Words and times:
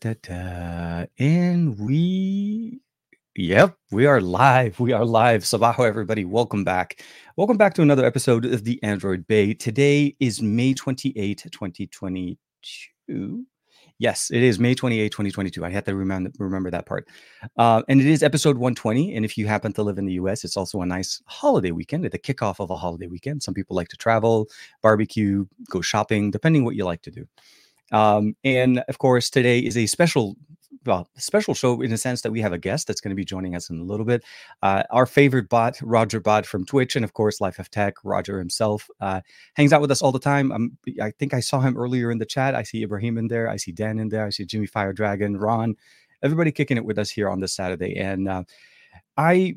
da, 0.00 0.14
da. 0.22 1.04
And 1.18 1.78
we, 1.78 2.80
yep, 3.36 3.76
we 3.90 4.06
are 4.06 4.22
live. 4.22 4.80
We 4.80 4.92
are 4.92 5.04
live. 5.04 5.42
Sabaho, 5.42 5.86
everybody. 5.86 6.24
Welcome 6.24 6.64
back. 6.64 7.04
Welcome 7.36 7.58
back 7.58 7.74
to 7.74 7.82
another 7.82 8.06
episode 8.06 8.46
of 8.46 8.64
the 8.64 8.82
Android 8.82 9.26
Bay. 9.26 9.52
Today 9.52 10.16
is 10.18 10.40
May 10.40 10.72
28, 10.72 11.44
2022. 11.52 13.44
Yes, 13.98 14.30
it 14.30 14.42
is 14.42 14.58
May 14.58 14.74
28, 14.74 15.12
2022. 15.12 15.66
I 15.66 15.68
had 15.68 15.84
to 15.84 15.94
remember, 15.94 16.30
remember 16.38 16.70
that 16.70 16.86
part. 16.86 17.06
Uh, 17.58 17.82
and 17.86 18.00
it 18.00 18.06
is 18.06 18.22
episode 18.22 18.56
120. 18.56 19.14
And 19.14 19.26
if 19.26 19.36
you 19.36 19.46
happen 19.46 19.74
to 19.74 19.82
live 19.82 19.98
in 19.98 20.06
the 20.06 20.14
US, 20.14 20.44
it's 20.44 20.56
also 20.56 20.80
a 20.80 20.86
nice 20.86 21.20
holiday 21.26 21.72
weekend, 21.72 22.06
at 22.06 22.12
the 22.12 22.18
kickoff 22.18 22.58
of 22.58 22.70
a 22.70 22.76
holiday 22.76 23.06
weekend. 23.06 23.42
Some 23.42 23.52
people 23.52 23.76
like 23.76 23.88
to 23.88 23.98
travel, 23.98 24.48
barbecue, 24.80 25.44
go 25.68 25.82
shopping, 25.82 26.30
depending 26.30 26.64
what 26.64 26.74
you 26.74 26.86
like 26.86 27.02
to 27.02 27.10
do. 27.10 27.28
Um, 27.92 28.34
and 28.44 28.78
of 28.88 28.98
course, 28.98 29.30
today 29.30 29.58
is 29.60 29.76
a 29.76 29.86
special 29.86 30.36
well, 30.86 31.08
special 31.16 31.52
show 31.52 31.82
in 31.82 31.90
the 31.90 31.98
sense 31.98 32.22
that 32.22 32.32
we 32.32 32.40
have 32.40 32.52
a 32.52 32.58
guest 32.58 32.86
that's 32.86 33.00
going 33.00 33.10
to 33.10 33.16
be 33.16 33.24
joining 33.24 33.54
us 33.54 33.68
in 33.68 33.80
a 33.80 33.84
little 33.84 34.06
bit. 34.06 34.24
Uh, 34.62 34.82
our 34.90 35.04
favorite 35.04 35.48
bot, 35.48 35.78
Roger 35.82 36.20
Bot 36.20 36.46
from 36.46 36.64
Twitch, 36.64 36.96
and 36.96 37.04
of 37.04 37.12
course, 37.12 37.40
Life 37.40 37.58
of 37.58 37.70
Tech. 37.70 37.94
Roger 38.02 38.38
himself 38.38 38.88
uh, 39.00 39.20
hangs 39.54 39.72
out 39.72 39.82
with 39.82 39.90
us 39.90 40.00
all 40.00 40.12
the 40.12 40.18
time. 40.18 40.50
Um, 40.52 40.78
I 41.02 41.10
think 41.10 41.34
I 41.34 41.40
saw 41.40 41.60
him 41.60 41.76
earlier 41.76 42.10
in 42.10 42.18
the 42.18 42.24
chat. 42.24 42.54
I 42.54 42.62
see 42.62 42.82
Ibrahim 42.82 43.18
in 43.18 43.28
there. 43.28 43.48
I 43.48 43.56
see 43.56 43.72
Dan 43.72 43.98
in 43.98 44.08
there. 44.08 44.26
I 44.26 44.30
see 44.30 44.46
Jimmy 44.46 44.66
Fire 44.66 44.92
Dragon, 44.92 45.36
Ron, 45.36 45.76
everybody 46.22 46.50
kicking 46.50 46.78
it 46.78 46.84
with 46.84 46.98
us 46.98 47.10
here 47.10 47.28
on 47.28 47.40
this 47.40 47.52
Saturday. 47.52 47.96
And 47.96 48.28
uh, 48.28 48.44
I 49.16 49.56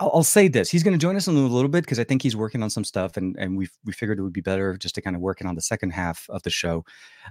I'll 0.00 0.24
say 0.24 0.48
this: 0.48 0.70
he's 0.70 0.82
going 0.82 0.98
to 0.98 0.98
join 0.98 1.14
us 1.14 1.28
in 1.28 1.36
a 1.36 1.38
little 1.38 1.68
bit 1.68 1.84
because 1.84 2.00
I 2.00 2.04
think 2.04 2.22
he's 2.22 2.34
working 2.34 2.62
on 2.64 2.70
some 2.70 2.82
stuff, 2.82 3.16
and 3.16 3.36
and 3.38 3.56
we 3.56 3.68
we 3.84 3.92
figured 3.92 4.18
it 4.18 4.22
would 4.22 4.32
be 4.32 4.40
better 4.40 4.76
just 4.76 4.96
to 4.96 5.02
kind 5.02 5.14
of 5.14 5.22
work 5.22 5.36
working 5.36 5.46
on 5.46 5.54
the 5.54 5.60
second 5.60 5.90
half 5.90 6.26
of 6.30 6.42
the 6.42 6.50
show. 6.50 6.84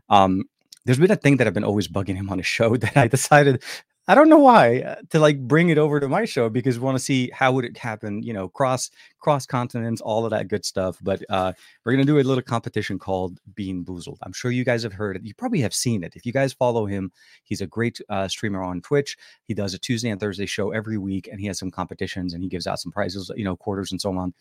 Um, 0.10 0.44
there's 0.86 1.00
been 1.00 1.10
a 1.10 1.16
thing 1.16 1.38
that 1.38 1.48
I've 1.48 1.56
been 1.56 1.64
always 1.64 1.88
bugging 1.88 2.16
him 2.16 2.30
on 2.30 2.40
a 2.40 2.44
show 2.44 2.78
that 2.84 2.96
I 2.96 3.08
decided 3.08 3.64
I 4.08 4.14
don't 4.14 4.30
know 4.30 4.38
why 4.38 4.82
uh, 4.82 4.96
to 5.10 5.20
like 5.20 5.40
bring 5.40 5.70
it 5.70 5.80
over 5.80 6.00
to 6.00 6.08
my 6.08 6.26
show 6.26 6.48
because 6.48 6.78
we 6.78 6.86
want 6.86 6.96
to 6.98 7.04
see 7.04 7.32
how 7.34 7.52
would 7.54 7.66
it 7.66 7.76
happen, 7.76 8.22
you 8.22 8.34
know, 8.34 8.48
cross 8.48 8.92
cross 9.20 9.48
continents, 9.48 10.00
all 10.00 10.26
of 10.26 10.32
that 10.32 10.48
good 10.48 10.64
stuff. 10.64 10.98
But 11.02 11.24
uh, 11.30 11.54
we're 11.84 11.94
gonna 11.94 12.06
do 12.06 12.20
a 12.20 12.22
little 12.22 12.44
competition 12.44 13.00
called 13.00 13.40
Bean 13.56 13.84
Boozled. 13.84 14.18
I'm 14.22 14.34
sure 14.34 14.52
you 14.52 14.64
guys 14.64 14.84
have 14.84 14.94
heard 14.94 15.16
it. 15.16 15.26
You 15.26 15.34
probably 15.34 15.62
have 15.62 15.74
seen 15.74 16.04
it. 16.04 16.14
If 16.16 16.26
you 16.26 16.34
guys 16.34 16.54
follow 16.54 16.86
him, 16.86 17.12
he's 17.44 17.62
a 17.62 17.68
great 17.68 18.00
uh, 18.10 18.28
streamer 18.28 18.62
on 18.62 18.82
Twitch. 18.82 19.18
He 19.46 19.56
does 19.56 19.74
a 19.74 19.80
Tuesday 19.80 20.10
and 20.10 20.20
Thursday 20.20 20.46
show 20.46 20.72
every 20.72 21.00
week, 21.00 21.28
and 21.32 21.40
he 21.40 21.48
has 21.48 21.58
some 21.58 21.72
competitions 21.72 22.34
and 22.34 22.44
he 22.44 22.50
gives 22.50 22.68
out 22.68 22.80
some 22.80 22.92
prizes, 22.92 23.32
you 23.36 23.44
know, 23.44 23.56
quarters 23.56 23.92
and 23.92 24.00
so 24.00 24.16
on. 24.16 24.34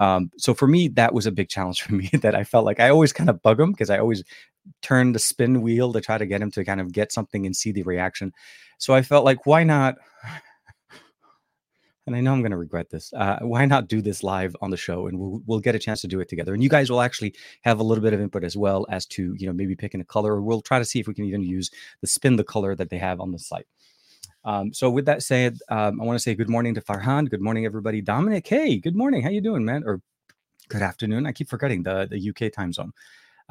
Um, 0.00 0.30
so 0.36 0.54
for 0.54 0.66
me, 0.66 0.88
that 0.88 1.14
was 1.14 1.26
a 1.26 1.32
big 1.32 1.48
challenge 1.48 1.82
for 1.82 1.94
me 1.94 2.10
that 2.22 2.34
I 2.34 2.44
felt 2.44 2.64
like 2.64 2.80
I 2.80 2.90
always 2.90 3.12
kind 3.12 3.30
of 3.30 3.42
bug 3.42 3.60
him 3.60 3.72
because 3.72 3.90
I 3.90 3.98
always 3.98 4.22
turn 4.80 5.12
the 5.12 5.18
spin 5.18 5.62
wheel 5.62 5.92
to 5.92 6.00
try 6.00 6.18
to 6.18 6.26
get 6.26 6.42
him 6.42 6.50
to 6.52 6.64
kind 6.64 6.80
of 6.80 6.92
get 6.92 7.12
something 7.12 7.46
and 7.46 7.56
see 7.56 7.72
the 7.72 7.82
reaction. 7.82 8.32
So 8.78 8.94
I 8.94 9.02
felt 9.02 9.24
like, 9.24 9.46
why 9.46 9.64
not? 9.64 9.96
And 12.06 12.16
I 12.16 12.20
know 12.20 12.32
I'm 12.32 12.40
going 12.40 12.50
to 12.50 12.56
regret 12.56 12.90
this. 12.90 13.12
Uh, 13.12 13.38
why 13.42 13.64
not 13.64 13.86
do 13.86 14.02
this 14.02 14.24
live 14.24 14.56
on 14.60 14.70
the 14.70 14.76
show, 14.76 15.06
and 15.06 15.18
we'll 15.18 15.40
we'll 15.46 15.60
get 15.60 15.76
a 15.76 15.78
chance 15.78 16.00
to 16.00 16.08
do 16.08 16.18
it 16.18 16.28
together. 16.28 16.52
And 16.52 16.60
you 16.62 16.68
guys 16.68 16.90
will 16.90 17.00
actually 17.00 17.32
have 17.62 17.78
a 17.78 17.84
little 17.84 18.02
bit 18.02 18.12
of 18.12 18.20
input 18.20 18.42
as 18.42 18.56
well 18.56 18.86
as 18.90 19.06
to 19.06 19.34
you 19.38 19.46
know 19.46 19.52
maybe 19.52 19.76
picking 19.76 20.00
a 20.00 20.04
color, 20.04 20.34
or 20.34 20.42
we'll 20.42 20.62
try 20.62 20.80
to 20.80 20.84
see 20.84 20.98
if 20.98 21.06
we 21.06 21.14
can 21.14 21.26
even 21.26 21.44
use 21.44 21.70
the 22.00 22.08
spin 22.08 22.34
the 22.34 22.42
color 22.44 22.74
that 22.74 22.90
they 22.90 22.98
have 22.98 23.20
on 23.20 23.30
the 23.30 23.38
site. 23.38 23.66
Um, 24.44 24.72
so 24.72 24.90
with 24.90 25.04
that 25.06 25.22
said, 25.22 25.58
um, 25.68 26.00
I 26.00 26.04
want 26.04 26.16
to 26.16 26.22
say 26.22 26.34
good 26.34 26.48
morning 26.48 26.74
to 26.74 26.80
Farhan. 26.80 27.30
Good 27.30 27.40
morning, 27.40 27.66
everybody. 27.66 28.00
Dominic, 28.00 28.48
hey, 28.48 28.78
good 28.78 28.96
morning. 28.96 29.22
How 29.22 29.30
you 29.30 29.40
doing, 29.40 29.64
man? 29.64 29.84
Or 29.86 30.00
good 30.68 30.82
afternoon. 30.82 31.24
I 31.26 31.30
keep 31.32 31.48
forgetting 31.48 31.84
the 31.84 32.08
the 32.10 32.30
UK 32.30 32.52
time 32.52 32.72
zone. 32.72 32.92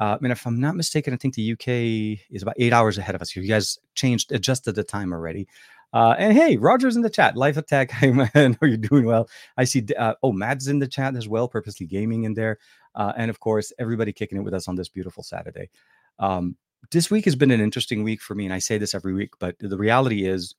Uh, 0.02 0.18
and 0.20 0.32
if 0.32 0.44
I'm 0.48 0.58
not 0.58 0.74
mistaken, 0.74 1.14
I 1.14 1.16
think 1.16 1.36
the 1.36 1.52
UK 1.52 2.26
is 2.28 2.42
about 2.42 2.56
eight 2.58 2.72
hours 2.72 2.98
ahead 2.98 3.14
of 3.14 3.22
us. 3.22 3.36
You 3.36 3.46
guys 3.46 3.78
changed, 3.94 4.32
adjusted 4.32 4.74
the 4.74 4.82
time 4.82 5.12
already. 5.12 5.46
Uh, 5.92 6.16
and 6.18 6.36
hey, 6.36 6.56
Roger's 6.56 6.96
in 6.96 7.02
the 7.02 7.10
chat. 7.10 7.36
Life 7.36 7.56
of 7.56 7.66
Tech, 7.66 7.92
I 8.02 8.08
know 8.08 8.56
you're 8.62 8.78
doing 8.78 9.04
well. 9.04 9.28
I 9.56 9.62
see. 9.62 9.86
Uh, 9.96 10.14
oh, 10.24 10.32
Matt's 10.32 10.66
in 10.66 10.80
the 10.80 10.88
chat 10.88 11.14
as 11.14 11.28
well. 11.28 11.46
Purposely 11.46 11.86
Gaming 11.86 12.24
in 12.24 12.34
there, 12.34 12.58
uh, 12.96 13.12
and 13.16 13.30
of 13.30 13.38
course, 13.38 13.72
everybody 13.78 14.12
kicking 14.12 14.38
it 14.38 14.40
with 14.40 14.54
us 14.54 14.66
on 14.66 14.74
this 14.74 14.88
beautiful 14.88 15.22
Saturday. 15.22 15.70
Um, 16.18 16.56
this 16.90 17.08
week 17.08 17.24
has 17.26 17.36
been 17.36 17.52
an 17.52 17.60
interesting 17.60 18.02
week 18.02 18.22
for 18.22 18.34
me, 18.34 18.44
and 18.44 18.52
I 18.52 18.58
say 18.58 18.78
this 18.78 18.96
every 18.96 19.14
week, 19.14 19.34
but 19.38 19.54
the 19.60 19.78
reality 19.78 20.26
is 20.26 20.56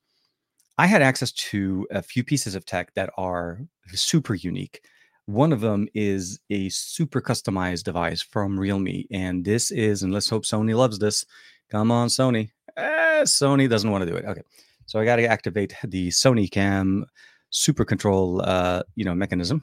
I 0.78 0.86
had 0.86 1.02
access 1.02 1.32
to 1.32 1.86
a 1.90 2.00
few 2.00 2.24
pieces 2.24 2.54
of 2.54 2.64
tech 2.64 2.94
that 2.94 3.10
are 3.18 3.60
super 3.88 4.34
unique. 4.34 4.80
One 5.26 5.52
of 5.52 5.60
them 5.60 5.88
is 5.94 6.38
a 6.50 6.68
super 6.68 7.20
customized 7.20 7.84
device 7.84 8.22
from 8.22 8.58
Realme. 8.58 9.04
And 9.10 9.44
this 9.44 9.70
is, 9.70 10.02
and 10.02 10.12
let's 10.12 10.28
hope 10.28 10.44
Sony 10.44 10.76
loves 10.76 10.98
this. 10.98 11.24
Come 11.70 11.90
on, 11.90 12.08
Sony. 12.08 12.50
Eh, 12.76 13.22
Sony 13.22 13.68
doesn't 13.68 13.90
want 13.90 14.04
to 14.04 14.10
do 14.10 14.16
it. 14.16 14.24
Okay. 14.24 14.42
So 14.86 15.00
I 15.00 15.04
got 15.04 15.16
to 15.16 15.26
activate 15.26 15.74
the 15.84 16.08
Sony 16.08 16.50
Cam 16.50 17.06
super 17.50 17.84
control, 17.84 18.42
uh, 18.42 18.82
you 18.96 19.04
know, 19.04 19.14
mechanism. 19.14 19.62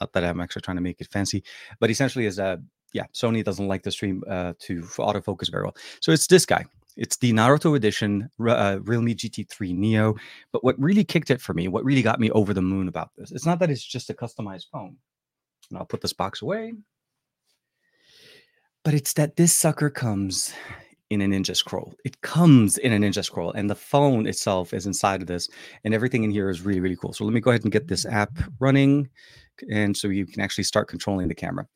Not 0.00 0.12
that 0.12 0.24
I'm 0.24 0.40
actually 0.40 0.62
trying 0.62 0.76
to 0.76 0.82
make 0.82 1.00
it 1.00 1.08
fancy, 1.08 1.42
but 1.80 1.90
essentially 1.90 2.26
is 2.26 2.38
a, 2.38 2.62
yeah, 2.92 3.06
Sony 3.12 3.42
doesn't 3.42 3.66
like 3.66 3.82
the 3.82 3.90
stream 3.90 4.22
uh, 4.28 4.52
to 4.60 4.82
autofocus 4.82 5.50
very 5.50 5.64
well. 5.64 5.76
So 6.00 6.12
it's 6.12 6.26
this 6.26 6.46
guy. 6.46 6.64
It's 6.96 7.16
the 7.18 7.32
Naruto 7.32 7.76
edition 7.76 8.30
uh, 8.40 8.78
Realme 8.82 9.08
GT3 9.08 9.76
Neo. 9.76 10.14
But 10.52 10.64
what 10.64 10.80
really 10.80 11.04
kicked 11.04 11.30
it 11.30 11.40
for 11.40 11.52
me, 11.54 11.68
what 11.68 11.84
really 11.84 12.02
got 12.02 12.20
me 12.20 12.30
over 12.30 12.54
the 12.54 12.62
moon 12.62 12.88
about 12.88 13.10
this, 13.16 13.32
it's 13.32 13.46
not 13.46 13.58
that 13.58 13.70
it's 13.70 13.84
just 13.84 14.10
a 14.10 14.14
customized 14.14 14.66
phone. 14.72 14.96
And 15.70 15.78
I'll 15.78 15.84
put 15.84 16.00
this 16.00 16.12
box 16.12 16.42
away. 16.42 16.72
But 18.84 18.94
it's 18.94 19.12
that 19.14 19.36
this 19.36 19.52
sucker 19.52 19.90
comes 19.90 20.52
in 21.10 21.20
a 21.20 21.26
Ninja 21.26 21.56
Scroll. 21.56 21.94
It 22.04 22.20
comes 22.20 22.78
in 22.78 22.92
a 22.92 22.96
Ninja 22.96 23.24
Scroll, 23.24 23.52
and 23.52 23.68
the 23.68 23.74
phone 23.74 24.26
itself 24.26 24.72
is 24.72 24.86
inside 24.86 25.20
of 25.20 25.26
this, 25.26 25.48
and 25.84 25.92
everything 25.92 26.24
in 26.24 26.30
here 26.30 26.48
is 26.48 26.62
really, 26.62 26.80
really 26.80 26.96
cool. 26.96 27.12
So 27.12 27.24
let 27.24 27.34
me 27.34 27.40
go 27.40 27.50
ahead 27.50 27.64
and 27.64 27.72
get 27.72 27.88
this 27.88 28.06
app 28.06 28.38
running, 28.60 29.08
and 29.70 29.96
so 29.96 30.08
you 30.08 30.26
can 30.26 30.40
actually 30.40 30.64
start 30.64 30.88
controlling 30.88 31.28
the 31.28 31.34
camera. 31.34 31.66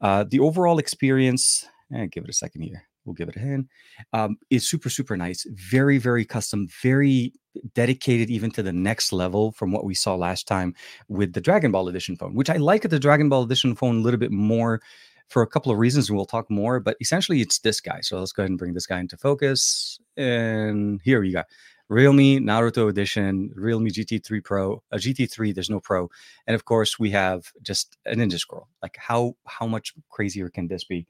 Uh, 0.00 0.24
the 0.28 0.40
overall 0.40 0.78
experience, 0.78 1.66
eh, 1.94 2.06
give 2.06 2.24
it 2.24 2.30
a 2.30 2.32
second 2.32 2.62
here 2.62 2.87
we'll 3.08 3.14
give 3.14 3.28
it 3.28 3.36
a 3.36 3.40
hand. 3.40 3.68
Um, 4.12 4.36
is 4.50 4.68
super 4.68 4.90
super 4.90 5.16
nice, 5.16 5.46
very 5.50 5.98
very 5.98 6.24
custom, 6.24 6.68
very 6.82 7.32
dedicated 7.74 8.30
even 8.30 8.50
to 8.52 8.62
the 8.62 8.72
next 8.72 9.12
level 9.12 9.52
from 9.52 9.72
what 9.72 9.84
we 9.84 9.94
saw 9.94 10.14
last 10.14 10.46
time 10.46 10.74
with 11.08 11.32
the 11.32 11.40
Dragon 11.40 11.72
Ball 11.72 11.88
Edition 11.88 12.16
phone, 12.16 12.34
which 12.34 12.50
I 12.50 12.56
like 12.56 12.82
the 12.82 12.98
Dragon 12.98 13.28
Ball 13.28 13.42
Edition 13.42 13.74
phone 13.74 13.98
a 13.98 14.00
little 14.00 14.20
bit 14.20 14.30
more 14.30 14.80
for 15.28 15.42
a 15.42 15.46
couple 15.46 15.70
of 15.70 15.78
reasons, 15.78 16.08
and 16.08 16.16
we'll 16.16 16.26
talk 16.26 16.50
more. 16.50 16.80
But 16.80 16.96
essentially, 17.00 17.40
it's 17.40 17.58
this 17.58 17.80
guy. 17.80 18.00
So 18.00 18.18
let's 18.18 18.32
go 18.32 18.42
ahead 18.42 18.50
and 18.50 18.58
bring 18.58 18.74
this 18.74 18.86
guy 18.86 19.00
into 19.00 19.16
focus. 19.16 19.98
And 20.16 21.00
here 21.02 21.20
we 21.20 21.32
go. 21.32 21.42
Realme 21.90 22.38
Naruto 22.40 22.90
Edition, 22.90 23.50
Realme 23.54 23.86
GT3 23.86 24.44
Pro, 24.44 24.82
a 24.92 24.98
GT3. 24.98 25.54
There's 25.54 25.70
no 25.70 25.80
Pro, 25.80 26.10
and 26.46 26.54
of 26.54 26.66
course 26.66 26.98
we 26.98 27.10
have 27.10 27.50
just 27.62 27.96
a 28.04 28.14
Ninja 28.14 28.38
Scroll. 28.38 28.68
Like 28.82 28.96
how 28.98 29.36
how 29.46 29.66
much 29.66 29.94
crazier 30.10 30.50
can 30.50 30.68
this 30.68 30.84
be? 30.84 31.06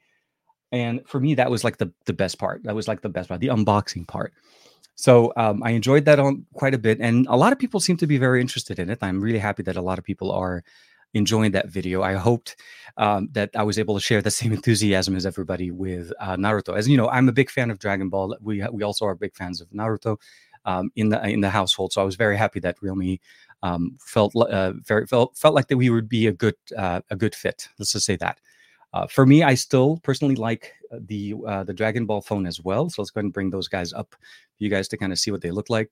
And 0.71 1.01
for 1.07 1.19
me 1.19 1.35
that 1.35 1.49
was 1.49 1.63
like 1.63 1.77
the 1.77 1.91
the 2.05 2.13
best 2.13 2.37
part. 2.39 2.63
That 2.63 2.75
was 2.75 2.87
like 2.87 3.01
the 3.01 3.09
best 3.09 3.29
part 3.29 3.41
the 3.41 3.47
unboxing 3.47 4.07
part. 4.07 4.33
So 4.95 5.31
um, 5.37 5.63
i 5.63 5.71
enjoyed 5.71 6.05
that 6.05 6.19
on 6.19 6.45
quite 6.53 6.73
a 6.73 6.77
bit 6.77 6.99
and 6.99 7.25
a 7.29 7.35
lot 7.37 7.53
of 7.53 7.59
people 7.59 7.79
seem 7.79 7.97
to 7.97 8.07
be 8.07 8.17
very 8.17 8.41
interested 8.41 8.79
in 8.79 8.89
it. 8.89 8.99
I'm 9.01 9.21
really 9.21 9.39
happy 9.39 9.63
that 9.63 9.77
a 9.77 9.81
lot 9.81 9.97
of 9.99 10.05
people 10.05 10.31
are 10.31 10.63
enjoying 11.13 11.51
that 11.53 11.69
video. 11.69 12.03
I 12.03 12.13
hoped 12.13 12.55
um, 12.97 13.29
that 13.31 13.49
i 13.55 13.63
was 13.63 13.79
able 13.79 13.95
to 13.95 14.01
share 14.01 14.21
the 14.21 14.31
same 14.41 14.51
enthusiasm 14.53 15.15
as 15.15 15.25
everybody 15.25 15.71
with 15.71 16.11
uh, 16.19 16.35
naruto. 16.35 16.77
As 16.77 16.87
you 16.87 16.97
know 16.97 17.09
i'm 17.09 17.29
a 17.29 17.33
big 17.33 17.49
fan 17.49 17.71
of 17.71 17.79
dragon 17.79 18.09
ball. 18.09 18.37
We 18.41 18.63
we 18.71 18.83
also 18.83 19.05
are 19.05 19.15
big 19.15 19.35
fans 19.35 19.61
of 19.61 19.69
naruto 19.69 20.17
um, 20.65 20.91
in 20.95 21.09
the 21.09 21.19
in 21.27 21.41
the 21.41 21.49
household. 21.49 21.93
So 21.93 22.01
i 22.01 22.05
was 22.05 22.15
very 22.15 22.37
happy 22.37 22.59
that 22.61 22.77
realme 22.81 23.17
um, 23.63 23.97
felt 23.99 24.35
uh, 24.35 24.73
very 24.83 25.05
felt 25.05 25.37
felt 25.37 25.55
like 25.55 25.67
that 25.67 25.77
we 25.77 25.89
would 25.89 26.09
be 26.09 26.27
a 26.27 26.31
good 26.31 26.55
uh, 26.77 27.01
a 27.09 27.15
good 27.15 27.35
fit. 27.35 27.67
Let's 27.77 27.93
just 27.93 28.05
say 28.05 28.15
that 28.17 28.39
uh, 28.93 29.07
for 29.07 29.25
me, 29.25 29.43
I 29.43 29.53
still 29.53 29.99
personally 30.03 30.35
like 30.35 30.73
uh, 30.91 30.99
the 31.05 31.35
uh, 31.47 31.63
the 31.63 31.73
Dragon 31.73 32.05
Ball 32.05 32.21
phone 32.21 32.47
as 32.47 32.59
well. 32.61 32.89
So 32.89 33.01
let's 33.01 33.11
go 33.11 33.19
ahead 33.19 33.25
and 33.25 33.33
bring 33.33 33.49
those 33.51 33.67
guys 33.67 33.93
up 33.93 34.11
for 34.11 34.63
you 34.63 34.69
guys 34.69 34.87
to 34.89 34.97
kind 34.97 35.11
of 35.11 35.19
see 35.19 35.31
what 35.31 35.41
they 35.41 35.51
look 35.51 35.69
like. 35.69 35.91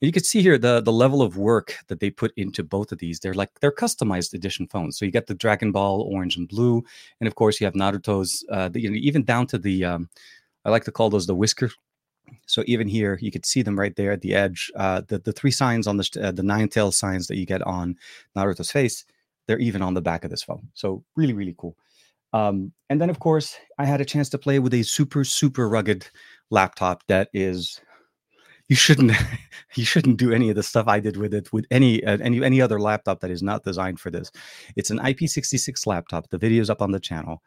And 0.00 0.06
you 0.06 0.12
can 0.12 0.24
see 0.24 0.40
here 0.40 0.56
the 0.56 0.80
the 0.80 0.92
level 0.92 1.20
of 1.20 1.36
work 1.36 1.76
that 1.88 2.00
they 2.00 2.10
put 2.10 2.32
into 2.36 2.62
both 2.64 2.92
of 2.92 2.98
these. 2.98 3.20
They're 3.20 3.34
like 3.34 3.50
they're 3.60 3.72
customized 3.72 4.32
edition 4.32 4.66
phones. 4.68 4.98
So 4.98 5.04
you 5.04 5.10
get 5.10 5.26
the 5.26 5.34
Dragon 5.34 5.70
Ball 5.72 6.02
orange 6.10 6.36
and 6.36 6.48
blue, 6.48 6.82
and 7.20 7.26
of 7.26 7.34
course 7.34 7.60
you 7.60 7.66
have 7.66 7.74
Naruto's. 7.74 8.44
Uh, 8.50 8.70
the, 8.70 8.80
you 8.80 8.90
know, 8.90 8.96
even 8.96 9.22
down 9.22 9.46
to 9.48 9.58
the 9.58 9.84
um, 9.84 10.08
I 10.64 10.70
like 10.70 10.84
to 10.84 10.92
call 10.92 11.10
those 11.10 11.26
the 11.26 11.34
whisker. 11.34 11.70
So 12.46 12.62
even 12.66 12.88
here, 12.88 13.18
you 13.20 13.30
could 13.30 13.44
see 13.44 13.62
them 13.62 13.78
right 13.78 13.94
there 13.96 14.12
at 14.12 14.22
the 14.22 14.34
edge. 14.34 14.70
Uh, 14.74 15.02
the 15.06 15.18
the 15.18 15.32
three 15.32 15.50
signs 15.50 15.86
on 15.86 15.98
the 15.98 16.08
uh, 16.22 16.32
the 16.32 16.42
nine 16.42 16.68
tail 16.68 16.90
signs 16.90 17.26
that 17.26 17.36
you 17.36 17.44
get 17.44 17.62
on 17.62 17.96
Naruto's 18.34 18.72
face, 18.72 19.04
they're 19.46 19.58
even 19.58 19.82
on 19.82 19.92
the 19.92 20.00
back 20.00 20.24
of 20.24 20.30
this 20.30 20.42
phone. 20.42 20.68
So 20.72 21.04
really 21.16 21.34
really 21.34 21.54
cool. 21.58 21.76
Um, 22.32 22.72
and 22.88 23.00
then, 23.00 23.10
of 23.10 23.18
course, 23.18 23.56
I 23.78 23.84
had 23.84 24.00
a 24.00 24.04
chance 24.04 24.28
to 24.30 24.38
play 24.38 24.58
with 24.58 24.74
a 24.74 24.82
super, 24.82 25.24
super 25.24 25.68
rugged 25.68 26.08
laptop 26.50 27.02
that 27.08 27.28
is. 27.32 27.80
You 28.68 28.76
shouldn't, 28.76 29.12
you 29.74 29.84
shouldn't 29.84 30.18
do 30.18 30.32
any 30.32 30.48
of 30.48 30.54
the 30.54 30.62
stuff 30.62 30.86
I 30.86 31.00
did 31.00 31.16
with 31.16 31.34
it 31.34 31.52
with 31.52 31.66
any 31.72 32.04
uh, 32.04 32.18
any 32.22 32.44
any 32.44 32.60
other 32.60 32.80
laptop 32.80 33.18
that 33.20 33.30
is 33.30 33.42
not 33.42 33.64
designed 33.64 33.98
for 33.98 34.10
this. 34.12 34.30
It's 34.76 34.90
an 34.90 35.00
IP66 35.00 35.86
laptop. 35.88 36.28
The 36.30 36.38
video's 36.38 36.70
up 36.70 36.80
on 36.80 36.92
the 36.92 37.00
channel, 37.00 37.42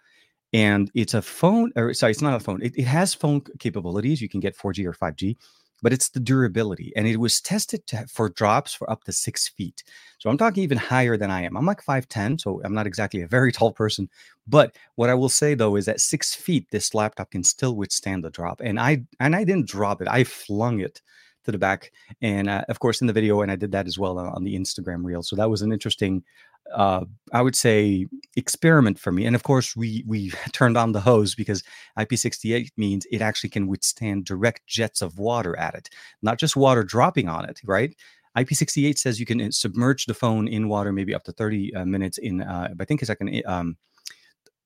and 0.52 0.92
it's 0.96 1.14
a 1.14 1.22
phone. 1.22 1.72
Or 1.78 1.94
sorry, 1.94 2.12
it's 2.12 2.22
not 2.22 2.36
a 2.36 2.42
phone. 2.42 2.62
It, 2.62 2.78
it 2.78 2.84
has 2.84 3.14
phone 3.14 3.42
capabilities. 3.60 4.22
You 4.22 4.28
can 4.28 4.42
get 4.42 4.58
4G 4.58 4.86
or 4.86 4.92
5G, 4.92 5.38
but 5.82 5.94
it's 5.94 6.10
the 6.10 6.20
durability. 6.20 6.94
And 6.96 7.08
it 7.08 7.18
was 7.18 7.42
tested 7.42 7.86
to, 7.88 8.06
for 8.08 8.30
drops 8.30 8.74
for 8.74 8.90
up 8.90 9.04
to 9.04 9.12
six 9.12 9.50
feet. 9.50 9.84
So 10.20 10.30
I'm 10.30 10.38
talking 10.38 10.64
even 10.64 10.78
higher 10.78 11.18
than 11.18 11.32
I 11.32 11.42
am. 11.42 11.58
I'm 11.58 11.66
like 11.66 11.84
5'10, 11.84 12.40
so 12.40 12.62
I'm 12.64 12.74
not 12.74 12.88
exactly 12.88 13.22
a 13.22 13.28
very 13.28 13.52
tall 13.54 13.72
person. 13.74 14.10
But 14.48 14.76
what 14.96 15.10
I 15.10 15.14
will 15.14 15.30
say 15.30 15.54
though 15.54 15.76
is 15.76 15.86
that 15.86 16.02
six 16.02 16.34
feet, 16.36 16.68
this 16.72 16.94
laptop 16.94 17.32
can 17.32 17.44
still 17.44 17.76
withstand 17.76 18.24
the 18.24 18.30
drop. 18.30 18.62
And 18.62 18.80
I 18.80 19.04
and 19.20 19.36
I 19.36 19.44
didn't 19.44 19.68
drop 19.68 20.02
it. 20.02 20.08
I 20.08 20.24
flung 20.24 20.80
it 20.80 21.02
to 21.46 21.52
the 21.52 21.58
back. 21.58 21.92
And 22.22 22.50
uh, 22.50 22.64
of 22.70 22.80
course, 22.80 23.02
in 23.02 23.08
the 23.08 23.14
video, 23.14 23.42
and 23.42 23.52
I 23.52 23.56
did 23.56 23.72
that 23.72 23.88
as 23.88 24.00
well 24.00 24.18
on 24.18 24.44
the 24.44 24.56
Instagram 24.56 25.04
reel. 25.04 25.24
So 25.24 25.36
that 25.36 25.50
was 25.50 25.62
an 25.62 25.72
interesting, 25.72 26.24
uh, 26.72 27.06
I 27.32 27.42
would 27.42 27.56
say, 27.56 28.08
experiment 28.36 29.00
for 29.00 29.12
me. 29.12 29.26
And 29.26 29.36
of 29.36 29.44
course, 29.44 29.76
we 29.76 30.04
we 30.08 30.32
turned 30.52 30.78
on 30.78 30.92
the 30.92 31.02
hose 31.02 31.36
because 31.36 31.64
IP68 31.98 32.70
means 32.78 33.06
it 33.12 33.22
actually 33.22 33.50
can 33.50 33.68
withstand 33.68 34.26
direct 34.26 34.66
jets 34.68 35.02
of 35.02 35.20
water 35.20 35.58
at 35.58 35.76
it, 35.76 35.90
not 36.22 36.40
just 36.40 36.56
water 36.56 36.84
dropping 36.84 37.30
on 37.30 37.46
it, 37.46 37.60
right? 37.64 37.96
IP68 38.38 38.98
says 38.98 39.20
you 39.20 39.26
can 39.26 39.42
uh, 39.42 39.52
submerge 39.52 40.06
the 40.06 40.14
phone 40.14 40.48
in 40.48 40.68
water 40.68 40.92
maybe 40.92 41.14
up 41.14 41.24
to 41.24 41.32
30 41.32 41.76
uh, 41.76 41.86
minutes 41.86 42.18
in, 42.18 42.42
uh, 42.42 42.70
I 42.80 42.86
think 42.86 43.02
it's 43.02 43.10
like 43.10 43.22
an, 43.22 43.30
eh, 43.30 43.42
um, 43.46 43.78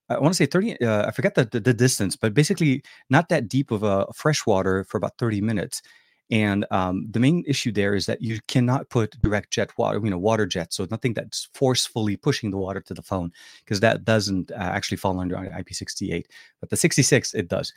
I 0.09 0.19
want 0.19 0.33
to 0.33 0.37
say 0.37 0.45
30, 0.45 0.81
uh, 0.81 1.07
I 1.07 1.11
forget 1.11 1.35
the, 1.35 1.45
the, 1.45 1.59
the, 1.59 1.73
distance, 1.73 2.15
but 2.15 2.33
basically 2.33 2.81
not 3.09 3.27
that 3.27 3.49
deep 3.49 3.71
of 3.71 3.83
a 3.83 4.07
fresh 4.15 4.45
water 4.45 4.85
for 4.85 4.97
about 4.97 5.17
30 5.17 5.41
minutes. 5.41 5.81
And 6.29 6.65
um, 6.71 7.07
the 7.09 7.19
main 7.19 7.43
issue 7.47 7.71
there 7.71 7.95
is 7.95 8.05
that 8.07 8.21
you 8.21 8.39
cannot 8.47 8.89
put 8.89 9.19
direct 9.21 9.51
jet 9.51 9.69
water, 9.77 9.99
you 10.03 10.09
know, 10.09 10.17
water 10.17 10.45
jet. 10.45 10.73
So 10.73 10.85
nothing 10.91 11.13
that's 11.13 11.47
forcefully 11.53 12.17
pushing 12.17 12.51
the 12.51 12.57
water 12.57 12.81
to 12.81 12.93
the 12.93 13.01
phone 13.01 13.31
because 13.63 13.79
that 13.79 14.03
doesn't 14.03 14.51
uh, 14.51 14.55
actually 14.55 14.97
fall 14.97 15.19
under 15.19 15.35
IP68. 15.35 16.25
But 16.59 16.69
the 16.69 16.75
66, 16.75 17.33
it 17.33 17.47
does. 17.47 17.73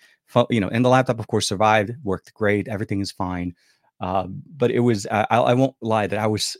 You 0.49 0.61
know, 0.61 0.69
and 0.69 0.85
the 0.85 0.89
laptop, 0.89 1.21
of 1.21 1.29
course, 1.29 1.47
survived, 1.47 1.93
worked 2.03 2.35
great. 2.35 2.67
Everything 2.67 3.01
is 3.01 3.13
fine. 3.13 3.55
Uh, 4.01 4.27
but 4.57 4.71
it 4.71 4.81
was, 4.81 5.07
uh, 5.07 5.27
I, 5.31 5.39
I 5.39 5.55
won't 5.55 5.77
lie 5.81 6.07
that 6.07 6.19
I 6.19 6.27
was 6.27 6.57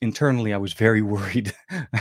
internally, 0.00 0.52
I 0.52 0.58
was 0.58 0.72
very 0.72 1.02
worried 1.14 1.52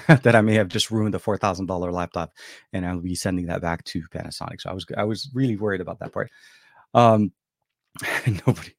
that 0.08 0.36
I 0.36 0.42
may 0.42 0.56
have 0.56 0.68
just 0.68 0.92
ruined 0.92 1.16
a 1.16 1.20
four 1.20 1.38
thousand 1.38 1.68
dollar 1.68 1.92
laptop, 1.92 2.34
and 2.74 2.86
I'll 2.86 3.00
be 3.00 3.16
sending 3.16 3.48
that 3.48 3.62
back 3.62 3.84
to 3.86 4.04
Panasonic. 4.14 4.62
So 4.62 4.70
I 4.70 4.74
was 4.74 4.86
I 4.98 5.04
was 5.06 5.30
really 5.34 5.56
worried 5.56 5.82
about 5.82 6.00
that 6.00 6.12
part. 6.12 6.30
Um, 6.94 7.32
Nobody. 8.48 8.74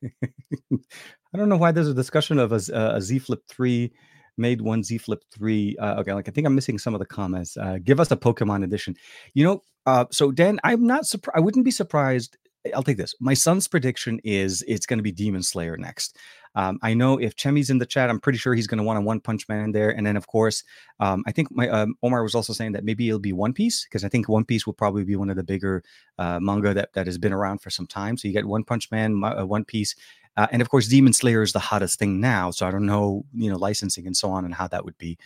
I 0.72 1.36
don't 1.36 1.48
know 1.48 1.56
why 1.56 1.72
there's 1.72 1.88
a 1.88 1.94
discussion 1.94 2.38
of 2.38 2.52
a, 2.52 2.60
a 2.72 3.00
Z 3.00 3.20
Flip 3.20 3.40
3 3.48 3.92
made 4.36 4.60
one 4.60 4.82
Z 4.82 4.98
Flip 4.98 5.22
3. 5.32 5.76
Uh, 5.76 5.94
okay, 6.00 6.12
like 6.12 6.28
I 6.28 6.32
think 6.32 6.46
I'm 6.46 6.54
missing 6.54 6.78
some 6.78 6.94
of 6.94 7.00
the 7.00 7.06
comments. 7.06 7.56
Uh, 7.56 7.78
give 7.82 8.00
us 8.00 8.10
a 8.10 8.16
Pokemon 8.16 8.64
edition. 8.64 8.96
You 9.34 9.44
know, 9.44 9.62
uh, 9.86 10.06
so 10.10 10.30
Dan, 10.30 10.58
I'm 10.64 10.86
not 10.86 11.06
surprised. 11.06 11.36
I 11.36 11.40
wouldn't 11.40 11.64
be 11.64 11.70
surprised. 11.70 12.36
I'll 12.74 12.82
take 12.82 12.96
this. 12.96 13.14
My 13.20 13.34
son's 13.34 13.68
prediction 13.68 14.20
is 14.24 14.64
it's 14.66 14.86
going 14.86 14.98
to 14.98 15.02
be 15.02 15.12
Demon 15.12 15.42
Slayer 15.42 15.76
next. 15.76 16.16
Um, 16.54 16.78
I 16.82 16.94
know 16.94 17.18
if 17.18 17.36
Chemi's 17.36 17.70
in 17.70 17.78
the 17.78 17.86
chat, 17.86 18.10
I'm 18.10 18.20
pretty 18.20 18.38
sure 18.38 18.54
he's 18.54 18.66
going 18.66 18.78
to 18.78 18.84
want 18.84 18.98
a 18.98 19.02
One 19.02 19.20
Punch 19.20 19.48
Man 19.48 19.64
in 19.64 19.72
there. 19.72 19.90
And 19.90 20.06
then, 20.06 20.16
of 20.16 20.26
course, 20.26 20.62
um, 21.00 21.24
I 21.26 21.32
think 21.32 21.50
my 21.50 21.68
um, 21.68 21.96
Omar 22.02 22.22
was 22.22 22.34
also 22.34 22.52
saying 22.52 22.72
that 22.72 22.84
maybe 22.84 23.08
it'll 23.08 23.18
be 23.18 23.32
One 23.32 23.52
Piece 23.52 23.84
because 23.84 24.04
I 24.04 24.08
think 24.08 24.28
One 24.28 24.44
Piece 24.44 24.66
will 24.66 24.74
probably 24.74 25.04
be 25.04 25.16
one 25.16 25.30
of 25.30 25.36
the 25.36 25.42
bigger 25.42 25.82
uh, 26.18 26.38
manga 26.40 26.72
that, 26.74 26.92
that 26.92 27.06
has 27.06 27.18
been 27.18 27.32
around 27.32 27.58
for 27.58 27.70
some 27.70 27.86
time. 27.86 28.16
So 28.16 28.28
you 28.28 28.34
get 28.34 28.46
One 28.46 28.64
Punch 28.64 28.90
Man, 28.90 29.22
uh, 29.24 29.44
One 29.44 29.64
Piece. 29.64 29.94
Uh, 30.36 30.46
and 30.50 30.60
of 30.62 30.68
course, 30.68 30.88
Demon 30.88 31.12
Slayer 31.12 31.42
is 31.42 31.52
the 31.52 31.58
hottest 31.58 31.98
thing 31.98 32.20
now. 32.20 32.50
So 32.50 32.66
I 32.66 32.70
don't 32.70 32.86
know, 32.86 33.24
you 33.34 33.50
know, 33.50 33.56
licensing 33.56 34.06
and 34.06 34.16
so 34.16 34.30
on 34.30 34.44
and 34.44 34.54
how 34.54 34.68
that 34.68 34.84
would 34.84 34.98
be. 34.98 35.18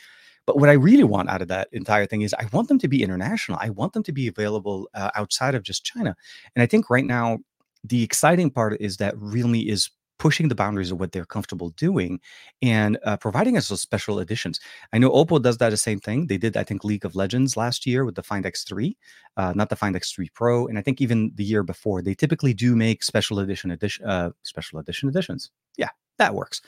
But 0.49 0.59
what 0.59 0.71
I 0.71 0.73
really 0.73 1.05
want 1.05 1.29
out 1.29 1.43
of 1.43 1.49
that 1.49 1.69
entire 1.73 2.07
thing 2.07 2.23
is 2.23 2.35
I 2.35 2.47
want 2.55 2.69
them 2.69 2.79
to 2.79 2.89
be 2.89 3.03
international. 3.03 3.59
I 3.61 3.69
want 3.69 3.93
them 3.93 4.03
to 4.05 4.13
be 4.13 4.29
available 4.29 4.89
uh, 4.95 5.11
outside 5.15 5.55
of 5.55 5.63
just 5.63 5.85
China. 5.85 6.17
And 6.57 6.63
I 6.63 6.67
think 6.67 6.89
right 6.89 7.05
now, 7.05 7.41
the 7.85 8.03
exciting 8.03 8.51
part 8.51 8.81
is 8.81 8.97
that 8.97 9.15
Realme 9.19 9.57
is 9.57 9.91
pushing 10.19 10.49
the 10.49 10.55
boundaries 10.55 10.91
of 10.91 11.00
what 11.00 11.12
they're 11.12 11.25
comfortable 11.25 11.70
doing 11.70 12.20
and 12.62 12.99
uh, 13.05 13.17
providing 13.17 13.56
us 13.56 13.70
with 13.70 13.81
special 13.81 14.19
editions. 14.19 14.61
I 14.93 14.99
know 14.99 15.11
Oppo 15.11 15.41
does 15.41 15.59
that 15.59 15.70
the 15.70 15.76
same 15.76 16.00
thing. 16.00 16.26
They 16.26 16.38
did, 16.38 16.56
I 16.56 16.65
think, 16.65 16.85
League 16.85 17.05
of 17.05 17.17
Legends 17.17 17.56
last 17.56 17.87
year 17.87 18.05
with 18.05 18.15
the 18.15 18.23
Find 18.23 18.44
X3, 18.44 18.97
uh, 19.37 19.53
not 19.55 19.69
the 19.69 19.76
Find 19.76 19.94
X3 19.94 20.32
Pro, 20.35 20.67
and 20.67 20.79
I 20.79 20.82
think 20.82 21.00
even 21.00 21.32
the 21.35 21.44
year 21.44 21.62
before. 21.62 22.03
They 22.03 22.15
typically 22.15 22.55
do 22.55 22.76
make 22.76 23.03
special 23.03 23.41
edition 23.41 23.70
edition 23.70 24.05
uh, 24.06 24.31
special 24.43 24.79
edition 24.79 25.09
editions. 25.09 25.50
Yeah, 25.76 25.91
that 26.19 26.35
works. 26.35 26.61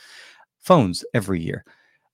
Phones 0.59 1.05
every 1.15 1.41
year. 1.41 1.65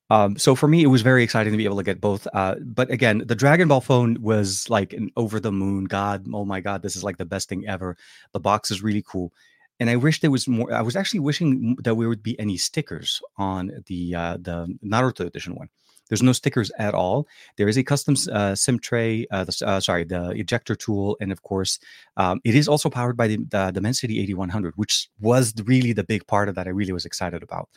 Um, 0.09 0.38
so 0.38 0.55
for 0.55 0.69
me, 0.69 0.85
it 0.85 0.88
was 0.88 1.03
very 1.03 1.25
exciting 1.25 1.53
to 1.53 1.56
be 1.56 1.65
able 1.65 1.79
to 1.79 1.83
get 1.83 2.00
both. 2.00 2.29
Uh, 2.33 2.55
but 2.61 2.91
again, 2.91 3.25
the 3.27 3.35
Dragon 3.35 3.67
Ball 3.67 3.81
phone 3.81 4.23
was 4.23 4.71
like 4.71 4.93
an 4.93 5.11
over 5.17 5.41
the 5.41 5.50
moon. 5.50 5.85
God, 5.85 6.27
oh 6.33 6.44
my 6.44 6.61
God, 6.61 6.83
this 6.83 6.94
is 6.94 7.03
like 7.03 7.17
the 7.17 7.25
best 7.25 7.49
thing 7.49 7.67
ever. 7.67 7.97
The 8.33 8.41
box 8.41 8.71
is 8.71 8.83
really 8.83 9.03
cool 9.03 9.33
and 9.81 9.90
I 9.90 9.96
wish 9.96 10.20
there 10.20 10.31
was 10.31 10.49
more. 10.49 10.73
I 10.73 10.82
was 10.82 10.96
actually 10.96 11.20
wishing 11.20 11.76
that 11.76 11.84
there 11.84 11.94
would 11.94 12.23
be 12.23 12.38
any 12.38 12.56
stickers 12.56 13.20
on 13.37 13.70
the 13.87 14.14
uh, 14.14 14.37
the 14.40 14.76
Naruto 14.84 15.26
edition 15.26 15.55
one. 15.55 15.69
There's 16.08 16.23
no 16.23 16.32
stickers 16.32 16.70
at 16.78 16.94
all. 16.94 17.26
There 17.56 17.69
is 17.69 17.76
a 17.76 17.82
custom 17.82 18.14
uh, 18.32 18.55
SIM 18.55 18.78
tray, 18.78 19.26
uh, 19.31 19.44
the, 19.44 19.62
uh, 19.67 19.81
sorry, 19.81 20.05
the 20.05 20.31
ejector 20.31 20.76
tool, 20.76 21.17
and 21.20 21.32
of 21.32 21.43
course, 21.43 21.81
um, 22.17 22.40
it 22.44 22.55
is 22.55 22.69
also 22.69 22.88
powered 22.88 23.17
by 23.17 23.26
the, 23.26 23.38
the 23.50 23.73
Dimensity 23.73 24.20
8100, 24.20 24.75
which 24.76 25.08
was 25.20 25.52
really 25.64 25.93
the 25.93 26.05
big 26.05 26.25
part 26.28 26.49
of 26.49 26.55
that. 26.55 26.69
I 26.69 26.70
really 26.70 26.93
was 26.93 27.06
excited 27.06 27.43
about. 27.43 27.69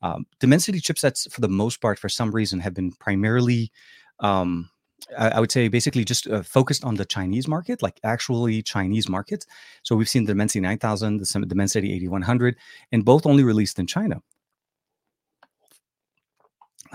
Um, 0.00 0.26
Dimensity 0.38 0.80
chipsets, 0.80 1.30
for 1.30 1.40
the 1.40 1.48
most 1.48 1.80
part, 1.80 1.98
for 1.98 2.08
some 2.08 2.30
reason, 2.30 2.60
have 2.60 2.74
been 2.74 2.92
primarily 2.92 3.72
um, 4.20 4.70
I 5.16 5.40
would 5.40 5.52
say 5.52 5.68
basically 5.68 6.04
just 6.04 6.28
uh, 6.28 6.42
focused 6.42 6.84
on 6.84 6.94
the 6.94 7.04
Chinese 7.04 7.48
market, 7.48 7.82
like 7.82 7.98
actually 8.04 8.62
Chinese 8.62 9.08
market. 9.08 9.46
So 9.82 9.96
we've 9.96 10.08
seen 10.08 10.24
the 10.24 10.32
Dimensity 10.32 10.60
9000, 10.60 11.18
the 11.18 11.46
Dimensity 11.46 11.92
8100, 11.92 12.56
and 12.92 13.04
both 13.04 13.26
only 13.26 13.44
released 13.44 13.78
in 13.78 13.86
China. 13.86 14.20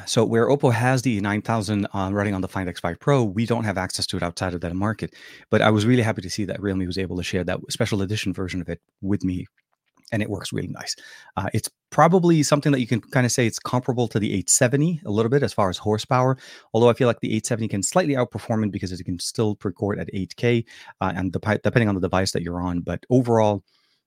So 0.06 0.24
where 0.24 0.48
Oppo 0.48 0.72
has 0.72 1.02
the 1.02 1.20
9000 1.22 1.88
uh, 1.94 2.10
running 2.14 2.36
on 2.36 2.42
the 2.42 2.48
Find 2.48 2.70
X5 2.70 3.00
Pro, 3.00 3.24
we 3.24 3.46
don't 3.46 3.64
have 3.64 3.78
access 3.78 4.06
to 4.08 4.18
it 4.18 4.24
outside 4.24 4.54
of 4.54 4.62
that 4.62 4.76
market. 4.76 5.16
But 5.50 5.62
I 5.62 5.72
was 5.72 5.86
really 5.86 6.04
happy 6.04 6.22
to 6.22 6.30
see 6.30 6.46
that 6.46 6.62
Realme 6.62 6.86
was 6.86 7.00
able 7.00 7.18
to 7.18 7.24
share 7.24 7.44
that 7.46 7.60
special 7.70 8.04
edition 8.04 8.32
version 8.32 8.62
of 8.62 8.70
it 8.70 8.80
with 9.02 9.24
me 9.24 9.48
and 10.12 10.22
it 10.22 10.30
works 10.30 10.54
really 10.54 10.68
nice. 10.70 10.96
Uh, 11.36 11.50
it's 11.54 11.70
probably 11.90 12.44
something 12.44 12.72
that 12.72 12.80
you 12.80 12.88
can 12.88 13.02
kind 13.02 13.26
of 13.26 13.32
say 13.32 13.46
it's 13.46 13.60
comparable 13.60 14.08
to 14.10 14.20
the 14.20 14.28
870 14.28 15.02
a 15.06 15.12
little 15.12 15.30
bit 15.30 15.44
as 15.44 15.54
far 15.54 15.70
as 15.70 15.78
horsepower. 15.78 16.38
Although 16.74 16.90
I 16.90 16.94
feel 16.94 17.08
like 17.08 17.20
the 17.20 17.30
870 17.30 17.68
can 17.68 17.84
slightly 17.84 18.16
outperform 18.16 18.66
it 18.66 18.72
because 18.72 18.92
it 18.92 19.04
can 19.04 19.20
still 19.20 19.58
record 19.64 20.00
at 20.00 20.12
8K 20.14 20.66
uh, 21.02 21.14
and 21.16 21.34
the, 21.34 21.60
depending 21.64 21.90
on 21.90 21.96
the 21.96 22.02
device 22.02 22.32
that 22.32 22.44
you're 22.44 22.62
on. 22.62 22.82
But 22.82 23.06
overall, 23.10 23.64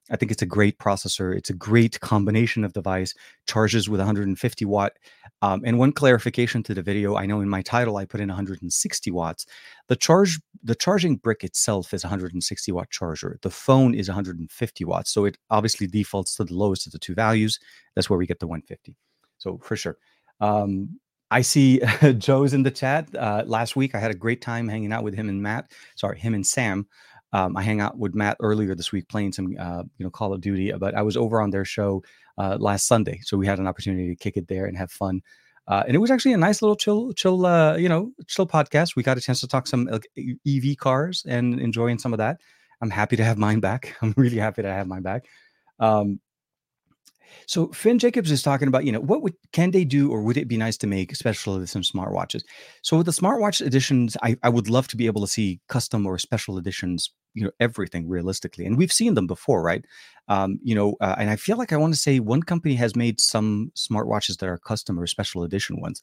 I 0.09 0.17
think 0.17 0.31
it's 0.31 0.41
a 0.41 0.47
great 0.47 0.77
processor. 0.79 1.35
It's 1.35 1.49
a 1.49 1.53
great 1.53 1.99
combination 1.99 2.63
of 2.63 2.73
device, 2.73 3.13
charges 3.47 3.87
with 3.87 3.99
150 3.99 4.65
watt. 4.65 4.93
Um, 5.41 5.61
and 5.65 5.79
one 5.79 5.91
clarification 5.91 6.63
to 6.63 6.73
the 6.73 6.81
video, 6.81 7.15
I 7.15 7.25
know 7.25 7.41
in 7.41 7.49
my 7.49 7.61
title 7.61 7.97
I 7.97 8.05
put 8.05 8.19
in 8.19 8.27
160 8.27 9.11
watts. 9.11 9.45
The 9.87 9.95
charge, 9.95 10.39
the 10.63 10.75
charging 10.75 11.15
brick 11.15 11.43
itself 11.43 11.93
is 11.93 12.03
160 12.03 12.71
watt 12.71 12.89
charger. 12.89 13.39
The 13.41 13.49
phone 13.49 13.93
is 13.93 14.07
150 14.07 14.85
watts, 14.85 15.11
so 15.11 15.25
it 15.25 15.37
obviously 15.49 15.87
defaults 15.87 16.35
to 16.35 16.43
the 16.43 16.53
lowest 16.53 16.85
of 16.87 16.93
the 16.93 16.99
two 16.99 17.15
values. 17.15 17.59
That's 17.95 18.09
where 18.09 18.19
we 18.19 18.27
get 18.27 18.39
the 18.39 18.47
150. 18.47 18.95
So 19.37 19.59
for 19.63 19.75
sure. 19.75 19.97
Um, 20.39 20.99
I 21.31 21.41
see 21.41 21.81
Joe's 22.17 22.53
in 22.53 22.63
the 22.63 22.71
chat. 22.71 23.09
Uh, 23.15 23.43
last 23.47 23.75
week 23.75 23.95
I 23.95 23.99
had 23.99 24.11
a 24.11 24.15
great 24.15 24.41
time 24.41 24.67
hanging 24.67 24.91
out 24.91 25.03
with 25.03 25.15
him 25.15 25.29
and 25.29 25.41
Matt. 25.41 25.71
Sorry, 25.95 26.19
him 26.19 26.33
and 26.33 26.45
Sam. 26.45 26.87
Um, 27.33 27.55
I 27.55 27.61
hang 27.61 27.79
out 27.79 27.97
with 27.97 28.13
Matt 28.13 28.37
earlier 28.39 28.75
this 28.75 28.91
week 28.91 29.07
playing 29.07 29.31
some, 29.31 29.55
uh, 29.59 29.83
you 29.97 30.03
know, 30.03 30.09
Call 30.09 30.33
of 30.33 30.41
Duty. 30.41 30.71
But 30.73 30.95
I 30.95 31.01
was 31.01 31.15
over 31.15 31.41
on 31.41 31.49
their 31.49 31.65
show 31.65 32.03
uh, 32.37 32.57
last 32.59 32.87
Sunday, 32.87 33.19
so 33.23 33.37
we 33.37 33.47
had 33.47 33.59
an 33.59 33.67
opportunity 33.67 34.09
to 34.09 34.15
kick 34.15 34.37
it 34.37 34.47
there 34.47 34.65
and 34.65 34.77
have 34.77 34.91
fun. 34.91 35.21
Uh, 35.67 35.83
and 35.87 35.95
it 35.95 35.99
was 35.99 36.11
actually 36.11 36.33
a 36.33 36.37
nice 36.37 36.61
little 36.61 36.75
chill, 36.75 37.13
chill, 37.13 37.45
uh, 37.45 37.77
you 37.77 37.87
know, 37.87 38.11
chill 38.27 38.47
podcast. 38.47 38.95
We 38.95 39.03
got 39.03 39.17
a 39.17 39.21
chance 39.21 39.39
to 39.41 39.47
talk 39.47 39.67
some 39.67 39.85
like, 39.85 40.07
EV 40.47 40.75
cars 40.77 41.23
and 41.27 41.59
enjoying 41.59 41.99
some 41.99 42.13
of 42.13 42.17
that. 42.17 42.41
I'm 42.81 42.89
happy 42.89 43.15
to 43.15 43.23
have 43.23 43.37
mine 43.37 43.59
back. 43.59 43.95
I'm 44.01 44.13
really 44.17 44.37
happy 44.37 44.63
to 44.63 44.71
have 44.71 44.87
mine 44.87 45.03
back. 45.03 45.25
Um, 45.79 46.19
so 47.45 47.67
Finn 47.69 47.99
Jacobs 47.99 48.31
is 48.31 48.41
talking 48.41 48.67
about, 48.67 48.85
you 48.85 48.91
know, 48.91 48.99
what 48.99 49.21
would 49.21 49.33
can 49.51 49.71
they 49.71 49.85
do, 49.85 50.11
or 50.11 50.21
would 50.21 50.37
it 50.37 50.47
be 50.47 50.57
nice 50.57 50.77
to 50.77 50.87
make 50.87 51.15
special 51.15 51.55
edition 51.55 51.81
smartwatches? 51.81 52.43
So 52.81 52.97
with 52.97 53.05
the 53.05 53.11
smartwatch 53.11 53.65
editions, 53.65 54.17
I, 54.21 54.37
I 54.43 54.49
would 54.49 54.69
love 54.69 54.87
to 54.89 54.97
be 54.97 55.05
able 55.05 55.21
to 55.21 55.27
see 55.27 55.59
custom 55.67 56.05
or 56.05 56.17
special 56.17 56.57
editions, 56.57 57.11
you 57.33 57.43
know, 57.43 57.51
everything 57.59 58.07
realistically, 58.07 58.65
and 58.65 58.77
we've 58.77 58.91
seen 58.91 59.13
them 59.15 59.27
before, 59.27 59.61
right? 59.61 59.85
Um, 60.27 60.59
you 60.63 60.75
know, 60.75 60.95
uh, 61.01 61.15
and 61.17 61.29
I 61.29 61.35
feel 61.35 61.57
like 61.57 61.73
I 61.73 61.77
want 61.77 61.93
to 61.93 61.99
say 61.99 62.19
one 62.19 62.43
company 62.43 62.75
has 62.75 62.95
made 62.95 63.19
some 63.19 63.71
smartwatches 63.75 64.37
that 64.37 64.47
are 64.47 64.57
custom 64.57 64.99
or 64.99 65.07
special 65.07 65.43
edition 65.43 65.81
ones, 65.81 66.01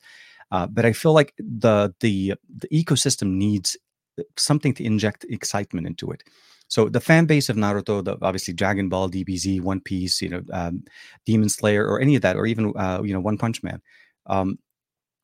uh, 0.50 0.66
but 0.66 0.84
I 0.84 0.92
feel 0.92 1.12
like 1.12 1.34
the 1.38 1.94
the 2.00 2.34
the 2.48 2.68
ecosystem 2.68 3.36
needs 3.36 3.76
uh, 4.18 4.22
something 4.36 4.74
to 4.74 4.84
inject 4.84 5.24
excitement 5.28 5.86
into 5.86 6.10
it. 6.10 6.22
So 6.68 6.88
the 6.88 7.00
fan 7.00 7.26
base 7.26 7.48
of 7.48 7.56
Naruto, 7.56 8.04
the, 8.04 8.16
obviously 8.22 8.54
Dragon 8.54 8.88
Ball, 8.88 9.08
DBZ, 9.10 9.60
One 9.60 9.80
Piece, 9.80 10.20
you 10.22 10.28
know, 10.28 10.42
um, 10.52 10.84
Demon 11.24 11.48
Slayer, 11.48 11.86
or 11.86 12.00
any 12.00 12.14
of 12.14 12.22
that, 12.22 12.36
or 12.36 12.46
even 12.46 12.72
uh, 12.76 13.02
you 13.02 13.12
know 13.12 13.20
One 13.20 13.38
Punch 13.38 13.62
Man. 13.62 13.80
Um, 14.26 14.58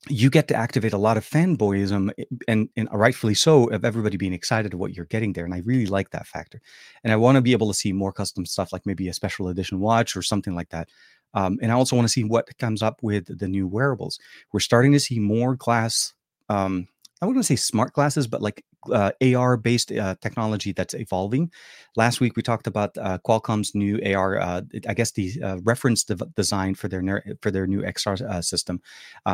you 0.08 0.28
get 0.28 0.48
to 0.48 0.54
activate 0.54 0.92
a 0.92 0.98
lot 0.98 1.16
of 1.16 1.28
fanboyism 1.28 2.10
eh, 2.18 2.24
and, 2.46 2.68
and 2.76 2.88
rightfully 2.92 3.34
so 3.34 3.70
of 3.70 3.84
everybody 3.84 4.16
being 4.16 4.34
excited 4.34 4.74
of 4.74 4.80
what 4.80 4.94
you're 4.94 5.06
getting 5.06 5.32
there 5.32 5.46
and 5.46 5.54
i 5.54 5.62
really 5.64 5.86
like 5.86 6.10
that 6.10 6.26
factor 6.26 6.60
and 7.02 7.10
i 7.10 7.16
want 7.16 7.36
to 7.36 7.40
be 7.40 7.52
able 7.52 7.68
to 7.68 7.72
see 7.72 7.90
more 7.90 8.12
custom 8.12 8.44
stuff 8.44 8.70
like 8.70 8.84
maybe 8.84 9.08
a 9.08 9.14
special 9.14 9.48
edition 9.48 9.80
watch 9.80 10.14
or 10.14 10.20
something 10.20 10.54
like 10.54 10.68
that 10.68 10.90
um, 11.32 11.58
and 11.62 11.72
i 11.72 11.74
also 11.74 11.96
want 11.96 12.06
to 12.06 12.12
see 12.12 12.22
what 12.22 12.46
comes 12.58 12.82
up 12.82 13.02
with 13.02 13.38
the 13.38 13.48
new 13.48 13.66
wearables 13.66 14.18
we're 14.52 14.60
starting 14.60 14.92
to 14.92 15.00
see 15.00 15.18
more 15.18 15.56
glass 15.56 16.12
um, 16.50 16.86
I 17.24 17.26
wouldn't 17.26 17.46
say 17.46 17.56
smart 17.56 17.94
glasses, 17.94 18.26
but 18.26 18.42
like 18.42 18.64
uh, 18.92 19.12
AR 19.22 19.56
based 19.56 19.92
uh, 19.92 20.14
technology 20.20 20.72
that's 20.72 20.94
evolving. 20.94 21.50
Last 21.96 22.20
week 22.20 22.36
we 22.36 22.42
talked 22.42 22.66
about 22.66 22.96
uh, 22.98 23.18
Qualcomm's 23.18 23.74
new 23.74 24.00
AR, 24.04 24.38
uh, 24.38 24.62
I 24.88 24.94
guess 24.94 25.12
the 25.12 25.32
uh, 25.42 25.58
reference 25.62 26.04
de- 26.04 26.16
design 26.36 26.74
for 26.74 26.88
their 26.88 27.36
for 27.40 27.50
their 27.50 27.66
new 27.66 27.82
XR 27.82 28.20
uh, 28.20 28.42
system. 28.42 28.80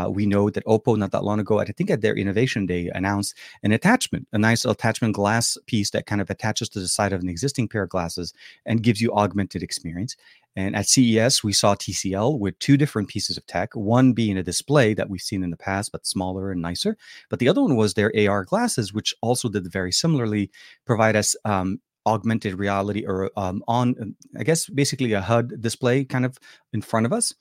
we 0.09 0.27
know 0.27 0.51
that 0.51 0.65
Oppo 0.67 0.97
not 0.97 1.13
that 1.13 1.25
long 1.25 1.41
ago, 1.41 1.59
I 1.59 1.65
think 1.65 1.91
at 1.91 2.01
their 2.01 2.17
Innovation 2.17 2.67
Day, 2.67 2.91
announced 2.95 3.35
an 3.63 3.73
attachment, 3.73 4.27
a 4.33 4.39
nice 4.39 4.65
attachment 4.65 5.15
glass 5.15 5.57
piece 5.67 5.91
that 5.91 6.07
kind 6.07 6.21
of 6.21 6.31
attaches 6.31 6.69
to 6.71 6.81
the 6.81 6.89
side 6.89 7.13
of 7.13 7.23
an 7.23 7.29
existing 7.29 7.69
pair 7.69 7.85
of 7.85 7.89
glasses 7.89 8.33
and 8.67 8.83
gives 8.83 9.01
you 9.01 9.13
augmented 9.13 9.63
experience. 9.63 10.17
And 10.57 10.75
at 10.75 10.89
CES, 10.89 11.45
we 11.45 11.53
saw 11.53 11.75
TCL 11.75 12.39
with 12.39 12.59
two 12.59 12.77
different 12.77 13.09
pieces 13.09 13.37
of 13.37 13.47
tech, 13.47 13.75
one 13.75 14.13
being 14.13 14.37
a 14.37 14.43
display 14.43 14.95
that 14.95 15.09
we've 15.09 15.21
seen 15.21 15.45
in 15.45 15.51
the 15.51 15.57
past, 15.57 15.93
but 15.93 16.07
smaller 16.07 16.51
and 16.51 16.61
nicer. 16.61 16.97
But 17.29 17.39
the 17.39 17.49
other 17.49 17.63
one 17.63 17.77
was 17.77 17.95
their 17.95 18.13
AR 18.29 18.45
glasses, 18.45 18.93
which 18.93 19.15
also 19.23 19.49
did 19.49 19.71
very 19.73 19.93
similarly 19.93 20.51
provide 20.87 21.15
us 21.15 21.37
um, 21.45 21.81
augmented 22.07 22.59
reality 22.59 23.05
or 23.07 23.31
um, 23.37 23.63
on, 23.69 24.17
I 24.37 24.43
guess, 24.43 24.69
basically 24.69 25.13
a 25.13 25.21
HUD 25.21 25.61
display 25.61 26.05
kind 26.05 26.25
of 26.25 26.39
in 26.73 26.83
front 26.83 27.07
of 27.07 27.13
us 27.13 27.33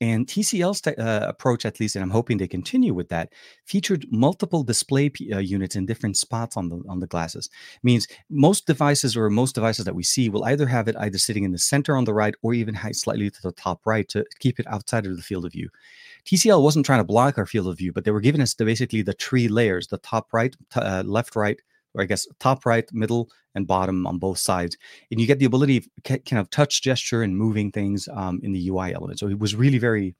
and 0.00 0.26
TCL's 0.26 0.86
uh, 0.86 1.26
approach, 1.28 1.66
at 1.66 1.78
least, 1.78 1.94
and 1.94 2.02
I'm 2.02 2.10
hoping 2.10 2.38
they 2.38 2.48
continue 2.48 2.94
with 2.94 3.10
that, 3.10 3.32
featured 3.66 4.06
multiple 4.10 4.62
display 4.62 5.10
p- 5.10 5.30
uh, 5.32 5.38
units 5.38 5.76
in 5.76 5.84
different 5.84 6.16
spots 6.16 6.56
on 6.56 6.70
the 6.70 6.82
on 6.88 7.00
the 7.00 7.06
glasses. 7.06 7.50
Means 7.82 8.08
most 8.30 8.66
devices 8.66 9.16
or 9.16 9.28
most 9.28 9.54
devices 9.54 9.84
that 9.84 9.94
we 9.94 10.02
see 10.02 10.30
will 10.30 10.44
either 10.44 10.66
have 10.66 10.88
it 10.88 10.96
either 10.96 11.18
sitting 11.18 11.44
in 11.44 11.52
the 11.52 11.58
center 11.58 11.96
on 11.96 12.04
the 12.04 12.14
right 12.14 12.34
or 12.42 12.54
even 12.54 12.78
slightly 12.92 13.30
to 13.30 13.42
the 13.42 13.52
top 13.52 13.86
right 13.86 14.08
to 14.08 14.24
keep 14.38 14.58
it 14.58 14.66
outside 14.68 15.06
of 15.06 15.16
the 15.16 15.22
field 15.22 15.44
of 15.44 15.52
view. 15.52 15.68
TCL 16.24 16.62
wasn't 16.62 16.86
trying 16.86 17.00
to 17.00 17.04
block 17.04 17.36
our 17.36 17.46
field 17.46 17.66
of 17.66 17.76
view, 17.76 17.92
but 17.92 18.04
they 18.04 18.10
were 18.10 18.20
giving 18.20 18.40
us 18.40 18.54
the, 18.54 18.64
basically 18.64 19.02
the 19.02 19.12
three 19.12 19.48
layers: 19.48 19.88
the 19.88 19.98
top 19.98 20.32
right, 20.32 20.56
t- 20.72 20.80
uh, 20.80 21.02
left 21.02 21.36
right, 21.36 21.60
or 21.94 22.02
I 22.02 22.06
guess 22.06 22.26
top 22.38 22.66
right, 22.66 22.88
middle, 22.92 23.28
and 23.54 23.66
bottom 23.66 24.06
on 24.06 24.18
both 24.18 24.38
sides. 24.38 24.76
And 25.10 25.20
you 25.20 25.26
get 25.26 25.38
the 25.38 25.44
ability 25.44 25.78
of 25.78 25.88
kind 26.04 26.38
of 26.38 26.50
touch 26.50 26.82
gesture 26.82 27.22
and 27.22 27.36
moving 27.36 27.72
things 27.72 28.08
um, 28.14 28.40
in 28.42 28.52
the 28.52 28.68
UI 28.68 28.94
element. 28.94 29.18
So 29.18 29.28
it 29.28 29.38
was 29.38 29.54
really 29.54 29.78
very, 29.78 30.14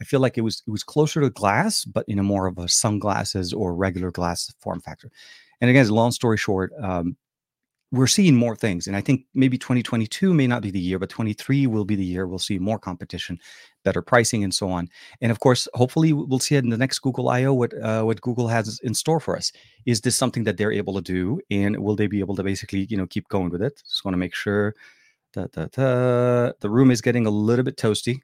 I 0.00 0.04
feel 0.04 0.20
like 0.20 0.38
it 0.38 0.42
was 0.42 0.62
it 0.66 0.70
was 0.70 0.84
closer 0.84 1.20
to 1.20 1.30
glass, 1.30 1.84
but 1.84 2.04
in 2.08 2.18
a 2.18 2.22
more 2.22 2.46
of 2.46 2.58
a 2.58 2.68
sunglasses 2.68 3.52
or 3.52 3.74
regular 3.74 4.10
glass 4.10 4.52
form 4.60 4.80
factor. 4.80 5.10
And 5.60 5.70
again, 5.70 5.88
long 5.88 6.12
story 6.12 6.36
short, 6.36 6.72
um, 6.80 7.16
we're 7.90 8.06
seeing 8.06 8.34
more 8.34 8.54
things. 8.54 8.86
And 8.86 8.94
I 8.96 9.00
think 9.00 9.24
maybe 9.34 9.56
2022 9.56 10.34
may 10.34 10.46
not 10.46 10.62
be 10.62 10.70
the 10.70 10.78
year, 10.78 10.98
but 10.98 11.08
23 11.08 11.66
will 11.66 11.84
be 11.84 11.96
the 11.96 12.04
year. 12.04 12.26
We'll 12.26 12.38
see 12.38 12.58
more 12.58 12.78
competition, 12.78 13.38
better 13.84 14.02
pricing, 14.02 14.44
and 14.44 14.52
so 14.54 14.70
on. 14.70 14.88
And 15.22 15.32
of 15.32 15.40
course, 15.40 15.66
hopefully, 15.74 16.12
we'll 16.12 16.38
see 16.38 16.56
it 16.56 16.64
in 16.64 16.70
the 16.70 16.76
next 16.76 16.98
Google 16.98 17.28
I/O 17.30 17.54
what 17.54 17.72
uh, 17.82 18.02
what 18.02 18.20
Google 18.20 18.48
has 18.48 18.78
in 18.82 18.94
store 18.94 19.20
for 19.20 19.36
us. 19.36 19.52
Is 19.86 20.02
this 20.02 20.16
something 20.16 20.44
that 20.44 20.58
they're 20.58 20.72
able 20.72 20.94
to 20.94 21.00
do, 21.02 21.40
and 21.50 21.78
will 21.78 21.96
they 21.96 22.06
be 22.06 22.20
able 22.20 22.36
to 22.36 22.42
basically, 22.42 22.86
you 22.90 22.96
know, 22.96 23.06
keep 23.06 23.28
going 23.28 23.50
with 23.50 23.62
it? 23.62 23.82
Just 23.88 24.04
want 24.04 24.12
to 24.14 24.18
make 24.18 24.34
sure 24.34 24.74
that 25.34 25.52
the 25.52 26.70
room 26.70 26.90
is 26.90 27.00
getting 27.00 27.26
a 27.26 27.30
little 27.30 27.64
bit 27.64 27.76
toasty. 27.76 28.20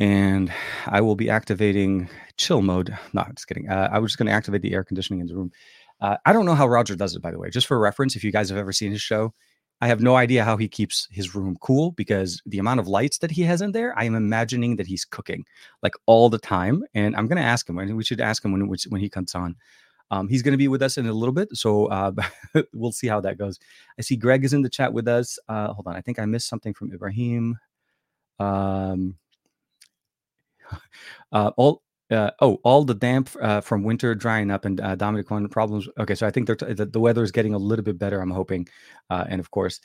And 0.00 0.52
I 0.86 1.00
will 1.00 1.14
be 1.14 1.30
activating 1.30 2.08
chill 2.36 2.62
mode. 2.62 2.96
No, 3.12 3.24
just 3.34 3.46
kidding. 3.46 3.68
Uh, 3.68 3.88
I 3.92 4.00
was 4.00 4.10
just 4.10 4.18
going 4.18 4.26
to 4.26 4.32
activate 4.32 4.62
the 4.62 4.74
air 4.74 4.82
conditioning 4.82 5.20
in 5.20 5.26
the 5.28 5.36
room. 5.36 5.52
Uh, 6.04 6.18
I 6.26 6.34
don't 6.34 6.44
know 6.44 6.54
how 6.54 6.68
Roger 6.68 6.94
does 6.94 7.16
it, 7.16 7.22
by 7.22 7.30
the 7.30 7.38
way. 7.38 7.48
Just 7.48 7.66
for 7.66 7.78
reference, 7.78 8.14
if 8.14 8.22
you 8.22 8.30
guys 8.30 8.50
have 8.50 8.58
ever 8.58 8.72
seen 8.72 8.92
his 8.92 9.00
show, 9.00 9.32
I 9.80 9.86
have 9.86 10.02
no 10.02 10.16
idea 10.16 10.44
how 10.44 10.58
he 10.58 10.68
keeps 10.68 11.08
his 11.10 11.34
room 11.34 11.56
cool 11.62 11.92
because 11.92 12.42
the 12.44 12.58
amount 12.58 12.80
of 12.80 12.88
lights 12.88 13.16
that 13.18 13.30
he 13.30 13.40
has 13.44 13.62
in 13.62 13.72
there, 13.72 13.98
I 13.98 14.04
am 14.04 14.14
imagining 14.14 14.76
that 14.76 14.86
he's 14.86 15.06
cooking 15.06 15.46
like 15.82 15.94
all 16.04 16.28
the 16.28 16.38
time. 16.38 16.84
And 16.92 17.16
I'm 17.16 17.26
going 17.26 17.38
to 17.38 17.42
ask 17.42 17.66
him, 17.66 17.78
and 17.78 17.96
we 17.96 18.04
should 18.04 18.20
ask 18.20 18.44
him 18.44 18.52
when, 18.52 18.68
when 18.90 19.00
he 19.00 19.08
comes 19.08 19.34
on. 19.34 19.56
Um, 20.10 20.28
he's 20.28 20.42
going 20.42 20.52
to 20.52 20.58
be 20.58 20.68
with 20.68 20.82
us 20.82 20.98
in 20.98 21.06
a 21.06 21.12
little 21.12 21.32
bit, 21.32 21.48
so 21.54 21.86
uh, 21.86 22.12
we'll 22.74 22.92
see 22.92 23.06
how 23.06 23.22
that 23.22 23.38
goes. 23.38 23.58
I 23.98 24.02
see 24.02 24.16
Greg 24.16 24.44
is 24.44 24.52
in 24.52 24.60
the 24.60 24.68
chat 24.68 24.92
with 24.92 25.08
us. 25.08 25.38
Uh, 25.48 25.72
hold 25.72 25.86
on, 25.86 25.96
I 25.96 26.02
think 26.02 26.18
I 26.18 26.26
missed 26.26 26.48
something 26.48 26.74
from 26.74 26.92
Ibrahim. 26.92 27.58
Um, 28.38 29.16
uh, 31.32 31.50
all 31.56 31.80
uh, 32.10 32.30
oh, 32.40 32.58
all 32.64 32.84
the 32.84 32.94
damp 32.94 33.30
uh, 33.40 33.60
from 33.60 33.82
winter 33.82 34.14
drying 34.14 34.50
up 34.50 34.64
and 34.64 34.80
uh, 34.80 34.94
Dominic 34.94 35.30
one 35.30 35.48
problems. 35.48 35.88
Okay, 35.98 36.14
so 36.14 36.26
I 36.26 36.30
think 36.30 36.46
t- 36.46 36.72
the, 36.72 36.86
the, 36.86 37.00
weather 37.00 37.22
is 37.22 37.32
getting 37.32 37.54
a 37.54 37.58
little 37.58 37.84
bit 37.84 37.98
better. 37.98 38.20
I'm 38.20 38.30
hoping, 38.30 38.68
uh, 39.08 39.24
and 39.28 39.40
of 39.40 39.50
course, 39.50 39.80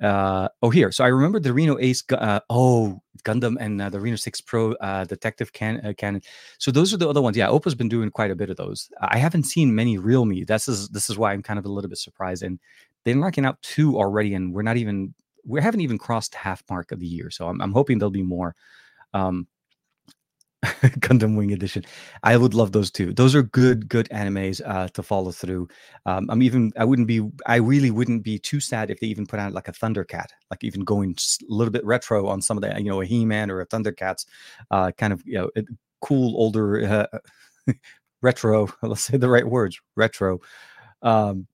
uh, 0.00 0.48
oh 0.62 0.70
here. 0.70 0.92
So 0.92 1.04
I 1.04 1.08
remember 1.08 1.40
the 1.40 1.52
Reno 1.52 1.76
Ace. 1.78 2.04
Uh, 2.10 2.40
oh, 2.48 3.00
Gundam 3.24 3.56
and 3.58 3.82
uh, 3.82 3.90
the 3.90 4.00
Reno 4.00 4.16
Six 4.16 4.40
Pro 4.40 4.74
Detective 5.06 5.52
can- 5.52 5.94
Conan. 5.98 6.22
So 6.58 6.70
those 6.70 6.94
are 6.94 6.96
the 6.96 7.08
other 7.08 7.22
ones. 7.22 7.36
Yeah, 7.36 7.48
Oppo's 7.48 7.74
been 7.74 7.88
doing 7.88 8.10
quite 8.10 8.30
a 8.30 8.36
bit 8.36 8.50
of 8.50 8.56
those. 8.56 8.88
I 9.00 9.18
haven't 9.18 9.44
seen 9.44 9.74
many 9.74 9.98
Realme. 9.98 10.44
This 10.46 10.68
is 10.68 10.88
this 10.90 11.10
is 11.10 11.18
why 11.18 11.32
I'm 11.32 11.42
kind 11.42 11.58
of 11.58 11.64
a 11.64 11.70
little 11.70 11.88
bit 11.88 11.98
surprised. 11.98 12.42
And 12.44 12.60
they're 13.04 13.16
knocking 13.16 13.44
out 13.44 13.60
two 13.62 13.96
already, 13.96 14.34
and 14.34 14.54
we're 14.54 14.62
not 14.62 14.76
even 14.76 15.12
we 15.44 15.60
haven't 15.60 15.80
even 15.80 15.98
crossed 15.98 16.34
half 16.34 16.62
mark 16.70 16.92
of 16.92 17.00
the 17.00 17.06
year. 17.06 17.30
So 17.30 17.48
I'm, 17.48 17.60
I'm 17.60 17.72
hoping 17.72 17.98
there'll 17.98 18.10
be 18.10 18.22
more. 18.22 18.54
Um, 19.12 19.46
Gundam 21.00 21.36
Wing 21.36 21.52
Edition. 21.52 21.84
I 22.22 22.36
would 22.36 22.54
love 22.54 22.72
those 22.72 22.90
two. 22.90 23.12
Those 23.12 23.34
are 23.34 23.42
good, 23.42 23.88
good 23.88 24.08
animes 24.10 24.62
uh, 24.64 24.88
to 24.88 25.02
follow 25.02 25.30
through. 25.30 25.68
Um, 26.06 26.26
I'm 26.30 26.42
even. 26.42 26.72
I 26.78 26.84
wouldn't 26.84 27.08
be. 27.08 27.22
I 27.46 27.56
really 27.56 27.90
wouldn't 27.90 28.22
be 28.22 28.38
too 28.38 28.60
sad 28.60 28.90
if 28.90 29.00
they 29.00 29.06
even 29.06 29.26
put 29.26 29.38
out 29.38 29.52
like 29.52 29.68
a 29.68 29.72
Thundercat, 29.72 30.28
like 30.50 30.64
even 30.64 30.82
going 30.82 31.16
a 31.42 31.44
little 31.52 31.72
bit 31.72 31.84
retro 31.84 32.28
on 32.28 32.40
some 32.40 32.56
of 32.56 32.62
the, 32.62 32.74
you 32.80 32.88
know, 32.90 33.00
a 33.00 33.06
He-Man 33.06 33.50
or 33.50 33.60
a 33.60 33.66
Thundercats, 33.66 34.26
uh, 34.70 34.92
kind 34.92 35.12
of, 35.12 35.22
you 35.26 35.34
know, 35.34 35.50
cool 36.00 36.36
older 36.36 37.08
uh, 37.12 37.72
retro. 38.22 38.68
Let's 38.82 39.02
say 39.02 39.16
the 39.16 39.28
right 39.28 39.46
words, 39.46 39.80
retro. 39.96 40.40
Um, 41.02 41.46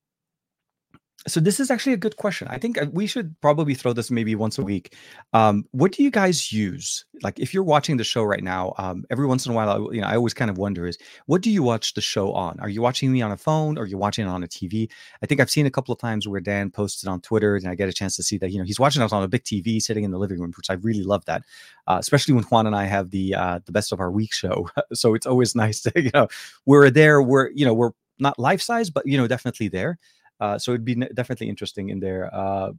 so 1.27 1.39
this 1.39 1.61
is 1.61 1.71
actually 1.71 1.93
a 1.93 1.99
good 1.99 2.17
question. 2.17 2.49
I 2.49 2.57
think 2.57 2.81
uh, 2.81 2.87
we 2.93 3.07
should 3.07 3.39
probably 3.43 3.75
throw 3.75 3.93
this 3.93 4.11
maybe 4.11 4.35
once 4.35 4.59
a 4.59 4.63
week. 4.63 4.97
Um, 5.35 5.67
what 5.73 5.93
do 5.93 6.03
you 6.03 6.11
guys 6.11 6.51
use? 6.51 7.05
Like, 7.23 7.39
if 7.39 7.53
you're 7.53 7.63
watching 7.63 7.99
the 7.99 8.05
show 8.05 8.23
right 8.23 8.43
now, 8.43 8.73
um, 8.79 9.05
every 9.11 9.27
once 9.27 9.45
in 9.45 9.53
a 9.53 9.55
while, 9.55 9.69
I, 9.69 9.95
you 9.95 10.01
know, 10.01 10.07
I 10.07 10.17
always 10.17 10.33
kind 10.33 10.51
of 10.51 10.57
wonder 10.57 10.87
is 10.87 10.97
what 11.27 11.43
do 11.43 11.51
you 11.51 11.63
watch 11.63 11.93
the 11.93 12.01
show 12.01 12.33
on? 12.33 12.59
Are 12.61 12.71
you 12.71 12.81
watching 12.81 13.13
me 13.13 13.21
on 13.21 13.33
a 13.33 13.37
phone? 13.37 13.77
Or 13.77 13.83
are 13.83 13.87
you 13.87 13.99
watching 13.99 14.27
it 14.27 14.31
on 14.31 14.43
a 14.43 14.49
TV? 14.49 14.91
I 15.23 15.27
think 15.27 15.43
I've 15.43 15.51
seen 15.51 15.67
a 15.67 15.71
couple 15.71 15.93
of 15.93 16.01
times 16.01 16.27
where 16.27 16.41
Dan 16.41 16.71
posted 16.71 17.07
on 17.09 17.21
Twitter, 17.21 17.55
and 17.55 17.69
I 17.69 17.75
get 17.75 17.91
a 17.91 17.93
chance 17.93 18.17
to 18.17 18.23
see 18.23 18.39
that 18.39 18.51
you 18.51 18.59
know 18.59 18.65
he's 18.65 18.81
watching 18.81 19.03
us 19.03 19.13
on 19.13 19.23
a 19.23 19.29
big 19.29 19.45
TV, 19.45 19.81
sitting 19.81 20.05
in 20.05 20.13
the 20.13 20.19
living 20.19 20.41
room, 20.41 20.53
which 20.57 20.71
I 20.71 20.75
really 20.75 21.03
love 21.03 21.25
that. 21.27 21.43
Uh, 21.87 21.99
especially 22.01 22.33
when 22.33 22.45
Juan 22.45 22.67
and 22.67 22.75
I 22.75 22.85
have 22.85 23.11
the 23.11 23.35
uh, 23.35 23.61
the 23.67 23.73
best 23.73 23.93
of 23.93 24.01
our 24.01 24.11
week 24.11 24.33
show, 24.33 24.71
so 24.95 25.15
it's 25.15 25.27
always 25.27 25.55
nice 25.55 25.83
to 25.83 25.93
you 26.03 26.11
know 26.15 26.29
we're 26.65 26.89
there, 26.89 27.21
we're 27.21 27.51
you 27.51 27.67
know 27.67 27.75
we're 27.75 27.93
not 28.19 28.39
life 28.39 28.63
size, 28.63 28.89
but 28.89 29.07
you 29.07 29.19
know 29.19 29.27
definitely 29.27 29.69
there. 29.69 29.99
Uh, 30.41 30.59
so 30.59 30.73
it'd 30.73 30.85
be 30.85 30.95
definitely 30.95 31.49
interesting 31.49 31.91
in 31.91 32.01
there. 32.01 32.35
Uh, 32.35 32.73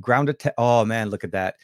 grounded. 0.00 0.40
Oh 0.56 0.84
man, 0.84 1.10
look 1.10 1.24
at 1.24 1.32
that. 1.32 1.56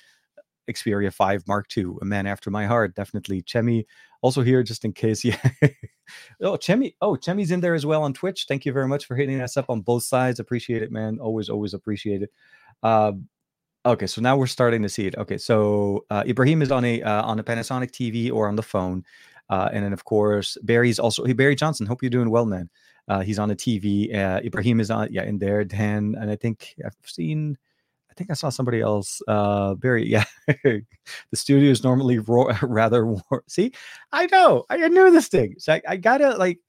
Xperia 0.70 1.12
5 1.12 1.46
Mark 1.46 1.66
II, 1.76 1.96
a 2.00 2.04
man 2.04 2.26
after 2.26 2.50
my 2.50 2.66
heart. 2.66 2.94
Definitely. 2.94 3.42
Chemi 3.42 3.84
also 4.22 4.42
here 4.42 4.62
just 4.62 4.84
in 4.84 4.92
case. 4.92 5.24
Yeah. 6.40 6.48
oh, 6.50 6.58
Chemi. 6.58 6.94
Oh, 7.00 7.16
Chemi's 7.16 7.50
in 7.50 7.60
there 7.60 7.74
as 7.74 7.86
well 7.86 8.02
on 8.02 8.12
Twitch. 8.12 8.44
Thank 8.46 8.66
you 8.66 8.72
very 8.72 8.86
much 8.86 9.06
for 9.06 9.16
hitting 9.16 9.40
us 9.40 9.56
up 9.56 9.70
on 9.70 9.80
both 9.80 10.02
sides. 10.02 10.38
Appreciate 10.38 10.82
it, 10.82 10.92
man. 10.92 11.18
Always, 11.18 11.48
always 11.48 11.72
appreciate 11.72 12.20
it. 12.20 12.30
Uh, 12.82 13.12
okay, 13.86 14.06
so 14.06 14.20
now 14.20 14.36
we're 14.36 14.46
starting 14.46 14.82
to 14.82 14.88
see 14.90 15.06
it. 15.06 15.16
Okay, 15.16 15.38
so 15.38 16.04
uh, 16.10 16.22
Ibrahim 16.26 16.60
is 16.60 16.70
on 16.70 16.84
a 16.84 17.02
uh, 17.02 17.22
on 17.22 17.38
a 17.38 17.44
Panasonic 17.44 17.90
TV 17.90 18.30
or 18.30 18.48
on 18.48 18.56
the 18.56 18.62
phone. 18.62 19.02
Uh, 19.48 19.70
and 19.72 19.84
then 19.84 19.92
of 19.94 20.04
course 20.04 20.58
Barry's 20.62 20.98
also 20.98 21.24
hey 21.24 21.32
Barry 21.32 21.54
Johnson. 21.54 21.86
Hope 21.86 22.02
you're 22.02 22.10
doing 22.10 22.30
well, 22.30 22.44
man. 22.46 22.68
Uh, 23.08 23.20
he's 23.20 23.38
on 23.38 23.48
the 23.48 23.56
TV. 23.56 24.14
Uh, 24.14 24.40
Ibrahim 24.44 24.80
is 24.80 24.90
on, 24.90 25.08
yeah, 25.10 25.24
in 25.24 25.38
there. 25.38 25.64
Dan, 25.64 26.16
and 26.18 26.30
I 26.30 26.36
think 26.36 26.74
I've 26.84 26.96
seen, 27.04 27.58
I 28.10 28.14
think 28.14 28.30
I 28.30 28.34
saw 28.34 28.48
somebody 28.48 28.80
else. 28.80 29.20
Uh, 29.28 29.74
Barry, 29.74 30.08
yeah. 30.08 30.24
the 30.46 30.82
studio 31.34 31.70
is 31.70 31.84
normally 31.84 32.18
ro- 32.18 32.52
rather 32.62 33.06
warm. 33.06 33.42
See, 33.46 33.72
I 34.12 34.26
know, 34.26 34.64
I 34.70 34.88
knew 34.88 35.10
this 35.10 35.28
thing. 35.28 35.56
So 35.58 35.74
I, 35.74 35.82
I 35.88 35.96
gotta 35.96 36.36
like, 36.36 36.60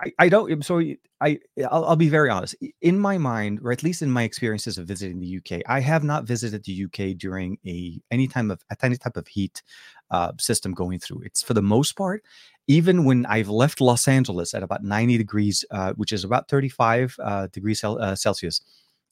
I, 0.00 0.12
I 0.18 0.28
don't. 0.28 0.64
So 0.64 0.80
I, 1.20 1.38
I'll, 1.70 1.84
I'll, 1.84 1.96
be 1.96 2.08
very 2.08 2.30
honest. 2.30 2.54
In 2.80 2.98
my 2.98 3.18
mind, 3.18 3.60
or 3.62 3.72
at 3.72 3.82
least 3.82 4.00
in 4.00 4.10
my 4.10 4.22
experiences 4.22 4.78
of 4.78 4.86
visiting 4.86 5.20
the 5.20 5.36
UK, 5.38 5.62
I 5.66 5.80
have 5.80 6.02
not 6.02 6.24
visited 6.24 6.64
the 6.64 6.84
UK 6.84 7.18
during 7.18 7.58
a 7.66 8.00
any 8.10 8.26
time 8.26 8.50
of 8.50 8.62
any 8.82 8.96
type 8.96 9.16
of 9.16 9.28
heat 9.28 9.62
uh, 10.10 10.32
system 10.38 10.72
going 10.72 10.98
through. 10.98 11.22
It's 11.24 11.42
for 11.42 11.54
the 11.54 11.62
most 11.62 11.96
part, 11.96 12.24
even 12.66 13.04
when 13.04 13.26
I've 13.26 13.48
left 13.48 13.80
Los 13.80 14.08
Angeles 14.08 14.54
at 14.54 14.62
about 14.62 14.82
90 14.82 15.18
degrees, 15.18 15.64
uh, 15.70 15.92
which 15.94 16.12
is 16.12 16.24
about 16.24 16.48
35 16.48 17.16
uh, 17.22 17.46
degrees 17.48 17.84
uh, 17.84 18.14
Celsius, 18.16 18.62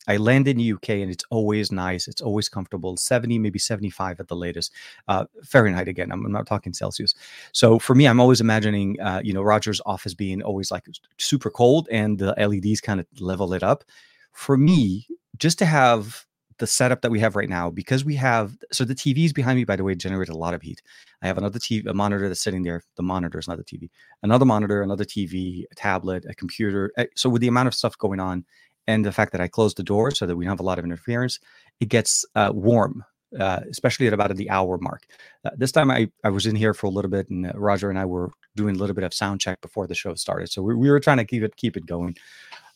I 0.07 0.17
land 0.17 0.49
in 0.49 0.57
the 0.57 0.73
UK 0.73 0.91
and 0.91 1.11
it's 1.11 1.25
always 1.31 1.71
nice. 1.71 2.09
It's 2.09 2.23
always 2.23 2.49
comfortable. 2.49 2.97
70, 2.97 3.39
maybe 3.39 3.59
75 3.59 4.21
at 4.21 4.29
the 4.29 4.37
latest. 4.37 4.73
Uh, 5.07 5.27
Fahrenheit 5.45 5.89
again. 5.89 6.11
I'm, 6.11 6.25
I'm, 6.25 6.33
not 6.33 6.47
talking 6.47 6.73
Celsius. 6.73 7.15
So 7.53 7.79
for 7.79 7.95
me, 7.95 8.07
I'm 8.07 8.21
always 8.21 8.41
imagining, 8.41 8.99
uh, 9.01 9.21
you 9.23 9.35
know, 9.35 9.43
Roger's 9.43 9.81
office 9.85 10.15
being 10.15 10.43
always 10.43 10.71
like 10.71 10.87
super 11.19 11.51
cold 11.51 11.89
and 11.91 12.19
the 12.19 12.35
LEDs 12.39 12.81
kind 12.81 13.01
of 13.01 13.07
level 13.21 13.53
it 13.53 13.63
up. 13.63 13.85
For 14.33 14.57
me, 14.57 15.07
just 15.37 15.59
to 15.59 15.67
have 15.67 16.27
the 16.59 16.67
setup 16.67 17.03
that 17.03 17.11
we 17.11 17.21
have 17.21 17.37
right 17.37 17.49
now, 17.49 17.71
because 17.71 18.05
we 18.05 18.15
have 18.17 18.57
so 18.73 18.85
the 18.85 18.95
TVs 18.95 19.33
behind 19.33 19.57
me, 19.57 19.65
by 19.65 19.77
the 19.77 19.85
way, 19.85 19.95
generate 19.95 20.29
a 20.29 20.37
lot 20.37 20.55
of 20.55 20.63
heat. 20.63 20.83
I 21.23 21.27
have 21.27 21.39
another 21.39 21.59
TV, 21.59 21.87
a 21.87 21.95
monitor 21.95 22.29
that's 22.29 22.41
sitting 22.41 22.63
there. 22.63 22.83
The 22.97 23.03
monitor 23.03 23.39
is 23.39 23.49
not 23.49 23.59
the 23.59 23.65
TV. 23.65 23.91
Another 24.23 24.45
monitor, 24.45 24.83
another 24.83 25.05
TV, 25.05 25.65
a 25.71 25.75
tablet, 25.75 26.25
a 26.29 26.35
computer. 26.35 26.93
Eh, 26.97 27.07
so 27.15 27.29
with 27.29 27.43
the 27.43 27.49
amount 27.49 27.69
of 27.69 27.75
stuff 27.75 27.97
going 27.99 28.21
on, 28.21 28.45
and 28.89 29.05
the 29.05 29.13
fact 29.13 29.33
that 29.33 29.41
I 29.41 29.49
closed 29.49 29.77
the 29.77 29.85
door 29.85 30.11
so 30.11 30.27
that 30.27 30.35
we 30.35 30.47
don't 30.47 30.53
have 30.53 30.61
a 30.61 30.65
lot 30.65 30.79
of 30.79 30.85
interference, 30.85 31.39
it 31.79 31.91
gets 31.91 32.25
uh, 32.35 32.51
warm, 32.55 33.05
uh, 33.39 33.61
especially 33.71 34.07
at 34.07 34.15
about 34.15 34.35
the 34.35 34.49
hour 34.49 34.79
mark. 34.79 35.05
Uh, 35.45 35.51
this 35.57 35.71
time 35.71 35.91
I, 35.91 36.11
I 36.25 36.31
was 36.31 36.47
in 36.47 36.57
here 36.57 36.73
for 36.73 36.87
a 36.87 36.91
little 36.91 37.11
bit, 37.11 37.29
and 37.29 37.47
uh, 37.47 37.53
Roger 37.55 37.91
and 37.91 37.99
I 37.99 38.07
were 38.07 38.31
doing 38.57 38.75
a 38.75 38.79
little 38.79 38.95
bit 38.95 39.05
of 39.05 39.13
sound 39.13 39.43
check 39.43 39.61
before 39.61 39.87
the 39.87 39.95
show 39.95 40.15
started. 40.15 40.51
So 40.51 40.63
we, 40.63 40.75
we 40.75 40.91
were 40.91 41.01
trying 41.01 41.19
to 41.19 41.27
keep 41.27 41.43
it 41.43 41.55
keep 41.57 41.77
it 41.77 41.85
going. 41.85 42.17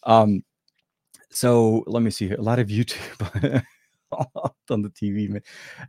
Um, 0.05 0.45
so 1.31 1.83
let 1.87 2.03
me 2.03 2.11
see 2.11 2.29
here. 2.29 2.37
A 2.39 2.43
lot 2.43 2.59
of 2.59 2.69
YouTube 2.69 3.65
on 4.71 4.83
the 4.83 4.91
TV, 4.91 5.29
man. 5.29 5.43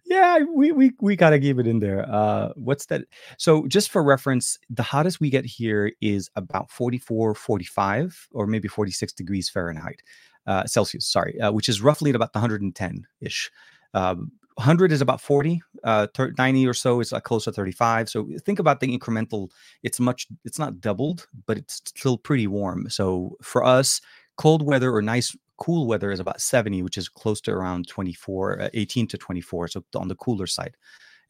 Yeah, 0.06 0.40
we 0.40 0.72
we 0.72 0.92
we 1.00 1.16
gotta 1.16 1.40
keep 1.40 1.60
it 1.60 1.68
in 1.68 1.80
there. 1.80 2.06
Uh, 2.10 2.50
what's 2.56 2.86
that? 2.88 3.04
So 3.38 3.68
just 3.68 3.90
for 3.90 4.04
reference, 4.04 4.58
the 4.70 4.84
hottest 4.84 5.20
we 5.20 5.30
get 5.30 5.46
here 5.46 5.92
is 6.02 6.30
about 6.36 6.72
44, 6.72 7.36
45, 7.36 8.28
or 8.32 8.48
maybe 8.48 8.68
46 8.68 9.14
degrees 9.14 9.50
Fahrenheit, 9.50 10.02
uh, 10.48 10.66
Celsius. 10.66 11.08
Sorry, 11.08 11.40
uh, 11.40 11.52
which 11.52 11.70
is 11.70 11.82
roughly 11.82 12.10
at 12.10 12.16
about 12.16 12.34
110 12.34 13.08
ish. 13.22 13.52
Um, 13.94 14.32
100 14.56 14.92
is 14.92 15.02
about 15.02 15.20
40 15.20 15.62
uh 15.84 16.06
90 16.38 16.68
or 16.68 16.76
so 16.76 17.00
is 17.00 17.12
like 17.12 17.24
close 17.24 17.46
to 17.46 17.52
35 17.52 18.08
so 18.08 18.28
think 18.46 18.60
about 18.60 18.80
the 18.82 18.98
incremental 18.98 19.50
it's 19.82 20.00
much 20.00 20.28
it's 20.46 20.60
not 20.60 20.80
doubled 20.80 21.28
but 21.48 21.58
it's 21.58 21.82
still 21.86 22.20
pretty 22.20 22.46
warm 22.46 22.88
so 22.88 23.36
for 23.42 23.64
us 23.64 24.00
cold 24.38 24.62
weather 24.62 24.94
or 24.94 25.02
nice 25.02 25.36
cool 25.64 25.88
weather 25.88 26.12
is 26.12 26.20
about 26.20 26.42
70, 26.42 26.82
which 26.82 26.98
is 26.98 27.08
close 27.08 27.40
to 27.42 27.52
around 27.52 27.88
24, 27.88 28.62
uh, 28.64 28.70
18 28.74 29.08
to 29.08 29.18
24, 29.18 29.70
so 29.70 29.84
on 29.96 30.10
the 30.10 30.16
cooler 30.16 30.46
side. 30.46 30.76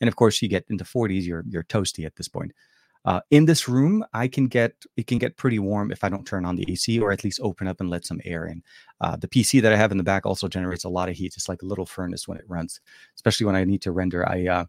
And 0.01 0.07
of 0.07 0.15
course, 0.15 0.41
you 0.41 0.47
get 0.49 0.65
into 0.69 0.83
40s, 0.83 1.23
you're 1.23 1.43
you're 1.47 1.63
toasty 1.63 2.03
at 2.05 2.15
this 2.15 2.27
point. 2.27 2.51
Uh, 3.05 3.19
in 3.29 3.45
this 3.45 3.69
room, 3.69 4.03
I 4.13 4.27
can 4.27 4.47
get 4.47 4.73
it 4.97 5.05
can 5.05 5.19
get 5.19 5.37
pretty 5.37 5.59
warm 5.59 5.91
if 5.91 6.03
I 6.03 6.09
don't 6.09 6.25
turn 6.25 6.45
on 6.45 6.55
the 6.55 6.65
AC 6.67 6.99
or 6.99 7.11
at 7.11 7.23
least 7.23 7.41
open 7.43 7.67
up 7.67 7.79
and 7.79 7.91
let 7.91 8.05
some 8.05 8.21
air 8.25 8.47
in. 8.47 8.63
Uh, 9.01 9.15
the 9.17 9.27
PC 9.27 9.61
that 9.61 9.71
I 9.71 9.75
have 9.75 9.91
in 9.91 9.97
the 9.97 10.03
back 10.03 10.25
also 10.25 10.47
generates 10.47 10.85
a 10.85 10.89
lot 10.89 11.09
of 11.09 11.15
heat. 11.15 11.35
It's 11.37 11.49
like 11.49 11.61
a 11.61 11.67
little 11.67 11.85
furnace 11.85 12.27
when 12.27 12.39
it 12.39 12.45
runs, 12.47 12.81
especially 13.15 13.45
when 13.45 13.55
I 13.55 13.65
need 13.65 13.83
to 13.83 13.91
render. 13.91 14.27
I 14.27 14.47
uh, 14.47 14.65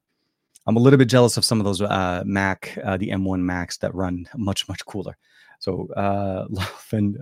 I'm 0.67 0.77
a 0.77 0.81
little 0.81 0.99
bit 0.99 1.09
jealous 1.09 1.39
of 1.39 1.45
some 1.45 1.59
of 1.59 1.65
those 1.65 1.81
uh, 1.81 2.23
Mac, 2.27 2.77
uh, 2.85 2.99
the 2.99 3.09
M1 3.09 3.41
Macs 3.41 3.79
that 3.79 3.95
run 3.95 4.27
much 4.37 4.69
much 4.69 4.85
cooler. 4.85 5.17
So 5.59 5.89
uh, 5.97 6.47
and 6.93 7.17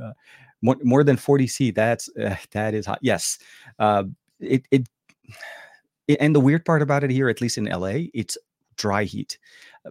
more, 0.63 0.77
more 0.83 1.05
than 1.05 1.17
40 1.17 1.47
C. 1.47 1.71
That's 1.71 2.09
uh, 2.17 2.37
that 2.53 2.75
is 2.75 2.87
hot. 2.87 3.01
Yes, 3.03 3.39
uh, 3.79 4.05
it, 4.41 4.67
it 4.71 4.89
it 6.09 6.17
and 6.21 6.35
the 6.35 6.41
weird 6.41 6.65
part 6.65 6.83
about 6.83 7.05
it 7.05 7.11
here, 7.11 7.29
at 7.29 7.41
least 7.41 7.59
in 7.59 7.65
LA, 7.65 8.07
it's 8.15 8.39
dry 8.77 9.05
heat 9.05 9.39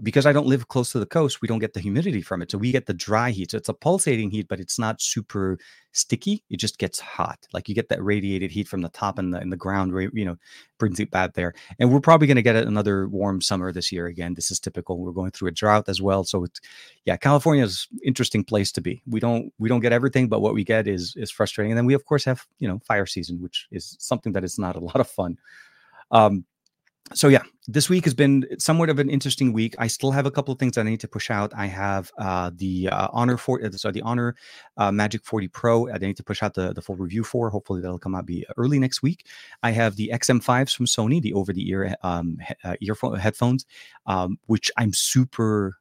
because 0.03 0.25
I 0.25 0.31
don't 0.31 0.47
live 0.47 0.69
close 0.69 0.91
to 0.93 0.99
the 0.99 1.05
coast, 1.05 1.41
we 1.41 1.47
don't 1.49 1.59
get 1.59 1.73
the 1.73 1.81
humidity 1.81 2.21
from 2.21 2.41
it. 2.41 2.49
So 2.49 2.57
we 2.57 2.71
get 2.71 2.85
the 2.85 2.93
dry 2.93 3.31
heat. 3.31 3.51
So 3.51 3.57
it's 3.57 3.67
a 3.67 3.73
pulsating 3.73 4.31
heat, 4.31 4.47
but 4.47 4.59
it's 4.59 4.79
not 4.79 5.01
super 5.01 5.57
sticky. 5.91 6.43
It 6.49 6.57
just 6.57 6.77
gets 6.77 6.99
hot. 6.99 7.45
Like 7.53 7.67
you 7.67 7.75
get 7.75 7.89
that 7.89 8.01
radiated 8.01 8.51
heat 8.51 8.69
from 8.69 8.81
the 8.81 8.89
top 8.89 9.19
and 9.19 9.33
the, 9.33 9.39
and 9.39 9.51
the 9.51 9.57
ground, 9.57 9.93
you 10.13 10.23
know, 10.23 10.37
brings 10.77 11.01
it 11.01 11.11
bad 11.11 11.33
there. 11.33 11.53
And 11.77 11.91
we're 11.91 11.99
probably 11.99 12.27
going 12.27 12.37
to 12.37 12.41
get 12.41 12.55
another 12.55 13.09
warm 13.09 13.41
summer 13.41 13.73
this 13.73 13.91
year 13.91 14.05
again. 14.05 14.33
This 14.33 14.49
is 14.49 14.61
typical. 14.61 14.97
We're 14.97 15.11
going 15.11 15.31
through 15.31 15.49
a 15.49 15.51
drought 15.51 15.89
as 15.89 16.01
well. 16.01 16.23
So 16.23 16.45
it's, 16.45 16.61
yeah, 17.03 17.17
California 17.17 17.65
is 17.65 17.89
interesting 18.01 18.45
place 18.45 18.71
to 18.73 18.81
be. 18.81 19.01
We 19.07 19.19
don't, 19.19 19.53
we 19.59 19.67
don't 19.67 19.81
get 19.81 19.91
everything, 19.91 20.29
but 20.29 20.41
what 20.41 20.53
we 20.53 20.63
get 20.63 20.87
is, 20.87 21.13
is 21.17 21.31
frustrating. 21.31 21.73
And 21.73 21.77
then 21.77 21.85
we 21.85 21.95
of 21.95 22.05
course 22.05 22.23
have, 22.23 22.45
you 22.59 22.67
know, 22.67 22.79
fire 22.87 23.05
season, 23.05 23.41
which 23.41 23.67
is 23.71 23.97
something 23.99 24.31
that 24.33 24.45
is 24.45 24.57
not 24.57 24.77
a 24.77 24.79
lot 24.79 25.01
of 25.01 25.09
fun. 25.09 25.37
Um, 26.11 26.45
so 27.13 27.27
yeah, 27.27 27.43
this 27.67 27.89
week 27.89 28.05
has 28.05 28.13
been 28.13 28.45
somewhat 28.57 28.89
of 28.89 28.99
an 28.99 29.09
interesting 29.09 29.53
week. 29.53 29.75
I 29.77 29.87
still 29.87 30.11
have 30.11 30.25
a 30.25 30.31
couple 30.31 30.51
of 30.51 30.59
things 30.59 30.75
that 30.75 30.81
I 30.81 30.89
need 30.89 30.99
to 31.01 31.07
push 31.07 31.29
out. 31.29 31.51
I 31.55 31.67
have 31.67 32.11
uh, 32.17 32.51
the 32.55 32.89
uh, 32.89 33.07
Honor 33.11 33.37
for 33.37 33.63
uh, 33.63 33.71
sorry 33.71 33.93
the 33.93 34.01
Honor 34.01 34.35
uh, 34.77 34.91
Magic 34.91 35.23
40 35.25 35.47
Pro. 35.49 35.89
I 35.89 35.97
need 35.97 36.17
to 36.17 36.23
push 36.23 36.41
out 36.41 36.53
the, 36.53 36.73
the 36.73 36.81
full 36.81 36.95
review 36.95 37.23
for. 37.23 37.49
Hopefully 37.49 37.81
that'll 37.81 37.99
come 37.99 38.15
out 38.15 38.25
be 38.25 38.45
early 38.57 38.79
next 38.79 39.01
week. 39.01 39.27
I 39.63 39.71
have 39.71 39.95
the 39.95 40.11
XM5s 40.13 40.75
from 40.75 40.85
Sony, 40.85 41.21
the 41.21 41.33
over 41.33 41.53
the 41.53 41.69
ear 41.69 41.95
um, 42.03 42.37
he- 42.47 42.55
uh, 42.63 42.75
earphone 42.81 43.17
headphones, 43.17 43.65
um, 44.05 44.37
which 44.45 44.71
I'm 44.77 44.93
super 44.93 45.77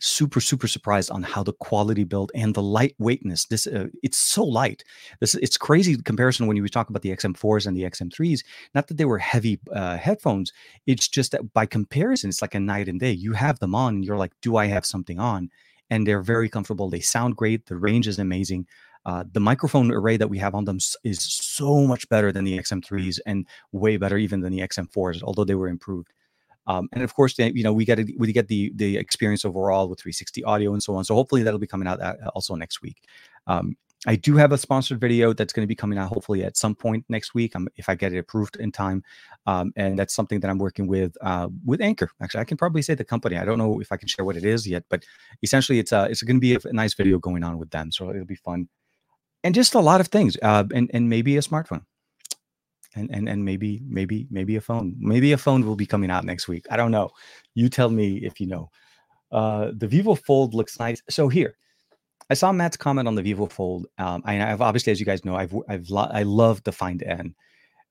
super 0.00 0.40
super 0.40 0.68
surprised 0.68 1.10
on 1.10 1.22
how 1.22 1.42
the 1.42 1.52
quality 1.52 2.04
build 2.04 2.30
and 2.34 2.54
the 2.54 2.62
lightweightness. 2.62 3.48
This 3.48 3.66
uh, 3.66 3.88
it's 4.02 4.18
so 4.18 4.44
light. 4.44 4.84
This 5.20 5.34
it's 5.34 5.56
crazy 5.56 5.96
comparison 5.96 6.46
when 6.46 6.56
you 6.56 6.66
talk 6.68 6.88
about 6.88 7.02
the 7.02 7.14
xm4s 7.16 7.66
and 7.66 7.76
the 7.76 7.82
xm3s 7.82 8.44
not 8.74 8.88
that 8.88 8.96
they 8.96 9.04
were 9.04 9.18
heavy 9.18 9.58
uh, 9.72 9.96
headphones. 9.96 10.52
It's 10.86 11.08
just 11.08 11.32
that 11.32 11.52
by 11.52 11.66
comparison 11.66 12.28
it's 12.30 12.42
like 12.42 12.54
a 12.54 12.60
night 12.60 12.88
and 12.88 13.00
day. 13.00 13.12
You 13.12 13.32
have 13.32 13.58
them 13.58 13.74
on 13.74 13.96
and 13.96 14.04
you're 14.04 14.18
like 14.18 14.32
do 14.42 14.56
i 14.56 14.66
have 14.66 14.86
something 14.86 15.18
on? 15.18 15.50
And 15.90 16.06
they're 16.06 16.22
very 16.22 16.48
comfortable. 16.48 16.90
They 16.90 17.00
sound 17.00 17.36
great. 17.36 17.66
The 17.66 17.76
range 17.76 18.06
is 18.06 18.18
amazing. 18.18 18.66
Uh, 19.06 19.24
the 19.32 19.40
microphone 19.40 19.90
array 19.90 20.18
that 20.18 20.28
we 20.28 20.38
have 20.38 20.54
on 20.54 20.66
them 20.66 20.78
is 21.02 21.22
so 21.22 21.86
much 21.86 22.06
better 22.10 22.30
than 22.30 22.44
the 22.44 22.58
XM3s 22.58 23.18
and 23.24 23.46
way 23.72 23.96
better 23.96 24.18
even 24.18 24.40
than 24.40 24.52
the 24.52 24.60
XM4s, 24.60 25.22
although 25.22 25.44
they 25.44 25.54
were 25.54 25.68
improved. 25.68 26.12
Um, 26.68 26.88
and 26.92 27.02
of 27.02 27.14
course, 27.14 27.36
you 27.38 27.62
know, 27.64 27.72
we 27.72 27.84
get 27.84 27.98
we 28.18 28.32
get 28.32 28.46
the 28.48 28.70
the 28.76 28.98
experience 28.98 29.44
overall 29.44 29.88
with 29.88 30.00
360 30.00 30.44
audio 30.44 30.72
and 30.74 30.82
so 30.82 30.94
on. 30.94 31.04
So 31.04 31.14
hopefully 31.14 31.42
that'll 31.42 31.58
be 31.58 31.66
coming 31.66 31.88
out 31.88 32.00
uh, 32.00 32.14
also 32.34 32.54
next 32.54 32.82
week. 32.82 33.02
Um, 33.46 33.76
I 34.06 34.14
do 34.14 34.36
have 34.36 34.52
a 34.52 34.58
sponsored 34.58 35.00
video 35.00 35.32
that's 35.32 35.52
going 35.52 35.64
to 35.64 35.68
be 35.68 35.74
coming 35.74 35.98
out 35.98 36.08
hopefully 36.08 36.44
at 36.44 36.56
some 36.56 36.76
point 36.76 37.04
next 37.08 37.34
week 37.34 37.56
um, 37.56 37.66
if 37.76 37.88
I 37.88 37.96
get 37.96 38.12
it 38.12 38.18
approved 38.18 38.56
in 38.56 38.70
time. 38.70 39.02
Um, 39.46 39.72
and 39.74 39.98
that's 39.98 40.14
something 40.14 40.38
that 40.40 40.50
I'm 40.50 40.58
working 40.58 40.86
with 40.86 41.16
uh, 41.20 41.48
with 41.64 41.80
Anker. 41.80 42.10
Actually, 42.22 42.42
I 42.42 42.44
can 42.44 42.58
probably 42.58 42.82
say 42.82 42.94
the 42.94 43.04
company. 43.04 43.38
I 43.38 43.44
don't 43.44 43.58
know 43.58 43.80
if 43.80 43.90
I 43.90 43.96
can 43.96 44.06
share 44.06 44.24
what 44.24 44.36
it 44.36 44.44
is 44.44 44.68
yet, 44.68 44.84
but 44.88 45.04
essentially 45.42 45.78
it's 45.78 45.92
uh, 45.92 46.06
it's 46.10 46.22
going 46.22 46.36
to 46.36 46.40
be 46.40 46.54
a, 46.54 46.58
a 46.64 46.72
nice 46.72 46.94
video 46.94 47.18
going 47.18 47.42
on 47.42 47.58
with 47.58 47.70
them. 47.70 47.90
So 47.90 48.10
it'll 48.10 48.24
be 48.24 48.36
fun. 48.36 48.68
And 49.42 49.54
just 49.54 49.74
a 49.74 49.80
lot 49.80 50.00
of 50.00 50.08
things, 50.08 50.36
uh, 50.42 50.64
and 50.74 50.90
and 50.92 51.08
maybe 51.08 51.36
a 51.36 51.40
smartphone 51.40 51.82
and 52.98 53.10
and 53.12 53.28
and 53.28 53.44
maybe 53.44 53.80
maybe 53.86 54.26
maybe 54.30 54.56
a 54.56 54.60
phone 54.60 54.94
maybe 54.98 55.32
a 55.32 55.38
phone 55.38 55.64
will 55.64 55.76
be 55.76 55.86
coming 55.86 56.10
out 56.10 56.24
next 56.24 56.48
week 56.48 56.66
i 56.70 56.76
don't 56.76 56.90
know 56.90 57.08
you 57.54 57.68
tell 57.68 57.90
me 57.90 58.18
if 58.18 58.40
you 58.40 58.46
know 58.46 58.70
uh 59.32 59.70
the 59.76 59.86
vivo 59.86 60.14
fold 60.14 60.54
looks 60.54 60.78
nice 60.78 61.02
so 61.08 61.28
here 61.28 61.56
i 62.30 62.34
saw 62.34 62.52
matt's 62.52 62.76
comment 62.76 63.08
on 63.08 63.14
the 63.14 63.22
vivo 63.22 63.46
fold 63.46 63.86
um 63.98 64.22
I, 64.24 64.34
have 64.34 64.62
obviously 64.62 64.92
as 64.92 65.00
you 65.00 65.06
guys 65.06 65.24
know 65.24 65.36
i've 65.36 65.54
i've 65.68 65.88
lo- 65.90 66.10
i 66.12 66.22
love 66.22 66.62
the 66.64 66.72
find 66.72 67.02
n 67.02 67.34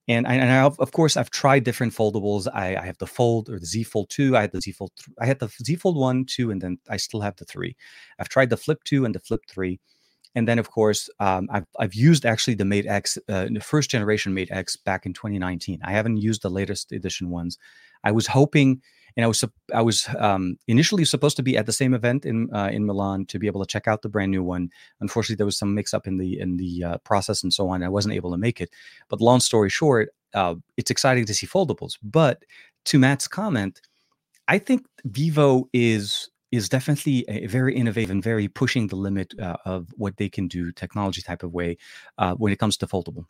and 0.10 0.26
I, 0.26 0.36
and 0.36 0.50
I, 0.50 0.63
of 0.63 0.91
course 0.93 1.17
I've 1.17 1.30
tried 1.30 1.65
different 1.65 1.93
foldables. 1.93 2.48
I, 2.54 2.78
I, 2.78 2.86
have 2.86 2.98
the 2.98 3.08
Fold 3.08 3.50
or 3.50 3.60
the 3.60 3.65
Z 3.65 3.84
Fold 3.84 4.10
two. 4.10 4.38
I 4.38 4.41
had 4.41 4.52
the 4.54 4.62
Z 4.62 4.72
Fold. 4.72 4.91
Th- 4.96 5.13
I 5.20 5.26
had 5.26 5.39
the 5.39 5.50
Z 5.50 5.76
Fold 5.76 5.98
one, 5.98 6.26
two, 6.26 6.50
and 6.50 6.62
then 6.62 6.80
I 6.89 6.96
still 6.96 7.20
have 7.20 7.36
the 7.36 7.43
three. 7.43 7.76
I've 8.17 8.30
tried 8.30 8.50
the 8.50 8.56
Flip 8.58 8.82
two 8.86 9.04
and 9.04 9.13
the 9.13 9.20
Flip 9.20 9.41
three. 9.50 9.80
And 10.38 10.47
then, 10.47 10.60
of 10.60 10.69
course, 10.69 11.10
um, 11.19 11.50
I've, 11.52 11.65
I've 11.80 11.95
used 11.95 12.23
actually 12.23 12.54
the 12.54 12.63
Mate 12.63 12.86
X, 12.86 13.17
uh, 13.28 13.47
the 13.52 13.60
first 13.60 13.89
generation 13.89 14.36
Mate 14.36 14.52
X 14.52 14.76
back 14.76 15.08
in 15.08 15.13
2019. 15.13 15.80
I 15.84 15.91
haven't 15.91 16.17
used 16.17 16.43
the 16.43 16.50
latest 16.52 16.91
edition 16.91 17.32
ones. 17.32 17.58
I 18.04 18.12
was 18.12 18.28
hoping, 18.28 18.84
and 19.15 19.23
I 19.23 19.28
was 19.28 19.43
I 19.73 19.82
was 19.82 20.08
um, 20.19 20.60
initially 20.67 21.06
supposed 21.06 21.38
to 21.38 21.41
be 21.41 21.58
at 21.58 21.65
the 21.65 21.73
same 21.73 21.95
event 21.95 22.23
in 22.23 22.54
uh, 22.54 22.69
in 22.71 22.86
Milan 22.86 23.26
to 23.30 23.39
be 23.39 23.47
able 23.47 23.65
to 23.65 23.67
check 23.67 23.88
out 23.88 24.04
the 24.04 24.10
brand 24.10 24.30
new 24.30 24.43
one. 24.43 24.69
Unfortunately, 25.02 25.38
there 25.38 25.47
was 25.47 25.58
some 25.58 25.73
mix 25.73 25.91
up 25.91 26.06
in 26.06 26.17
the 26.17 26.39
in 26.39 26.58
the 26.58 26.84
uh, 26.84 26.97
process 27.00 27.41
and 27.41 27.52
so 27.52 27.69
on. 27.69 27.82
I 27.82 27.89
wasn't 27.89 28.13
able 28.13 28.30
to 28.30 28.38
make 28.38 28.62
it. 28.62 28.69
But 29.10 29.21
long 29.21 29.39
story 29.39 29.71
short, 29.71 30.10
uh, 30.36 30.54
it's 30.78 30.91
exciting 30.91 31.26
to 31.26 31.34
see 31.34 31.47
foldables. 31.47 31.97
But 32.04 32.43
to 32.86 33.00
Matt's 33.00 33.28
comment, 33.28 33.82
I 34.47 34.60
think 34.60 34.86
Vivo 35.04 35.67
is 35.73 36.30
is 36.51 36.69
definitely 36.69 37.25
a 37.27 37.47
very 37.47 37.75
innovative 37.75 38.10
and 38.10 38.23
very 38.23 38.47
pushing 38.47 38.88
the 38.88 38.95
limit 38.95 39.33
uh, 39.39 39.57
of 39.65 39.89
what 39.97 40.17
they 40.17 40.29
can 40.29 40.47
do 40.47 40.71
technology 40.71 41.21
type 41.21 41.43
of 41.43 41.53
way 41.53 41.77
uh, 42.17 42.33
when 42.36 42.53
it 42.53 42.60
comes 42.60 42.77
to 42.77 42.88
foldable. 42.88 43.25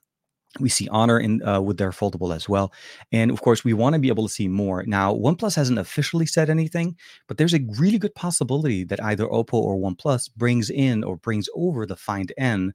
We 0.59 0.69
see 0.69 0.87
honor 0.89 1.19
in 1.19 1.45
uh, 1.45 1.61
with 1.61 1.77
their 1.77 1.91
foldable 1.91 2.33
as 2.33 2.47
well. 2.47 2.71
And 3.11 3.29
of 3.31 3.41
course 3.41 3.63
we 3.63 3.73
want 3.73 3.93
to 3.93 3.99
be 3.99 4.07
able 4.07 4.27
to 4.27 4.33
see 4.33 4.47
more. 4.47 4.83
Now 4.87 5.13
oneplus 5.13 5.55
hasn't 5.55 5.77
officially 5.77 6.25
said 6.25 6.49
anything 6.49 6.95
but 7.27 7.37
there's 7.37 7.53
a 7.53 7.65
really 7.77 7.99
good 7.99 8.15
possibility 8.15 8.83
that 8.85 9.03
either 9.03 9.25
oppo 9.25 9.53
or 9.53 9.77
oneplus 9.77 10.29
brings 10.35 10.69
in 10.69 11.03
or 11.03 11.17
brings 11.17 11.49
over 11.53 11.85
the 11.85 11.95
find 11.95 12.31
n 12.37 12.73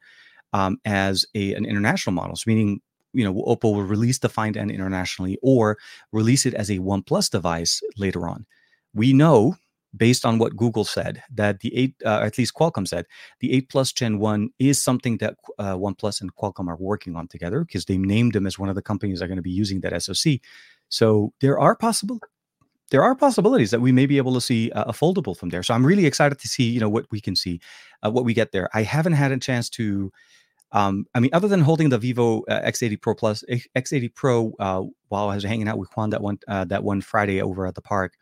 um, 0.52 0.78
as 0.84 1.24
a, 1.34 1.54
an 1.54 1.64
international 1.64 2.12
model. 2.12 2.36
So 2.36 2.44
meaning 2.46 2.80
you 3.14 3.24
know 3.24 3.34
oppo 3.34 3.74
will 3.74 3.82
release 3.82 4.18
the 4.18 4.28
find 4.28 4.56
n 4.56 4.70
internationally 4.70 5.38
or 5.42 5.78
release 6.12 6.46
it 6.46 6.54
as 6.54 6.70
a 6.70 6.78
oneplus 6.78 7.30
device 7.30 7.80
later 7.96 8.28
on. 8.28 8.46
We 8.94 9.12
know 9.12 9.56
based 9.96 10.24
on 10.24 10.38
what 10.38 10.56
Google 10.56 10.84
said, 10.84 11.22
that 11.34 11.60
the 11.60 11.74
eight, 11.76 11.94
uh, 12.04 12.20
at 12.22 12.38
least 12.38 12.54
Qualcomm 12.54 12.88
said, 12.88 13.06
the 13.40 13.52
eight 13.52 13.68
plus 13.68 13.92
Gen 13.92 14.18
one 14.18 14.50
is 14.58 14.82
something 14.82 15.18
that 15.18 15.36
uh, 15.58 15.76
OnePlus 15.76 16.20
and 16.20 16.34
Qualcomm 16.34 16.68
are 16.68 16.76
working 16.76 17.16
on 17.16 17.28
together 17.28 17.64
because 17.64 17.84
they 17.84 17.98
named 17.98 18.32
them 18.32 18.46
as 18.46 18.58
one 18.58 18.68
of 18.68 18.74
the 18.74 18.82
companies 18.82 19.18
that 19.18 19.26
are 19.26 19.28
going 19.28 19.36
to 19.36 19.42
be 19.42 19.50
using 19.50 19.80
that 19.80 20.02
SoC. 20.02 20.40
So 20.88 21.32
there 21.40 21.58
are 21.58 21.76
possible, 21.76 22.20
there 22.90 23.02
are 23.02 23.14
possibilities 23.14 23.70
that 23.70 23.80
we 23.80 23.92
may 23.92 24.06
be 24.06 24.18
able 24.18 24.34
to 24.34 24.40
see 24.40 24.70
a 24.74 24.92
foldable 24.92 25.36
from 25.36 25.50
there. 25.50 25.62
So 25.62 25.74
I'm 25.74 25.84
really 25.84 26.06
excited 26.06 26.38
to 26.38 26.48
see, 26.48 26.64
you 26.64 26.80
know, 26.80 26.88
what 26.88 27.06
we 27.10 27.20
can 27.20 27.36
see, 27.36 27.60
uh, 28.04 28.10
what 28.10 28.24
we 28.24 28.34
get 28.34 28.52
there. 28.52 28.68
I 28.74 28.82
haven't 28.82 29.14
had 29.14 29.32
a 29.32 29.38
chance 29.38 29.68
to. 29.70 30.12
Um, 30.74 31.04
I 31.14 31.20
mean, 31.20 31.28
other 31.34 31.48
than 31.48 31.60
holding 31.60 31.90
the 31.90 31.98
Vivo 31.98 32.44
uh, 32.44 32.62
X80 32.62 33.02
Pro 33.02 33.14
Plus, 33.14 33.44
X80 33.76 34.14
Pro, 34.14 34.54
uh, 34.58 34.82
while 35.08 35.28
I 35.28 35.34
was 35.34 35.44
hanging 35.44 35.68
out 35.68 35.76
with 35.76 35.90
Juan 35.94 36.08
that 36.10 36.22
one 36.22 36.38
uh, 36.48 36.64
that 36.64 36.82
one 36.82 37.02
Friday 37.02 37.42
over 37.42 37.66
at 37.66 37.74
the 37.74 37.82
park, 37.82 38.14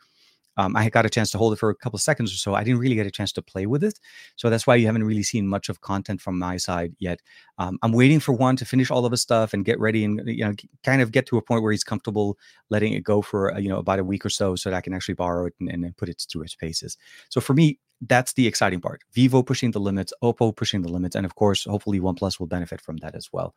um, 0.56 0.76
I 0.76 0.88
got 0.90 1.06
a 1.06 1.10
chance 1.10 1.30
to 1.30 1.38
hold 1.38 1.52
it 1.52 1.56
for 1.56 1.70
a 1.70 1.74
couple 1.74 1.98
seconds 1.98 2.32
or 2.32 2.36
so. 2.36 2.54
I 2.54 2.64
didn't 2.64 2.80
really 2.80 2.94
get 2.94 3.06
a 3.06 3.10
chance 3.10 3.32
to 3.32 3.42
play 3.42 3.66
with 3.66 3.84
it, 3.84 3.98
so 4.36 4.50
that's 4.50 4.66
why 4.66 4.76
you 4.76 4.86
haven't 4.86 5.04
really 5.04 5.22
seen 5.22 5.46
much 5.46 5.68
of 5.68 5.80
content 5.80 6.20
from 6.20 6.38
my 6.38 6.56
side 6.56 6.94
yet. 6.98 7.20
Um, 7.58 7.78
I'm 7.82 7.92
waiting 7.92 8.20
for 8.20 8.32
Juan 8.32 8.56
to 8.56 8.64
finish 8.64 8.90
all 8.90 9.06
of 9.06 9.12
his 9.12 9.22
stuff 9.22 9.52
and 9.54 9.64
get 9.64 9.78
ready, 9.78 10.04
and 10.04 10.20
you 10.26 10.44
know, 10.44 10.54
kind 10.84 11.02
of 11.02 11.12
get 11.12 11.26
to 11.26 11.38
a 11.38 11.42
point 11.42 11.62
where 11.62 11.72
he's 11.72 11.84
comfortable 11.84 12.38
letting 12.68 12.92
it 12.92 13.04
go 13.04 13.22
for 13.22 13.58
you 13.58 13.68
know 13.68 13.78
about 13.78 13.98
a 13.98 14.04
week 14.04 14.26
or 14.26 14.30
so, 14.30 14.56
so 14.56 14.70
that 14.70 14.76
I 14.76 14.80
can 14.80 14.92
actually 14.92 15.14
borrow 15.14 15.46
it 15.46 15.54
and, 15.60 15.70
and 15.70 15.96
put 15.96 16.08
it 16.08 16.24
through 16.30 16.42
its 16.42 16.54
paces. 16.54 16.96
So 17.28 17.40
for 17.40 17.54
me, 17.54 17.78
that's 18.08 18.32
the 18.32 18.46
exciting 18.46 18.80
part. 18.80 19.02
Vivo 19.12 19.42
pushing 19.42 19.70
the 19.70 19.80
limits, 19.80 20.12
Oppo 20.22 20.54
pushing 20.54 20.82
the 20.82 20.88
limits, 20.88 21.16
and 21.16 21.26
of 21.26 21.34
course, 21.34 21.64
hopefully 21.64 22.00
OnePlus 22.00 22.40
will 22.40 22.46
benefit 22.46 22.80
from 22.80 22.96
that 22.98 23.14
as 23.14 23.28
well. 23.32 23.54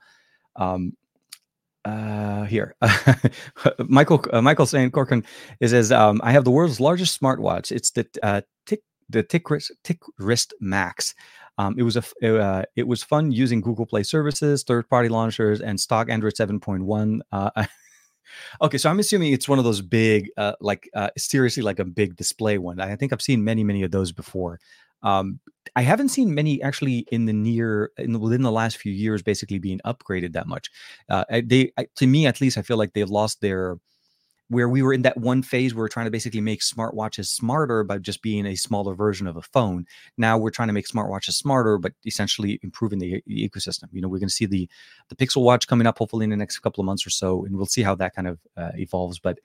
Um, 0.56 0.94
uh, 1.86 2.44
here, 2.46 2.76
Michael 3.80 4.24
uh, 4.32 4.42
Michael 4.42 4.66
saying 4.66 4.92
Corcoran 4.92 5.24
is 5.60 5.72
says 5.72 5.92
um, 5.92 6.22
I 6.24 6.32
have 6.32 6.46
the 6.46 6.52
world's 6.52 6.80
largest 6.80 7.20
smartwatch. 7.20 7.72
It's 7.72 7.92
the 7.92 8.08
uh, 8.24 8.42
tick 8.66 8.82
the 9.10 9.24
Ticwris, 9.24 9.72
tick 9.84 10.00
wrist 10.18 10.54
Max. 10.60 11.14
Um, 11.58 11.76
it 11.78 11.84
was 11.84 11.98
a 11.98 12.04
uh, 12.42 12.64
it 12.76 12.88
was 12.88 13.04
fun 13.04 13.32
using 13.32 13.62
Google 13.62 13.86
Play 13.86 14.04
services, 14.04 14.64
third 14.64 14.90
party 14.90 15.10
launchers, 15.10 15.62
and 15.62 15.80
stock 15.80 16.10
Android 16.10 16.34
7.1. 16.34 17.20
Uh, 17.32 17.66
okay, 18.62 18.78
so 18.78 18.90
I'm 18.90 19.00
assuming 19.00 19.34
it's 19.34 19.48
one 19.48 19.60
of 19.60 19.66
those 19.66 19.82
big, 19.82 20.30
uh, 20.38 20.54
like 20.62 20.90
uh, 20.96 21.10
seriously 21.18 21.62
like 21.62 21.80
a 21.80 21.86
big 21.86 22.16
display 22.16 22.58
one. 22.58 22.80
I 22.80 22.96
think 22.96 23.14
I've 23.14 23.22
seen 23.22 23.44
many 23.44 23.64
many 23.64 23.84
of 23.84 23.92
those 23.92 24.12
before. 24.12 24.60
Um, 25.04 25.40
I 25.76 25.82
haven't 25.82 26.10
seen 26.10 26.34
many 26.34 26.62
actually 26.62 27.06
in 27.12 27.26
the 27.26 27.34
near 27.34 27.92
in 27.98 28.20
within 28.20 28.42
the 28.42 28.52
last 28.52 28.78
few 28.78 28.92
years 28.92 29.22
basically 29.22 29.60
being 29.60 29.80
upgraded 29.86 30.34
that 30.34 30.48
much. 30.48 30.70
Uh, 31.10 31.26
they 31.44 31.72
to 31.96 32.08
me 32.08 32.26
at 32.26 32.42
least 32.42 32.58
I 32.58 32.62
feel 32.62 32.78
like 32.78 32.94
they've 32.94 33.10
lost 33.10 33.42
their 33.42 33.78
where 34.50 34.70
we 34.70 34.84
were 34.84 34.94
in 34.94 35.02
that 35.02 35.18
one 35.18 35.42
phase 35.42 35.74
where 35.74 35.84
we're 35.84 35.90
trying 35.90 36.06
to 36.06 36.12
basically 36.12 36.42
make 36.42 36.60
smartwatches 36.60 37.28
smarter 37.28 37.84
by 37.84 37.98
just 37.98 38.22
being 38.22 38.46
a 38.46 38.56
smaller 38.56 38.94
version 38.94 39.26
of 39.26 39.38
a 39.38 39.42
phone. 39.42 39.86
Now 40.18 40.38
we're 40.38 40.52
trying 40.52 40.68
to 40.68 40.74
make 40.74 40.88
smartwatches 40.88 41.32
smarter, 41.32 41.78
but 41.78 41.94
essentially 42.06 42.60
improving 42.62 43.00
the, 43.00 43.24
the 43.26 43.50
ecosystem. 43.50 43.86
You 43.92 44.02
know, 44.02 44.08
we're 44.08 44.20
going 44.20 44.30
to 44.30 44.34
see 44.34 44.46
the 44.46 44.70
the 45.10 45.16
Pixel 45.16 45.44
Watch 45.44 45.68
coming 45.68 45.88
up 45.88 45.98
hopefully 45.98 46.26
in 46.26 46.30
the 46.30 46.38
next 46.38 46.60
couple 46.60 46.82
of 46.82 46.86
months 46.86 47.06
or 47.06 47.10
so, 47.10 47.46
and 47.46 47.56
we'll 47.56 47.66
see 47.66 47.82
how 47.82 47.96
that 47.96 48.16
kind 48.16 48.28
of 48.28 48.40
uh, 48.58 48.72
evolves. 48.76 49.20
But 49.20 49.40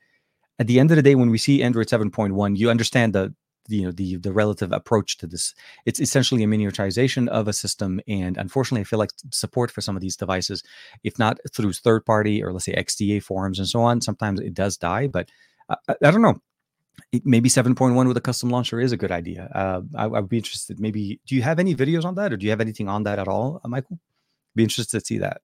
at 0.59 0.67
the 0.67 0.81
end 0.81 0.91
of 0.91 0.97
the 0.97 1.03
day, 1.03 1.15
when 1.15 1.31
we 1.31 1.39
see 1.39 1.63
Android 1.63 1.87
7.1, 1.87 2.57
you 2.57 2.69
understand 2.69 3.15
the 3.15 3.33
you 3.69 3.85
know 3.85 3.93
the 3.93 4.17
the 4.17 4.33
relative 4.33 4.73
approach 4.73 5.19
to 5.19 5.27
this. 5.27 5.55
It's 5.87 6.01
essentially 6.01 6.43
a 6.43 6.47
miniaturization 6.47 7.29
of 7.29 7.49
a 7.49 7.53
system 7.53 8.01
and 8.09 8.37
unfortunately 8.37 8.81
i 8.81 8.85
feel 8.85 8.99
like 8.99 9.11
support 9.31 9.71
for 9.71 9.81
some 9.81 9.97
of 9.97 10.03
these 10.03 10.17
devices 10.17 10.63
if 11.05 11.19
not 11.19 11.39
through 11.53 11.73
third 11.73 12.05
party 12.05 12.43
or 12.43 12.53
let's 12.53 12.65
say 12.65 12.75
xda 12.75 13.23
forums 13.23 13.59
and 13.59 13.69
so 13.69 13.81
on 13.81 14.01
sometimes 14.01 14.41
it 14.41 14.55
does 14.55 14.77
die 14.77 15.07
but 15.07 15.31
uh, 15.69 15.77
I, 15.89 15.95
I, 16.03 16.11
don't 16.11 16.23
know. 16.23 16.41
Maybe 17.25 17.49
7.1 17.49 18.09
with 18.09 18.17
a 18.17 18.21
custom 18.21 18.51
launcher 18.51 18.81
is 18.81 18.93
a 18.93 18.97
good 18.97 19.13
idea. 19.13 19.51
Uh, 19.55 19.83
I, 19.97 20.05
I, 20.05 20.21
would 20.21 20.29
be 20.29 20.39
interested. 20.39 20.81
Maybe 20.81 21.21
do 21.27 21.35
you 21.35 21.43
have 21.43 21.59
any 21.59 21.75
videos 21.75 22.05
on 22.05 22.17
that 22.17 22.33
or 22.33 22.37
do 22.37 22.45
you 22.45 22.51
have 22.51 22.61
anything 22.61 22.89
on 22.89 23.05
that 23.05 23.19
at 23.19 23.29
all 23.29 23.61
uh, 23.65 23.69
michael? 23.69 23.99
Be 24.55 24.65
interested 24.65 24.99
to 24.99 25.05
see 25.05 25.19
that 25.19 25.43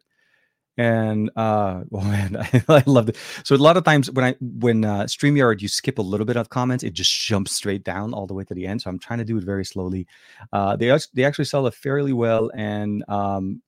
and 0.77 1.31
uh 1.37 1.83
oh 1.93 2.01
man 2.01 2.37
I, 2.53 2.63
I 2.69 2.83
love 2.87 3.09
it. 3.09 3.17
So 3.45 3.55
a 3.55 3.59
lot 3.59 3.77
of 3.77 3.85
times 3.85 4.11
when 4.11 4.25
i 4.25 4.35
when 4.41 4.85
uh 4.85 5.05
streamyard 5.05 5.61
you 5.61 5.69
skip 5.69 5.99
a 5.99 6.03
little 6.03 6.27
bit 6.27 6.37
of 6.37 6.49
comments 6.51 6.85
it 6.85 6.93
just 6.95 7.13
jumps 7.13 7.53
straight 7.53 7.85
down 7.85 8.13
all 8.15 8.27
the 8.27 8.35
way 8.35 8.45
to 8.45 8.55
the 8.55 8.67
end. 8.67 8.83
So 8.83 8.91
i'm 8.91 8.99
trying 8.99 9.19
to 9.21 9.25
do 9.25 9.39
it 9.39 9.45
very 9.45 9.65
slowly. 9.65 10.07
Uh 10.53 10.77
they 10.77 10.97
they 11.15 11.25
actually 11.25 11.47
sell 11.47 11.67
it 11.67 11.75
fairly 11.75 12.13
well. 12.13 12.51
And 12.55 13.05
um 13.09 13.63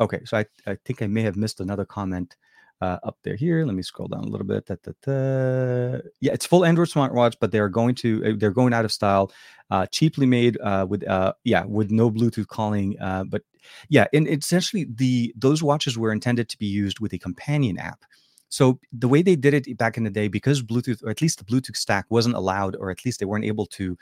okay 0.00 0.20
so 0.24 0.38
i 0.38 0.46
i 0.66 0.76
think 0.84 1.02
i 1.02 1.06
may 1.06 1.22
have 1.22 1.36
missed 1.36 1.60
another 1.60 1.84
comment 1.84 2.36
uh, 2.82 2.98
up 3.04 3.16
there 3.22 3.36
here. 3.36 3.64
Let 3.64 3.76
me 3.76 3.82
scroll 3.82 4.08
down 4.08 4.24
a 4.24 4.28
little 4.28 4.46
bit. 4.46 4.66
Da, 4.66 4.74
da, 4.82 4.92
da. 5.02 6.00
Yeah, 6.20 6.32
it's 6.32 6.44
full 6.44 6.64
Android 6.64 6.88
smartwatch, 6.88 7.36
but 7.40 7.52
they 7.52 7.60
are 7.60 7.68
going 7.68 7.94
to 7.96 8.24
uh, 8.26 8.32
they're 8.36 8.50
going 8.50 8.74
out 8.74 8.84
of 8.84 8.90
style. 8.90 9.30
Uh, 9.70 9.86
cheaply 9.86 10.26
made 10.26 10.60
uh, 10.60 10.84
with 10.88 11.06
uh, 11.08 11.32
yeah 11.44 11.64
with 11.64 11.90
no 11.92 12.10
Bluetooth 12.10 12.48
calling. 12.48 12.98
Uh, 13.00 13.22
but 13.24 13.42
yeah, 13.88 14.06
and 14.12 14.26
essentially 14.28 14.86
the 14.92 15.32
those 15.36 15.62
watches 15.62 15.96
were 15.96 16.12
intended 16.12 16.48
to 16.48 16.58
be 16.58 16.66
used 16.66 16.98
with 16.98 17.12
a 17.12 17.18
companion 17.18 17.78
app. 17.78 18.04
So 18.48 18.80
the 18.92 19.08
way 19.08 19.22
they 19.22 19.36
did 19.36 19.54
it 19.54 19.78
back 19.78 19.96
in 19.96 20.04
the 20.04 20.10
day, 20.10 20.26
because 20.26 20.60
Bluetooth 20.62 21.02
or 21.04 21.10
at 21.10 21.22
least 21.22 21.38
the 21.38 21.44
Bluetooth 21.44 21.76
stack 21.76 22.06
wasn't 22.10 22.34
allowed, 22.34 22.74
or 22.76 22.90
at 22.90 23.04
least 23.04 23.20
they 23.20 23.26
weren't 23.26 23.44
able 23.44 23.66
to. 23.66 23.96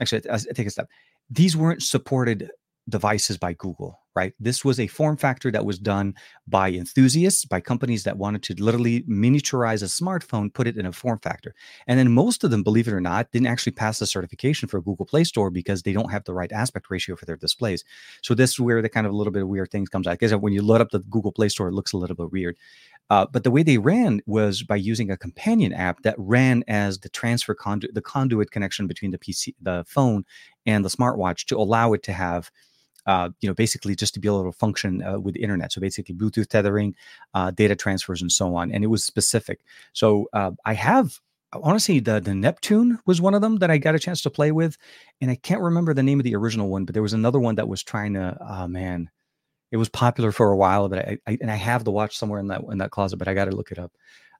Actually, 0.00 0.28
I, 0.30 0.34
I 0.34 0.52
take 0.54 0.66
a 0.66 0.70
step. 0.70 0.88
These 1.30 1.56
weren't 1.56 1.82
supported 1.82 2.50
devices 2.88 3.38
by 3.38 3.54
Google, 3.54 3.98
right? 4.18 4.34
This 4.40 4.64
was 4.64 4.80
a 4.80 4.88
form 4.88 5.16
factor 5.16 5.48
that 5.52 5.64
was 5.64 5.78
done 5.78 6.12
by 6.48 6.72
enthusiasts, 6.72 7.44
by 7.44 7.60
companies 7.60 8.02
that 8.02 8.18
wanted 8.18 8.42
to 8.42 8.54
literally 8.54 9.02
miniaturize 9.02 9.80
a 9.80 9.86
smartphone, 9.86 10.52
put 10.52 10.66
it 10.66 10.76
in 10.76 10.86
a 10.86 10.92
form 10.92 11.20
factor. 11.20 11.54
And 11.86 12.00
then 12.00 12.10
most 12.10 12.42
of 12.42 12.50
them, 12.50 12.64
believe 12.64 12.88
it 12.88 12.92
or 12.92 13.00
not, 13.00 13.30
didn't 13.30 13.46
actually 13.46 13.72
pass 13.72 14.00
the 14.00 14.06
certification 14.06 14.68
for 14.68 14.80
Google 14.80 15.06
Play 15.06 15.22
Store 15.22 15.50
because 15.50 15.82
they 15.82 15.92
don't 15.92 16.10
have 16.10 16.24
the 16.24 16.34
right 16.34 16.50
aspect 16.50 16.90
ratio 16.90 17.14
for 17.14 17.26
their 17.26 17.36
displays. 17.36 17.84
So 18.24 18.34
this 18.34 18.50
is 18.50 18.58
where 18.58 18.82
the 18.82 18.88
kind 18.88 19.06
of 19.06 19.12
a 19.12 19.16
little 19.16 19.32
bit 19.32 19.42
of 19.42 19.48
weird 19.48 19.70
things 19.70 19.88
comes 19.88 20.08
out. 20.08 20.18
Because 20.18 20.34
when 20.34 20.52
you 20.52 20.62
load 20.62 20.80
up 20.80 20.90
the 20.90 20.98
Google 20.98 21.30
Play 21.30 21.48
Store, 21.48 21.68
it 21.68 21.74
looks 21.74 21.92
a 21.92 21.96
little 21.96 22.16
bit 22.16 22.32
weird. 22.32 22.56
Uh, 23.10 23.26
but 23.32 23.44
the 23.44 23.50
way 23.50 23.62
they 23.62 23.78
ran 23.78 24.20
was 24.26 24.62
by 24.62 24.76
using 24.76 25.10
a 25.10 25.16
companion 25.16 25.72
app 25.72 26.02
that 26.02 26.16
ran 26.18 26.62
as 26.68 26.98
the 26.98 27.08
transfer 27.08 27.54
conduit, 27.54 27.94
the 27.94 28.02
conduit 28.02 28.50
connection 28.50 28.86
between 28.86 29.12
the 29.12 29.18
PC, 29.18 29.54
the 29.62 29.84
phone, 29.86 30.24
and 30.66 30.84
the 30.84 30.90
smartwatch 30.90 31.46
to 31.46 31.56
allow 31.56 31.92
it 31.94 32.02
to 32.02 32.12
have 32.12 32.50
uh, 33.08 33.30
you 33.40 33.48
know, 33.48 33.54
basically 33.54 33.96
just 33.96 34.12
to 34.12 34.20
be 34.20 34.28
able 34.28 34.44
to 34.44 34.52
function 34.52 35.02
uh, 35.02 35.18
with 35.18 35.34
internet. 35.36 35.72
So 35.72 35.80
basically, 35.80 36.14
Bluetooth 36.14 36.46
tethering, 36.46 36.94
uh, 37.32 37.50
data 37.50 37.74
transfers, 37.74 38.20
and 38.20 38.30
so 38.30 38.54
on. 38.54 38.70
And 38.70 38.84
it 38.84 38.88
was 38.88 39.02
specific. 39.02 39.60
So 39.94 40.28
uh, 40.34 40.50
I 40.66 40.74
have, 40.74 41.18
say 41.78 42.00
the 42.00 42.20
the 42.20 42.34
Neptune 42.34 42.98
was 43.06 43.22
one 43.22 43.32
of 43.32 43.40
them 43.40 43.56
that 43.56 43.70
I 43.70 43.78
got 43.78 43.94
a 43.94 43.98
chance 43.98 44.20
to 44.22 44.30
play 44.30 44.52
with, 44.52 44.76
and 45.22 45.30
I 45.30 45.36
can't 45.36 45.62
remember 45.62 45.94
the 45.94 46.02
name 46.02 46.20
of 46.20 46.24
the 46.24 46.36
original 46.36 46.68
one, 46.68 46.84
but 46.84 46.92
there 46.92 47.02
was 47.02 47.14
another 47.14 47.40
one 47.40 47.54
that 47.54 47.66
was 47.66 47.82
trying 47.82 48.12
to. 48.12 48.36
Oh 48.46 48.68
man, 48.68 49.08
it 49.72 49.78
was 49.78 49.88
popular 49.88 50.30
for 50.30 50.50
a 50.52 50.56
while, 50.56 50.90
but 50.90 50.98
I, 50.98 51.18
I 51.26 51.38
and 51.40 51.50
I 51.50 51.56
have 51.56 51.84
the 51.84 51.90
watch 51.90 52.18
somewhere 52.18 52.40
in 52.40 52.48
that 52.48 52.60
in 52.70 52.76
that 52.76 52.90
closet, 52.90 53.16
but 53.16 53.28
I 53.28 53.32
got 53.32 53.46
to 53.46 53.56
look 53.56 53.72
it 53.72 53.78
up. 53.78 53.92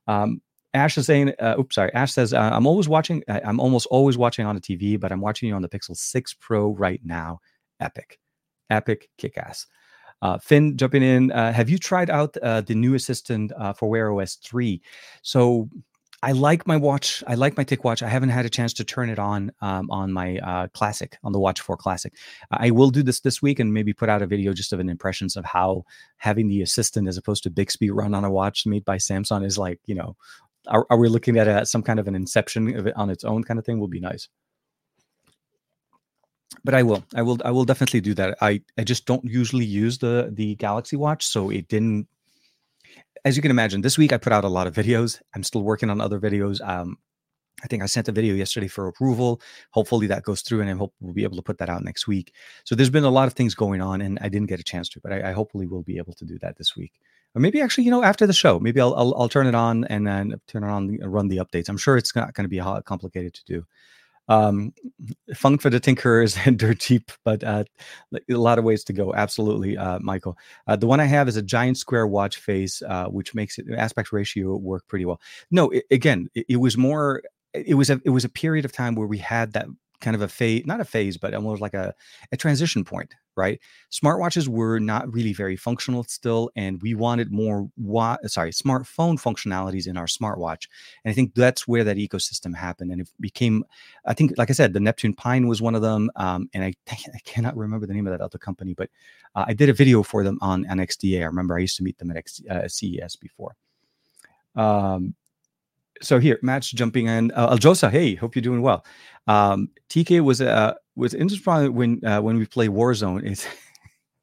Um, 0.05 0.41
Ash 0.75 0.95
is 0.99 1.07
saying, 1.07 1.33
uh, 1.39 1.55
oops, 1.57 1.73
sorry. 1.73 1.91
Ash 1.95 2.13
says, 2.13 2.31
uh, 2.31 2.51
I'm 2.53 2.67
always 2.67 2.87
watching, 2.87 3.23
I'm 3.27 3.59
almost 3.59 3.87
always 3.87 4.19
watching 4.19 4.45
on 4.45 4.53
the 4.53 4.61
TV, 4.61 4.99
but 4.99 5.11
I'm 5.11 5.19
watching 5.19 5.49
you 5.49 5.55
on 5.55 5.63
the 5.63 5.69
Pixel 5.69 5.97
6 5.97 6.35
Pro 6.35 6.75
right 6.75 7.01
now. 7.03 7.39
Epic 7.79 8.19
epic 8.69 9.09
kick 9.17 9.37
ass. 9.37 9.65
Uh, 10.21 10.37
Finn 10.37 10.75
jumping 10.77 11.03
in. 11.03 11.31
Uh, 11.31 11.53
have 11.53 11.69
you 11.69 11.77
tried 11.77 12.09
out 12.09 12.35
uh, 12.37 12.61
the 12.61 12.75
new 12.75 12.93
assistant 12.93 13.51
uh, 13.57 13.73
for 13.73 13.89
Wear 13.89 14.11
OS 14.11 14.35
3? 14.35 14.81
So 15.21 15.69
I 16.21 16.33
like 16.33 16.67
my 16.67 16.75
watch. 16.75 17.23
I 17.27 17.35
like 17.35 17.55
my 17.55 17.63
TicWatch. 17.63 18.03
I 18.03 18.09
haven't 18.09 18.29
had 18.29 18.45
a 18.45 18.49
chance 18.49 18.73
to 18.73 18.83
turn 18.83 19.09
it 19.09 19.19
on 19.19 19.51
um, 19.61 19.89
on 19.89 20.11
my 20.11 20.37
uh, 20.39 20.67
Classic, 20.73 21.17
on 21.23 21.31
the 21.31 21.39
Watch 21.39 21.61
4 21.61 21.77
Classic. 21.77 22.13
I 22.51 22.71
will 22.71 22.89
do 22.89 23.01
this 23.01 23.21
this 23.21 23.41
week 23.41 23.59
and 23.59 23.73
maybe 23.73 23.93
put 23.93 24.09
out 24.09 24.21
a 24.21 24.27
video 24.27 24.51
just 24.51 24.73
of 24.73 24.81
an 24.81 24.89
impressions 24.89 25.37
of 25.37 25.45
how 25.45 25.85
having 26.17 26.49
the 26.49 26.61
assistant 26.61 27.07
as 27.07 27.17
opposed 27.17 27.43
to 27.43 27.49
Bixby 27.49 27.89
run 27.89 28.13
on 28.13 28.25
a 28.25 28.31
watch 28.31 28.65
made 28.65 28.83
by 28.83 28.97
Samsung 28.97 29.45
is 29.45 29.57
like, 29.57 29.79
you 29.85 29.95
know, 29.95 30.17
are, 30.67 30.85
are 30.89 30.97
we 30.97 31.07
looking 31.07 31.37
at 31.37 31.47
a, 31.47 31.65
some 31.65 31.81
kind 31.81 31.99
of 31.99 32.07
an 32.09 32.15
inception 32.15 32.75
of 32.75 32.85
it 32.85 32.97
on 32.97 33.09
its 33.09 33.23
own 33.23 33.45
kind 33.45 33.57
of 33.57 33.65
thing? 33.65 33.79
Will 33.79 33.87
be 33.87 34.01
nice 34.01 34.27
but 36.63 36.73
I 36.73 36.83
will. 36.83 37.03
I 37.15 37.21
will. 37.21 37.37
I 37.45 37.51
will 37.51 37.65
definitely 37.65 38.01
do 38.01 38.13
that. 38.15 38.37
I 38.41 38.61
I 38.77 38.83
just 38.83 39.05
don't 39.05 39.23
usually 39.23 39.65
use 39.65 39.97
the 39.97 40.29
the 40.31 40.55
Galaxy 40.55 40.95
Watch, 40.95 41.25
so 41.25 41.49
it 41.49 41.67
didn't. 41.67 42.07
As 43.25 43.35
you 43.35 43.41
can 43.41 43.51
imagine, 43.51 43.81
this 43.81 43.97
week 43.97 44.13
I 44.13 44.17
put 44.17 44.33
out 44.33 44.45
a 44.45 44.49
lot 44.49 44.67
of 44.67 44.73
videos. 44.73 45.21
I'm 45.35 45.43
still 45.43 45.61
working 45.61 45.89
on 45.89 46.01
other 46.01 46.19
videos. 46.19 46.65
Um, 46.67 46.97
I 47.61 47.67
think 47.67 47.83
I 47.83 47.87
sent 47.87 48.07
a 48.07 48.13
video 48.13 48.33
yesterday 48.33 48.69
for 48.69 48.87
approval. 48.87 49.41
Hopefully 49.71 50.07
that 50.07 50.23
goes 50.23 50.41
through, 50.41 50.61
and 50.61 50.69
I 50.69 50.73
hope 50.73 50.93
we'll 51.01 51.13
be 51.13 51.23
able 51.23 51.35
to 51.35 51.41
put 51.43 51.57
that 51.57 51.69
out 51.69 51.83
next 51.83 52.07
week. 52.07 52.33
So 52.63 52.75
there's 52.75 52.89
been 52.89 53.03
a 53.03 53.09
lot 53.09 53.27
of 53.27 53.33
things 53.33 53.53
going 53.53 53.81
on, 53.81 54.01
and 54.01 54.17
I 54.21 54.29
didn't 54.29 54.47
get 54.47 54.59
a 54.59 54.63
chance 54.63 54.87
to, 54.89 55.01
but 55.01 55.11
I, 55.11 55.29
I 55.29 55.31
hopefully 55.33 55.67
will 55.67 55.83
be 55.83 55.97
able 55.97 56.13
to 56.13 56.25
do 56.25 56.39
that 56.39 56.57
this 56.57 56.75
week. 56.77 56.93
Or 57.35 57.41
maybe 57.41 57.61
actually, 57.61 57.83
you 57.83 57.91
know, 57.91 58.03
after 58.03 58.25
the 58.25 58.33
show, 58.33 58.59
maybe 58.59 58.79
I'll 58.79 58.95
I'll, 58.95 59.13
I'll 59.15 59.29
turn 59.29 59.47
it 59.47 59.55
on 59.55 59.83
and 59.85 60.07
then 60.07 60.39
turn 60.47 60.63
it 60.63 60.69
on, 60.69 60.97
and 61.01 61.13
run 61.13 61.27
the 61.27 61.37
updates. 61.37 61.69
I'm 61.69 61.77
sure 61.77 61.97
it's 61.97 62.15
not 62.15 62.33
going 62.33 62.45
to 62.45 62.49
be 62.49 62.61
complicated 62.85 63.33
to 63.35 63.43
do 63.45 63.65
um, 64.29 64.73
fun 65.35 65.57
for 65.57 65.69
the 65.69 65.79
tinkerers 65.79 66.37
and 66.45 66.57
dirt 66.59 66.79
cheap, 66.79 67.11
but 67.25 67.43
uh, 67.43 67.63
a 68.13 68.33
lot 68.35 68.59
of 68.59 68.63
ways 68.63 68.83
to 68.85 68.93
go. 68.93 69.13
Absolutely, 69.13 69.75
uh, 69.75 69.99
Michael. 69.99 70.37
Uh, 70.67 70.75
the 70.75 70.87
one 70.87 70.99
I 70.99 71.05
have 71.05 71.27
is 71.27 71.35
a 71.35 71.41
giant 71.41 71.77
square 71.77 72.07
watch 72.07 72.37
face, 72.37 72.81
uh, 72.83 73.07
which 73.07 73.33
makes 73.33 73.57
it 73.57 73.65
aspect 73.75 74.13
ratio 74.13 74.55
work 74.55 74.87
pretty 74.87 75.05
well. 75.05 75.19
No, 75.49 75.69
it, 75.71 75.83
again, 75.91 76.29
it, 76.35 76.45
it, 76.47 76.57
was 76.57 76.77
more. 76.77 77.23
it 77.53 77.73
was 77.73 77.89
a 77.89 77.99
it 78.05 78.11
was 78.11 78.23
a 78.23 78.29
period 78.29 78.65
of 78.65 78.71
time 78.71 78.95
where 78.95 79.07
we 79.07 79.17
had 79.17 79.53
that 79.53 79.65
kind 79.99 80.15
of 80.15 80.21
a 80.21 80.29
phase, 80.29 80.65
not 80.65 80.79
a 80.79 80.85
phase, 80.85 81.17
but 81.17 81.33
almost 81.33 81.61
like 81.61 81.73
a, 81.73 81.93
a 82.31 82.37
transition 82.37 82.85
point, 82.85 83.15
right? 83.39 83.59
Smartwatches 83.89 84.47
were 84.49 84.79
not 84.79 85.11
really 85.11 85.31
very 85.31 85.55
functional 85.55 86.03
still, 86.03 86.51
and 86.57 86.81
we 86.81 86.93
wanted 86.93 87.31
more, 87.31 87.69
wa- 87.77 88.17
sorry, 88.25 88.51
smartphone 88.51 89.17
functionalities 89.17 89.87
in 89.87 89.95
our 89.95 90.05
smartwatch. 90.05 90.67
And 91.03 91.11
I 91.11 91.13
think 91.13 91.33
that's 91.33 91.67
where 91.67 91.85
that 91.85 91.95
ecosystem 91.95 92.53
happened. 92.53 92.91
And 92.91 93.01
it 93.01 93.09
became, 93.21 93.63
I 94.05 94.13
think, 94.13 94.33
like 94.37 94.49
I 94.49 94.53
said, 94.53 94.73
the 94.73 94.81
Neptune 94.81 95.13
Pine 95.13 95.47
was 95.47 95.61
one 95.61 95.73
of 95.73 95.81
them. 95.81 96.11
Um, 96.17 96.49
and 96.53 96.63
I, 96.65 96.73
I 96.91 97.19
cannot 97.23 97.55
remember 97.55 97.87
the 97.87 97.93
name 97.93 98.07
of 98.07 98.11
that 98.11 98.21
other 98.21 98.37
company, 98.37 98.73
but 98.73 98.89
uh, 99.35 99.45
I 99.47 99.53
did 99.53 99.69
a 99.69 99.73
video 99.73 100.03
for 100.03 100.23
them 100.23 100.37
on 100.41 100.65
NXDA. 100.65 101.21
I 101.21 101.25
remember 101.25 101.55
I 101.55 101.61
used 101.61 101.77
to 101.77 101.83
meet 101.83 101.97
them 101.97 102.11
at 102.11 102.17
X, 102.17 102.41
uh, 102.49 102.67
CES 102.67 103.15
before. 103.15 103.55
Um, 104.55 105.15
so 106.01 106.19
here, 106.19 106.39
Matt's 106.41 106.71
jumping 106.71 107.07
in. 107.07 107.31
Uh, 107.31 107.55
Aljosa, 107.55 107.91
hey, 107.91 108.15
hope 108.15 108.35
you're 108.35 108.41
doing 108.41 108.61
well. 108.61 108.85
Um, 109.27 109.69
TK 109.89 110.21
was 110.21 110.41
uh 110.41 110.73
was 110.95 111.13
interesting 111.13 111.73
when 111.73 112.03
uh, 112.05 112.21
when 112.21 112.37
we 112.37 112.45
play 112.45 112.67
Warzone. 112.67 113.23
It's 113.25 113.47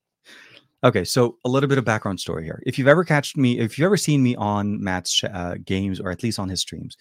okay. 0.85 1.05
So 1.05 1.39
a 1.45 1.49
little 1.49 1.69
bit 1.69 1.79
of 1.79 1.85
background 1.85 2.21
story 2.21 2.45
here. 2.45 2.63
If 2.67 2.79
you've 2.79 2.89
ever 2.89 3.05
catched 3.05 3.37
me, 3.37 3.59
if 3.59 3.79
you've 3.79 3.87
ever 3.87 3.97
seen 3.97 4.23
me 4.23 4.37
on 4.37 4.83
Matt's 4.83 5.23
uh, 5.25 5.57
games 5.65 6.01
or 6.01 6.11
at 6.11 6.23
least 6.23 6.39
on 6.39 6.49
his 6.49 6.61
streams, 6.61 6.97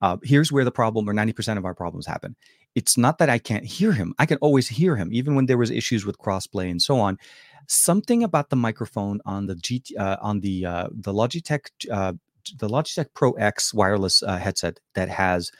uh, 0.00 0.16
here's 0.22 0.52
where 0.52 0.64
the 0.64 0.70
problem 0.70 1.08
or 1.08 1.12
90% 1.12 1.58
of 1.58 1.64
our 1.64 1.74
problems 1.74 2.06
happen. 2.06 2.36
It's 2.74 2.96
not 2.96 3.18
that 3.18 3.28
I 3.28 3.38
can't 3.38 3.64
hear 3.64 3.92
him. 3.92 4.14
I 4.18 4.26
can 4.26 4.38
always 4.38 4.68
hear 4.68 4.94
him, 4.94 5.08
even 5.12 5.34
when 5.34 5.46
there 5.46 5.58
was 5.58 5.70
issues 5.70 6.06
with 6.06 6.18
crossplay 6.18 6.70
and 6.70 6.80
so 6.80 7.00
on. 7.00 7.18
Something 7.66 8.22
about 8.22 8.50
the 8.50 8.56
microphone 8.56 9.20
on 9.26 9.46
the 9.46 9.54
GT 9.54 9.98
uh, 9.98 10.16
on 10.22 10.40
the 10.40 10.64
uh, 10.64 10.88
the 10.92 11.12
Logitech 11.12 11.66
uh, 11.90 12.14
the 12.58 12.68
Logitech 12.68 13.06
Pro 13.14 13.32
X 13.32 13.72
wireless 13.74 14.22
uh, 14.22 14.36
headset 14.36 14.78
that 14.94 15.08
has 15.08 15.50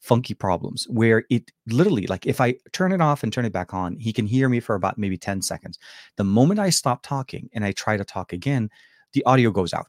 funky 0.00 0.34
problems 0.34 0.86
where 0.88 1.24
it 1.30 1.50
literally 1.66 2.06
like 2.06 2.26
if 2.26 2.40
I 2.40 2.54
turn 2.72 2.92
it 2.92 3.00
off 3.00 3.22
and 3.22 3.32
turn 3.32 3.44
it 3.44 3.52
back 3.52 3.74
on, 3.74 3.96
he 3.98 4.12
can 4.12 4.26
hear 4.26 4.48
me 4.48 4.60
for 4.60 4.74
about 4.74 4.98
maybe 4.98 5.16
10 5.16 5.42
seconds. 5.42 5.78
The 6.16 6.24
moment 6.24 6.60
I 6.60 6.70
stop 6.70 7.02
talking 7.02 7.48
and 7.52 7.64
I 7.64 7.72
try 7.72 7.96
to 7.96 8.04
talk 8.04 8.32
again, 8.32 8.70
the 9.14 9.24
audio 9.24 9.50
goes 9.50 9.72
out 9.74 9.88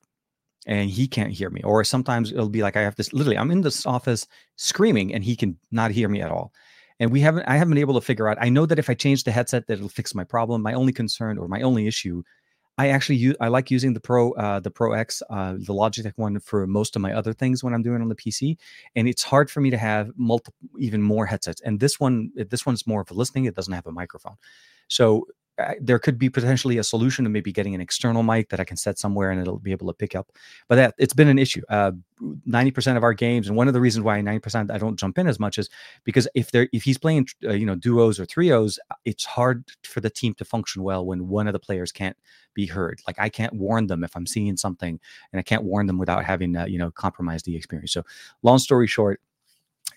and 0.66 0.90
he 0.90 1.08
can't 1.08 1.32
hear 1.32 1.50
me. 1.50 1.62
Or 1.64 1.84
sometimes 1.84 2.32
it'll 2.32 2.50
be 2.50 2.64
like 2.64 2.76
I 2.76 2.82
have 2.82 2.96
this 2.96 3.14
literally, 3.14 3.38
I'm 3.38 3.52
in 3.52 3.62
this 3.62 3.86
office 3.86 4.28
screaming 4.56 5.14
and 5.14 5.24
he 5.24 5.36
can 5.36 5.58
not 5.72 5.92
hear 5.92 6.10
me 6.10 6.22
at 6.22 6.32
all. 6.32 6.54
And 7.00 7.12
we 7.12 7.20
haven't, 7.20 7.44
I 7.48 7.58
haven't 7.58 7.74
been 7.74 7.82
able 7.82 7.94
to 7.94 8.06
figure 8.06 8.28
out. 8.28 8.38
I 8.42 8.50
know 8.50 8.66
that 8.66 8.80
if 8.80 8.90
I 8.90 8.96
change 8.96 9.24
the 9.24 9.32
headset, 9.32 9.68
that 9.68 9.74
it'll 9.74 9.88
fix 9.88 10.16
my 10.16 10.24
problem. 10.24 10.64
My 10.64 10.74
only 10.74 10.94
concern 10.94 11.38
or 11.38 11.48
my 11.48 11.62
only 11.62 11.86
issue 11.86 12.24
I 12.78 12.90
actually 12.90 13.16
use 13.16 13.36
I 13.42 13.48
like 13.48 13.72
using 13.72 13.94
the 13.94 14.00
Pro 14.00 14.34
uh, 14.34 14.60
the 14.60 14.70
Pro 14.70 14.94
X 14.94 15.24
uh, 15.30 15.54
the 15.54 15.74
Logitech 15.74 16.14
one 16.16 16.40
for 16.40 16.68
most 16.68 16.96
of 16.96 17.02
my 17.02 17.14
other 17.14 17.34
things 17.34 17.64
when 17.64 17.74
I'm 17.74 17.82
doing 17.82 18.02
on 18.02 18.10
the 18.10 18.16
PC, 18.16 18.58
and 18.96 19.08
it's 19.08 19.24
hard 19.24 19.50
for 19.50 19.62
me 19.62 19.70
to 19.72 19.78
have 19.78 20.12
multiple 20.16 20.54
even 20.80 21.02
more 21.02 21.26
headsets. 21.26 21.62
And 21.62 21.80
this 21.80 22.00
one 22.00 22.32
this 22.36 22.66
one's 22.66 22.86
more 22.86 23.02
of 23.02 23.10
a 23.10 23.14
listening; 23.14 23.46
it 23.46 23.56
doesn't 23.56 23.74
have 23.74 23.88
a 23.88 23.92
microphone, 23.92 24.36
so 24.88 25.26
there 25.80 25.98
could 25.98 26.20
be 26.20 26.30
potentially 26.30 26.78
a 26.78 26.84
solution 26.84 27.24
to 27.26 27.30
maybe 27.30 27.52
getting 27.52 27.74
an 27.74 27.82
external 27.82 28.22
mic 28.22 28.50
that 28.50 28.60
I 28.60 28.64
can 28.64 28.78
set 28.78 29.00
somewhere 29.00 29.32
and 29.32 29.42
it'll 29.42 29.58
be 29.58 29.72
able 29.72 29.88
to 29.88 29.94
pick 29.94 30.16
up. 30.16 30.32
But 30.68 30.76
that 30.76 30.96
it's 30.98 31.14
been 31.14 31.28
an 31.28 31.40
issue. 31.40 31.62
Uh, 31.70 31.94
ninety 32.46 32.72
uh, 32.72 32.76
percent 32.76 32.98
of 32.98 33.04
our 33.04 33.14
games, 33.14 33.48
and 33.48 33.58
one 33.58 33.68
of 33.68 33.74
the 33.74 33.82
reasons 33.82 34.04
why 34.04 34.22
ninety 34.22 34.40
percent 34.40 34.70
I 34.70 34.78
don't 34.78 35.00
jump 35.00 35.18
in 35.18 35.28
as 35.28 35.40
much 35.40 35.58
is 35.58 35.70
because 36.04 36.28
if 36.36 36.52
they're 36.52 36.70
if 36.74 36.84
he's 36.84 36.98
playing 36.98 37.28
uh, 37.44 37.54
you 37.54 37.66
know 37.66 37.76
duos 37.76 38.20
or 38.20 38.26
trios, 38.26 38.80
it's 39.06 39.26
hard 39.26 39.64
for 39.84 40.00
the 40.00 40.10
team 40.10 40.36
to 40.36 40.46
function 40.46 40.84
well 40.84 41.06
when 41.06 41.28
one 41.28 41.48
of 41.48 41.54
the 41.54 41.60
players 41.60 41.92
can't 41.92 42.18
be 42.54 42.68
heard. 42.68 43.02
Like 43.08 43.20
I 43.20 43.30
can't 43.30 43.54
warn 43.54 43.88
them 43.88 44.04
if 44.04 44.16
I'm 44.16 44.28
seeing 44.28 44.58
something, 44.58 45.00
and 45.32 45.40
I 45.40 45.44
can't 45.44 45.64
warn 45.64 45.88
them 45.88 45.98
without 45.98 46.24
having 46.24 46.56
uh, 46.56 46.66
you 46.66 46.78
know 46.78 46.92
compromise 46.92 47.44
the 47.44 47.56
experience. 47.56 47.94
So 47.94 48.04
long 48.44 48.60
story 48.60 48.88
short, 48.88 49.22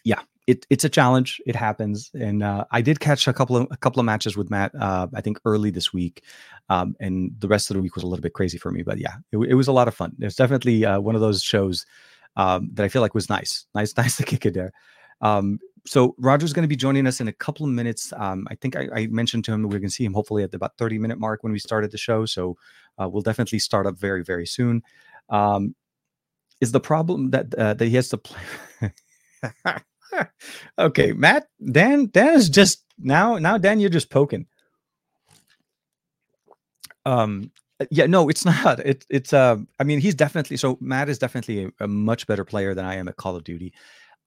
yeah, 0.05 0.21
it, 0.47 0.67
it's 0.71 0.85
a 0.85 0.89
challenge. 0.89 1.41
It 1.47 1.55
happens, 1.55 2.11
and 2.15 2.43
uh, 2.43 2.65
I 2.71 2.81
did 2.81 3.01
catch 3.01 3.29
a 3.29 3.33
couple 3.33 3.57
of 3.57 3.69
a 3.71 3.77
couple 3.77 4.01
of 4.01 4.07
matches 4.07 4.37
with 4.37 4.51
Matt. 4.51 4.73
Uh, 4.75 5.07
I 5.15 5.21
think 5.21 5.39
early 5.45 5.71
this 5.71 5.93
week, 5.93 6.25
um, 6.69 6.97
and 7.01 7.33
the 7.39 7.49
rest 7.49 7.71
of 7.71 7.77
the 7.77 7.83
week 7.83 7.95
was 7.95 8.05
a 8.05 8.07
little 8.07 8.23
bit 8.23 8.33
crazy 8.33 8.59
for 8.59 8.71
me. 8.71 8.83
But 8.83 8.99
yeah, 8.99 9.17
it, 9.33 9.39
it 9.39 9.55
was 9.55 9.69
a 9.69 9.73
lot 9.73 9.89
of 9.89 9.95
fun. 9.95 10.15
It's 10.19 10.37
definitely 10.37 10.85
uh, 10.85 11.01
one 11.01 11.15
of 11.15 11.21
those 11.21 11.43
shows 11.43 11.87
um, 12.37 12.71
that 12.75 12.85
I 12.85 12.89
feel 12.89 13.03
like 13.03 13.15
was 13.15 13.29
nice, 13.29 13.67
nice, 13.75 13.97
nice 13.97 14.17
to 14.17 14.25
kick 14.25 14.47
it 14.47 14.55
there. 14.55 14.73
Um, 15.21 15.59
so 15.87 16.15
Roger's 16.19 16.53
going 16.53 16.65
to 16.65 16.69
be 16.69 16.77
joining 16.77 17.07
us 17.07 17.21
in 17.21 17.29
a 17.29 17.33
couple 17.33 17.65
of 17.65 17.73
minutes. 17.73 18.13
Um, 18.17 18.47
I 18.51 18.55
think 18.55 18.77
I, 18.77 18.89
I, 18.95 19.07
mentioned 19.07 19.45
to 19.47 19.53
him 19.53 19.63
we're 19.63 19.79
going 19.79 19.83
to 19.83 19.91
see 19.91 20.05
him 20.05 20.13
hopefully 20.13 20.43
at 20.43 20.55
about 20.55 20.77
30 20.77 20.99
minute 20.99 21.19
mark 21.19 21.43
when 21.43 21.53
we 21.53 21.59
started 21.59 21.91
the 21.91 21.99
show. 21.99 22.27
So 22.27 22.57
uh, 23.01 23.09
we'll 23.09 23.23
definitely 23.23 23.59
start 23.59 23.87
up 23.87 23.99
very 23.99 24.23
very 24.23 24.47
soon. 24.47 24.83
Um, 25.29 25.75
is 26.61 26.73
the 26.73 26.81
problem 26.81 27.31
that 27.31 27.55
uh, 27.55 27.75
that 27.75 27.87
he 27.87 27.97
has 27.97 28.09
to 28.11 28.19
play? 28.19 28.41
okay, 30.79 31.13
Matt, 31.13 31.47
Dan, 31.73 32.07
Dan 32.07 32.35
is 32.35 32.49
just 32.49 32.85
now, 32.99 33.39
now 33.39 33.59
Dan, 33.59 33.81
you're 33.81 33.91
just 33.91 34.11
poking. 34.11 34.47
Um, 37.07 37.51
yeah, 37.91 38.07
no, 38.07 38.29
it's 38.29 38.45
not. 38.65 38.81
It, 38.81 39.07
it's 39.09 39.33
uh, 39.33 39.57
I 39.79 39.85
mean, 39.85 40.01
he's 40.01 40.15
definitely 40.15 40.57
so. 40.57 40.77
Matt 40.81 41.09
is 41.09 41.19
definitely 41.19 41.65
a, 41.65 41.85
a 41.85 41.89
much 41.89 42.27
better 42.27 42.45
player 42.45 42.75
than 42.75 42.85
I 42.85 42.97
am 42.97 43.09
at 43.09 43.17
Call 43.17 43.37
of 43.37 43.45
Duty. 43.45 43.73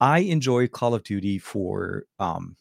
I 0.00 0.20
enjoy 0.20 0.66
Call 0.68 0.94
of 0.94 1.04
Duty 1.04 1.38
for 1.38 2.04
um 2.18 2.56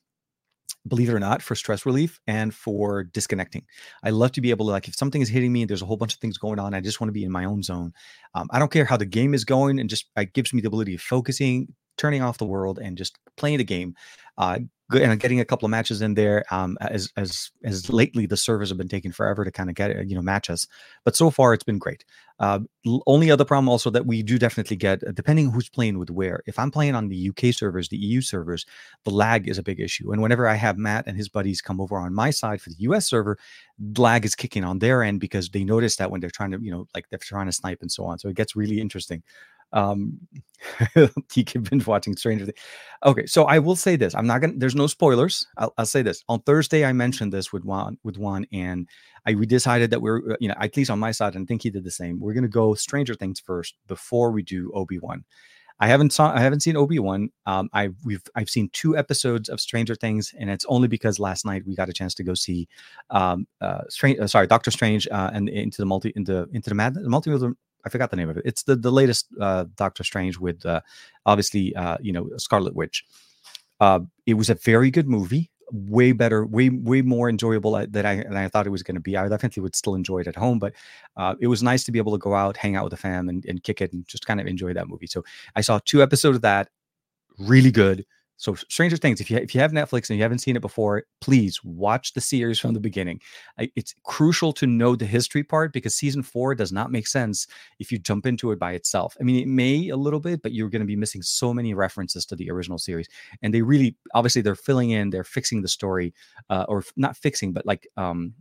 believe 0.88 1.10
it 1.10 1.14
or 1.14 1.20
not, 1.20 1.42
for 1.42 1.56
stress 1.56 1.86
relief 1.86 2.20
and 2.28 2.54
for 2.54 3.04
disconnecting. 3.04 3.64
I 4.04 4.10
love 4.10 4.32
to 4.34 4.42
be 4.42 4.50
able 4.50 4.66
to, 4.66 4.72
like, 4.72 4.88
if 4.88 4.96
something 4.96 5.22
is 5.22 5.30
hitting 5.30 5.52
me, 5.54 5.66
there's 5.66 5.82
a 5.82 5.86
whole 5.86 5.98
bunch 5.98 6.14
of 6.14 6.20
things 6.20 6.38
going 6.38 6.60
on. 6.60 6.74
I 6.74 6.82
just 6.82 7.00
want 7.00 7.10
to 7.10 7.14
be 7.14 7.24
in 7.24 7.32
my 7.32 7.46
own 7.46 7.64
zone. 7.64 7.94
Um, 8.36 8.48
I 8.52 8.60
don't 8.60 8.72
care 8.72 8.86
how 8.86 8.98
the 8.98 9.06
game 9.06 9.34
is 9.34 9.46
going, 9.46 9.80
and 9.80 9.90
just 9.90 10.08
it 10.18 10.34
gives 10.34 10.54
me 10.54 10.62
the 10.62 10.68
ability 10.68 10.96
of 10.96 11.02
focusing, 11.02 11.74
turning 11.98 12.22
off 12.22 12.38
the 12.38 12.46
world 12.46 12.80
and 12.80 12.98
just 12.98 13.18
playing 13.38 13.60
the 13.60 13.64
game. 13.64 13.96
Uh, 14.38 14.60
and 14.96 15.20
getting 15.20 15.40
a 15.40 15.46
couple 15.46 15.66
of 15.66 15.72
matches 15.72 16.02
in 16.02 16.14
there. 16.14 16.44
Um, 16.52 16.78
as 16.82 17.12
as 17.18 17.52
as 17.64 17.90
lately 17.92 18.26
the 18.26 18.38
servers 18.38 18.70
have 18.70 18.78
been 18.78 18.88
taking 18.88 19.12
forever 19.12 19.44
to 19.44 19.52
kind 19.52 19.70
of 19.70 19.76
get 19.76 20.08
you 20.08 20.16
know 20.16 20.22
matches, 20.22 20.68
but 21.04 21.16
so 21.16 21.30
far 21.30 21.54
it's 21.54 21.64
been 21.64 21.80
great. 21.80 22.04
Uh, 22.40 22.60
only 23.06 23.32
other 23.32 23.46
problem 23.46 23.70
also 23.70 23.90
that 23.90 24.06
we 24.06 24.24
do 24.24 24.38
definitely 24.38 24.76
get, 24.76 25.04
uh, 25.08 25.12
depending 25.12 25.52
who's 25.52 25.70
playing 25.70 26.00
with 26.00 26.10
where. 26.10 26.42
If 26.48 26.58
I'm 26.58 26.72
playing 26.72 26.96
on 26.96 27.08
the 27.08 27.30
UK 27.30 27.54
servers, 27.54 27.90
the 27.90 27.98
EU 27.98 28.22
servers, 28.22 28.66
the 29.06 29.12
lag 29.12 29.48
is 29.48 29.58
a 29.58 29.64
big 29.64 29.80
issue. 29.80 30.12
And 30.12 30.22
whenever 30.22 30.48
I 30.48 30.56
have 30.56 30.78
Matt 30.78 31.08
and 31.08 31.16
his 31.16 31.30
buddies 31.30 31.62
come 31.62 31.80
over 31.80 31.98
on 31.98 32.14
my 32.14 32.32
side 32.32 32.60
for 32.62 32.70
the 32.70 32.76
US 32.80 33.08
server, 33.08 33.38
lag 33.98 34.26
is 34.26 34.36
kicking 34.36 34.64
on 34.64 34.80
their 34.80 35.04
end 35.04 35.20
because 35.20 35.50
they 35.50 35.64
notice 35.64 35.96
that 35.98 36.12
when 36.12 36.22
they're 36.22 36.30
trying 36.30 36.52
to, 36.52 36.60
you 36.62 36.72
know, 36.72 36.88
like 36.96 37.08
they're 37.10 37.20
trying 37.20 37.46
to 37.46 37.52
snipe 37.54 37.82
and 37.82 37.92
so 37.92 38.04
on. 38.06 38.20
So 38.20 38.30
it 38.30 38.36
gets 38.36 38.56
really 38.56 38.82
interesting. 38.82 39.24
Um, 39.74 40.20
TK 40.96 41.70
binge 41.70 41.86
watching 41.86 42.16
Stranger 42.16 42.46
Things. 42.46 42.58
Okay, 43.06 43.26
so 43.26 43.44
I 43.44 43.60
will 43.60 43.76
say 43.76 43.96
this. 43.96 44.16
I'm 44.16 44.28
not 44.28 44.40
gonna. 44.40 44.54
There's 44.56 44.76
no 44.76 44.88
spoilers. 44.88 45.46
I'll, 45.58 45.74
I'll, 45.78 45.86
say 45.86 46.02
this. 46.02 46.24
On 46.30 46.40
Thursday, 46.42 46.86
I 46.86 46.94
mentioned 46.94 47.34
this 47.34 47.52
with 47.52 47.66
Juan. 47.66 47.98
With 48.04 48.18
Juan, 48.18 48.46
and 48.54 48.88
I 49.26 49.36
we 49.36 49.46
decided 49.46 49.90
that 49.90 50.02
we're, 50.02 50.34
uh, 50.34 50.36
you 50.40 50.48
know, 50.48 50.56
at 50.60 50.78
least 50.78 50.90
on 50.90 51.00
my 51.00 51.12
side, 51.12 51.36
and 51.36 51.46
I 51.46 51.48
think 51.48 51.64
he 51.64 51.70
did 51.70 51.84
the 51.84 51.92
same. 51.92 52.20
We're 52.20 52.34
gonna 52.34 52.48
go 52.48 52.76
Stranger 52.76 53.16
Things 53.16 53.40
first 53.40 53.76
before 53.88 54.32
we 54.32 54.42
do 54.42 54.72
Obi 54.74 55.00
Wan. 55.00 55.26
I 55.80 55.88
haven't 55.88 56.14
saw. 56.14 56.34
I 56.34 56.40
haven't 56.40 56.62
seen 56.62 56.78
Obi 56.78 57.00
Wan. 57.00 57.30
Um, 57.46 57.70
I 57.74 57.90
we've 58.06 58.24
I've 58.36 58.50
seen 58.50 58.70
two 58.72 58.96
episodes 58.98 59.50
of 59.50 59.60
Stranger 59.60 59.96
Things, 59.96 60.34
and 60.40 60.50
it's 60.50 60.66
only 60.70 60.88
because 60.88 61.20
last 61.20 61.46
night 61.46 61.64
we 61.66 61.76
got 61.76 61.90
a 61.90 61.94
chance 61.94 62.14
to 62.16 62.24
go 62.24 62.36
see, 62.36 62.68
um, 63.10 63.48
uh, 63.60 63.82
Strange. 63.90 64.20
Uh, 64.20 64.28
sorry, 64.28 64.48
Doctor 64.48 64.72
Strange, 64.72 65.08
uh, 65.10 65.32
and 65.34 65.50
into 65.50 65.82
the 65.82 65.86
multi 65.86 66.14
into 66.16 66.48
into 66.54 66.70
the 66.70 66.76
mad 66.76 66.96
multiverse 66.96 67.54
I 67.86 67.90
forgot 67.90 68.12
the 68.12 68.18
name 68.18 68.30
of 68.30 68.38
it. 68.38 68.44
It's 68.46 68.64
the 68.64 68.76
the 68.76 68.92
latest 68.92 69.28
uh, 69.40 69.66
Doctor 69.76 70.04
Strange 70.04 70.38
with 70.38 70.66
uh, 70.66 70.82
obviously 71.26 71.76
uh, 71.76 71.98
you 72.02 72.14
know 72.14 72.30
Scarlet 72.38 72.76
Witch. 72.76 73.06
Uh, 73.80 74.02
it 74.26 74.36
was 74.36 74.50
a 74.50 74.56
very 74.56 74.90
good 74.92 75.10
movie, 75.10 75.52
way 75.72 76.12
better, 76.12 76.46
way 76.46 76.70
way 76.70 77.02
more 77.02 77.30
enjoyable 77.30 77.76
uh, 77.76 77.86
than 77.90 78.06
I 78.06 78.16
than 78.18 78.38
I 78.38 78.48
thought 78.48 78.68
it 78.68 78.72
was 78.72 78.84
going 78.84 78.96
to 78.96 79.02
be. 79.02 79.18
I 79.18 79.28
definitely 79.28 79.62
would 79.62 79.76
still 79.76 79.96
enjoy 79.96 80.20
it 80.20 80.28
at 80.28 80.36
home, 80.36 80.60
but 80.60 80.74
uh, 81.18 81.36
it 81.40 81.48
was 81.48 81.62
nice 81.62 81.84
to 81.86 81.92
be 81.92 82.00
able 82.00 82.14
to 82.14 82.18
go 82.18 82.34
out, 82.34 82.58
hang 82.58 82.76
out 82.76 82.86
with 82.86 82.92
the 82.92 82.98
fam, 82.98 83.30
and, 83.30 83.46
and 83.46 83.64
kick 83.64 83.82
it, 83.82 83.92
and 83.94 84.08
just 84.08 84.26
kind 84.26 84.40
of 84.40 84.48
enjoy 84.48 84.74
that 84.74 84.88
movie. 84.88 85.08
So 85.08 85.24
I 85.56 85.62
saw 85.62 85.80
two 85.84 86.02
episodes 86.02 86.38
of 86.38 86.42
that, 86.44 86.70
really 87.38 87.72
good. 87.72 88.06
So 88.38 88.56
Stranger 88.56 88.98
Things, 88.98 89.22
if 89.22 89.30
you 89.32 89.38
if 89.38 89.54
you 89.56 89.62
have 89.62 89.72
Netflix 89.72 90.10
and 90.10 90.18
you 90.18 90.24
haven't 90.24 90.40
seen 90.40 90.56
it 90.56 90.62
before, 90.62 91.04
please 91.22 91.64
watch 91.64 92.14
the 92.14 92.22
series 92.22 92.60
from 92.60 92.74
the 92.74 92.80
beginning. 92.80 93.22
It's 93.58 93.94
crucial 94.04 94.52
to 94.54 94.68
know 94.68 94.96
the 94.96 95.06
history 95.06 95.44
part 95.44 95.72
because 95.72 95.96
season 95.96 96.24
four 96.24 96.56
does 96.56 96.72
not 96.72 96.92
make 96.92 97.08
sense 97.08 97.48
if 97.80 97.92
you 97.92 98.00
jump 98.00 98.26
into 98.26 98.52
it 98.52 98.60
by 98.60 98.74
itself. 98.74 99.16
I 99.20 99.24
mean, 99.24 99.38
it 99.38 99.48
may 99.48 99.90
a 99.90 99.98
little 99.98 100.20
bit, 100.20 100.42
but 100.42 100.52
you're 100.52 100.70
going 100.70 100.82
to 100.82 100.86
be 100.86 100.96
missing 100.96 101.22
so 101.22 101.54
many 101.54 101.74
references 101.74 102.26
to 102.26 102.36
the 102.36 102.50
original 102.52 102.78
series, 102.78 103.08
and 103.42 103.54
they 103.54 103.62
really, 103.62 103.96
obviously, 104.14 104.42
they're 104.42 104.56
filling 104.56 104.90
in, 104.90 105.10
they're 105.10 105.24
fixing 105.24 105.62
the 105.62 105.68
story, 105.68 106.14
uh, 106.50 106.66
or 106.68 106.84
not 106.98 107.16
fixing, 107.16 107.54
but 107.54 107.66
like 107.66 107.88
um, 107.98 108.34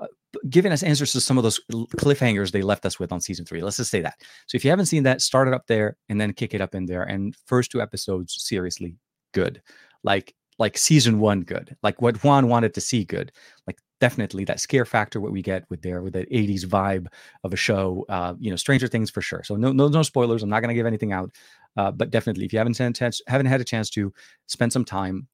uh, 0.00 0.06
giving 0.48 0.72
us 0.72 0.82
answers 0.82 1.12
to 1.12 1.20
some 1.20 1.38
of 1.38 1.44
those 1.44 1.60
cliffhangers 1.70 2.50
they 2.50 2.62
left 2.62 2.84
us 2.84 2.98
with 2.98 3.12
on 3.12 3.20
season 3.20 3.44
three. 3.44 3.62
Let's 3.62 3.76
just 3.76 3.90
say 3.90 4.00
that. 4.00 4.20
So 4.46 4.56
if 4.56 4.64
you 4.64 4.70
haven't 4.70 4.86
seen 4.86 5.04
that, 5.04 5.22
start 5.22 5.48
it 5.48 5.54
up 5.54 5.66
there 5.66 5.96
and 6.08 6.20
then 6.20 6.32
kick 6.32 6.52
it 6.52 6.60
up 6.60 6.74
in 6.74 6.86
there. 6.86 7.04
And 7.04 7.34
first 7.46 7.70
two 7.70 7.80
episodes, 7.80 8.36
seriously, 8.38 8.96
good. 9.32 9.62
Like 10.02 10.34
like 10.58 10.76
season 10.76 11.20
one 11.20 11.40
good. 11.42 11.76
Like 11.82 12.02
what 12.02 12.22
Juan 12.22 12.48
wanted 12.48 12.74
to 12.74 12.80
see 12.80 13.04
good. 13.04 13.32
Like 13.66 13.78
definitely 14.00 14.44
that 14.44 14.60
scare 14.60 14.84
factor 14.84 15.20
what 15.20 15.32
we 15.32 15.42
get 15.42 15.64
with 15.70 15.82
there 15.82 16.02
with 16.02 16.12
that 16.12 16.30
80s 16.30 16.64
vibe 16.66 17.06
of 17.44 17.52
a 17.52 17.56
show. 17.56 18.04
Uh, 18.08 18.34
you 18.38 18.50
know, 18.50 18.56
Stranger 18.56 18.86
Things 18.86 19.10
for 19.10 19.22
sure. 19.22 19.42
So 19.42 19.56
no 19.56 19.72
no 19.72 19.88
no 19.88 20.02
spoilers. 20.02 20.42
I'm 20.42 20.50
not 20.50 20.60
gonna 20.60 20.74
give 20.74 20.86
anything 20.86 21.12
out. 21.12 21.32
Uh, 21.76 21.90
but 21.90 22.10
definitely, 22.10 22.44
if 22.44 22.52
you 22.52 22.58
haven't 22.58 22.76
had 22.76 22.90
a 22.90 22.94
chance, 22.94 23.22
haven't 23.26 23.46
had 23.46 23.60
a 23.60 23.64
chance 23.64 23.90
to 23.90 24.12
spend 24.46 24.72
some 24.72 24.84
time, 24.84 25.28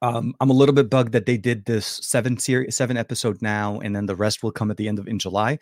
um, 0.00 0.34
I'm 0.40 0.50
a 0.50 0.54
little 0.54 0.74
bit 0.74 0.90
bugged 0.90 1.12
that 1.12 1.26
they 1.26 1.36
did 1.36 1.64
this 1.64 1.86
seven 1.86 2.38
series, 2.38 2.76
seven 2.76 2.96
episode 2.96 3.42
now, 3.42 3.80
and 3.80 3.94
then 3.94 4.06
the 4.06 4.16
rest 4.16 4.42
will 4.42 4.52
come 4.52 4.70
at 4.70 4.76
the 4.76 4.88
end 4.88 4.98
of 4.98 5.08
in 5.08 5.18
July. 5.18 5.58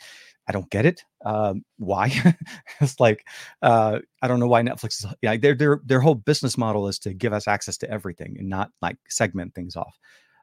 I 0.48 0.52
don't 0.52 0.70
get 0.70 0.86
it. 0.86 1.04
Um, 1.24 1.64
why? 1.78 2.12
it's 2.80 2.98
like 2.98 3.26
uh, 3.62 4.00
I 4.22 4.28
don't 4.28 4.40
know 4.40 4.48
why 4.48 4.62
Netflix 4.62 5.04
is. 5.04 5.06
Yeah, 5.22 5.36
their 5.36 5.54
their 5.54 5.80
their 5.84 6.00
whole 6.00 6.14
business 6.14 6.58
model 6.58 6.88
is 6.88 6.98
to 7.00 7.14
give 7.14 7.32
us 7.32 7.48
access 7.48 7.76
to 7.78 7.90
everything 7.90 8.36
and 8.38 8.48
not 8.48 8.70
like 8.82 8.96
segment 9.08 9.54
things 9.54 9.76
off. 9.76 9.98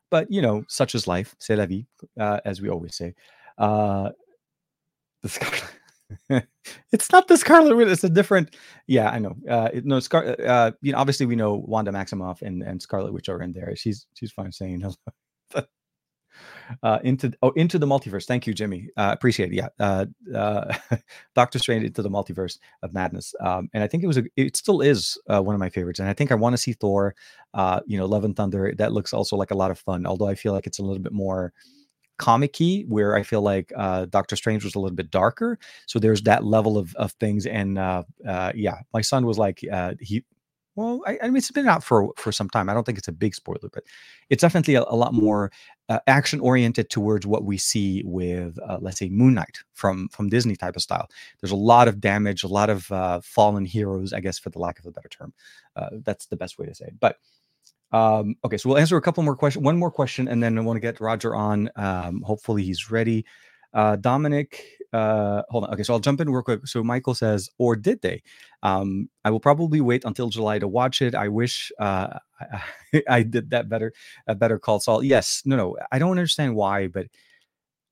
But 0.09 0.31
you 0.31 0.41
know, 0.41 0.63
such 0.67 0.95
is 0.95 1.07
life. 1.07 1.35
C'est 1.39 1.55
la 1.55 1.65
vie, 1.65 1.85
uh, 2.19 2.39
as 2.45 2.61
we 2.61 2.69
always 2.69 2.95
say. 2.95 3.13
Uh, 3.57 4.09
the 5.23 5.29
Scarlet. 5.29 5.63
it's 6.91 7.11
not 7.11 7.27
the 7.27 7.37
Scarlet 7.37 7.75
Witch. 7.75 7.87
It's 7.87 8.03
a 8.03 8.09
different. 8.09 8.55
Yeah, 8.87 9.09
I 9.09 9.19
know. 9.19 9.35
Uh, 9.49 9.69
it, 9.73 9.85
no, 9.85 9.99
Scar. 9.99 10.35
Uh, 10.45 10.71
you 10.81 10.91
know, 10.91 10.97
obviously 10.97 11.25
we 11.25 11.35
know 11.35 11.55
Wanda 11.55 11.91
Maximoff 11.91 12.41
and 12.41 12.63
and 12.63 12.81
Scarlet 12.81 13.13
Witch 13.13 13.29
are 13.29 13.41
in 13.41 13.53
there. 13.53 13.75
She's 13.75 14.07
she's 14.13 14.31
fine 14.31 14.51
saying 14.51 14.81
hello. 14.81 14.95
uh, 16.83 16.99
into 17.03 17.33
oh 17.41 17.51
into 17.51 17.79
the 17.79 17.87
multiverse. 17.87 18.25
Thank 18.25 18.47
you, 18.47 18.53
Jimmy. 18.53 18.89
Uh, 18.97 19.11
appreciate 19.13 19.51
it. 19.51 19.55
Yeah, 19.55 19.69
uh, 19.79 20.05
uh, 20.33 20.73
Doctor 21.35 21.59
Strange 21.59 21.85
into 21.85 22.01
the 22.01 22.09
multiverse 22.09 22.57
of 22.83 22.93
madness. 22.93 23.33
Um, 23.39 23.69
and 23.73 23.83
I 23.83 23.87
think 23.87 24.03
it 24.03 24.07
was 24.07 24.17
a, 24.17 24.23
it 24.35 24.55
still 24.57 24.81
is 24.81 25.17
uh, 25.29 25.41
one 25.41 25.55
of 25.55 25.59
my 25.59 25.69
favorites. 25.69 25.99
And 25.99 26.09
I 26.09 26.13
think 26.13 26.31
I 26.31 26.35
want 26.35 26.53
to 26.53 26.57
see 26.57 26.73
Thor. 26.73 27.15
Uh, 27.53 27.79
you 27.85 27.97
know, 27.97 28.05
Love 28.05 28.23
and 28.23 28.35
Thunder. 28.35 28.73
That 28.77 28.93
looks 28.93 29.13
also 29.13 29.35
like 29.35 29.51
a 29.51 29.57
lot 29.57 29.71
of 29.71 29.79
fun. 29.79 30.05
Although 30.05 30.27
I 30.27 30.35
feel 30.35 30.53
like 30.53 30.67
it's 30.67 30.79
a 30.79 30.83
little 30.83 31.01
bit 31.01 31.13
more 31.13 31.53
comic-y 32.17 32.83
where 32.87 33.15
i 33.15 33.23
feel 33.23 33.41
like 33.41 33.71
uh, 33.75 34.05
dr 34.05 34.35
strange 34.35 34.63
was 34.63 34.75
a 34.75 34.79
little 34.79 34.95
bit 34.95 35.11
darker 35.11 35.57
so 35.85 35.99
there's 35.99 36.21
that 36.23 36.43
level 36.43 36.77
of, 36.77 36.93
of 36.95 37.11
things 37.13 37.45
and 37.45 37.77
uh, 37.77 38.03
uh, 38.27 38.51
yeah 38.55 38.79
my 38.93 39.01
son 39.01 39.25
was 39.25 39.37
like 39.37 39.61
uh, 39.71 39.93
he 39.99 40.23
well 40.75 41.01
I, 41.07 41.17
I, 41.23 41.27
mean 41.27 41.37
it's 41.37 41.51
been 41.51 41.67
out 41.67 41.83
for 41.83 42.11
for 42.17 42.31
some 42.31 42.49
time 42.49 42.69
i 42.69 42.73
don't 42.73 42.85
think 42.85 42.97
it's 42.97 43.07
a 43.07 43.13
big 43.13 43.35
spoiler 43.35 43.69
but 43.71 43.83
it's 44.29 44.41
definitely 44.41 44.75
a, 44.75 44.83
a 44.83 44.95
lot 44.95 45.13
more 45.13 45.51
uh, 45.89 45.99
action 46.07 46.39
oriented 46.41 46.89
towards 46.89 47.25
what 47.25 47.45
we 47.45 47.57
see 47.57 48.03
with 48.05 48.59
uh, 48.67 48.77
let's 48.81 48.99
say 48.99 49.09
moon 49.09 49.33
knight 49.33 49.59
from 49.73 50.09
from 50.09 50.29
disney 50.29 50.55
type 50.55 50.75
of 50.75 50.81
style. 50.81 51.07
There's 51.39 51.51
a 51.51 51.55
lot 51.55 51.87
of 51.87 52.01
damage 52.01 52.43
a 52.43 52.47
lot 52.47 52.69
of 52.69 53.23
fallen 53.25 53.65
heroes 53.65 54.13
i 54.13 54.19
guess 54.19 54.37
for 54.39 54.49
the 54.49 54.59
lack 54.59 54.79
of 54.79 54.85
a 54.85 54.91
better 54.91 55.09
term 55.09 55.33
that's 56.03 56.27
the 56.27 56.37
best 56.37 56.57
way 56.57 56.65
to 56.65 56.75
say 56.75 56.85
it 56.85 56.99
but 56.99 57.17
um, 57.91 58.35
okay, 58.43 58.57
so 58.57 58.69
we'll 58.69 58.77
answer 58.77 58.97
a 58.97 59.01
couple 59.01 59.23
more 59.23 59.35
questions. 59.35 59.63
One 59.63 59.77
more 59.77 59.91
question, 59.91 60.27
and 60.27 60.41
then 60.43 60.57
I 60.57 60.61
want 60.61 60.77
to 60.77 60.81
get 60.81 60.99
Roger 60.99 61.35
on. 61.35 61.69
Um, 61.75 62.21
hopefully, 62.21 62.63
he's 62.63 62.91
ready. 62.91 63.25
Uh, 63.73 63.95
Dominic, 63.95 64.63
uh, 64.93 65.43
hold 65.49 65.65
on. 65.65 65.73
Okay, 65.73 65.83
so 65.83 65.93
I'll 65.93 65.99
jump 65.99 66.19
in 66.21 66.29
real 66.29 66.41
quick. 66.41 66.67
So 66.67 66.83
Michael 66.83 67.15
says, 67.15 67.49
or 67.57 67.75
did 67.75 68.01
they? 68.01 68.23
Um, 68.63 69.09
I 69.23 69.29
will 69.29 69.39
probably 69.39 69.81
wait 69.81 70.03
until 70.05 70.29
July 70.29 70.59
to 70.59 70.67
watch 70.67 71.01
it. 71.01 71.15
I 71.15 71.27
wish 71.27 71.71
uh, 71.79 72.19
I, 72.39 73.03
I 73.09 73.23
did 73.23 73.51
that 73.51 73.69
better. 73.69 73.93
A 74.27 74.35
better 74.35 74.59
call 74.59 74.79
Saul. 74.79 75.03
Yes, 75.03 75.41
no, 75.45 75.55
no. 75.55 75.77
I 75.91 75.99
don't 75.99 76.11
understand 76.11 76.55
why, 76.55 76.87
but 76.87 77.07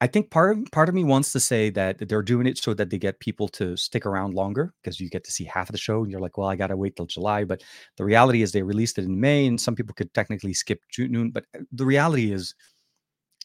I 0.01 0.07
think 0.07 0.29
part 0.29 0.57
of 0.57 0.65
part 0.71 0.89
of 0.89 0.95
me 0.95 1.03
wants 1.05 1.31
to 1.31 1.39
say 1.39 1.69
that 1.71 2.09
they're 2.09 2.21
doing 2.21 2.47
it 2.47 2.57
so 2.57 2.73
that 2.73 2.89
they 2.89 2.97
get 2.97 3.19
people 3.19 3.47
to 3.49 3.77
stick 3.77 4.05
around 4.05 4.33
longer 4.33 4.73
because 4.81 4.99
you 4.99 5.09
get 5.09 5.23
to 5.23 5.31
see 5.31 5.45
half 5.45 5.69
of 5.69 5.71
the 5.71 5.77
show 5.77 6.03
and 6.03 6.11
you're 6.11 6.19
like, 6.19 6.37
well, 6.37 6.49
I 6.49 6.55
gotta 6.57 6.75
wait 6.75 6.95
till 6.97 7.05
July. 7.05 7.45
But 7.45 7.63
the 7.97 8.03
reality 8.03 8.41
is 8.41 8.51
they 8.51 8.61
released 8.61 8.97
it 8.97 9.05
in 9.05 9.19
May, 9.19 9.45
and 9.47 9.59
some 9.59 9.75
people 9.75 9.95
could 9.95 10.13
technically 10.13 10.53
skip 10.53 10.81
June. 10.91 11.31
But 11.31 11.45
uh, 11.55 11.61
the 11.71 11.85
reality 11.85 12.33
is, 12.33 12.55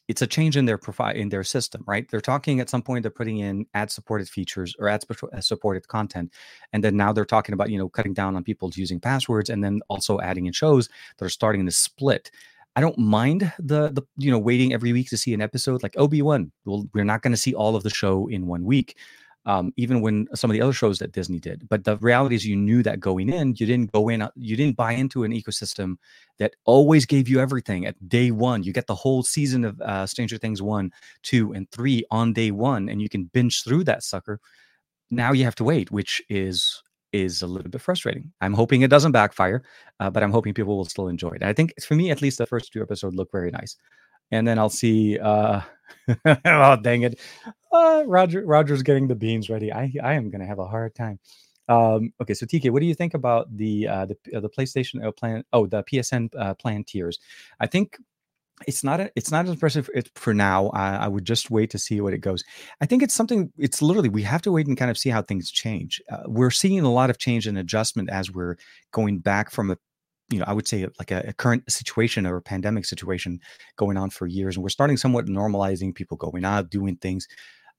it's 0.07 0.21
a 0.21 0.27
change 0.27 0.57
in 0.57 0.65
their 0.65 0.77
profile 0.77 1.15
in 1.15 1.29
their 1.29 1.43
system, 1.43 1.83
right? 1.87 2.09
They're 2.11 2.19
talking 2.19 2.59
at 2.59 2.69
some 2.69 2.81
point 2.81 3.03
they're 3.03 3.11
putting 3.11 3.39
in 3.39 3.65
ad 3.73 3.89
supported 3.91 4.27
features 4.27 4.75
or 4.77 4.89
ad 4.89 5.05
uh, 5.33 5.39
supported 5.39 5.87
content, 5.87 6.33
and 6.73 6.83
then 6.83 6.97
now 6.97 7.13
they're 7.13 7.23
talking 7.25 7.53
about 7.53 7.69
you 7.69 7.77
know 7.77 7.87
cutting 7.87 8.13
down 8.13 8.35
on 8.35 8.43
people 8.43 8.69
using 8.75 8.99
passwords, 8.99 9.49
and 9.49 9.63
then 9.63 9.79
also 9.89 10.19
adding 10.19 10.47
in 10.47 10.53
shows 10.53 10.89
that 11.17 11.25
are 11.25 11.29
starting 11.29 11.65
to 11.65 11.71
split. 11.71 12.29
I 12.75 12.81
don't 12.81 12.97
mind 12.97 13.51
the 13.59 13.89
the 13.89 14.03
you 14.17 14.31
know 14.31 14.39
waiting 14.39 14.73
every 14.73 14.93
week 14.93 15.09
to 15.09 15.17
see 15.17 15.33
an 15.33 15.41
episode 15.41 15.83
like 15.83 15.95
Obi 15.97 16.21
Wan. 16.21 16.51
Well, 16.65 16.85
we're 16.93 17.03
not 17.03 17.21
going 17.21 17.33
to 17.33 17.37
see 17.37 17.53
all 17.53 17.75
of 17.75 17.83
the 17.83 17.89
show 17.89 18.27
in 18.27 18.47
one 18.47 18.63
week, 18.63 18.97
um, 19.45 19.73
even 19.75 20.01
when 20.01 20.27
some 20.35 20.49
of 20.49 20.53
the 20.53 20.61
other 20.61 20.73
shows 20.73 20.99
that 20.99 21.11
Disney 21.11 21.39
did. 21.39 21.67
But 21.67 21.83
the 21.83 21.97
reality 21.97 22.35
is, 22.35 22.45
you 22.45 22.55
knew 22.55 22.81
that 22.83 22.99
going 22.99 23.29
in, 23.29 23.55
you 23.57 23.65
didn't 23.65 23.91
go 23.91 24.07
in, 24.07 24.21
uh, 24.21 24.31
you 24.35 24.55
didn't 24.55 24.77
buy 24.77 24.93
into 24.93 25.23
an 25.23 25.33
ecosystem 25.33 25.95
that 26.39 26.53
always 26.65 27.05
gave 27.05 27.27
you 27.27 27.39
everything 27.39 27.85
at 27.85 28.07
day 28.07 28.31
one. 28.31 28.63
You 28.63 28.71
get 28.71 28.87
the 28.87 28.95
whole 28.95 29.23
season 29.23 29.65
of 29.65 29.79
uh, 29.81 30.07
Stranger 30.07 30.37
Things 30.37 30.61
one, 30.61 30.91
two, 31.23 31.51
and 31.53 31.69
three 31.71 32.05
on 32.09 32.31
day 32.31 32.51
one, 32.51 32.87
and 32.87 33.01
you 33.01 33.09
can 33.09 33.25
binge 33.25 33.63
through 33.63 33.83
that 33.85 34.03
sucker. 34.03 34.39
Now 35.09 35.33
you 35.33 35.43
have 35.43 35.55
to 35.55 35.65
wait, 35.65 35.91
which 35.91 36.21
is 36.29 36.81
is 37.13 37.41
a 37.41 37.47
little 37.47 37.69
bit 37.69 37.81
frustrating. 37.81 38.31
I'm 38.41 38.53
hoping 38.53 38.81
it 38.81 38.89
doesn't 38.89 39.11
backfire, 39.11 39.63
uh, 39.99 40.09
but 40.09 40.23
I'm 40.23 40.31
hoping 40.31 40.53
people 40.53 40.77
will 40.77 40.85
still 40.85 41.07
enjoy 41.07 41.31
it. 41.31 41.41
And 41.41 41.45
I 41.45 41.53
think 41.53 41.73
for 41.81 41.95
me, 41.95 42.11
at 42.11 42.21
least, 42.21 42.37
the 42.37 42.45
first 42.45 42.71
two 42.71 42.81
episodes 42.81 43.15
look 43.15 43.31
very 43.31 43.51
nice. 43.51 43.75
And 44.31 44.47
then 44.47 44.57
I'll 44.59 44.69
see. 44.69 45.19
Uh, 45.19 45.61
oh 46.45 46.77
dang 46.81 47.01
it, 47.01 47.19
uh, 47.73 48.03
Roger! 48.05 48.45
Roger's 48.45 48.81
getting 48.81 49.07
the 49.07 49.15
beans 49.15 49.49
ready. 49.49 49.71
I 49.73 49.91
I 50.01 50.13
am 50.13 50.29
gonna 50.29 50.45
have 50.45 50.59
a 50.59 50.67
hard 50.67 50.95
time. 50.95 51.19
Um, 51.67 52.11
okay, 52.21 52.33
so 52.33 52.45
TK, 52.45 52.69
what 52.71 52.81
do 52.81 52.85
you 52.85 52.95
think 52.95 53.13
about 53.13 53.55
the 53.55 53.87
uh, 53.87 54.05
the 54.05 54.17
uh, 54.35 54.39
the 54.39 54.49
PlayStation 54.49 55.05
uh, 55.05 55.11
plan? 55.11 55.43
Oh, 55.53 55.67
the 55.67 55.83
PSN 55.83 56.29
uh, 56.37 56.53
plan 56.55 56.83
tiers. 56.83 57.19
I 57.59 57.67
think 57.67 57.97
it's 58.67 58.83
not 58.83 58.99
a, 58.99 59.11
it's 59.15 59.31
not 59.31 59.45
as 59.45 59.51
impressive 59.51 59.89
for 60.15 60.33
now. 60.33 60.67
I, 60.69 60.95
I, 60.95 61.07
would 61.07 61.25
just 61.25 61.51
wait 61.51 61.69
to 61.71 61.77
see 61.77 62.01
what 62.01 62.13
it 62.13 62.19
goes. 62.19 62.43
I 62.81 62.85
think 62.85 63.03
it's 63.03 63.13
something. 63.13 63.51
It's 63.57 63.81
literally 63.81 64.09
we 64.09 64.23
have 64.23 64.41
to 64.43 64.51
wait 64.51 64.67
and 64.67 64.77
kind 64.77 64.91
of 64.91 64.97
see 64.97 65.09
how 65.09 65.21
things 65.21 65.51
change. 65.51 66.01
Uh, 66.11 66.23
we're 66.25 66.51
seeing 66.51 66.79
a 66.81 66.91
lot 66.91 67.09
of 67.09 67.17
change 67.17 67.47
and 67.47 67.57
adjustment 67.57 68.09
as 68.09 68.31
we're 68.31 68.57
going 68.91 69.19
back 69.19 69.51
from 69.51 69.71
a, 69.71 69.77
you 70.31 70.39
know, 70.39 70.45
I 70.47 70.53
would 70.53 70.67
say 70.67 70.87
like 70.99 71.11
a, 71.11 71.25
a 71.27 71.33
current 71.33 71.69
situation 71.71 72.25
or 72.25 72.37
a 72.37 72.41
pandemic 72.41 72.85
situation 72.85 73.39
going 73.77 73.97
on 73.97 74.09
for 74.09 74.27
years, 74.27 74.55
and 74.55 74.63
we're 74.63 74.69
starting 74.69 74.97
somewhat 74.97 75.25
normalizing 75.25 75.93
people 75.93 76.17
going 76.17 76.45
out 76.45 76.69
doing 76.69 76.95
things 76.97 77.27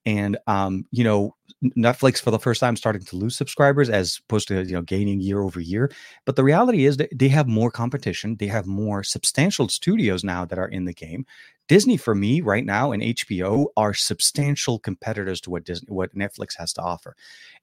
and 0.07 0.39
um, 0.47 0.87
you 0.91 1.05
know 1.05 1.35
netflix 1.77 2.21
for 2.21 2.31
the 2.31 2.39
first 2.39 2.61
time 2.61 2.75
starting 2.75 3.03
to 3.03 3.17
lose 3.17 3.37
subscribers 3.37 3.89
as 3.89 4.21
opposed 4.25 4.49
to 4.49 4.65
you 4.65 4.73
know 4.73 4.83
gaining 4.83 5.21
year 5.21 5.41
over 5.41 5.61
year. 5.61 5.91
But 6.25 6.37
the 6.37 6.45
reality 6.45 6.87
is 6.87 6.97
that 6.97 7.11
they 7.15 7.29
have 7.29 7.47
more 7.47 7.71
competition. 7.71 8.37
They 8.37 8.49
have 8.49 8.67
more 8.67 9.05
substantial 9.05 9.69
studios 9.69 10.25
now 10.25 10.45
that 10.45 10.59
are 10.59 10.69
in 10.69 10.85
the 10.85 10.93
game. 10.93 11.25
Disney 11.69 11.97
for 11.97 12.15
me 12.15 12.41
right 12.41 12.67
now 12.67 12.91
and 12.93 13.03
hbo 13.03 13.67
are 13.77 13.95
substantial 13.95 14.79
competitors 14.81 15.41
to 15.43 15.51
what 15.51 15.65
disney 15.65 15.87
what 15.89 16.15
netflix 16.15 16.57
has 16.59 16.73
to 16.75 16.83
offer. 16.83 17.17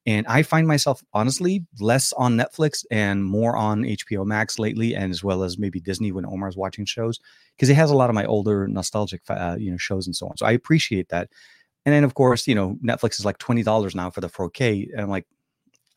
And 0.05 0.25
i 0.27 0.41
find 0.41 0.67
myself 0.67 1.03
honestly 1.13 1.65
less 1.79 2.13
on 2.13 2.37
netflix 2.37 2.85
and 2.89 3.23
more 3.23 3.57
on 3.57 3.83
hbo 3.83 4.25
max 4.25 4.57
lately 4.57 4.95
and 4.95 5.11
as 5.11 5.23
well 5.23 5.43
as 5.43 5.59
maybe 5.59 5.79
disney 5.81 6.11
when 6.11 6.25
omar's 6.25 6.55
watching 6.55 6.85
shows 6.85 7.19
because 7.55 7.69
it 7.69 7.75
has 7.75 7.91
a 7.91 7.95
lot 7.95 8.09
of 8.09 8.15
my 8.15 8.25
older 8.25 8.67
nostalgic 8.67 9.21
uh, 9.29 9.57
you 9.59 9.69
know 9.69 9.77
shows 9.77 10.07
and 10.07 10.15
so 10.15 10.27
on. 10.27 10.37
So 10.37 10.45
i 10.45 10.53
appreciate 10.53 11.09
that 11.09 11.29
and 11.85 11.93
then 11.93 12.03
of 12.03 12.13
course, 12.13 12.47
you 12.47 12.55
know, 12.55 12.77
Netflix 12.83 13.19
is 13.19 13.25
like 13.25 13.37
twenty 13.37 13.63
dollars 13.63 13.95
now 13.95 14.09
for 14.09 14.21
the 14.21 14.29
4K, 14.29 14.91
and 14.91 15.01
I'm 15.01 15.09
like, 15.09 15.27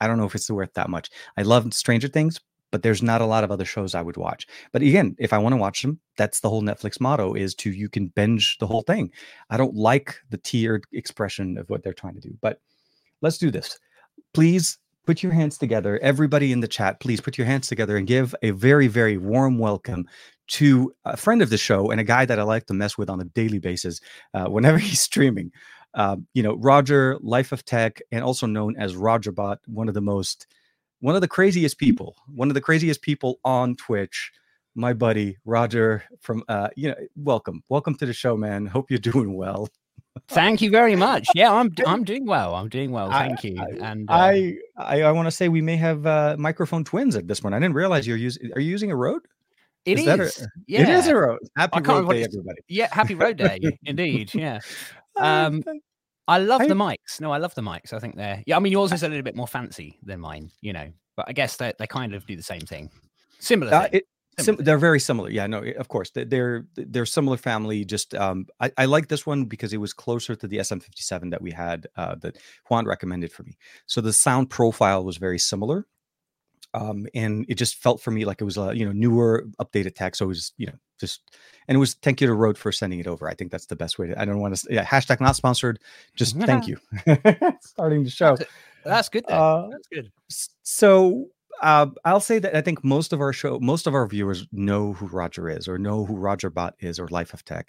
I 0.01 0.07
don't 0.07 0.19
know 0.19 0.27
if 0.27 0.35
it's 0.35 0.51
worth 0.51 0.75
that 0.75 0.91
much. 0.91 1.11
I 1.37 1.43
love 1.43 1.73
Stranger 1.73 2.09
Things, 2.09 2.41
but 2.73 2.83
there's 2.83 3.03
not 3.03 3.21
a 3.21 3.27
lot 3.27 3.45
of 3.45 3.53
other 3.53 3.65
shows 3.65 3.95
I 3.95 4.03
would 4.03 4.17
watch. 4.17 4.49
But 4.73 4.83
again, 4.83 5.15
if 5.19 5.33
I 5.33 5.39
want 5.39 5.53
to 5.53 5.59
watch 5.59 5.83
them, 5.83 6.01
that's 6.17 6.41
the 6.41 6.49
whole 6.49 6.63
Netflix 6.63 7.01
motto 7.01 7.35
is 7.35 7.55
to 7.57 7.71
you 7.71 7.89
can 7.89 8.09
binge 8.09 8.59
the 8.59 8.67
whole 8.67 8.83
thing. 8.83 9.13
I 9.51 9.57
don't 9.57 9.77
like 9.77 10.17
the 10.31 10.39
tiered 10.39 10.85
expression 10.93 11.57
of 11.59 11.71
what 11.71 11.85
they're 11.85 11.93
trying 11.93 12.15
to 12.15 12.21
do, 12.21 12.37
but 12.41 12.61
let's 13.21 13.39
do 13.39 13.51
this. 13.51 13.79
Please 14.35 14.79
put 15.07 15.23
your 15.23 15.33
hands 15.33 15.59
together. 15.59 15.99
Everybody 16.03 16.53
in 16.53 16.61
the 16.61 16.69
chat, 16.69 17.01
please 17.01 17.21
put 17.21 17.37
your 17.37 17.47
hands 17.47 17.69
together 17.69 17.97
and 17.97 18.07
give 18.07 18.35
a 18.43 18.51
very, 18.51 18.89
very 18.89 19.19
warm 19.19 19.59
welcome 19.59 20.07
to 20.53 20.95
a 21.07 21.17
friend 21.17 21.41
of 21.41 21.49
the 21.49 21.57
show 21.57 21.91
and 21.91 21.99
a 21.99 22.05
guy 22.05 22.27
that 22.27 22.39
I 22.39 22.43
like 22.43 22.67
to 22.67 22.75
mess 22.75 22.99
with 22.99 23.09
on 23.09 23.21
a 23.21 23.25
daily 23.25 23.59
basis 23.59 24.01
uh, 24.35 24.47
whenever 24.47 24.79
he's 24.89 25.01
streaming. 25.01 25.51
Uh, 25.95 26.17
you 26.35 26.43
know, 26.43 26.57
Roger, 26.57 27.19
Life 27.21 27.53
of 27.53 27.65
Tech, 27.65 28.01
and 28.13 28.23
also 28.25 28.47
known 28.47 28.77
as 28.77 28.95
Rogerbot, 28.95 29.59
one 29.67 29.89
of 29.89 29.95
the 29.95 30.01
most, 30.01 30.47
one 31.01 31.15
of 31.15 31.21
the 31.21 31.29
craziest 31.29 31.79
people, 31.79 32.17
one 32.35 32.49
of 32.49 32.55
the 32.55 32.61
craziest 32.61 33.03
people 33.03 33.41
on 33.45 33.77
Twitch. 33.77 34.31
My 34.75 34.95
buddy 34.95 35.37
Roger 35.45 36.03
from, 36.21 36.43
uh, 36.49 36.69
you 36.77 36.89
know, 36.89 36.97
welcome, 37.15 37.63
welcome 37.69 37.95
to 37.97 38.07
the 38.07 38.15
show, 38.15 38.39
man. 38.39 38.65
Hope 38.65 38.91
you're 38.91 38.99
doing 39.13 39.35
well. 39.35 39.69
Thank 40.29 40.61
you 40.61 40.71
very 40.71 40.97
much. 40.97 41.29
Yeah, 41.35 41.53
I'm 41.53 41.73
I'm 41.87 42.05
doing 42.05 42.27
well. 42.27 42.55
I'm 42.55 42.69
doing 42.69 42.91
well. 42.91 43.11
Thank 43.11 43.45
I, 43.45 43.49
you. 43.49 43.79
And 43.81 44.11
uh, 44.11 44.13
I 44.13 44.57
I, 44.77 45.03
I 45.03 45.13
want 45.13 45.27
to 45.27 45.31
say 45.31 45.49
we 45.49 45.63
may 45.63 45.77
have 45.77 46.07
uh, 46.07 46.37
microphone 46.39 46.85
twins 46.85 47.17
at 47.17 47.27
this 47.27 47.41
point. 47.41 47.55
I 47.55 47.59
didn't 47.59 47.75
realize 47.75 48.07
you're 48.07 48.17
using. 48.19 48.51
Are 48.55 48.61
you 48.61 48.71
using 48.71 48.91
a 48.91 48.97
Rode? 48.97 49.27
It 49.85 49.99
is. 49.99 50.07
is. 50.07 50.43
A, 50.43 50.49
yeah. 50.67 50.83
It 50.83 50.89
is 50.89 51.07
a 51.09 51.17
Rode. 51.17 51.39
Happy 51.57 51.81
road 51.81 52.09
day, 52.11 52.23
everybody. 52.25 52.61
Yeah, 52.69 52.89
happy 52.93 53.15
road 53.15 53.37
day. 53.37 53.61
indeed. 53.85 54.35
Yeah. 54.35 54.61
Um, 55.15 55.63
I 56.27 56.39
love 56.39 56.63
I, 56.63 56.69
the 56.69 56.75
mics. 56.75 57.21
No, 57.21 57.33
I 57.33 57.37
love 57.37 57.55
the 57.55 57.61
mics. 57.61 57.93
I 57.93 57.99
think 57.99 58.17
they're. 58.17 58.43
Yeah, 58.47 58.57
I 58.57 58.61
mean, 58.61 58.73
yours 58.73 58.93
is 58.93 59.03
a 59.03 59.09
little 59.09 59.23
bit 59.23 59.37
more 59.37 59.47
fancy 59.47 59.99
than 60.03 60.21
mine. 60.21 60.51
You 60.63 60.73
know, 60.73 60.91
but 61.17 61.29
I 61.29 61.33
guess 61.33 61.57
they 61.59 61.75
they 61.79 61.87
kind 61.87 62.15
of 62.15 62.25
do 62.25 62.35
the 62.35 62.43
same 62.43 62.63
thing. 62.63 62.91
Similar. 63.39 63.75
Uh, 63.75 63.89
it, 63.93 64.05
Sim- 64.39 64.57
they're 64.57 64.79
very 64.79 64.99
similar. 64.99 65.29
Yeah, 65.29 65.47
no, 65.47 65.63
of 65.79 65.89
course 65.89 66.11
they're 66.15 66.65
they're 66.75 67.07
similar 67.07 67.37
family. 67.37 67.85
Just 67.85 68.15
um, 68.15 68.47
I, 68.61 68.73
I 68.79 68.85
like 68.87 69.09
this 69.09 69.27
one 69.27 69.45
because 69.45 69.75
it 69.75 69.79
was 69.79 69.93
closer 69.93 70.35
to 70.35 70.49
the 70.49 70.57
SM57 70.59 71.31
that 71.31 71.43
we 71.43 71.51
had 71.51 71.87
uh, 71.97 72.15
that 72.17 72.39
Juan 72.71 72.87
recommended 72.87 73.31
for 73.31 73.43
me. 73.43 73.59
So 73.87 74.01
the 74.01 74.13
sound 74.13 74.49
profile 74.49 75.05
was 75.05 75.19
very 75.19 75.39
similar. 75.39 75.87
Um, 76.75 77.07
and 77.15 77.45
it 77.49 77.55
just 77.55 77.77
felt 77.77 78.01
for 78.01 78.11
me 78.11 78.25
like 78.25 78.41
it 78.41 78.45
was 78.45 78.57
a 78.57 78.73
you 78.75 78.85
know 78.85 78.93
newer 78.93 79.47
updated 79.61 79.95
tech 79.95 80.15
so 80.15 80.25
it 80.25 80.29
was 80.29 80.53
you 80.57 80.67
know 80.67 80.75
just 80.99 81.21
and 81.69 81.77
it 81.77 81.79
was 81.79 81.95
thank 81.95 82.21
you 82.21 82.27
to 82.27 82.35
Rode 82.35 82.57
for 82.57 82.73
sending 82.73 83.01
it 83.01 83.07
over. 83.07 83.29
I 83.29 83.35
think 83.35 83.51
that's 83.51 83.67
the 83.67 83.77
best 83.77 83.99
way 83.99 84.09
to 84.09 84.21
i 84.21 84.25
don't 84.25 84.41
want 84.41 84.57
to 84.57 84.73
yeah 84.73 84.85
hashtag 84.85 85.21
not 85.21 85.37
sponsored 85.37 85.79
just 86.17 86.37
thank 86.41 86.67
you. 86.67 86.79
Starting 87.61 88.05
the 88.05 88.11
show. 88.11 88.37
that's, 88.37 88.51
that's 88.85 89.09
good 89.09 89.31
uh, 89.31 89.69
that's 89.71 89.89
good. 89.89 90.13
so 90.63 91.29
uh, 91.63 91.87
I'll 92.05 92.21
say 92.21 92.41
that 92.41 92.57
I 92.57 92.61
think 92.61 92.83
most 92.83 93.13
of 93.13 93.21
our 93.21 93.33
show, 93.33 93.61
most 93.61 93.87
of 93.87 93.95
our 93.95 94.05
viewers 94.07 94.47
know 94.51 94.95
who 94.95 95.07
Roger 95.07 95.49
is, 95.49 95.69
or 95.69 95.79
know 95.79 96.05
who 96.05 96.17
Roger 96.17 96.51
Bot 96.51 96.75
is, 96.81 96.99
or 96.99 97.07
Life 97.07 97.33
of 97.33 97.45
Tech. 97.45 97.69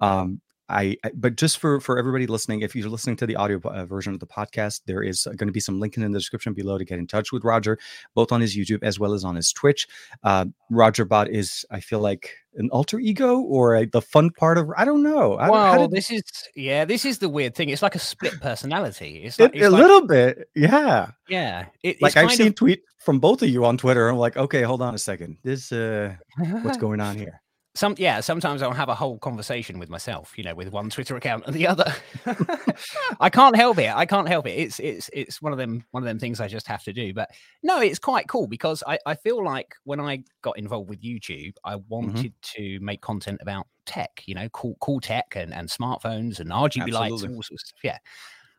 Um, 0.00 0.40
I, 0.70 0.96
I, 1.04 1.10
but 1.14 1.36
just 1.36 1.58
for 1.58 1.80
for 1.80 1.98
everybody 1.98 2.26
listening, 2.26 2.60
if 2.60 2.74
you're 2.74 2.88
listening 2.88 3.16
to 3.16 3.26
the 3.26 3.36
audio 3.36 3.60
uh, 3.64 3.84
version 3.84 4.14
of 4.14 4.20
the 4.20 4.26
podcast, 4.26 4.82
there 4.86 5.02
is 5.02 5.24
going 5.24 5.48
to 5.48 5.52
be 5.52 5.60
some 5.60 5.80
link 5.80 5.96
in 5.96 6.02
the 6.02 6.18
description 6.18 6.54
below 6.54 6.78
to 6.78 6.84
get 6.84 6.98
in 6.98 7.06
touch 7.06 7.32
with 7.32 7.44
Roger, 7.44 7.78
both 8.14 8.32
on 8.32 8.40
his 8.40 8.56
YouTube 8.56 8.82
as 8.82 8.98
well 8.98 9.12
as 9.12 9.24
on 9.24 9.36
his 9.36 9.52
Twitch. 9.52 9.86
Uh, 10.22 10.46
Roger 10.70 11.04
Bot 11.04 11.28
is, 11.28 11.64
I 11.70 11.80
feel 11.80 12.00
like, 12.00 12.30
an 12.54 12.68
alter 12.70 12.98
ego 12.98 13.40
or 13.40 13.76
a, 13.76 13.86
the 13.86 14.02
fun 14.02 14.30
part 14.30 14.58
of 14.58 14.70
I 14.76 14.84
don't 14.84 15.02
know. 15.02 15.36
Well, 15.38 15.88
did... 15.88 15.90
this 15.90 16.10
is 16.10 16.22
yeah, 16.54 16.84
this 16.84 17.04
is 17.04 17.18
the 17.18 17.28
weird 17.28 17.54
thing. 17.54 17.68
It's 17.68 17.82
like 17.82 17.94
a 17.94 18.00
split 18.00 18.40
personality. 18.40 19.22
It's, 19.24 19.38
like, 19.38 19.54
it, 19.54 19.58
it's 19.58 19.66
a 19.66 19.70
like, 19.70 19.82
little 19.82 20.06
bit, 20.06 20.48
yeah, 20.54 21.10
yeah. 21.28 21.66
It, 21.82 22.00
like 22.00 22.16
I've 22.16 22.32
seen 22.32 22.48
of... 22.48 22.54
tweet 22.54 22.82
from 22.98 23.18
both 23.18 23.42
of 23.42 23.48
you 23.48 23.64
on 23.64 23.76
Twitter. 23.76 24.08
I'm 24.08 24.16
like, 24.16 24.36
okay, 24.36 24.62
hold 24.62 24.82
on 24.82 24.94
a 24.94 24.98
second. 24.98 25.38
This 25.42 25.72
uh, 25.72 26.14
what's 26.62 26.76
going 26.78 27.00
on 27.00 27.16
here? 27.16 27.40
Some 27.80 27.94
yeah 27.96 28.20
sometimes 28.20 28.60
i'll 28.60 28.72
have 28.72 28.90
a 28.90 28.94
whole 28.94 29.18
conversation 29.18 29.78
with 29.78 29.88
myself 29.88 30.36
you 30.36 30.44
know 30.44 30.54
with 30.54 30.70
one 30.70 30.90
twitter 30.90 31.16
account 31.16 31.42
and 31.46 31.54
the 31.54 31.66
other 31.66 31.90
i 33.20 33.30
can't 33.30 33.56
help 33.56 33.78
it 33.78 33.90
i 33.96 34.04
can't 34.04 34.28
help 34.28 34.46
it 34.46 34.50
it's 34.50 34.78
it's 34.80 35.08
it's 35.14 35.40
one 35.40 35.50
of 35.50 35.58
them 35.58 35.82
one 35.90 36.02
of 36.02 36.06
them 36.06 36.18
things 36.18 36.40
i 36.40 36.46
just 36.46 36.66
have 36.66 36.82
to 36.82 36.92
do 36.92 37.14
but 37.14 37.30
no 37.62 37.80
it's 37.80 37.98
quite 37.98 38.28
cool 38.28 38.46
because 38.46 38.82
i 38.86 38.98
i 39.06 39.14
feel 39.14 39.42
like 39.42 39.74
when 39.84 39.98
i 39.98 40.22
got 40.42 40.58
involved 40.58 40.90
with 40.90 41.00
youtube 41.00 41.54
i 41.64 41.74
mm-hmm. 41.74 41.88
wanted 41.88 42.34
mm-hmm. 42.42 42.62
to 42.62 42.78
make 42.80 43.00
content 43.00 43.38
about 43.40 43.66
tech 43.86 44.22
you 44.26 44.34
know 44.34 44.48
cool 44.50 44.76
cool 44.80 45.00
tech 45.00 45.34
and 45.34 45.54
and 45.54 45.70
smartphones 45.70 46.38
and 46.38 46.50
rgb 46.50 46.82
Absolutely. 46.82 46.92
lights 46.92 47.22
and 47.22 47.34
all 47.34 47.42
sorts 47.42 47.62
of 47.62 47.68
stuff 47.68 47.80
yeah 47.82 47.98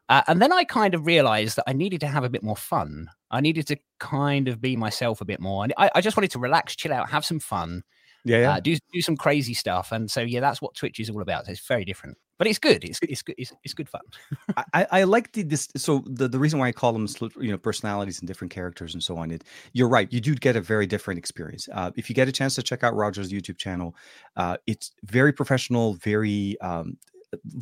uh, 0.09 0.23
and 0.27 0.41
then 0.41 0.51
I 0.51 0.65
kind 0.65 0.93
of 0.93 1.05
realized 1.05 1.55
that 1.55 1.63
I 1.67 1.71
needed 1.71 2.01
to 2.01 2.07
have 2.07 2.25
a 2.25 2.29
bit 2.29 2.43
more 2.43 2.57
fun. 2.57 3.07
I 3.29 3.39
needed 3.39 3.65
to 3.67 3.77
kind 4.01 4.49
of 4.49 4.59
be 4.59 4.75
myself 4.75 5.21
a 5.21 5.25
bit 5.25 5.39
more. 5.39 5.63
And 5.63 5.73
I, 5.77 5.89
I 5.95 6.01
just 6.01 6.17
wanted 6.17 6.31
to 6.31 6.39
relax, 6.39 6.75
chill 6.75 6.91
out, 6.91 7.09
have 7.09 7.23
some 7.23 7.39
fun 7.39 7.83
yeah, 8.23 8.37
yeah. 8.39 8.53
Uh, 8.53 8.59
do 8.59 8.77
do 8.93 9.01
some 9.01 9.17
crazy 9.17 9.53
stuff, 9.53 9.91
and 9.91 10.09
so 10.09 10.21
yeah, 10.21 10.39
that's 10.39 10.61
what 10.61 10.75
Twitch 10.75 10.99
is 10.99 11.09
all 11.09 11.21
about. 11.21 11.47
It's 11.47 11.65
very 11.65 11.83
different, 11.83 12.17
but 12.37 12.47
it's 12.47 12.59
good. 12.59 12.83
It's 12.83 12.99
it's 13.01 13.21
good. 13.21 13.35
It's, 13.37 13.51
it's 13.63 13.73
good 13.73 13.89
fun. 13.89 14.01
I, 14.73 14.87
I 14.91 15.03
like 15.03 15.31
the 15.31 15.43
this. 15.43 15.67
So 15.75 16.03
the, 16.05 16.27
the 16.27 16.37
reason 16.37 16.59
why 16.59 16.67
I 16.67 16.71
call 16.71 16.93
them 16.93 17.07
you 17.39 17.51
know 17.51 17.57
personalities 17.57 18.19
and 18.19 18.27
different 18.27 18.51
characters 18.51 18.93
and 18.93 19.01
so 19.01 19.17
on. 19.17 19.31
It 19.31 19.43
you're 19.73 19.89
right. 19.89 20.11
You 20.11 20.21
do 20.21 20.35
get 20.35 20.55
a 20.55 20.61
very 20.61 20.85
different 20.85 21.17
experience. 21.17 21.67
Uh, 21.73 21.91
if 21.95 22.09
you 22.09 22.15
get 22.15 22.27
a 22.27 22.31
chance 22.31 22.55
to 22.55 22.63
check 22.63 22.83
out 22.83 22.95
Roger's 22.95 23.31
YouTube 23.31 23.57
channel, 23.57 23.95
uh, 24.35 24.57
it's 24.67 24.91
very 25.03 25.33
professional, 25.33 25.93
very 25.95 26.59
um, 26.61 26.97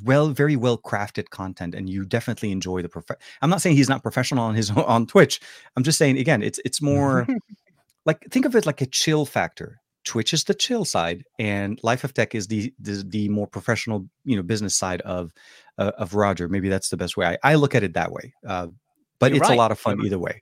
well 0.04 0.30
very 0.30 0.56
well 0.56 0.78
crafted 0.78 1.30
content 1.30 1.76
and 1.76 1.90
you 1.90 2.06
definitely 2.06 2.52
enjoy 2.52 2.82
the 2.82 2.90
prof 2.90 3.06
i'm 3.42 3.50
not 3.50 3.62
saying 3.62 3.76
he's 3.76 3.90
not 3.90 4.02
professional 4.02 4.44
on 4.44 4.56
his 4.56 4.72
on 4.76 5.06
twitch 5.06 5.40
i'm 5.76 5.84
just 5.84 5.98
saying 5.98 6.18
again 6.18 6.42
it's 6.42 6.60
it's 6.66 6.82
more 6.82 7.28
like 8.06 8.26
think 8.32 8.46
of 8.46 8.56
it 8.56 8.66
like 8.66 8.82
a 8.82 8.86
chill 8.86 9.26
factor 9.26 9.80
Twitch 10.10 10.34
is 10.34 10.44
the 10.44 10.56
chill 10.56 10.86
side, 10.86 11.24
and 11.38 11.80
Life 11.84 12.04
of 12.04 12.16
Tech 12.16 12.34
is 12.34 12.48
the 12.48 12.74
the, 12.80 13.06
the 13.08 13.30
more 13.30 13.46
professional, 13.46 14.10
you 14.26 14.36
know, 14.36 14.42
business 14.42 14.76
side 14.76 15.02
of 15.02 15.32
uh, 15.78 15.92
of 16.00 16.16
Roger. 16.16 16.50
Maybe 16.50 16.68
that's 16.68 16.90
the 16.90 16.98
best 16.98 17.16
way. 17.16 17.28
I, 17.28 17.52
I 17.52 17.56
look 17.56 17.76
at 17.76 17.84
it 17.84 17.94
that 17.94 18.12
way. 18.12 18.34
Uh, 18.46 18.68
but 19.20 19.30
You're 19.30 19.38
it's 19.38 19.50
right. 19.50 19.56
a 19.56 19.58
lot 19.58 19.72
of 19.72 19.78
fun 19.78 20.04
either 20.04 20.18
way. 20.18 20.42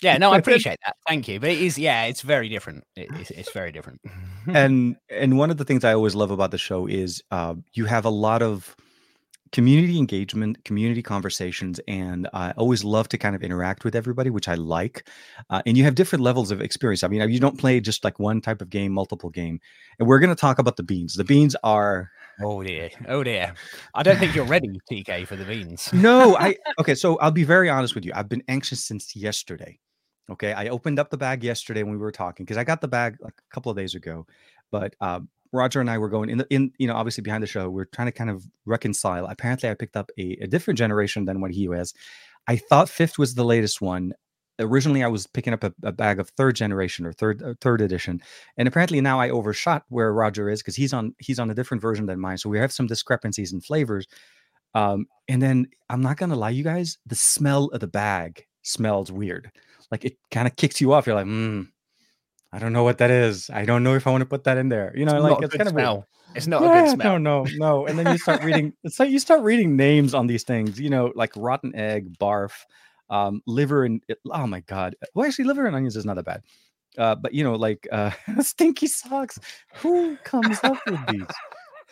yeah, 0.00 0.16
no, 0.16 0.32
I 0.32 0.38
appreciate 0.42 0.78
that. 0.86 0.96
Thank 1.06 1.28
you. 1.28 1.38
But 1.40 1.50
it 1.50 1.60
is, 1.60 1.78
yeah, 1.78 2.04
it's 2.04 2.22
very 2.22 2.48
different. 2.48 2.84
It, 2.96 3.08
it's, 3.16 3.30
it's, 3.32 3.52
very 3.52 3.70
different. 3.70 4.00
and 4.46 4.96
and 5.10 5.36
one 5.36 5.50
of 5.50 5.58
the 5.58 5.64
things 5.66 5.84
I 5.84 5.92
always 5.92 6.14
love 6.14 6.30
about 6.30 6.50
the 6.50 6.58
show 6.58 6.86
is 6.86 7.22
uh, 7.30 7.54
you 7.74 7.84
have 7.84 8.06
a 8.06 8.10
lot 8.10 8.40
of 8.40 8.74
community 9.52 9.98
engagement, 9.98 10.64
community 10.64 11.02
conversations, 11.02 11.80
and 11.88 12.28
I 12.32 12.52
always 12.52 12.84
love 12.84 13.08
to 13.08 13.18
kind 13.18 13.34
of 13.34 13.42
interact 13.42 13.84
with 13.84 13.94
everybody, 13.94 14.30
which 14.30 14.48
I 14.48 14.54
like. 14.54 15.08
Uh, 15.50 15.62
and 15.66 15.76
you 15.76 15.84
have 15.84 15.94
different 15.94 16.22
levels 16.22 16.50
of 16.50 16.60
experience. 16.60 17.02
I 17.02 17.08
mean, 17.08 17.28
you 17.30 17.40
don't 17.40 17.58
play 17.58 17.80
just 17.80 18.04
like 18.04 18.18
one 18.18 18.40
type 18.40 18.60
of 18.60 18.70
game, 18.70 18.92
multiple 18.92 19.30
game. 19.30 19.60
And 19.98 20.08
we're 20.08 20.18
going 20.18 20.34
to 20.34 20.40
talk 20.40 20.58
about 20.58 20.76
the 20.76 20.82
beans. 20.82 21.14
The 21.14 21.24
beans 21.24 21.56
are. 21.62 22.10
Oh 22.40 22.62
dear, 22.62 22.90
oh 23.08 23.24
dear. 23.24 23.54
I 23.94 24.02
don't 24.02 24.18
think 24.18 24.34
you're 24.34 24.44
ready, 24.44 24.80
TK, 24.90 25.26
for 25.26 25.36
the 25.36 25.44
beans. 25.44 25.90
no, 25.92 26.36
I 26.36 26.56
okay. 26.78 26.94
So 26.94 27.18
I'll 27.18 27.32
be 27.32 27.44
very 27.44 27.68
honest 27.68 27.94
with 27.94 28.04
you. 28.04 28.12
I've 28.14 28.28
been 28.28 28.44
anxious 28.48 28.84
since 28.84 29.16
yesterday. 29.16 29.78
Okay, 30.30 30.52
I 30.52 30.68
opened 30.68 30.98
up 30.98 31.10
the 31.10 31.16
bag 31.16 31.42
yesterday 31.42 31.82
when 31.82 31.92
we 31.92 31.98
were 31.98 32.12
talking 32.12 32.44
because 32.44 32.58
I 32.58 32.64
got 32.64 32.80
the 32.80 32.88
bag 32.88 33.16
like 33.20 33.32
a 33.32 33.54
couple 33.54 33.70
of 33.70 33.76
days 33.76 33.94
ago, 33.94 34.26
but 34.70 34.94
um, 35.00 35.28
Roger 35.52 35.80
and 35.80 35.90
I 35.90 35.98
were 35.98 36.08
going 36.08 36.30
in 36.30 36.44
in 36.50 36.72
you 36.78 36.86
know 36.86 36.94
obviously 36.94 37.22
behind 37.22 37.42
the 37.42 37.46
show. 37.46 37.68
We 37.68 37.82
are 37.82 37.88
trying 37.92 38.08
to 38.08 38.12
kind 38.12 38.30
of 38.30 38.44
reconcile. 38.66 39.26
Apparently, 39.26 39.68
I 39.68 39.74
picked 39.74 39.96
up 39.96 40.10
a, 40.18 40.38
a 40.42 40.46
different 40.46 40.78
generation 40.78 41.24
than 41.24 41.40
what 41.40 41.50
he 41.52 41.68
was. 41.68 41.94
I 42.46 42.56
thought 42.56 42.88
fifth 42.88 43.18
was 43.18 43.34
the 43.34 43.44
latest 43.44 43.80
one. 43.80 44.14
Originally, 44.60 45.04
I 45.04 45.08
was 45.08 45.26
picking 45.26 45.52
up 45.52 45.62
a, 45.62 45.72
a 45.84 45.92
bag 45.92 46.18
of 46.18 46.30
third 46.30 46.56
generation 46.56 47.06
or 47.06 47.12
third 47.12 47.42
uh, 47.42 47.54
third 47.60 47.80
edition, 47.80 48.20
and 48.56 48.66
apparently 48.66 49.00
now 49.00 49.20
I 49.20 49.30
overshot 49.30 49.84
where 49.88 50.12
Roger 50.12 50.48
is 50.50 50.60
because 50.60 50.76
he's 50.76 50.92
on 50.92 51.14
he's 51.18 51.38
on 51.38 51.50
a 51.50 51.54
different 51.54 51.80
version 51.82 52.06
than 52.06 52.20
mine. 52.20 52.38
So 52.38 52.48
we 52.48 52.58
have 52.58 52.72
some 52.72 52.86
discrepancies 52.86 53.52
in 53.52 53.60
flavors. 53.60 54.06
Um, 54.74 55.06
and 55.28 55.40
then 55.40 55.66
I'm 55.88 56.02
not 56.02 56.18
gonna 56.18 56.36
lie, 56.36 56.50
you 56.50 56.64
guys, 56.64 56.98
the 57.06 57.14
smell 57.14 57.66
of 57.66 57.80
the 57.80 57.86
bag 57.86 58.44
smells 58.62 59.10
weird. 59.10 59.50
Like 59.90 60.04
it 60.04 60.18
kind 60.30 60.46
of 60.46 60.56
kicks 60.56 60.80
you 60.80 60.92
off. 60.92 61.06
You're 61.06 61.16
like, 61.16 61.26
hmm 61.26 61.62
I 62.52 62.58
don't 62.58 62.72
know 62.72 62.82
what 62.82 62.98
that 62.98 63.10
is. 63.10 63.50
I 63.50 63.64
don't 63.64 63.82
know 63.82 63.94
if 63.94 64.06
I 64.06 64.10
want 64.10 64.22
to 64.22 64.26
put 64.26 64.44
that 64.44 64.56
in 64.56 64.68
there. 64.68 64.92
You 64.96 65.04
know, 65.04 65.16
it's 65.16 65.22
like 65.22 65.42
it's 65.42 65.56
kind 65.56 65.68
smell. 65.68 65.98
of 65.98 66.04
it's 66.34 66.46
not 66.46 66.62
yeah, 66.62 66.80
a 66.80 66.84
good 66.84 66.92
smell. 66.94 67.18
No, 67.18 67.44
no, 67.44 67.50
no. 67.56 67.86
And 67.86 67.98
then 67.98 68.10
you 68.10 68.18
start 68.18 68.42
reading. 68.42 68.72
It's 68.84 68.98
like 68.98 69.10
you 69.10 69.18
start 69.18 69.42
reading 69.42 69.76
names 69.76 70.14
on 70.14 70.26
these 70.26 70.44
things. 70.44 70.80
You 70.80 70.90
know, 70.90 71.12
like 71.14 71.32
rotten 71.36 71.74
egg, 71.74 72.18
barf, 72.18 72.52
um, 73.10 73.42
liver, 73.46 73.84
and 73.84 74.02
oh 74.32 74.46
my 74.46 74.60
god. 74.60 74.96
Well, 75.14 75.26
actually, 75.26 75.44
liver 75.44 75.66
and 75.66 75.76
onions 75.76 75.96
is 75.96 76.06
not 76.06 76.16
that 76.16 76.24
bad. 76.24 76.42
Uh, 76.96 77.14
but 77.14 77.34
you 77.34 77.44
know, 77.44 77.54
like 77.54 77.86
uh, 77.92 78.10
stinky 78.40 78.86
socks. 78.86 79.38
Who 79.76 80.16
comes 80.24 80.58
up 80.62 80.78
with 80.86 81.06
these? 81.08 81.26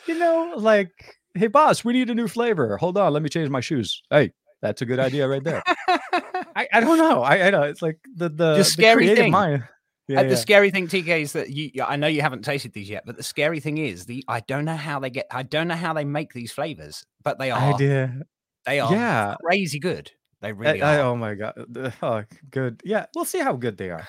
You 0.06 0.18
know, 0.18 0.54
like, 0.56 1.18
hey 1.34 1.48
boss, 1.48 1.84
we 1.84 1.92
need 1.92 2.08
a 2.08 2.14
new 2.14 2.28
flavor. 2.28 2.76
Hold 2.78 2.96
on, 2.96 3.12
let 3.12 3.22
me 3.22 3.28
change 3.28 3.50
my 3.50 3.60
shoes. 3.60 4.02
Hey, 4.10 4.32
that's 4.62 4.82
a 4.82 4.86
good 4.86 4.98
idea 4.98 5.28
right 5.28 5.44
there. 5.44 5.62
I, 6.56 6.68
I 6.72 6.80
don't 6.80 6.98
know. 6.98 7.22
I, 7.22 7.46
I 7.46 7.50
know 7.50 7.62
it's 7.62 7.82
like 7.82 7.98
the 8.14 8.28
the, 8.28 8.56
the 8.56 8.64
scary 8.64 9.08
the 9.08 9.16
thing. 9.16 9.32
Mind. 9.32 9.64
Yeah, 10.08 10.20
uh, 10.20 10.22
the 10.24 10.28
yeah. 10.30 10.34
scary 10.36 10.70
thing, 10.70 10.86
TK, 10.86 11.22
is 11.22 11.32
that 11.32 11.50
you. 11.50 11.82
I 11.82 11.96
know 11.96 12.06
you 12.06 12.22
haven't 12.22 12.42
tasted 12.42 12.72
these 12.72 12.88
yet, 12.88 13.04
but 13.04 13.16
the 13.16 13.22
scary 13.22 13.58
thing 13.60 13.78
is 13.78 14.06
the. 14.06 14.24
I 14.28 14.40
don't 14.40 14.64
know 14.64 14.76
how 14.76 15.00
they 15.00 15.10
get. 15.10 15.26
I 15.30 15.42
don't 15.42 15.68
know 15.68 15.74
how 15.74 15.92
they 15.92 16.04
make 16.04 16.32
these 16.32 16.52
flavors, 16.52 17.04
but 17.24 17.38
they 17.38 17.50
are. 17.50 17.74
Idea. 17.74 18.22
They 18.66 18.80
are. 18.80 18.92
Yeah. 18.92 19.34
Crazy 19.44 19.78
good. 19.78 20.10
They 20.42 20.52
really 20.52 20.82
I, 20.82 20.98
are. 20.98 21.00
I, 21.00 21.02
oh 21.02 21.16
my 21.16 21.34
god. 21.34 21.54
Oh, 22.02 22.22
good. 22.50 22.80
Yeah, 22.84 23.06
we'll 23.14 23.24
see 23.24 23.40
how 23.40 23.54
good 23.54 23.76
they 23.76 23.90
are. 23.90 24.06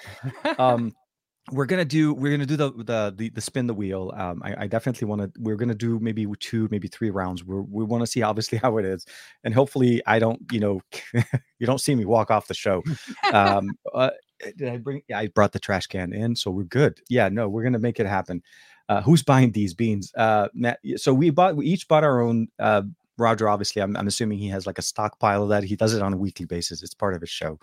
um, 0.60 0.94
we're 1.52 1.66
gonna 1.66 1.86
do. 1.86 2.14
We're 2.14 2.32
gonna 2.32 2.46
do 2.46 2.58
the 2.58 2.72
the 2.72 3.14
the, 3.16 3.30
the 3.30 3.42
spin 3.42 3.66
the 3.66 3.74
wheel. 3.74 4.14
Um, 4.16 4.42
I, 4.44 4.64
I 4.64 4.68
definitely 4.68 5.08
want 5.08 5.22
to. 5.22 5.32
We're 5.40 5.56
gonna 5.56 5.74
do 5.74 6.00
maybe 6.00 6.28
two, 6.40 6.68
maybe 6.70 6.88
three 6.88 7.10
rounds. 7.10 7.44
We're, 7.44 7.62
we 7.62 7.86
want 7.86 8.04
to 8.04 8.08
see 8.08 8.22
obviously 8.22 8.58
how 8.64 8.78
it 8.78 8.86
is, 8.86 9.06
and 9.44 9.54
hopefully 9.54 10.02
I 10.06 10.20
don't. 10.20 10.40
You 10.52 10.60
know, 10.60 10.82
you 11.60 11.66
don't 11.66 11.82
see 11.82 11.96
me 11.96 12.06
walk 12.06 12.30
off 12.30 12.48
the 12.48 12.54
show. 12.54 12.84
Um, 13.32 13.72
uh, 13.94 14.12
did 14.56 14.70
I 14.70 14.78
bring? 14.78 15.02
Yeah, 15.08 15.20
I 15.20 15.28
brought 15.28 15.52
the 15.52 15.60
trash 15.60 15.88
can 15.88 16.14
in, 16.14 16.36
so 16.36 16.52
we're 16.52 16.64
good. 16.64 17.02
Yeah, 17.10 17.30
no, 17.30 17.50
we're 17.50 17.64
gonna 17.64 17.80
make 17.80 18.00
it 18.00 18.06
happen. 18.06 18.44
Uh, 18.90 19.02
who's 19.02 19.24
buying 19.24 19.52
these 19.52 19.74
beans? 19.74 20.14
Uh, 20.16 20.48
Matt, 20.54 20.80
so 20.96 21.14
we 21.14 21.30
bought, 21.30 21.56
we 21.56 21.66
each 21.66 21.88
bought 21.88 22.04
our 22.04 22.22
own. 22.22 22.48
Uh, 22.58 22.84
Roger, 23.18 23.50
obviously, 23.50 23.82
I'm, 23.82 23.98
I'm 23.98 24.08
assuming 24.08 24.38
he 24.38 24.48
has 24.50 24.68
like 24.68 24.78
a 24.78 24.84
stockpile 24.84 25.44
of 25.44 25.50
that. 25.50 25.64
He 25.64 25.76
does 25.76 25.94
it 25.94 26.02
on 26.02 26.14
a 26.14 26.18
weekly 26.18 26.46
basis. 26.46 26.84
It's 26.84 26.94
part 26.94 27.16
of 27.16 27.22
his 27.22 27.30
show. 27.30 27.60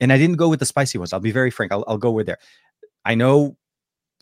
And 0.00 0.12
I 0.12 0.18
didn't 0.18 0.36
go 0.36 0.48
with 0.48 0.60
the 0.60 0.66
spicy 0.66 0.98
ones. 0.98 1.12
I'll 1.12 1.20
be 1.20 1.30
very 1.30 1.50
frank. 1.50 1.72
I'll, 1.72 1.84
I'll 1.86 1.98
go 1.98 2.10
with 2.10 2.26
there. 2.26 2.38
I 3.04 3.14
know 3.14 3.56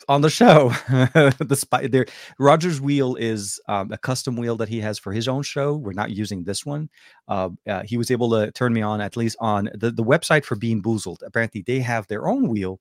on 0.08 0.20
the 0.20 0.30
show. 0.30 0.70
the 0.88 1.56
spy 1.56 1.86
there, 1.86 2.06
Roger's 2.38 2.80
wheel 2.80 3.14
is 3.16 3.60
um, 3.68 3.92
a 3.92 3.98
custom 3.98 4.36
wheel 4.36 4.56
that 4.56 4.68
he 4.68 4.80
has 4.80 4.98
for 4.98 5.12
his 5.12 5.28
own 5.28 5.42
show. 5.42 5.76
We're 5.76 5.92
not 5.92 6.10
using 6.10 6.44
this 6.44 6.66
one. 6.66 6.88
Uh, 7.28 7.50
uh, 7.68 7.82
he 7.84 7.96
was 7.96 8.10
able 8.10 8.30
to 8.30 8.50
turn 8.52 8.72
me 8.72 8.82
on 8.82 9.00
at 9.00 9.16
least 9.16 9.36
on 9.40 9.70
the, 9.74 9.90
the 9.90 10.04
website 10.04 10.44
for 10.44 10.56
Bean 10.56 10.82
Boozled. 10.82 11.18
Apparently, 11.24 11.62
they 11.66 11.80
have 11.80 12.06
their 12.08 12.28
own 12.28 12.48
wheel, 12.48 12.80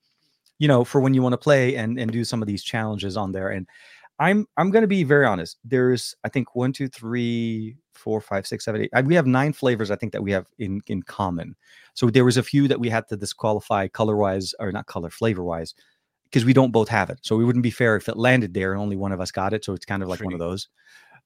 you 0.60 0.68
know, 0.68 0.84
for 0.84 1.02
when 1.02 1.14
you 1.14 1.22
want 1.22 1.34
to 1.34 1.38
play 1.38 1.76
and 1.76 2.00
and 2.00 2.12
do 2.12 2.24
some 2.24 2.42
of 2.42 2.48
these 2.48 2.64
challenges 2.64 3.18
on 3.18 3.32
there. 3.32 3.50
And 3.50 3.68
I'm 4.20 4.48
I'm 4.58 4.72
going 4.72 4.84
to 4.84 4.88
be 4.88 5.04
very 5.04 5.26
honest. 5.26 5.58
There's 5.64 6.16
I 6.24 6.30
think 6.30 6.56
one, 6.56 6.74
two, 6.74 6.88
three, 6.88 7.78
four, 7.94 8.22
five, 8.22 8.46
six, 8.46 8.66
seven, 8.66 8.82
eight. 8.82 9.06
We 9.06 9.16
have 9.16 9.28
nine 9.28 9.54
flavors. 9.54 9.92
I 9.92 9.96
think 9.96 10.12
that 10.14 10.24
we 10.24 10.32
have 10.32 10.48
in 10.60 10.82
in 10.88 11.04
common. 11.04 11.56
So 11.94 12.10
there 12.10 12.26
was 12.26 12.38
a 12.38 12.44
few 12.44 12.68
that 12.68 12.80
we 12.80 12.90
had 12.90 13.08
to 13.10 13.18
disqualify 13.18 13.88
color 13.88 14.16
wise 14.16 14.54
or 14.60 14.72
not 14.72 14.86
color 14.86 15.10
flavor 15.10 15.44
wise 15.44 15.74
because 16.32 16.46
we 16.46 16.54
don't 16.54 16.72
both 16.72 16.88
have 16.88 17.10
it. 17.10 17.20
So 17.22 17.40
it 17.40 17.44
wouldn't 17.44 17.64
be 17.64 17.72
fair 17.72 17.96
if 17.98 18.08
it 18.08 18.16
landed 18.16 18.54
there 18.54 18.72
and 18.72 18.82
only 18.82 18.96
one 18.96 19.12
of 19.12 19.20
us 19.20 19.32
got 19.32 19.54
it. 19.54 19.66
So 19.66 19.74
it's 19.74 19.86
kind 19.86 20.02
of 20.02 20.10
like 20.10 20.24
one 20.24 20.34
of 20.34 20.40
those. 20.40 20.70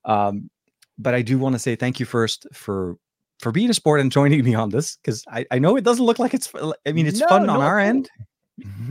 Um, 0.03 0.49
but 0.97 1.13
I 1.13 1.21
do 1.21 1.37
want 1.37 1.53
to 1.53 1.59
say 1.59 1.75
thank 1.75 1.99
you 1.99 2.05
first 2.05 2.47
for 2.53 2.97
for 3.39 3.51
being 3.51 3.69
a 3.69 3.73
sport 3.73 3.99
and 3.99 4.11
joining 4.11 4.43
me 4.43 4.55
on 4.55 4.69
this 4.69 4.95
because 4.97 5.23
I, 5.27 5.45
I 5.51 5.59
know 5.59 5.75
it 5.75 5.83
doesn't 5.83 6.05
look 6.05 6.19
like 6.19 6.33
it's. 6.33 6.51
I 6.85 6.91
mean, 6.91 7.05
it's 7.05 7.19
No, 7.19 7.27
fun 7.27 7.49
on 7.49 7.61
our 7.61 7.79
end. 7.79 8.09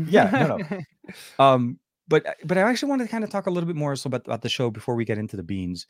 Yeah, 0.08 0.30
no, 0.30 0.56
no. 0.58 0.80
Um, 1.38 1.78
but 2.08 2.36
but 2.44 2.56
I 2.56 2.62
actually 2.62 2.88
wanted 2.90 3.04
to 3.04 3.10
kind 3.10 3.24
of 3.24 3.30
talk 3.30 3.46
a 3.46 3.50
little 3.50 3.66
bit 3.66 3.76
more 3.76 3.94
so 3.96 4.08
about, 4.08 4.26
about 4.26 4.42
the 4.42 4.48
show 4.48 4.70
before 4.70 4.94
we 4.94 5.04
get 5.04 5.18
into 5.18 5.36
the 5.36 5.42
beans. 5.42 5.86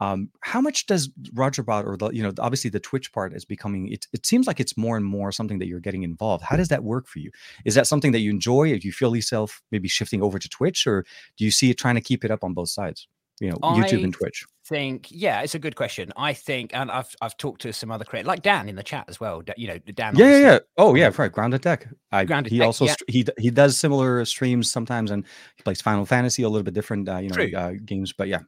Um, 0.00 0.30
how 0.40 0.60
much 0.60 0.86
does 0.86 1.08
RogerBot 1.34 1.86
or 1.86 1.96
the 1.96 2.10
you 2.10 2.22
know 2.22 2.32
obviously 2.38 2.70
the 2.70 2.80
Twitch 2.80 3.12
part 3.12 3.32
is 3.34 3.44
becoming 3.44 3.88
it? 3.88 4.06
It 4.12 4.26
seems 4.26 4.46
like 4.46 4.60
it's 4.60 4.76
more 4.76 4.96
and 4.96 5.06
more 5.06 5.32
something 5.32 5.58
that 5.58 5.66
you're 5.66 5.80
getting 5.80 6.02
involved. 6.02 6.44
How 6.44 6.56
does 6.56 6.68
that 6.68 6.84
work 6.84 7.06
for 7.06 7.18
you? 7.18 7.30
Is 7.64 7.74
that 7.74 7.86
something 7.86 8.12
that 8.12 8.20
you 8.20 8.30
enjoy? 8.30 8.78
Do 8.78 8.86
you 8.86 8.92
feel 8.92 9.16
yourself 9.16 9.62
maybe 9.70 9.88
shifting 9.88 10.22
over 10.22 10.38
to 10.38 10.48
Twitch, 10.48 10.86
or 10.86 11.04
do 11.36 11.44
you 11.44 11.50
see 11.50 11.70
it 11.70 11.78
trying 11.78 11.94
to 11.94 12.00
keep 12.00 12.24
it 12.24 12.30
up 12.30 12.44
on 12.44 12.54
both 12.54 12.68
sides? 12.68 13.08
You 13.40 13.50
know, 13.50 13.56
YouTube 13.56 14.04
and 14.04 14.14
Twitch. 14.14 14.44
I 14.46 14.66
think 14.66 15.06
yeah 15.10 15.42
it's 15.42 15.54
a 15.54 15.60
good 15.60 15.76
question 15.76 16.12
i 16.16 16.32
think 16.32 16.72
and 16.74 16.90
i've 16.90 17.14
i've 17.22 17.36
talked 17.36 17.60
to 17.60 17.72
some 17.72 17.92
other 17.92 18.04
creators 18.04 18.26
like 18.26 18.42
dan 18.42 18.68
in 18.68 18.74
the 18.74 18.82
chat 18.82 19.04
as 19.06 19.20
well 19.20 19.40
you 19.56 19.68
know 19.68 19.78
dan 19.94 20.16
Yeah, 20.16 20.30
yeah, 20.30 20.38
yeah. 20.38 20.58
Oh, 20.76 20.96
yeah, 20.96 21.10
right. 21.16 21.30
Grounded 21.30 21.62
Tech. 21.62 21.86
I, 22.10 22.24
Grounded 22.24 22.50
he 22.50 22.58
Tech, 22.58 22.66
also 22.66 22.86
yeah. 22.86 22.94
he 23.06 23.24
he 23.38 23.50
does 23.50 23.76
similar 23.76 24.24
streams 24.24 24.70
sometimes, 24.70 25.12
and 25.12 25.24
he 25.56 25.62
plays 25.62 25.80
Final 25.80 26.04
Fantasy 26.04 26.42
a 26.42 26.48
little 26.48 26.64
bit 26.64 26.74
different, 26.74 27.08
uh, 27.08 27.18
you 27.18 27.28
know, 27.28 27.58
uh, 27.58 27.74
games. 27.84 28.12
But 28.12 28.26
yeah, 28.26 28.40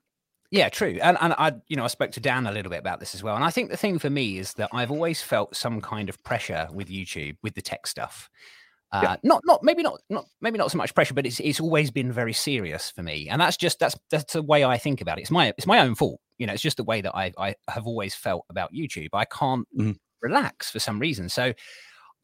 Yeah, 0.50 0.68
true. 0.70 0.98
And 1.02 1.18
and 1.20 1.34
I, 1.34 1.52
you 1.68 1.76
know, 1.76 1.84
I 1.84 1.88
spoke 1.88 2.12
to 2.12 2.20
Dan 2.20 2.46
a 2.46 2.52
little 2.52 2.70
bit 2.70 2.78
about 2.78 3.00
this 3.00 3.14
as 3.14 3.22
well. 3.22 3.34
And 3.36 3.44
I 3.44 3.50
think 3.50 3.70
the 3.70 3.76
thing 3.76 3.98
for 3.98 4.08
me 4.08 4.38
is 4.38 4.54
that 4.54 4.70
I've 4.72 4.90
always 4.90 5.20
felt 5.22 5.54
some 5.54 5.80
kind 5.80 6.08
of 6.08 6.22
pressure 6.24 6.68
with 6.72 6.88
YouTube, 6.88 7.36
with 7.42 7.54
the 7.54 7.60
tech 7.62 7.86
stuff. 7.86 8.30
Uh, 8.90 9.00
Yeah. 9.02 9.16
Not, 9.22 9.42
not 9.44 9.62
maybe 9.62 9.82
not, 9.82 10.00
not 10.08 10.24
maybe 10.40 10.56
not 10.56 10.70
so 10.70 10.78
much 10.78 10.94
pressure, 10.94 11.12
but 11.12 11.26
it's 11.26 11.38
it's 11.40 11.60
always 11.60 11.90
been 11.90 12.10
very 12.12 12.32
serious 12.32 12.90
for 12.90 13.02
me. 13.02 13.28
And 13.28 13.40
that's 13.40 13.58
just 13.58 13.78
that's 13.78 13.96
that's 14.10 14.32
the 14.32 14.42
way 14.42 14.64
I 14.64 14.78
think 14.78 15.02
about 15.02 15.18
it. 15.18 15.22
It's 15.22 15.30
my 15.30 15.52
it's 15.58 15.66
my 15.66 15.80
own 15.80 15.94
fault. 15.94 16.18
You 16.38 16.46
know, 16.46 16.54
it's 16.54 16.62
just 16.62 16.78
the 16.78 16.84
way 16.84 17.02
that 17.02 17.14
I 17.14 17.32
I 17.38 17.54
have 17.68 17.86
always 17.86 18.14
felt 18.14 18.46
about 18.48 18.72
YouTube. 18.72 19.08
I 19.12 19.26
can't 19.26 19.68
Mhm. 19.78 19.96
relax 20.22 20.70
for 20.70 20.78
some 20.80 20.98
reason. 20.98 21.28
So 21.28 21.52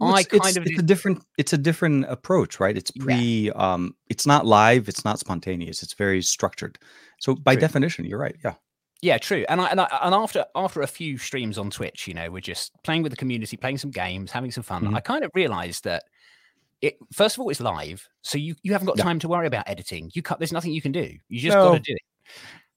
Well, 0.01 0.15
I 0.17 0.21
it's, 0.21 0.29
kind 0.29 0.45
it's, 0.47 0.57
of 0.57 0.67
it's 0.67 0.79
a 0.79 0.83
different 0.83 1.25
it's 1.39 1.53
a 1.53 1.59
different 1.59 2.07
approach, 2.09 2.59
right? 2.61 2.77
It's 2.77 2.91
Yeah. 2.95 3.05
pre 3.05 3.51
um 3.53 3.95
it's 4.09 4.27
not 4.27 4.45
live, 4.47 4.89
it's 4.89 5.05
not 5.05 5.19
spontaneous, 5.19 5.83
it's 5.83 5.95
very 5.95 6.21
structured. 6.23 6.79
So 7.21 7.35
by 7.35 7.55
True. 7.55 7.61
definition, 7.61 8.05
you're 8.05 8.19
right. 8.19 8.37
Yeah. 8.45 8.55
Yeah, 9.03 9.19
true. 9.19 9.45
And 9.51 9.61
I, 9.61 9.67
and 9.67 9.81
I, 9.83 9.99
and 10.03 10.15
after 10.15 10.47
after 10.55 10.81
a 10.81 10.87
few 10.87 11.19
streams 11.19 11.59
on 11.59 11.71
Twitch, 11.71 12.09
you 12.09 12.15
know, 12.15 12.31
we're 12.31 12.41
just 12.41 12.73
playing 12.85 13.03
with 13.03 13.11
the 13.13 13.17
community, 13.17 13.57
playing 13.57 13.79
some 13.79 13.91
games, 13.91 14.33
having 14.33 14.51
some 14.51 14.63
fun. 14.65 14.83
Mhm. 14.85 14.95
I 14.97 15.01
kind 15.01 15.25
of 15.25 15.31
realized 15.35 15.85
that 15.85 16.05
it 16.81 16.97
first 17.13 17.37
of 17.37 17.41
all 17.41 17.51
it's 17.51 17.61
live, 17.61 18.09
so 18.23 18.39
you 18.39 18.55
you 18.63 18.73
haven't 18.73 18.87
got 18.87 18.97
Yeah. 18.99 19.05
time 19.05 19.19
to 19.21 19.29
worry 19.29 19.47
about 19.47 19.69
editing. 19.69 20.11
You 20.15 20.23
cut. 20.23 20.39
There's 20.39 20.53
nothing 20.53 20.73
you 20.73 20.83
can 20.83 20.93
do. 20.93 21.17
You 21.29 21.41
just 21.41 21.55
No. 21.57 21.73
got 21.73 21.75
to 21.75 21.81
do 21.81 21.93
it. 21.95 22.03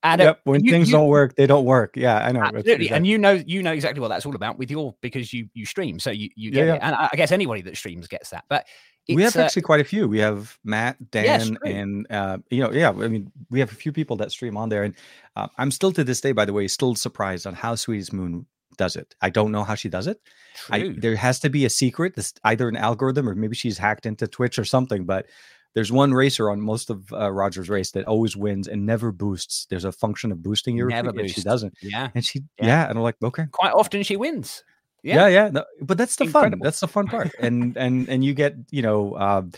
And 0.04 0.22
yep. 0.22 0.42
When 0.44 0.64
you- 0.64 0.72
things 0.72 0.90
you- 0.90 0.94
don't 0.96 1.08
work, 1.08 1.36
they 1.36 1.48
don't 1.48 1.66
work. 1.66 1.98
Yeah, 1.98 2.18
I 2.18 2.32
know. 2.32 2.42
Absolutely, 2.42 2.74
exact- 2.86 2.92
and 2.98 3.08
you 3.08 3.18
know 3.18 3.32
you 3.46 3.64
know 3.64 3.72
exactly 3.74 4.00
what 4.00 4.10
that's 4.10 4.26
all 4.26 4.36
about 4.36 4.58
with 4.60 4.70
your 4.70 4.96
because 5.02 5.34
you 5.34 5.50
you 5.54 5.66
stream, 5.66 6.00
so 6.00 6.12
you 6.12 6.30
you 6.36 6.52
Yeah, 6.52 6.56
get 6.56 6.66
yeah. 6.68 6.74
it. 6.76 6.82
And 6.84 6.96
I 6.96 7.10
guess 7.16 7.32
anybody 7.32 7.62
that 7.64 7.76
streams 7.78 8.08
gets 8.08 8.30
that. 8.30 8.46
But 8.48 8.68
we 9.10 9.24
have 9.24 9.36
uh, 9.36 9.42
actually 9.42 9.64
quite 9.64 9.80
a 9.80 9.84
few. 9.86 10.08
We 10.08 10.20
have 10.20 10.58
Matt, 10.64 10.98
Dan, 11.12 11.56
true. 11.56 11.58
and 11.66 12.08
uh, 12.12 12.38
you 12.52 12.62
know, 12.62 12.72
yeah. 12.72 12.90
I 12.90 13.08
mean, 13.08 13.32
we 13.50 13.60
have 13.60 13.72
a 13.72 13.76
few 13.76 13.92
people 13.92 14.18
that 14.18 14.32
stream 14.32 14.56
on 14.56 14.70
there, 14.70 14.84
and 14.84 14.94
uh, 15.36 15.48
I'm 15.58 15.72
still 15.72 15.92
to 15.94 16.04
this 16.04 16.22
day, 16.22 16.32
by 16.32 16.46
the 16.46 16.54
way, 16.54 16.68
still 16.68 16.94
surprised 16.94 17.48
on 17.48 17.54
how 17.56 17.74
Sweetest 17.76 18.14
Moon 18.14 18.46
does 18.78 18.96
it. 18.96 19.16
I 19.22 19.32
don't 19.32 19.52
know 19.52 19.64
how 19.64 19.74
she 19.74 19.90
does 19.90 20.06
it. 20.06 20.20
I, 20.70 20.94
there 20.96 21.16
has 21.16 21.40
to 21.40 21.50
be 21.50 21.66
a 21.66 21.70
secret, 21.70 22.16
this 22.16 22.34
either 22.44 22.70
an 22.70 22.76
algorithm 22.78 23.28
or 23.28 23.34
maybe 23.34 23.56
she's 23.56 23.78
hacked 23.80 24.06
into 24.06 24.28
Twitch 24.28 24.60
or 24.60 24.66
something. 24.66 25.06
But 25.06 25.26
there's 25.74 25.92
one 25.92 26.14
racer 26.14 26.50
on 26.50 26.60
most 26.62 26.90
of 26.90 27.12
uh, 27.14 27.32
Roger's 27.32 27.70
race 27.70 27.92
that 27.92 28.06
always 28.06 28.36
wins 28.36 28.68
and 28.68 28.86
never 28.86 29.12
boosts. 29.12 29.68
There's 29.70 29.86
a 29.86 29.92
function 29.92 30.32
of 30.32 30.42
boosting 30.42 30.76
your 30.76 30.88
Never 30.88 31.10
and 31.10 31.30
she 31.30 31.42
doesn't. 31.42 31.74
yeah, 31.82 32.10
And 32.16 32.26
she, 32.26 32.40
Yeah. 32.60 32.66
yeah, 32.68 32.90
and 32.90 32.98
I'm 32.98 33.04
like, 33.04 33.16
okay, 33.24 33.46
quite 33.52 33.74
often 33.74 34.02
she 34.04 34.16
wins. 34.18 34.64
yeah, 35.04 35.28
yeah. 35.28 35.50
no, 35.50 35.64
but 35.82 35.98
that's 35.98 36.16
the 36.16 36.26
Incredible. 36.26 36.58
fun. 36.58 36.60
That's 36.64 36.80
the 36.80 36.88
fun 36.88 37.08
part. 37.08 37.32
and 37.40 37.78
and 37.78 38.10
and 38.10 38.26
you 38.26 38.34
get, 38.34 38.56
you 38.72 38.82
know, 38.82 39.16
um, 39.18 39.52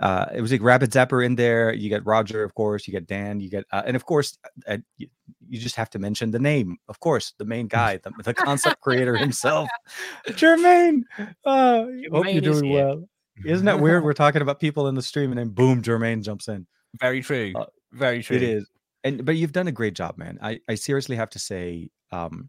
uh, 0.00 0.26
it 0.34 0.40
was 0.40 0.50
like 0.50 0.62
Rapid 0.62 0.90
Zapper 0.90 1.24
in 1.24 1.36
there. 1.36 1.72
You 1.72 1.88
get 1.88 2.04
Roger, 2.06 2.42
of 2.42 2.54
course. 2.54 2.86
You 2.88 2.92
get 2.92 3.06
Dan. 3.06 3.38
You 3.40 3.48
get, 3.50 3.64
uh, 3.70 3.82
and 3.86 3.94
of 3.96 4.04
course, 4.06 4.36
uh, 4.66 4.78
you, 4.96 5.06
you 5.48 5.60
just 5.60 5.76
have 5.76 5.90
to 5.90 5.98
mention 5.98 6.30
the 6.32 6.38
name, 6.40 6.78
of 6.88 6.98
course, 7.00 7.34
the 7.38 7.44
main 7.44 7.68
guy, 7.68 7.98
the, 8.02 8.10
the 8.24 8.34
concept 8.34 8.80
creator 8.80 9.16
himself, 9.16 9.68
Jermaine. 10.30 11.02
Uh, 11.44 11.84
hope 11.84 11.90
you're 12.02 12.20
Jermaine 12.22 12.42
doing 12.42 12.72
well. 12.72 13.08
Isn't 13.44 13.66
that 13.66 13.80
weird? 13.80 14.04
We're 14.04 14.12
talking 14.14 14.42
about 14.42 14.60
people 14.60 14.88
in 14.88 14.94
the 14.94 15.02
stream, 15.02 15.30
and 15.30 15.38
then 15.38 15.48
boom, 15.50 15.82
Jermaine 15.82 16.22
jumps 16.22 16.48
in. 16.48 16.66
Very 17.00 17.20
true. 17.22 17.52
Uh, 17.54 17.66
Very 17.92 18.22
true. 18.22 18.36
It 18.36 18.42
is, 18.42 18.68
and 19.04 19.24
but 19.24 19.36
you've 19.36 19.52
done 19.52 19.68
a 19.68 19.72
great 19.72 19.94
job, 19.94 20.16
man. 20.16 20.38
I 20.42 20.60
I 20.68 20.74
seriously 20.74 21.16
have 21.16 21.30
to 21.30 21.38
say, 21.38 21.90
um, 22.12 22.48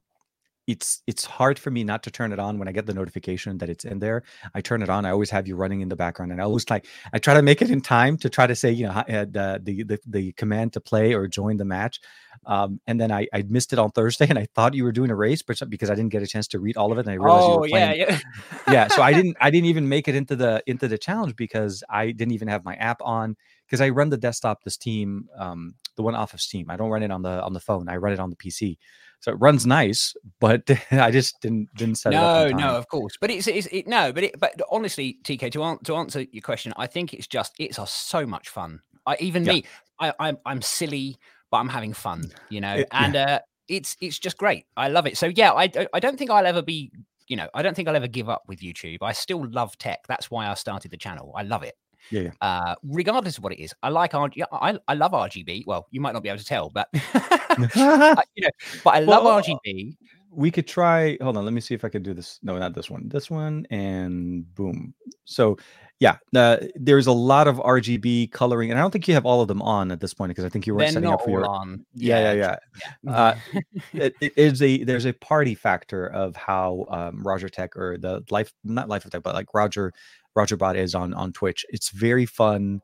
it's 0.67 1.01
it's 1.07 1.23
hard 1.25 1.57
for 1.57 1.71
me 1.71 1.83
not 1.83 2.03
to 2.03 2.11
turn 2.11 2.33
it 2.33 2.39
on 2.39 2.59
when 2.59 2.67
I 2.67 2.73
get 2.73 2.85
the 2.85 2.93
notification 2.93 3.57
that 3.59 3.69
it's 3.69 3.85
in 3.85 3.99
there. 3.99 4.23
I 4.53 4.61
turn 4.61 4.83
it 4.83 4.89
on. 4.89 5.05
I 5.05 5.11
always 5.11 5.29
have 5.29 5.47
you 5.47 5.55
running 5.55 5.81
in 5.81 5.89
the 5.89 5.95
background, 5.95 6.31
and 6.33 6.41
I 6.41 6.43
always 6.43 6.69
like 6.69 6.85
I 7.13 7.19
try 7.19 7.33
to 7.33 7.41
make 7.41 7.61
it 7.61 7.71
in 7.71 7.81
time 7.81 8.17
to 8.17 8.29
try 8.29 8.45
to 8.47 8.55
say 8.55 8.71
you 8.71 8.85
know 8.85 8.91
uh, 8.91 9.25
the 9.25 9.61
the 9.63 9.83
the, 9.83 9.99
the 10.05 10.31
command 10.33 10.73
to 10.73 10.81
play 10.81 11.13
or 11.13 11.27
join 11.27 11.57
the 11.57 11.65
match. 11.65 12.01
Um, 12.45 12.79
and 12.85 12.99
then 12.99 13.11
I 13.11 13.27
I 13.33 13.43
missed 13.47 13.73
it 13.73 13.79
on 13.79 13.91
Thursday, 13.91 14.27
and 14.29 14.37
I 14.37 14.47
thought 14.55 14.73
you 14.73 14.83
were 14.83 14.91
doing 14.91 15.09
a 15.09 15.15
race, 15.15 15.41
but 15.41 15.57
because 15.69 15.89
I 15.89 15.95
didn't 15.95 16.11
get 16.11 16.21
a 16.21 16.27
chance 16.27 16.47
to 16.49 16.59
read 16.59 16.77
all 16.77 16.91
of 16.91 16.97
it, 16.97 17.01
and 17.01 17.11
I 17.11 17.15
realized 17.15 17.47
you 17.47 17.55
Oh 17.55 17.57
were 17.57 17.63
yeah, 17.65 17.93
playing 17.93 17.93
yeah. 17.93 18.19
yeah 18.67 18.87
so 18.87 19.01
i 19.01 19.13
didn't 19.13 19.35
i 19.41 19.49
didn't 19.49 19.67
even 19.67 19.87
make 19.87 20.07
it 20.07 20.15
into 20.15 20.35
the 20.35 20.61
into 20.67 20.87
the 20.87 20.97
challenge 20.97 21.35
because 21.35 21.83
i 21.89 22.11
didn't 22.11 22.33
even 22.33 22.47
have 22.47 22.63
my 22.65 22.75
app 22.75 23.01
on 23.01 23.35
because 23.65 23.81
i 23.81 23.89
run 23.89 24.09
the 24.09 24.17
desktop 24.17 24.63
the 24.63 24.69
steam 24.69 25.27
um 25.37 25.73
the 25.95 26.03
one 26.03 26.15
off 26.15 26.33
of 26.33 26.41
steam 26.41 26.69
i 26.69 26.77
don't 26.77 26.89
run 26.89 27.03
it 27.03 27.11
on 27.11 27.21
the 27.21 27.41
on 27.43 27.53
the 27.53 27.59
phone 27.59 27.89
i 27.89 27.95
run 27.95 28.13
it 28.13 28.19
on 28.19 28.29
the 28.29 28.35
pc 28.35 28.77
so 29.19 29.31
it 29.31 29.35
runs 29.35 29.65
nice 29.65 30.15
but 30.39 30.61
i 30.91 31.09
just 31.11 31.39
didn't 31.41 31.67
didn't 31.75 31.95
set 31.95 32.13
it 32.13 32.15
up 32.17 32.31
No, 32.51 32.57
no, 32.57 32.75
of 32.77 32.87
course, 32.87 33.17
but 33.19 33.29
it's, 33.31 33.47
it's 33.47 33.67
it, 33.67 33.87
no, 33.87 34.11
but 34.13 34.23
it, 34.23 34.39
but 34.39 34.53
honestly, 34.71 35.17
TK, 35.23 35.51
to, 35.51 35.63
an, 35.63 35.79
to 35.85 35.95
answer 35.95 36.21
your 36.31 36.41
question, 36.41 36.73
I 36.77 36.87
think 36.87 37.13
it's 37.13 37.27
just 37.27 37.53
it's 37.59 37.77
a, 37.77 37.85
so 37.87 38.25
much 38.25 38.49
fun. 38.49 38.81
I 39.05 39.17
even 39.19 39.45
Yeah. 39.45 39.53
me, 39.53 39.63
I, 39.99 40.13
I'm 40.19 40.37
I'm 40.45 40.61
silly, 40.61 41.17
but 41.51 41.57
I'm 41.57 41.69
having 41.69 41.93
fun, 41.93 42.31
you 42.49 42.61
know, 42.61 42.75
It- 42.75 42.87
yeah. 42.91 43.05
and 43.05 43.15
uh, 43.15 43.39
it's 43.67 43.97
it's 44.01 44.19
just 44.19 44.37
great. 44.37 44.65
I 44.77 44.87
love 44.89 45.07
it. 45.07 45.17
So 45.17 45.27
yeah, 45.27 45.51
I 45.51 45.69
I 45.93 45.99
don't 45.99 46.17
think 46.17 46.29
I'll 46.31 46.45
ever 46.45 46.61
be, 46.61 46.91
you 47.27 47.35
know, 47.35 47.49
I 47.53 47.61
don't 47.61 47.75
think 47.75 47.87
I'll 47.87 47.95
ever 47.95 48.07
give 48.07 48.29
up 48.29 48.43
with 48.47 48.59
YouTube. 48.61 48.99
I 49.01 49.11
still 49.13 49.45
love 49.49 49.77
tech. 49.77 49.99
That's 50.07 50.29
why 50.31 50.47
I 50.47 50.53
started 50.53 50.91
the 50.91 50.97
channel. 50.97 51.33
I 51.35 51.43
love 51.43 51.63
it. 51.63 51.75
Yeah, 52.11 52.21
yeah. 52.21 52.31
Uh, 52.41 52.75
regardless 52.83 53.37
of 53.37 53.43
what 53.43 53.53
it 53.53 53.59
is, 53.61 53.73
I 53.83 53.89
like 53.89 54.11
RG. 54.11 54.43
I, 54.51 54.77
I 54.87 54.93
love 54.93 55.11
RGB. 55.11 55.65
Well, 55.65 55.87
you 55.91 56.01
might 56.01 56.13
not 56.13 56.23
be 56.23 56.29
able 56.29 56.39
to 56.39 56.45
tell, 56.45 56.69
but 56.69 56.87
I- 56.93 58.23
you 58.35 58.43
know, 58.43 58.49
but 58.83 58.93
I 58.95 58.99
love 58.99 59.23
Well, 59.23 59.41
RGB. 59.41 59.97
we 60.31 60.51
could 60.51 60.67
try 60.67 61.17
hold 61.21 61.37
on 61.37 61.45
let 61.45 61.53
me 61.53 61.61
see 61.61 61.73
if 61.73 61.85
i 61.85 61.89
could 61.89 62.03
do 62.03 62.13
this 62.13 62.37
no 62.43 62.59
not 62.59 62.75
this 62.75 62.89
one 62.89 63.07
this 63.07 63.31
one 63.31 63.65
and 63.71 64.53
boom 64.53 64.93
so 65.23 65.57
yeah 65.99 66.17
uh, 66.35 66.57
there's 66.75 67.07
a 67.07 67.11
lot 67.11 67.47
of 67.47 67.55
rgb 67.57 68.29
coloring 68.31 68.69
and 68.69 68.77
i 68.77 68.81
don't 68.83 68.91
think 68.91 69.07
you 69.07 69.13
have 69.13 69.25
all 69.25 69.41
of 69.41 69.47
them 69.47 69.61
on 69.61 69.89
at 69.89 69.99
this 70.01 70.13
point 70.13 70.29
because 70.29 70.43
i 70.43 70.49
think 70.49 70.67
you 70.67 70.75
were 70.75 70.85
setting 70.85 71.09
up 71.09 71.21
for 71.23 71.29
your 71.31 71.45
on. 71.47 71.83
yeah 71.95 72.33
yeah 72.33 72.55
yeah 73.05 73.11
Uh, 73.11 73.35
it, 73.93 74.13
it 74.19 74.33
is 74.37 74.61
a 74.61 74.83
there's 74.83 75.05
a 75.05 75.13
party 75.13 75.55
factor 75.55 76.07
of 76.07 76.35
how 76.35 76.85
um, 76.89 77.23
Roger 77.23 77.47
Tech 77.49 77.75
or 77.77 77.97
the 77.97 78.21
life 78.29 78.53
not 78.63 78.89
life 78.89 79.05
of 79.05 79.11
tech 79.11 79.23
but 79.23 79.33
like 79.33 79.53
Roger 79.53 79.93
Roger 80.37 80.55
Bot 80.55 80.77
is 80.77 80.93
on 80.95 81.13
on 81.15 81.33
Twitch. 81.33 81.65
It's 81.69 81.89
very 81.89 82.27
fun, 82.27 82.81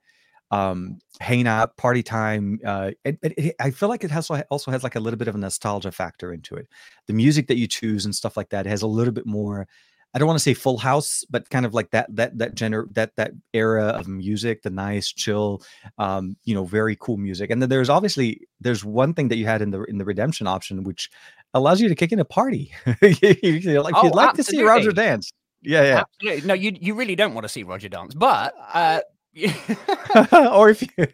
um, 0.50 0.98
hanging 1.20 1.48
out, 1.48 1.78
party 1.78 2.02
time. 2.02 2.60
Uh, 2.66 2.92
it, 3.06 3.56
I 3.62 3.70
feel 3.70 3.90
like 3.90 4.04
it 4.04 4.12
has 4.12 4.30
also 4.50 4.72
has 4.72 4.84
like 4.84 4.96
a 4.96 5.00
little 5.00 5.18
bit 5.20 5.28
of 5.28 5.36
a 5.36 5.38
nostalgia 5.38 5.92
factor 5.92 6.34
into 6.34 6.56
it. 6.56 6.68
The 7.08 7.14
music 7.14 7.48
that 7.48 7.58
you 7.58 7.68
choose 7.68 8.06
and 8.06 8.16
stuff 8.16 8.36
like 8.36 8.50
that 8.50 8.66
has 8.66 8.82
a 8.82 8.88
little 8.88 9.14
bit 9.14 9.28
more. 9.28 9.68
I 10.16 10.20
don't 10.20 10.28
want 10.28 10.38
to 10.38 10.44
say 10.44 10.54
full 10.54 10.78
house, 10.78 11.24
but 11.30 11.50
kind 11.50 11.66
of 11.66 11.74
like 11.74 11.90
that 11.92 12.08
that 12.16 12.38
that 12.38 12.56
gener 12.56 12.86
that 12.94 13.16
that 13.18 13.32
era 13.54 13.86
of 13.86 14.08
music, 14.08 14.62
the 14.62 14.70
nice, 14.70 15.12
chill, 15.12 15.64
um, 15.98 16.38
you 16.44 16.54
know, 16.54 16.66
very 16.66 16.96
cool 17.00 17.18
music. 17.18 17.50
And 17.50 17.62
then 17.62 17.70
there's 17.70 17.90
obviously 17.90 18.42
there's 18.62 18.84
one 18.86 19.14
thing 19.16 19.30
that 19.30 19.38
you 19.38 19.46
had 19.46 19.62
in 19.62 19.72
the 19.72 19.84
in 19.84 19.98
the 19.98 20.06
redemption 20.06 20.46
option, 20.48 20.84
which 20.84 21.10
allows 21.56 21.82
you 21.82 21.88
to 21.90 21.96
kick 21.96 22.12
in 22.12 22.20
a 22.20 22.26
party. 22.26 22.74
You 23.02 23.74
know, 23.74 23.82
like 23.82 23.96
Oh, 23.96 24.04
you'd 24.04 24.16
like 24.16 24.34
to 24.36 24.44
see 24.44 24.62
Roger 24.62 24.92
dance. 24.92 25.32
Yeah, 25.64 25.84
yeah. 25.84 26.04
Absolutely. 26.04 26.48
No, 26.48 26.54
you 26.54 26.74
you 26.80 26.94
really 26.94 27.16
don't 27.16 27.34
want 27.34 27.46
to 27.46 27.50
see 27.50 27.64
Roger 27.64 27.90
dance, 27.90 28.14
but 28.14 28.54
uh, 28.74 29.00
or 30.54 30.70
if 30.70 30.82
you 30.82 30.88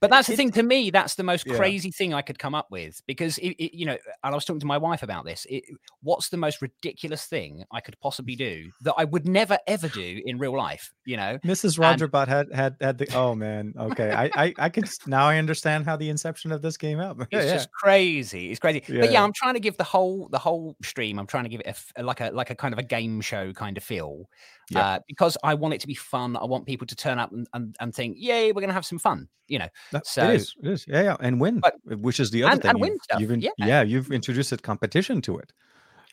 but 0.00 0.10
that's 0.10 0.28
the 0.28 0.36
thing. 0.36 0.50
To 0.52 0.62
me, 0.62 0.90
that's 0.90 1.14
the 1.14 1.22
most 1.22 1.46
Yeah. 1.46 1.56
crazy 1.56 1.90
thing 1.90 2.12
I 2.12 2.22
could 2.22 2.38
come 2.38 2.54
up 2.54 2.70
with 2.70 3.00
because 3.06 3.38
it, 3.38 3.50
it, 3.58 3.74
you 3.76 3.86
know, 3.86 3.92
and 3.92 4.32
I 4.32 4.34
was 4.34 4.44
talking 4.44 4.60
to 4.60 4.66
my 4.66 4.78
wife 4.78 5.02
about 5.02 5.24
this. 5.24 5.46
It, 5.48 5.64
what's 6.02 6.28
the 6.28 6.36
most 6.36 6.60
ridiculous 6.60 7.24
thing 7.24 7.64
I 7.72 7.80
could 7.80 7.98
possibly 8.00 8.36
do 8.36 8.70
that 8.82 8.94
I 8.98 9.04
would 9.04 9.26
never 9.26 9.58
ever 9.66 9.88
do 9.88 10.20
in 10.24 10.38
real 10.38 10.56
life? 10.56 10.92
You 11.04 11.16
know, 11.16 11.38
Mrs. 11.44 11.78
Roger 11.78 12.08
Bot 12.08 12.28
had 12.28 12.52
had 12.52 12.76
had 12.80 12.98
the 12.98 13.08
oh 13.14 13.34
man 13.34 13.72
okay 13.78 14.10
I 14.12 14.30
I 14.34 14.54
I 14.58 14.68
can 14.68 14.84
now 15.06 15.26
I 15.26 15.38
understand 15.38 15.86
how 15.86 15.96
the 15.96 16.10
inception 16.10 16.52
of 16.52 16.60
this 16.62 16.76
came 16.76 17.00
out. 17.00 17.16
Yeah, 17.18 17.26
it's 17.38 17.46
yeah. 17.46 17.54
just 17.54 17.72
crazy. 17.72 18.50
It's 18.50 18.60
crazy. 18.60 18.82
Yeah, 18.88 19.00
but 19.00 19.12
yeah. 19.12 19.22
I'm 19.24 19.32
trying 19.32 19.54
to 19.54 19.60
give 19.60 19.76
the 19.76 19.84
whole 19.84 20.28
the 20.30 20.38
whole 20.38 20.76
stream. 20.82 21.18
I'm 21.18 21.26
trying 21.26 21.44
to 21.44 21.50
give 21.50 21.62
it 21.64 21.76
a 21.96 22.02
like 22.02 22.20
a 22.20 22.30
like 22.30 22.50
a 22.50 22.54
kind 22.54 22.72
of 22.74 22.78
a 22.78 22.82
game 22.82 23.20
show 23.20 23.52
kind 23.52 23.76
of 23.76 23.84
feel, 23.84 24.28
Yeah. 24.70 24.80
uh, 24.80 24.98
because 25.06 25.36
I 25.42 25.54
want 25.54 25.74
it 25.74 25.80
to 25.80 25.86
be 25.86 25.94
fun. 25.94 26.36
I 26.36 26.44
want 26.44 26.66
people 26.66 26.86
to 26.86 26.96
turn 26.96 27.18
up 27.18 27.32
and, 27.32 27.46
and, 27.54 27.61
and 27.80 27.94
think, 27.94 28.16
yay, 28.18 28.52
we're 28.52 28.60
gonna 28.60 28.72
have 28.72 28.86
some 28.86 28.98
fun. 28.98 29.28
You 29.48 29.58
know, 29.60 29.68
That- 29.92 30.06
so- 30.06 30.28
it 30.30 30.36
is, 30.36 30.54
it 30.62 30.68
is, 30.70 30.84
yeah, 30.88 31.02
yeah, 31.02 31.16
and 31.20 31.40
win, 31.40 31.60
But- 31.60 31.74
which 31.84 32.20
is 32.20 32.30
the 32.30 32.42
other 32.44 32.52
and- 32.52 32.62
thing. 32.62 32.70
and 32.70 32.78
you've, 32.78 32.88
win 32.88 32.98
stuff, 33.02 33.20
you've 33.20 33.30
in- 33.32 33.40
yeah. 33.42 33.50
yeah, 33.58 33.82
you've 33.82 34.10
introduced 34.12 34.52
a 34.52 34.56
competition 34.56 35.20
to 35.22 35.38
it. 35.38 35.52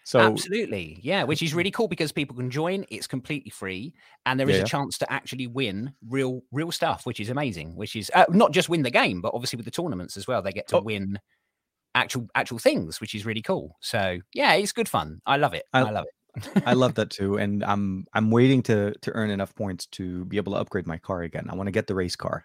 So 0.06 0.20
absolutely, 0.20 1.00
yeah, 1.04 1.24
which 1.24 1.44
is 1.44 1.54
really 1.54 1.70
cool 1.78 1.88
because 1.88 2.12
people 2.12 2.36
can 2.36 2.50
join. 2.50 2.86
It's 2.90 3.06
completely 3.06 3.52
free, 3.52 3.94
and 4.26 4.40
there 4.40 4.50
is 4.50 4.58
Yeah. 4.58 4.64
a 4.64 4.66
chance 4.66 4.98
to 5.00 5.12
actually 5.12 5.46
win 5.48 5.94
real, 6.08 6.42
real 6.52 6.72
stuff, 6.72 7.06
which 7.06 7.20
is 7.20 7.30
amazing. 7.30 7.76
Which 7.76 7.96
is 7.96 8.10
uh, 8.16 8.26
not 8.30 8.52
just 8.52 8.70
win 8.70 8.82
the 8.82 8.90
game, 8.92 9.22
but 9.22 9.34
obviously 9.36 9.58
with 9.58 9.66
the 9.66 9.72
tournaments 9.72 10.18
as 10.18 10.26
well, 10.28 10.42
they 10.42 10.52
get 10.52 10.68
to 10.70 10.78
Oh. 10.78 10.82
win 10.82 11.20
actual 11.96 12.28
actual 12.36 12.58
things, 12.60 13.00
which 13.02 13.14
is 13.14 13.26
really 13.26 13.42
cool. 13.42 13.78
So 13.82 14.20
yeah, 14.34 14.54
it's 14.54 14.72
good 14.72 14.90
fun. 14.90 15.22
I 15.26 15.38
love 15.38 15.54
it. 15.54 15.66
I, 15.74 15.82
I- 15.82 15.92
love 15.92 16.06
it. 16.06 16.14
I 16.66 16.74
love 16.74 16.96
that 16.96 17.10
too, 17.10 17.38
and 17.38 17.64
I'm 17.64 18.06
I'm 18.14 18.32
waiting 18.32 18.62
to 18.64 18.94
to 19.02 19.12
earn 19.14 19.30
enough 19.30 19.56
points 19.56 19.86
to 19.88 20.26
be 20.26 20.38
able 20.38 20.54
to 20.54 20.60
upgrade 20.60 20.88
my 20.88 20.98
car 20.98 21.22
again. 21.24 21.48
I 21.50 21.56
want 21.56 21.68
to 21.68 21.72
get 21.72 21.88
the 21.88 21.96
race 21.96 22.16
car. 22.16 22.44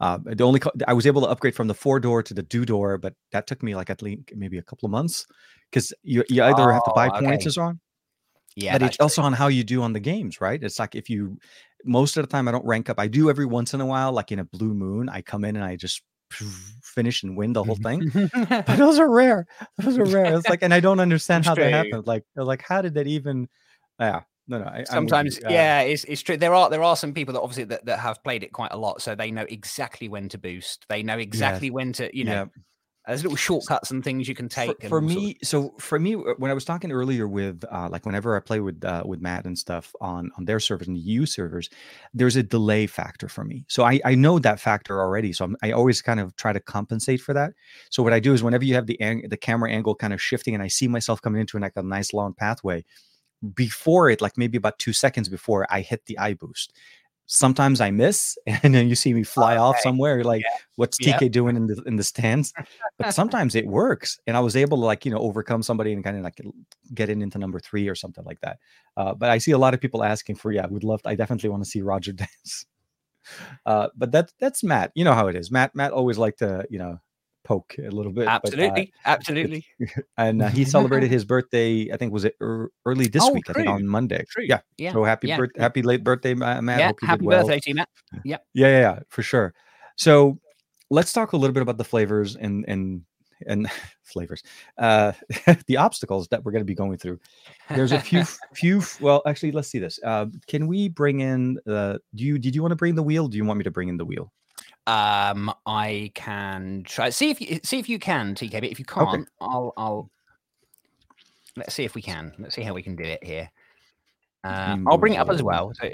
Uh, 0.00 0.18
the 0.24 0.44
only 0.44 0.60
ca- 0.60 0.72
I 0.86 0.92
was 0.92 1.06
able 1.06 1.22
to 1.22 1.28
upgrade 1.28 1.54
from 1.54 1.68
the 1.68 1.74
four 1.74 2.00
door 2.00 2.22
to 2.22 2.34
the 2.34 2.42
two 2.42 2.64
door, 2.66 2.98
but 2.98 3.14
that 3.32 3.46
took 3.46 3.62
me 3.62 3.74
like 3.74 3.90
at 3.90 4.02
least 4.02 4.30
maybe 4.34 4.58
a 4.58 4.62
couple 4.62 4.86
of 4.86 4.90
months 4.92 5.26
because 5.70 5.92
you 6.02 6.24
you 6.28 6.42
either 6.44 6.72
have 6.72 6.82
to 6.84 6.90
buy 6.90 7.08
Oh, 7.08 7.18
points 7.18 7.46
okay. 7.46 7.46
or 7.46 7.50
so 7.50 7.62
on, 7.62 7.80
Yeah, 8.56 8.72
but 8.72 8.82
it's 8.82 8.98
also 9.00 9.22
on 9.22 9.32
how 9.32 9.48
you 9.48 9.64
do 9.64 9.82
on 9.82 9.92
the 9.92 10.00
games, 10.00 10.40
right? 10.40 10.62
It's 10.62 10.78
like 10.78 10.94
if 10.94 11.10
you 11.10 11.38
most 11.84 12.16
of 12.16 12.24
the 12.24 12.28
time 12.28 12.48
I 12.48 12.52
don't 12.52 12.64
rank 12.66 12.90
up. 12.90 12.98
I 12.98 13.06
do 13.08 13.30
every 13.30 13.46
once 13.46 13.74
in 13.74 13.80
a 13.80 13.86
while, 13.86 14.12
like 14.12 14.32
in 14.32 14.38
a 14.40 14.44
blue 14.44 14.74
moon, 14.74 15.08
I 15.08 15.22
come 15.22 15.44
in 15.44 15.56
and 15.56 15.64
I 15.64 15.76
just 15.76 16.02
finish 16.30 17.22
and 17.22 17.36
win 17.36 17.52
the 17.52 17.62
whole 17.62 17.76
thing. 17.76 18.10
but 18.48 18.76
those 18.76 18.98
are 18.98 19.10
rare. 19.10 19.46
Those 19.78 19.98
are 19.98 20.04
rare. 20.04 20.36
It's 20.36 20.48
like, 20.48 20.62
and 20.62 20.74
I 20.74 20.80
don't 20.80 21.00
understand 21.00 21.44
how 21.44 21.54
that 21.54 21.72
happened. 21.72 22.06
Like, 22.06 22.24
like 22.34 22.62
how 22.62 22.82
did 22.82 22.94
that 22.94 23.06
even? 23.06 23.48
Yeah, 24.00 24.22
no, 24.48 24.58
no. 24.58 24.66
I, 24.66 24.84
Sometimes, 24.84 25.38
you. 25.38 25.46
Uh, 25.46 25.50
yeah, 25.50 25.80
it's, 25.80 26.04
it's 26.04 26.22
true. 26.22 26.36
There 26.36 26.54
are 26.54 26.70
there 26.70 26.82
are 26.82 26.96
some 26.96 27.12
people 27.12 27.34
that 27.34 27.40
obviously 27.40 27.64
that, 27.64 27.84
that 27.86 27.98
have 28.00 28.22
played 28.22 28.42
it 28.42 28.52
quite 28.52 28.72
a 28.72 28.76
lot, 28.76 29.02
so 29.02 29.14
they 29.14 29.30
know 29.30 29.46
exactly 29.48 30.08
when 30.08 30.28
to 30.30 30.38
boost. 30.38 30.86
They 30.88 31.02
know 31.02 31.18
exactly 31.18 31.70
when 31.70 31.92
to, 31.94 32.16
you 32.16 32.24
know, 32.24 32.32
yeah. 32.32 32.62
There's 33.06 33.22
little 33.22 33.36
shortcuts 33.36 33.90
and 33.90 34.02
things 34.02 34.28
you 34.28 34.34
can 34.34 34.48
For, 34.48 34.54
take. 34.54 34.76
and 34.80 34.88
for 34.88 34.98
all 34.98 35.04
of- 35.04 35.10
me, 35.10 35.36
so 35.42 35.74
for 35.78 35.98
me, 35.98 36.14
uh, 36.16 36.34
when 36.38 36.50
I 36.50 36.54
was 36.54 36.64
talking 36.64 36.90
earlier 36.90 37.28
with, 37.28 37.64
uh, 37.70 37.88
like, 37.90 38.04
whenever 38.04 38.36
I 38.36 38.40
play 38.40 38.60
with 38.60 38.84
uh, 38.84 39.02
with 39.06 39.20
Matt 39.20 39.44
and 39.46 39.56
stuff 39.56 39.94
on 40.00 40.30
on 40.36 40.44
their 40.44 40.58
servers 40.60 40.88
and 40.88 40.96
EU 40.98 41.24
servers, 41.26 41.70
there's 42.14 42.36
a 42.36 42.42
delay 42.42 42.86
factor 42.86 43.28
for 43.28 43.44
me. 43.44 43.64
So 43.68 43.84
I 43.84 44.00
I 44.04 44.14
know 44.14 44.38
that 44.40 44.58
factor 44.60 45.00
already. 45.00 45.32
So 45.32 45.44
I'm, 45.44 45.56
I 45.62 45.70
always 45.72 46.02
kind 46.02 46.18
of 46.20 46.34
try 46.36 46.52
to 46.52 46.60
compensate 46.60 47.20
for 47.20 47.32
that. 47.34 47.52
So 47.90 48.02
what 48.02 48.12
I 48.12 48.20
do 48.20 48.32
is 48.34 48.42
whenever 48.42 48.64
you 48.64 48.74
have 48.74 48.86
the 48.86 49.00
ang- 49.00 49.28
the 49.28 49.36
camera 49.36 49.70
angle 49.70 49.94
kind 49.94 50.12
of 50.12 50.20
shifting, 50.20 50.54
and 50.54 50.62
I 50.62 50.68
see 50.68 50.88
myself 50.88 51.22
coming 51.22 51.40
into 51.40 51.58
like 51.58 51.72
a 51.76 51.82
nice 51.82 52.12
long 52.12 52.34
pathway, 52.34 52.84
before 53.54 54.10
it, 54.10 54.20
like 54.20 54.36
maybe 54.36 54.56
about 54.58 54.78
two 54.78 54.92
seconds 54.92 55.28
before 55.28 55.66
I 55.70 55.80
hit 55.82 56.06
the 56.06 56.18
eye 56.18 56.34
boost. 56.34 56.72
Sometimes 57.26 57.80
I 57.80 57.90
miss, 57.90 58.38
and 58.46 58.74
then 58.74 58.88
you 58.88 58.94
see 58.94 59.12
me 59.14 59.22
fly 59.24 59.56
off 59.56 59.76
Okay. 59.76 59.82
somewhere. 59.82 60.16
You're 60.16 60.24
like, 60.24 60.44
"What's 60.76 60.98
Yeah. 60.98 61.18
TK 61.18 61.30
doing 61.30 61.56
in 61.56 61.66
the 61.66 61.82
in 61.86 61.96
the 61.96 62.04
stands?" 62.04 62.54
But 62.98 63.12
sometimes 63.12 63.54
it 63.54 63.66
works, 63.66 64.18
and 64.26 64.36
I 64.36 64.40
was 64.40 64.56
able 64.56 64.78
to 64.78 64.84
like 64.84 65.04
you 65.04 65.10
know 65.10 65.18
overcome 65.18 65.62
somebody 65.62 65.92
and 65.92 66.04
kind 66.04 66.16
of 66.16 66.22
like 66.24 66.40
get 66.94 67.08
in 67.10 67.22
into 67.22 67.38
number 67.38 67.60
three 67.60 67.88
or 67.88 67.94
something 67.94 68.24
like 68.24 68.40
that. 68.40 68.58
Uh, 68.96 69.14
but 69.14 69.30
I 69.30 69.38
see 69.38 69.52
a 69.52 69.58
lot 69.58 69.74
of 69.74 69.80
people 69.80 70.02
asking 70.04 70.36
for, 70.36 70.52
yeah, 70.52 70.66
we'd 70.68 70.84
love. 70.84 71.00
I 71.04 71.14
definitely 71.14 71.50
want 71.50 71.64
to 71.64 71.70
see 71.70 71.82
Roger 71.82 72.12
dance. 72.24 72.66
Uh, 73.64 73.88
but 73.96 74.12
that's 74.12 74.32
that's 74.40 74.62
Matt. 74.62 74.92
You 74.94 75.04
know 75.04 75.14
how 75.14 75.26
it 75.28 75.36
is. 75.36 75.50
Matt 75.50 75.74
Matt 75.74 75.92
always 75.92 76.18
like 76.18 76.36
to 76.38 76.66
you 76.70 76.78
know 76.78 76.98
poke 77.46 77.76
a 77.78 77.90
little 77.90 78.12
bit. 78.12 78.26
but, 78.26 78.30
uh, 78.34 78.38
absolutely, 78.48 78.92
absolutely, 79.04 79.66
and 80.18 80.42
uh, 80.42 80.48
he 80.48 80.64
celebrated 80.64 81.10
his 81.10 81.24
birthday. 81.24 81.90
I 81.92 81.96
think 81.96 82.12
was 82.12 82.24
it 82.24 82.34
ear- 82.42 82.70
early 82.84 83.06
this 83.08 83.22
Oh, 83.24 83.32
week? 83.32 83.48
I 83.48 83.52
think 83.52 83.68
on 83.68 83.86
Monday. 83.86 84.24
true. 84.28 84.44
Yeah. 84.44 84.60
yeah, 84.78 84.92
So 84.92 85.04
happy 85.04 85.28
yeah, 85.28 85.36
birth, 85.38 85.50
happy 85.56 85.82
late 85.82 86.02
birthday, 86.04 86.34
Matt. 86.34 86.62
yeah. 86.64 86.86
Hope 86.88 87.00
you 87.02 87.06
did 87.08 87.10
Happy 87.12 87.26
well. 87.26 87.46
birthday 87.46 87.60
to 87.60 87.70
you, 87.70 87.74
Matt. 87.76 87.88
Yeah, 88.24 88.38
yeah, 88.54 88.68
yeah, 88.68 88.98
for 89.08 89.22
sure. 89.22 89.54
So 89.96 90.38
let's 90.90 91.12
talk 91.12 91.32
a 91.32 91.36
little 91.36 91.54
bit 91.54 91.62
about 91.62 91.78
the 91.78 91.84
flavors 91.84 92.36
and 92.36 92.64
and 92.68 93.02
and 93.46 93.68
flavors, 94.02 94.42
uh, 94.78 95.12
the 95.66 95.76
obstacles 95.76 96.26
that 96.28 96.42
we're 96.42 96.52
going 96.52 96.62
to 96.62 96.66
be 96.66 96.74
going 96.74 96.96
through. 96.98 97.20
There's 97.68 97.92
a 97.92 98.00
few, 98.00 98.24
few. 98.54 98.82
Well, 99.00 99.22
actually, 99.26 99.52
let's 99.52 99.68
see 99.68 99.78
this. 99.78 100.00
Uh, 100.02 100.26
can 100.46 100.66
we 100.66 100.88
bring 100.88 101.20
in? 101.20 101.58
Uh, 101.66 101.98
do 102.14 102.24
you 102.24 102.38
did 102.38 102.54
you 102.54 102.62
want 102.62 102.72
to 102.72 102.76
bring 102.76 102.94
the 102.94 103.02
wheel? 103.02 103.28
Do 103.28 103.36
you 103.36 103.44
want 103.44 103.58
me 103.58 103.64
to 103.64 103.70
bring 103.70 103.88
in 103.88 103.96
the 103.98 104.04
wheel? 104.06 104.32
Um, 104.86 105.52
I 105.66 106.12
can 106.14 106.84
try 106.84 107.10
see 107.10 107.30
if 107.30 107.40
you 107.40 107.58
see 107.64 107.78
if 107.78 107.88
you 107.88 107.98
can, 107.98 108.34
TK. 108.34 108.52
But 108.52 108.64
if 108.64 108.78
you 108.78 108.84
can't, 108.84 109.28
I'll 109.40 109.72
I'll 109.76 110.10
let's 111.56 111.74
see 111.74 111.84
if 111.84 111.94
we 111.94 112.02
can. 112.02 112.32
Let's 112.38 112.54
see 112.54 112.62
how 112.62 112.74
we 112.74 112.82
can 112.82 112.94
do 112.94 113.02
it 113.02 113.22
here. 113.24 113.50
Uh, 114.44 114.76
I'll 114.86 114.98
bring 114.98 115.14
it 115.14 115.18
up 115.18 115.28
as 115.28 115.42
well. 115.42 115.72
So 115.74 115.90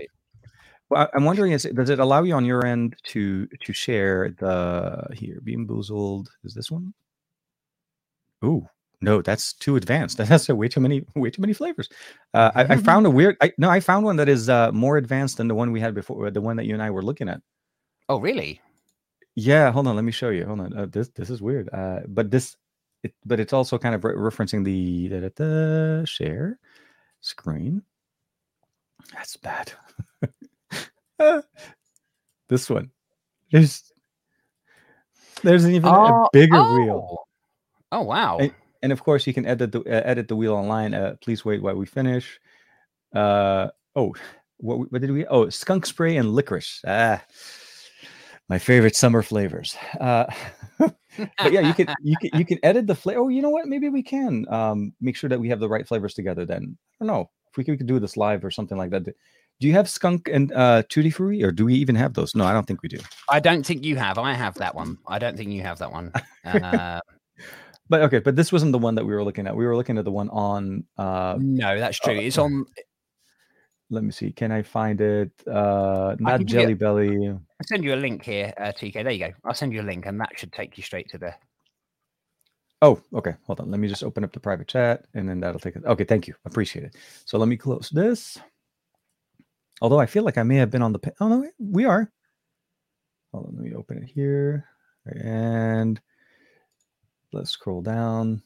Well, 0.90 1.08
I'm 1.14 1.24
wondering, 1.24 1.52
is 1.52 1.64
it, 1.64 1.74
does 1.74 1.88
it 1.88 2.00
allow 2.00 2.22
you 2.22 2.34
on 2.34 2.44
your 2.44 2.66
end 2.66 2.96
to 3.04 3.46
to 3.46 3.72
share 3.72 4.34
the 4.38 5.06
here 5.14 5.40
Bean 5.42 5.66
Boozled? 5.66 6.26
Is 6.44 6.52
this 6.52 6.70
one? 6.70 6.92
Ooh, 8.44 8.66
no, 9.00 9.22
that's 9.22 9.54
too 9.54 9.76
advanced. 9.76 10.18
That's 10.18 10.48
way 10.48 10.68
too 10.68 10.80
many 10.80 11.04
way 11.14 11.30
too 11.30 11.40
many 11.40 11.54
flavors. 11.54 11.88
Uh, 12.34 12.50
I, 12.54 12.74
I 12.74 12.76
found 12.90 13.06
a 13.06 13.10
weird. 13.10 13.36
I, 13.40 13.52
no, 13.56 13.70
I 13.70 13.80
found 13.80 14.04
one 14.04 14.16
that 14.16 14.28
is 14.28 14.48
uh, 14.48 14.70
more 14.72 14.96
advanced 14.96 15.38
than 15.38 15.48
the 15.48 15.54
one 15.54 15.72
we 15.72 15.80
had 15.80 15.94
before. 15.94 16.30
The 16.30 16.40
one 16.40 16.56
that 16.56 16.66
you 16.66 16.74
and 16.74 16.82
I 16.82 16.90
were 16.90 17.02
looking 17.02 17.28
at. 17.28 17.40
oh 18.08 18.20
really? 18.20 18.60
Yeah, 19.34 19.70
hold 19.72 19.86
on. 19.86 19.96
Let 19.96 20.04
me 20.04 20.12
show 20.12 20.28
you. 20.30 20.44
Hold 20.46 20.60
on. 20.60 20.76
Uh, 20.76 20.86
this 20.86 21.08
this 21.08 21.30
is 21.30 21.40
weird. 21.40 21.68
Uh, 21.72 22.00
but 22.08 22.30
this, 22.30 22.56
it, 23.02 23.14
but 23.24 23.40
it's 23.40 23.52
also 23.52 23.78
kind 23.78 23.94
of 23.94 24.04
re- 24.04 24.14
referencing 24.14 24.64
the 24.64 25.08
da, 25.08 25.20
da, 25.20 25.28
da, 26.00 26.04
share 26.04 26.58
screen. 27.20 27.82
That's 29.14 29.36
bad. 29.36 29.72
This 32.48 32.68
one. 32.68 32.90
There's 33.50 33.82
there's 35.42 35.66
even 35.68 35.88
a 35.88 36.26
bigger 36.32 36.62
wheel, 36.62 37.08
oh. 37.10 37.24
Oh 37.92 38.02
wow. 38.02 38.38
And- 38.38 38.54
and 38.82 38.90
of 38.92 39.02
course 39.04 39.26
you 39.28 39.32
can 39.32 39.46
edit 39.46 39.70
the 39.72 39.80
uh, 39.82 40.02
edit 40.04 40.26
the 40.28 40.34
wheel 40.36 40.54
online. 40.54 40.92
Uh, 40.92 41.14
please 41.22 41.44
wait 41.44 41.62
while 41.62 41.76
we 41.76 41.86
finish. 41.86 42.40
Uh 43.14 43.68
oh, 43.94 44.14
what 44.56 44.90
what 44.90 45.00
did 45.00 45.12
we? 45.12 45.24
Oh, 45.26 45.48
skunk 45.50 45.86
spray 45.86 46.16
and 46.16 46.34
licorice. 46.34 46.80
Ah, 46.86 47.22
my 48.52 48.58
favorite 48.58 48.94
summer 48.94 49.22
flavors. 49.22 49.78
Uh, 49.98 50.26
but 50.78 51.52
yeah, 51.52 51.60
you 51.60 51.72
can 51.72 51.88
you 52.02 52.16
can 52.20 52.38
you 52.38 52.44
can 52.44 52.58
edit 52.62 52.86
the 52.86 52.94
flavor. 52.94 53.20
Oh, 53.20 53.28
you 53.28 53.40
know 53.40 53.48
what? 53.48 53.66
Maybe 53.66 53.88
we 53.88 54.02
can 54.02 54.44
um, 54.50 54.92
make 55.00 55.16
sure 55.16 55.30
that 55.30 55.40
we 55.40 55.48
have 55.48 55.58
the 55.58 55.70
right 55.70 55.88
flavors 55.88 56.12
together. 56.12 56.44
Then 56.44 56.76
I 57.00 57.04
don't 57.04 57.08
know 57.14 57.30
if 57.50 57.56
we 57.56 57.64
could, 57.64 57.72
we 57.72 57.78
could 57.78 57.86
do 57.86 57.98
this 57.98 58.18
live 58.18 58.44
or 58.44 58.50
something 58.50 58.76
like 58.76 58.90
that. 58.90 59.04
Do 59.04 59.68
you 59.68 59.72
have 59.72 59.88
skunk 59.88 60.28
and 60.28 60.52
uh, 60.52 60.82
tutti 60.90 61.08
frutti, 61.08 61.42
or 61.42 61.50
do 61.50 61.64
we 61.64 61.74
even 61.76 61.94
have 61.94 62.12
those? 62.12 62.34
No, 62.34 62.44
I 62.44 62.52
don't 62.52 62.66
think 62.66 62.82
we 62.82 62.90
do. 62.90 62.98
I 63.30 63.40
don't 63.40 63.64
think 63.64 63.86
you 63.86 63.96
have. 63.96 64.18
I 64.18 64.34
have 64.34 64.56
that 64.56 64.74
one. 64.74 64.98
I 65.06 65.18
don't 65.18 65.34
think 65.34 65.50
you 65.50 65.62
have 65.62 65.78
that 65.78 65.90
one. 65.90 66.12
Uh, 66.44 67.00
But 67.88 68.02
okay, 68.02 68.20
but 68.20 68.36
this 68.36 68.50
wasn't 68.50 68.72
the 68.72 68.78
one 68.78 68.94
that 68.94 69.04
we 69.04 69.12
were 69.12 69.22
looking 69.22 69.46
at. 69.46 69.54
We 69.54 69.66
were 69.66 69.76
looking 69.76 69.98
at 69.98 70.06
the 70.06 70.10
one 70.10 70.30
on. 70.30 70.84
Uh, 70.96 71.36
no, 71.38 71.78
that's 71.78 71.98
true. 71.98 72.14
It's 72.14 72.38
on. 72.38 72.64
Let 73.92 74.02
me 74.02 74.10
see. 74.10 74.32
Can 74.32 74.50
I 74.50 74.62
find 74.62 75.00
it? 75.00 75.30
Uh, 75.46 76.16
not 76.18 76.44
Jelly 76.46 76.74
Belly. 76.74 77.28
I'll 77.28 77.66
send 77.66 77.84
you 77.84 77.94
a 77.94 77.96
link 77.96 78.24
here, 78.24 78.52
uh, 78.56 78.72
TK. 78.72 78.94
There 78.94 79.10
you 79.10 79.26
go. 79.26 79.32
I'll 79.44 79.54
send 79.54 79.72
you 79.72 79.82
a 79.82 79.84
link, 79.84 80.06
and 80.06 80.18
that 80.18 80.30
should 80.36 80.52
take 80.52 80.76
you 80.76 80.82
straight 80.82 81.08
to 81.10 81.18
the. 81.18 81.34
Oh, 82.80 83.00
okay. 83.14 83.34
Hold 83.46 83.60
on. 83.60 83.70
Let 83.70 83.78
me 83.78 83.88
just 83.88 84.02
open 84.02 84.24
up 84.24 84.32
the 84.32 84.40
private 84.40 84.66
chat, 84.66 85.04
and 85.14 85.28
then 85.28 85.40
that'll 85.40 85.60
take 85.60 85.76
it. 85.76 85.84
Okay, 85.84 86.04
thank 86.04 86.26
you. 86.26 86.34
Appreciate 86.46 86.86
it. 86.86 86.96
So 87.26 87.38
let 87.38 87.48
me 87.48 87.56
close 87.56 87.90
this. 87.90 88.38
Although 89.82 90.00
I 90.00 90.06
feel 90.06 90.24
like 90.24 90.38
I 90.38 90.42
may 90.42 90.56
have 90.56 90.70
been 90.70 90.82
on 90.82 90.92
the. 90.92 91.12
Oh 91.20 91.28
no, 91.28 91.48
we 91.58 91.84
are. 91.84 92.10
Hold 93.32 93.46
on. 93.46 93.56
Let 93.56 93.64
me 93.64 93.74
open 93.74 93.98
it 93.98 94.08
here, 94.08 94.66
and 95.06 96.00
let's 97.32 97.50
scroll 97.50 97.82
down. 97.82 98.42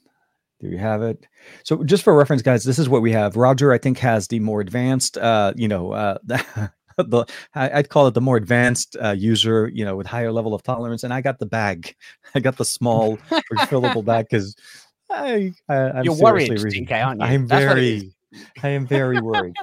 There 0.60 0.70
you 0.70 0.78
have 0.78 1.02
it. 1.02 1.26
So 1.64 1.84
just 1.84 2.02
for 2.02 2.16
reference, 2.16 2.42
guys, 2.42 2.64
this 2.64 2.78
is 2.78 2.88
what 2.88 3.02
we 3.02 3.12
have. 3.12 3.36
Roger, 3.36 3.72
I 3.72 3.78
think, 3.78 3.98
has 3.98 4.28
the 4.28 4.40
more 4.40 4.60
advanced. 4.60 5.18
Uh, 5.18 5.52
you 5.56 5.68
know, 5.68 5.92
uh, 5.92 6.18
the 6.96 7.26
I, 7.54 7.78
I'd 7.78 7.88
call 7.90 8.06
it 8.06 8.14
the 8.14 8.22
more 8.22 8.36
advanced 8.36 8.96
uh, 9.02 9.12
user. 9.12 9.70
You 9.72 9.84
know, 9.84 9.96
with 9.96 10.06
higher 10.06 10.32
level 10.32 10.54
of 10.54 10.62
tolerance, 10.62 11.04
and 11.04 11.12
I 11.12 11.20
got 11.20 11.38
the 11.38 11.46
bag. 11.46 11.94
I 12.34 12.40
got 12.40 12.56
the 12.56 12.64
small 12.64 13.18
refillable 13.52 14.04
bag 14.04 14.26
because 14.30 14.56
I, 15.10 15.52
I 15.68 15.74
I'm 15.74 16.04
You're 16.04 16.16
worried, 16.16 16.50
TK, 16.50 17.04
aren't 17.04 17.20
you? 17.20 17.26
I'm 17.26 17.46
That's 17.46 17.66
what 17.66 17.78
it 17.78 17.84
is. 17.84 18.14
very, 18.32 18.46
I 18.62 18.68
am 18.70 18.86
very 18.86 19.20
worried. 19.20 19.54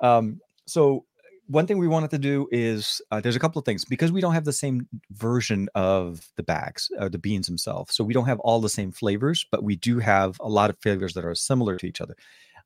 um, 0.00 0.40
so 0.66 1.04
one 1.48 1.66
thing 1.66 1.78
we 1.78 1.88
wanted 1.88 2.10
to 2.10 2.18
do 2.18 2.46
is 2.52 3.00
uh, 3.10 3.20
there's 3.20 3.36
a 3.36 3.40
couple 3.40 3.58
of 3.58 3.64
things 3.64 3.84
because 3.84 4.12
we 4.12 4.20
don't 4.20 4.34
have 4.34 4.44
the 4.44 4.52
same 4.52 4.86
version 5.12 5.68
of 5.74 6.26
the 6.36 6.42
bags, 6.42 6.90
uh, 6.98 7.08
the 7.08 7.18
beans 7.18 7.46
themselves. 7.46 7.94
So 7.94 8.04
we 8.04 8.12
don't 8.12 8.26
have 8.26 8.38
all 8.40 8.60
the 8.60 8.68
same 8.68 8.92
flavors, 8.92 9.46
but 9.50 9.64
we 9.64 9.74
do 9.74 9.98
have 9.98 10.36
a 10.40 10.48
lot 10.48 10.68
of 10.68 10.78
flavors 10.80 11.14
that 11.14 11.24
are 11.24 11.34
similar 11.34 11.76
to 11.78 11.86
each 11.86 12.02
other. 12.02 12.14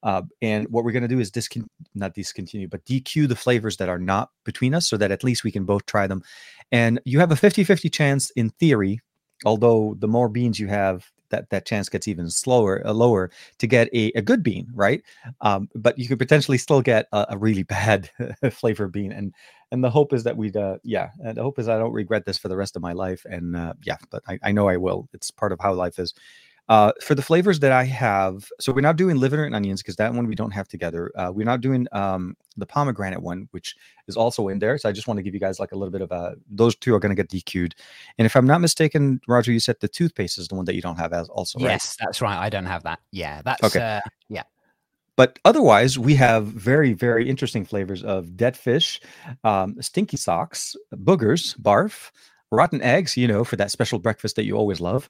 Uh, 0.02 0.22
and 0.40 0.66
what 0.68 0.84
we're 0.84 0.90
going 0.90 1.02
to 1.02 1.08
do 1.08 1.20
is 1.20 1.30
discon- 1.30 1.68
not 1.94 2.14
discontinue, 2.14 2.66
but 2.66 2.84
DQ 2.84 3.28
the 3.28 3.36
flavors 3.36 3.76
that 3.76 3.88
are 3.88 4.00
not 4.00 4.30
between 4.44 4.74
us 4.74 4.88
so 4.88 4.96
that 4.96 5.12
at 5.12 5.22
least 5.22 5.44
we 5.44 5.52
can 5.52 5.64
both 5.64 5.86
try 5.86 6.08
them. 6.08 6.22
And 6.72 7.00
you 7.04 7.20
have 7.20 7.30
a 7.30 7.36
50 7.36 7.62
50 7.62 7.88
chance 7.88 8.30
in 8.30 8.50
theory, 8.50 9.00
although 9.44 9.94
the 9.98 10.08
more 10.08 10.28
beans 10.28 10.58
you 10.58 10.66
have, 10.66 11.11
that, 11.32 11.50
that 11.50 11.66
chance 11.66 11.88
gets 11.88 12.06
even 12.06 12.30
slower, 12.30 12.86
uh, 12.86 12.92
lower 12.92 13.30
to 13.58 13.66
get 13.66 13.88
a, 13.92 14.12
a 14.14 14.22
good 14.22 14.44
bean, 14.44 14.68
right? 14.72 15.02
Um, 15.40 15.68
but 15.74 15.98
you 15.98 16.06
could 16.06 16.20
potentially 16.20 16.58
still 16.58 16.80
get 16.80 17.08
a, 17.12 17.26
a 17.30 17.38
really 17.38 17.62
bad 17.74 18.08
flavor 18.52 18.86
bean. 18.86 19.10
And 19.12 19.34
and 19.72 19.82
the 19.82 19.90
hope 19.90 20.12
is 20.12 20.22
that 20.24 20.36
we'd, 20.36 20.56
uh, 20.56 20.76
yeah, 20.84 21.08
and 21.24 21.36
the 21.36 21.42
hope 21.42 21.58
is 21.58 21.66
I 21.66 21.78
don't 21.78 21.94
regret 21.94 22.26
this 22.26 22.36
for 22.36 22.48
the 22.48 22.56
rest 22.58 22.76
of 22.76 22.82
my 22.82 22.92
life. 22.92 23.24
And 23.24 23.56
uh, 23.56 23.72
yeah, 23.82 23.96
but 24.10 24.22
I, 24.28 24.38
I 24.42 24.52
know 24.52 24.68
I 24.68 24.76
will. 24.76 25.08
It's 25.14 25.30
part 25.30 25.50
of 25.50 25.60
how 25.60 25.72
life 25.72 25.98
is. 25.98 26.12
Uh, 26.68 26.92
for 27.02 27.14
the 27.14 27.22
flavors 27.22 27.58
that 27.60 27.72
I 27.72 27.84
have, 27.84 28.48
so 28.60 28.72
we're 28.72 28.82
not 28.82 28.96
doing 28.96 29.16
liver 29.16 29.44
and 29.44 29.54
onions 29.54 29.82
because 29.82 29.96
that 29.96 30.14
one 30.14 30.26
we 30.26 30.34
don't 30.34 30.52
have 30.52 30.68
together. 30.68 31.10
Uh, 31.16 31.30
we're 31.34 31.44
not 31.44 31.60
doing 31.60 31.86
um, 31.92 32.36
the 32.56 32.64
pomegranate 32.64 33.20
one, 33.20 33.48
which 33.50 33.74
is 34.06 34.16
also 34.16 34.48
in 34.48 34.58
there. 34.58 34.78
So 34.78 34.88
I 34.88 34.92
just 34.92 35.08
want 35.08 35.18
to 35.18 35.22
give 35.22 35.34
you 35.34 35.40
guys 35.40 35.58
like 35.58 35.72
a 35.72 35.76
little 35.76 35.90
bit 35.90 36.02
of 36.02 36.12
a. 36.12 36.36
Those 36.48 36.76
two 36.76 36.94
are 36.94 37.00
going 37.00 37.14
to 37.14 37.20
get 37.20 37.28
DQ'd. 37.28 37.74
And 38.16 38.26
if 38.26 38.36
I'm 38.36 38.46
not 38.46 38.60
mistaken, 38.60 39.20
Roger, 39.26 39.52
you 39.52 39.60
said 39.60 39.76
the 39.80 39.88
toothpaste 39.88 40.38
is 40.38 40.48
the 40.48 40.54
one 40.54 40.64
that 40.66 40.74
you 40.74 40.82
don't 40.82 40.96
have 40.96 41.12
as 41.12 41.28
also. 41.28 41.58
Right? 41.58 41.72
Yes, 41.72 41.96
that's 41.98 42.22
right. 42.22 42.38
I 42.38 42.48
don't 42.48 42.66
have 42.66 42.84
that. 42.84 43.00
Yeah, 43.10 43.42
that's 43.44 43.62
okay. 43.64 43.96
Uh, 43.96 44.00
yeah. 44.28 44.44
But 45.16 45.38
otherwise, 45.44 45.98
we 45.98 46.14
have 46.14 46.46
very, 46.46 46.94
very 46.94 47.28
interesting 47.28 47.64
flavors 47.64 48.02
of 48.02 48.36
dead 48.36 48.56
fish, 48.56 49.00
um, 49.44 49.80
stinky 49.82 50.16
socks, 50.16 50.74
boogers, 50.94 51.58
barf, 51.58 52.10
rotten 52.50 52.80
eggs, 52.82 53.16
you 53.16 53.28
know, 53.28 53.44
for 53.44 53.56
that 53.56 53.70
special 53.70 53.98
breakfast 53.98 54.36
that 54.36 54.44
you 54.44 54.56
always 54.56 54.80
love, 54.80 55.08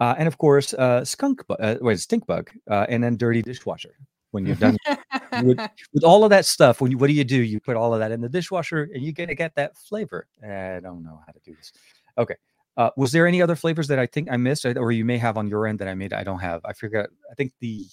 uh, 0.00 0.14
and 0.18 0.26
of 0.26 0.38
course, 0.38 0.74
uh, 0.74 1.04
skunk, 1.04 1.46
bu- 1.46 1.54
uh, 1.54 1.76
wait, 1.80 2.00
stink 2.00 2.26
bug, 2.26 2.50
uh, 2.70 2.86
and 2.88 3.02
then 3.02 3.16
dirty 3.16 3.42
dishwasher. 3.42 3.94
When 4.32 4.44
you're 4.44 4.56
done 4.56 4.76
with, 5.44 5.60
with, 5.92 6.02
all 6.02 6.24
of 6.24 6.30
that 6.30 6.44
stuff, 6.44 6.80
when 6.80 6.90
you, 6.90 6.98
what 6.98 7.06
do 7.06 7.12
you 7.12 7.22
do? 7.22 7.40
You 7.40 7.60
put 7.60 7.76
all 7.76 7.94
of 7.94 8.00
that 8.00 8.10
in 8.10 8.20
the 8.20 8.28
dishwasher, 8.28 8.90
and 8.92 9.02
you're 9.02 9.12
gonna 9.12 9.36
get 9.36 9.54
that 9.54 9.76
flavor. 9.76 10.26
I 10.42 10.80
don't 10.80 11.04
know 11.04 11.20
how 11.24 11.32
to 11.32 11.38
do 11.44 11.54
this. 11.54 11.72
Okay. 12.18 12.34
Uh, 12.76 12.90
was 12.96 13.12
there 13.12 13.28
any 13.28 13.40
other 13.40 13.54
flavors 13.54 13.86
that 13.86 14.00
I 14.00 14.06
think 14.06 14.28
I 14.30 14.36
missed, 14.36 14.66
or 14.66 14.90
you 14.90 15.04
may 15.04 15.18
have 15.18 15.38
on 15.38 15.48
your 15.48 15.68
end 15.68 15.78
that 15.78 15.86
I 15.86 15.94
made? 15.94 16.12
I 16.12 16.24
don't 16.24 16.40
have. 16.40 16.62
I 16.64 16.72
forgot. 16.72 17.10
I 17.30 17.34
think 17.34 17.52
the. 17.60 17.86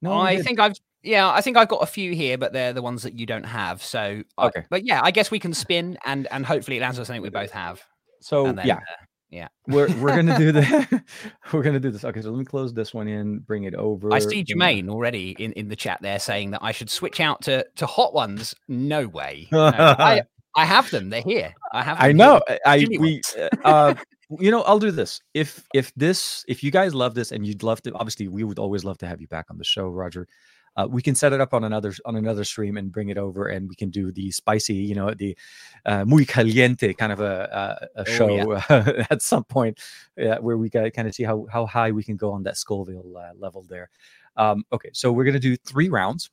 No, 0.00 0.18
I 0.18 0.40
think 0.40 0.58
I've 0.58 0.76
yeah, 1.02 1.30
I 1.30 1.40
think 1.40 1.56
I've 1.56 1.68
got 1.68 1.82
a 1.82 1.86
few 1.86 2.14
here, 2.14 2.36
but 2.36 2.52
they're 2.52 2.72
the 2.72 2.82
ones 2.82 3.02
that 3.02 3.18
you 3.18 3.26
don't 3.26 3.44
have. 3.44 3.82
So 3.82 4.22
okay, 4.38 4.60
I, 4.60 4.66
but 4.68 4.84
yeah, 4.84 5.00
I 5.02 5.10
guess 5.10 5.30
we 5.30 5.38
can 5.38 5.54
spin 5.64 5.98
and 6.04 6.26
and 6.30 6.44
hopefully 6.44 6.78
it 6.78 6.80
lands 6.80 6.98
on 6.98 7.04
something 7.04 7.22
we 7.22 7.30
both 7.30 7.50
have. 7.50 7.82
So 8.20 8.52
then, 8.52 8.66
yeah, 8.66 8.76
uh, 8.76 9.04
yeah, 9.30 9.46
we're 9.68 9.86
we're 9.98 10.16
gonna 10.16 10.36
do 10.36 10.50
the 10.50 11.02
we're 11.52 11.62
gonna 11.62 11.78
do 11.78 11.90
this. 11.90 12.04
Okay, 12.04 12.20
so 12.20 12.30
let 12.30 12.38
me 12.38 12.44
close 12.44 12.74
this 12.74 12.92
one 12.92 13.06
in, 13.06 13.38
bring 13.38 13.64
it 13.64 13.74
over. 13.74 14.12
I 14.12 14.18
see 14.18 14.44
Jermaine 14.44 14.88
already 14.88 15.36
in, 15.38 15.52
in 15.52 15.68
the 15.68 15.76
chat 15.76 16.02
there 16.02 16.18
saying 16.18 16.50
that 16.50 16.62
I 16.62 16.72
should 16.72 16.90
switch 16.90 17.20
out 17.20 17.42
to 17.42 17.64
to 17.76 17.86
hot 17.86 18.12
ones. 18.12 18.54
No 18.68 19.06
way. 19.06 19.48
No, 19.60 19.66
I 19.66 20.22
I 20.56 20.64
have 20.64 20.90
them. 20.90 21.10
They're 21.10 21.22
here. 21.22 21.54
I 21.72 21.82
have. 21.82 21.98
I 22.00 22.10
know. 22.12 22.40
Here. 22.48 22.58
I 22.66 22.86
we 22.98 23.20
uh, 23.64 23.94
you 24.38 24.50
know 24.50 24.62
I'll 24.62 24.80
do 24.80 24.90
this. 24.90 25.20
If 25.32 25.64
if 25.74 25.92
this 25.94 26.44
if 26.48 26.64
you 26.64 26.72
guys 26.72 26.92
love 26.92 27.14
this 27.14 27.30
and 27.30 27.46
you'd 27.46 27.62
love 27.62 27.80
to, 27.82 27.92
obviously 27.94 28.26
we 28.26 28.42
would 28.42 28.58
always 28.58 28.84
love 28.84 28.98
to 28.98 29.06
have 29.06 29.20
you 29.20 29.28
back 29.28 29.46
on 29.48 29.58
the 29.58 29.64
show, 29.64 29.88
Roger 29.88 30.26
uh, 30.76 30.86
we 30.88 31.02
can 31.02 31.14
set 31.14 31.32
it 31.32 31.40
up 31.40 31.52
on 31.52 31.64
another 31.64 31.92
on 32.04 32.16
another 32.16 32.44
stream 32.44 32.76
and 32.76 32.92
bring 32.92 33.08
it 33.08 33.18
over, 33.18 33.48
and 33.48 33.68
we 33.68 33.74
can 33.74 33.90
do 33.90 34.12
the 34.12 34.30
spicy, 34.30 34.74
you 34.74 34.94
know, 34.94 35.12
the 35.12 35.36
uh, 35.86 36.04
muy 36.04 36.24
caliente 36.24 36.92
kind 36.94 37.12
of 37.12 37.20
a, 37.20 37.88
a, 37.96 38.00
a 38.00 38.04
oh, 38.08 38.12
show 38.12 38.54
yeah. 38.54 39.04
at 39.10 39.22
some 39.22 39.44
point 39.44 39.78
uh, 40.20 40.36
where 40.36 40.56
we 40.56 40.68
got 40.68 40.92
kind 40.92 41.08
of 41.08 41.14
see 41.14 41.24
how 41.24 41.46
how 41.52 41.66
high 41.66 41.90
we 41.90 42.04
can 42.04 42.16
go 42.16 42.32
on 42.32 42.42
that 42.44 42.56
Scoville 42.56 43.16
uh, 43.16 43.32
level 43.38 43.64
there. 43.68 43.90
Um, 44.36 44.64
okay, 44.72 44.90
so 44.92 45.12
we're 45.12 45.24
gonna 45.24 45.38
do 45.38 45.56
three 45.56 45.88
rounds 45.88 46.30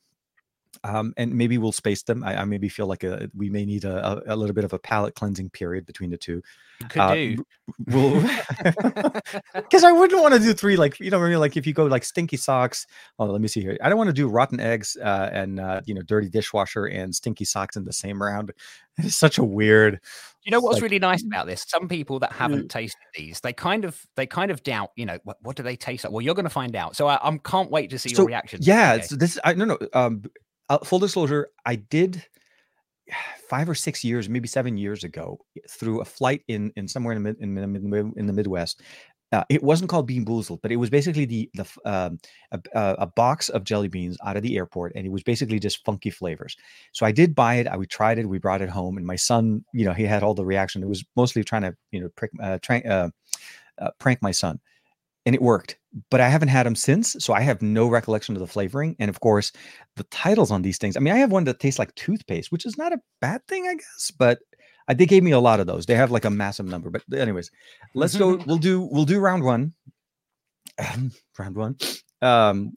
um, 0.84 1.12
and 1.16 1.34
maybe 1.34 1.58
we'll 1.58 1.72
space 1.72 2.02
them. 2.02 2.24
I, 2.24 2.42
I, 2.42 2.44
maybe 2.44 2.68
feel 2.68 2.86
like 2.86 3.04
a, 3.04 3.30
we 3.34 3.50
may 3.50 3.64
need 3.64 3.84
a, 3.84 4.06
a, 4.06 4.34
a, 4.34 4.36
little 4.36 4.54
bit 4.54 4.64
of 4.64 4.72
a 4.72 4.78
palate 4.78 5.14
cleansing 5.14 5.50
period 5.50 5.86
between 5.86 6.10
the 6.10 6.16
two. 6.16 6.42
Could 6.88 7.00
uh, 7.00 7.14
do. 7.14 7.44
We'll 7.86 8.20
because 9.54 9.82
I 9.84 9.90
wouldn't 9.90 10.20
want 10.22 10.34
to 10.34 10.40
do 10.40 10.52
three. 10.52 10.76
Like 10.76 11.00
you 11.00 11.10
know, 11.10 11.18
like 11.38 11.56
if 11.56 11.66
you 11.66 11.72
go 11.72 11.86
like 11.86 12.04
stinky 12.04 12.36
socks. 12.36 12.86
Oh, 13.18 13.26
let 13.26 13.40
me 13.40 13.48
see 13.48 13.60
here. 13.60 13.76
I 13.82 13.88
don't 13.88 13.98
want 13.98 14.08
to 14.08 14.14
do 14.14 14.28
rotten 14.28 14.60
eggs 14.60 14.96
uh, 15.02 15.30
and 15.32 15.58
uh, 15.58 15.80
you 15.86 15.94
know 15.94 16.02
dirty 16.02 16.28
dishwasher 16.28 16.86
and 16.86 17.14
stinky 17.14 17.44
socks 17.44 17.76
in 17.76 17.84
the 17.84 17.92
same 17.92 18.22
round. 18.22 18.52
It's 19.00 19.14
such 19.14 19.38
a 19.38 19.44
weird. 19.44 20.00
You 20.44 20.50
know 20.50 20.58
what's 20.58 20.76
like, 20.76 20.82
really 20.82 20.98
nice 20.98 21.22
about 21.22 21.46
this? 21.46 21.64
Some 21.68 21.86
people 21.86 22.18
that 22.18 22.32
haven't 22.32 22.64
mm. 22.64 22.68
tasted 22.68 22.98
these, 23.14 23.38
they 23.38 23.52
kind 23.52 23.84
of 23.84 24.04
they 24.16 24.26
kind 24.26 24.50
of 24.50 24.64
doubt. 24.64 24.90
You 24.96 25.06
know, 25.06 25.18
what, 25.22 25.36
what 25.40 25.54
do 25.54 25.62
they 25.62 25.76
taste 25.76 26.02
like? 26.02 26.12
Well, 26.12 26.20
you're 26.20 26.34
going 26.34 26.46
to 26.46 26.50
find 26.50 26.74
out. 26.74 26.96
So 26.96 27.06
I, 27.06 27.16
I 27.22 27.38
can't 27.44 27.70
wait 27.70 27.90
to 27.90 27.98
see 28.00 28.08
so, 28.08 28.22
your 28.22 28.26
reaction. 28.26 28.58
Yeah, 28.62 28.94
okay. 28.94 29.06
this 29.10 29.38
I 29.44 29.54
no 29.54 29.66
no. 29.66 29.78
Um, 29.92 30.24
uh, 30.68 30.78
full 30.78 30.98
disclosure, 30.98 31.48
I 31.64 31.76
did 31.76 32.24
five 33.48 33.68
or 33.68 33.74
six 33.74 34.04
years, 34.04 34.28
maybe 34.28 34.48
seven 34.48 34.76
years 34.76 35.04
ago, 35.04 35.38
through 35.68 36.00
a 36.00 36.04
flight 36.04 36.42
in 36.48 36.72
in 36.76 36.88
somewhere 36.88 37.14
in 37.14 37.22
the 37.22 37.36
in, 37.40 37.56
in, 37.58 38.12
in 38.16 38.26
the 38.26 38.32
Midwest. 38.32 38.82
Uh, 39.30 39.44
it 39.50 39.62
wasn't 39.62 39.90
called 39.90 40.06
Bean 40.06 40.24
Boozled, 40.24 40.60
but 40.62 40.72
it 40.72 40.76
was 40.76 40.88
basically 40.88 41.26
the 41.26 41.50
the 41.54 41.66
um, 41.84 42.18
a, 42.52 42.60
a, 42.74 43.06
box 43.06 43.50
of 43.50 43.62
jelly 43.62 43.88
beans 43.88 44.16
out 44.24 44.38
of 44.38 44.42
the 44.42 44.56
airport, 44.56 44.92
and 44.94 45.06
it 45.06 45.10
was 45.10 45.22
basically 45.22 45.58
just 45.58 45.84
funky 45.84 46.08
flavors. 46.08 46.56
So 46.92 47.04
I 47.04 47.12
did 47.12 47.34
buy 47.34 47.56
it. 47.56 47.66
I 47.66 47.76
we 47.76 47.86
tried 47.86 48.18
it. 48.18 48.26
We 48.26 48.38
brought 48.38 48.62
it 48.62 48.70
home, 48.70 48.96
and 48.96 49.06
my 49.06 49.16
son, 49.16 49.64
you 49.74 49.84
know, 49.84 49.92
he 49.92 50.04
had 50.04 50.22
all 50.22 50.32
the 50.32 50.46
reaction. 50.46 50.82
It 50.82 50.88
was 50.88 51.04
mostly 51.14 51.44
trying 51.44 51.62
to, 51.62 51.76
you 51.90 52.00
know, 52.00 52.08
prick, 52.16 52.30
uh, 52.42 52.58
uh, 52.72 53.10
uh, 53.78 53.90
prank 53.98 54.22
my 54.22 54.30
son 54.30 54.60
and 55.28 55.34
it 55.34 55.42
worked. 55.42 55.76
But 56.10 56.20
I 56.20 56.28
haven't 56.28 56.48
had 56.48 56.66
them 56.66 56.74
since, 56.74 57.16
so 57.18 57.32
I 57.32 57.40
have 57.40 57.62
no 57.62 57.88
recollection 57.88 58.34
of 58.34 58.40
the 58.40 58.46
flavoring. 58.46 58.96
And 58.98 59.08
of 59.08 59.20
course, 59.20 59.52
the 59.96 60.04
titles 60.04 60.50
on 60.50 60.62
these 60.62 60.78
things. 60.78 60.96
I 60.96 61.00
mean, 61.00 61.14
I 61.14 61.18
have 61.18 61.32
one 61.32 61.44
that 61.44 61.60
tastes 61.60 61.78
like 61.78 61.94
toothpaste, 61.94 62.52
which 62.52 62.66
is 62.66 62.76
not 62.78 62.92
a 62.92 63.00
bad 63.20 63.46
thing, 63.46 63.66
I 63.66 63.74
guess. 63.74 64.10
But 64.10 64.38
I, 64.88 64.94
they 64.94 65.06
gave 65.06 65.22
me 65.22 65.32
a 65.32 65.40
lot 65.40 65.60
of 65.60 65.66
those. 65.66 65.86
They 65.86 65.94
have 65.94 66.10
like 66.10 66.24
a 66.24 66.30
massive 66.30 66.66
number. 66.66 66.90
But 66.90 67.02
anyways, 67.12 67.50
let's 67.94 68.16
go. 68.16 68.36
We'll 68.46 68.58
do 68.58 68.88
we'll 68.90 69.04
do 69.04 69.20
round 69.20 69.44
one. 69.44 69.74
round 71.38 71.56
one. 71.56 71.76
Um, 72.22 72.72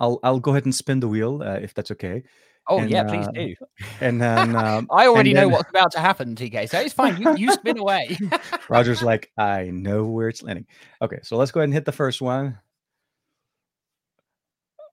I'll 0.00 0.18
I'll 0.22 0.40
go 0.40 0.52
ahead 0.52 0.64
and 0.64 0.74
spin 0.74 1.00
the 1.00 1.08
wheel 1.08 1.42
uh, 1.42 1.58
if 1.60 1.74
that's 1.74 1.90
okay. 1.92 2.24
Oh 2.70 2.78
and, 2.78 2.88
yeah, 2.88 3.02
please 3.02 3.26
uh, 3.26 3.32
do. 3.32 3.54
And 4.00 4.22
then 4.22 4.54
um, 4.64 4.86
I 4.92 5.08
already 5.08 5.34
know 5.34 5.48
what's 5.48 5.68
about 5.68 5.90
to 5.92 5.98
happen, 5.98 6.36
TK. 6.36 6.68
So 6.70 6.78
it's 6.78 6.94
fine. 6.94 7.20
You, 7.20 7.36
you 7.36 7.52
spin 7.52 7.78
away. 7.84 8.16
Roger's 8.68 9.02
like, 9.02 9.32
I 9.36 9.70
know 9.70 10.04
where 10.04 10.28
it's 10.28 10.40
landing. 10.42 10.66
Okay, 11.02 11.18
so 11.24 11.36
let's 11.36 11.50
go 11.50 11.60
ahead 11.60 11.64
and 11.64 11.74
hit 11.74 11.84
the 11.84 11.92
first 11.92 12.22
one. 12.22 12.58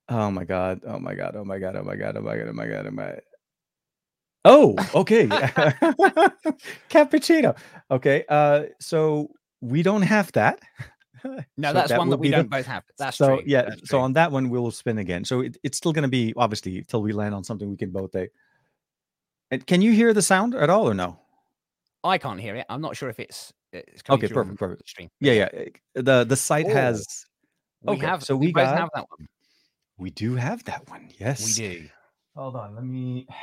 Oh 0.09 0.31
my 0.31 0.43
god! 0.43 0.81
Oh 0.87 0.97
my 0.97 1.13
god! 1.13 1.35
Oh 1.35 1.43
my 1.43 1.59
god! 1.59 1.75
Oh 1.75 1.83
my 1.83 1.95
god! 1.95 2.17
Oh 2.17 2.21
my 2.21 2.35
god! 2.35 2.47
Oh 2.47 2.53
my 2.53 2.67
god! 2.67 2.87
Oh 2.87 2.91
my. 2.91 3.19
Oh, 4.43 4.75
okay. 4.95 5.27
Cappuccino. 6.89 7.55
Okay. 7.91 8.25
Uh, 8.27 8.63
so 8.79 9.29
we 9.61 9.83
don't 9.83 10.03
have 10.03 10.31
that. 10.31 10.59
No, 11.57 11.69
so 11.69 11.73
that's 11.73 11.89
that 11.89 11.99
one 11.99 12.09
that 12.09 12.17
we 12.17 12.29
don't 12.29 12.43
the, 12.43 12.49
both 12.49 12.65
have. 12.65 12.83
That's 12.97 13.17
so 13.17 13.37
true. 13.37 13.43
yeah. 13.45 13.63
That's 13.63 13.81
so 13.81 13.97
true. 13.97 13.99
on 13.99 14.13
that 14.13 14.31
one 14.31 14.49
we'll 14.49 14.71
spin 14.71 14.99
again. 14.99 15.25
So 15.25 15.41
it, 15.41 15.57
it's 15.63 15.77
still 15.77 15.93
going 15.93 16.03
to 16.03 16.09
be 16.09 16.33
obviously 16.37 16.83
till 16.83 17.01
we 17.01 17.13
land 17.13 17.33
on 17.33 17.43
something 17.43 17.69
we 17.69 17.77
can 17.77 17.91
both 17.91 18.11
take. 18.11 18.29
And 19.51 19.65
can 19.65 19.81
you 19.81 19.91
hear 19.91 20.13
the 20.13 20.21
sound 20.21 20.55
at 20.55 20.69
all 20.69 20.89
or 20.89 20.93
no? 20.93 21.19
I 22.03 22.17
can't 22.17 22.39
hear 22.39 22.55
it. 22.55 22.65
I'm 22.69 22.81
not 22.81 22.95
sure 22.95 23.09
if 23.09 23.19
it's, 23.19 23.53
it's 23.73 24.01
okay. 24.09 24.27
Perfect. 24.27 24.57
Perfect. 24.57 24.87
Stream. 24.87 25.09
Yeah, 25.19 25.33
yeah. 25.33 25.49
Eh, 25.53 25.65
the 25.95 26.23
the 26.23 26.35
site 26.35 26.67
oh, 26.67 26.73
has. 26.73 27.25
We 27.81 27.93
okay, 27.93 28.05
have. 28.05 28.23
So 28.23 28.35
we, 28.35 28.47
we 28.47 28.53
got, 28.53 28.77
have 28.77 28.89
that 28.93 29.05
one. 29.09 29.27
We 29.97 30.09
do 30.11 30.35
have 30.35 30.63
that 30.65 30.89
one. 30.89 31.09
Yes, 31.17 31.57
we 31.57 31.67
do. 31.67 31.89
Hold 32.35 32.55
on. 32.55 32.75
Let 32.75 32.85
me. 32.85 33.27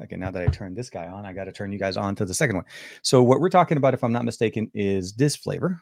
Okay, 0.00 0.16
now 0.16 0.28
that 0.32 0.42
I 0.42 0.48
turned 0.48 0.76
this 0.76 0.90
guy 0.90 1.06
on, 1.06 1.24
I 1.24 1.32
got 1.32 1.44
to 1.44 1.52
turn 1.52 1.70
you 1.70 1.78
guys 1.78 1.96
on 1.96 2.16
to 2.16 2.24
the 2.24 2.34
second 2.34 2.56
one. 2.56 2.64
So 3.02 3.22
what 3.22 3.38
we're 3.38 3.48
talking 3.48 3.76
about, 3.76 3.94
if 3.94 4.02
I'm 4.02 4.10
not 4.10 4.24
mistaken, 4.24 4.68
is 4.74 5.12
this 5.12 5.36
flavor. 5.36 5.80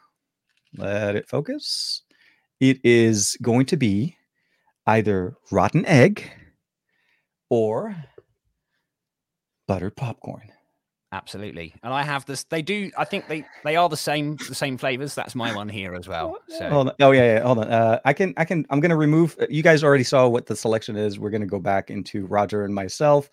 Let 0.77 1.15
it 1.15 1.27
focus. 1.27 2.01
It 2.59 2.79
is 2.83 3.37
going 3.41 3.65
to 3.67 3.77
be 3.77 4.17
either 4.87 5.35
rotten 5.51 5.85
egg 5.85 6.31
or 7.49 7.95
buttered 9.67 9.95
popcorn. 9.95 10.49
Absolutely, 11.11 11.75
and 11.83 11.93
I 11.93 12.01
have 12.01 12.25
this. 12.25 12.43
They 12.45 12.63
do. 12.63 12.89
I 12.97 13.05
think 13.05 13.27
they 13.27 13.45
they 13.63 13.75
are 13.75 13.87
the 13.87 13.95
same 13.95 14.35
the 14.47 14.55
same 14.55 14.79
flavors. 14.79 15.13
That's 15.13 15.35
my 15.35 15.55
one 15.55 15.69
here 15.69 15.93
as 15.93 16.07
well. 16.07 16.37
So 16.47 16.69
hold 16.69 16.89
on. 16.89 16.95
Oh 16.99 17.11
yeah, 17.11 17.35
yeah. 17.35 17.39
Hold 17.41 17.59
on. 17.59 17.71
Uh, 17.71 17.99
I 18.03 18.13
can 18.13 18.33
I 18.35 18.45
can. 18.45 18.65
I'm 18.71 18.79
gonna 18.79 18.97
remove. 18.97 19.35
Uh, 19.39 19.45
you 19.47 19.61
guys 19.61 19.83
already 19.83 20.03
saw 20.03 20.27
what 20.27 20.47
the 20.47 20.55
selection 20.55 20.95
is. 20.95 21.19
We're 21.19 21.29
gonna 21.29 21.45
go 21.45 21.59
back 21.59 21.91
into 21.91 22.25
Roger 22.25 22.65
and 22.65 22.73
myself, 22.73 23.29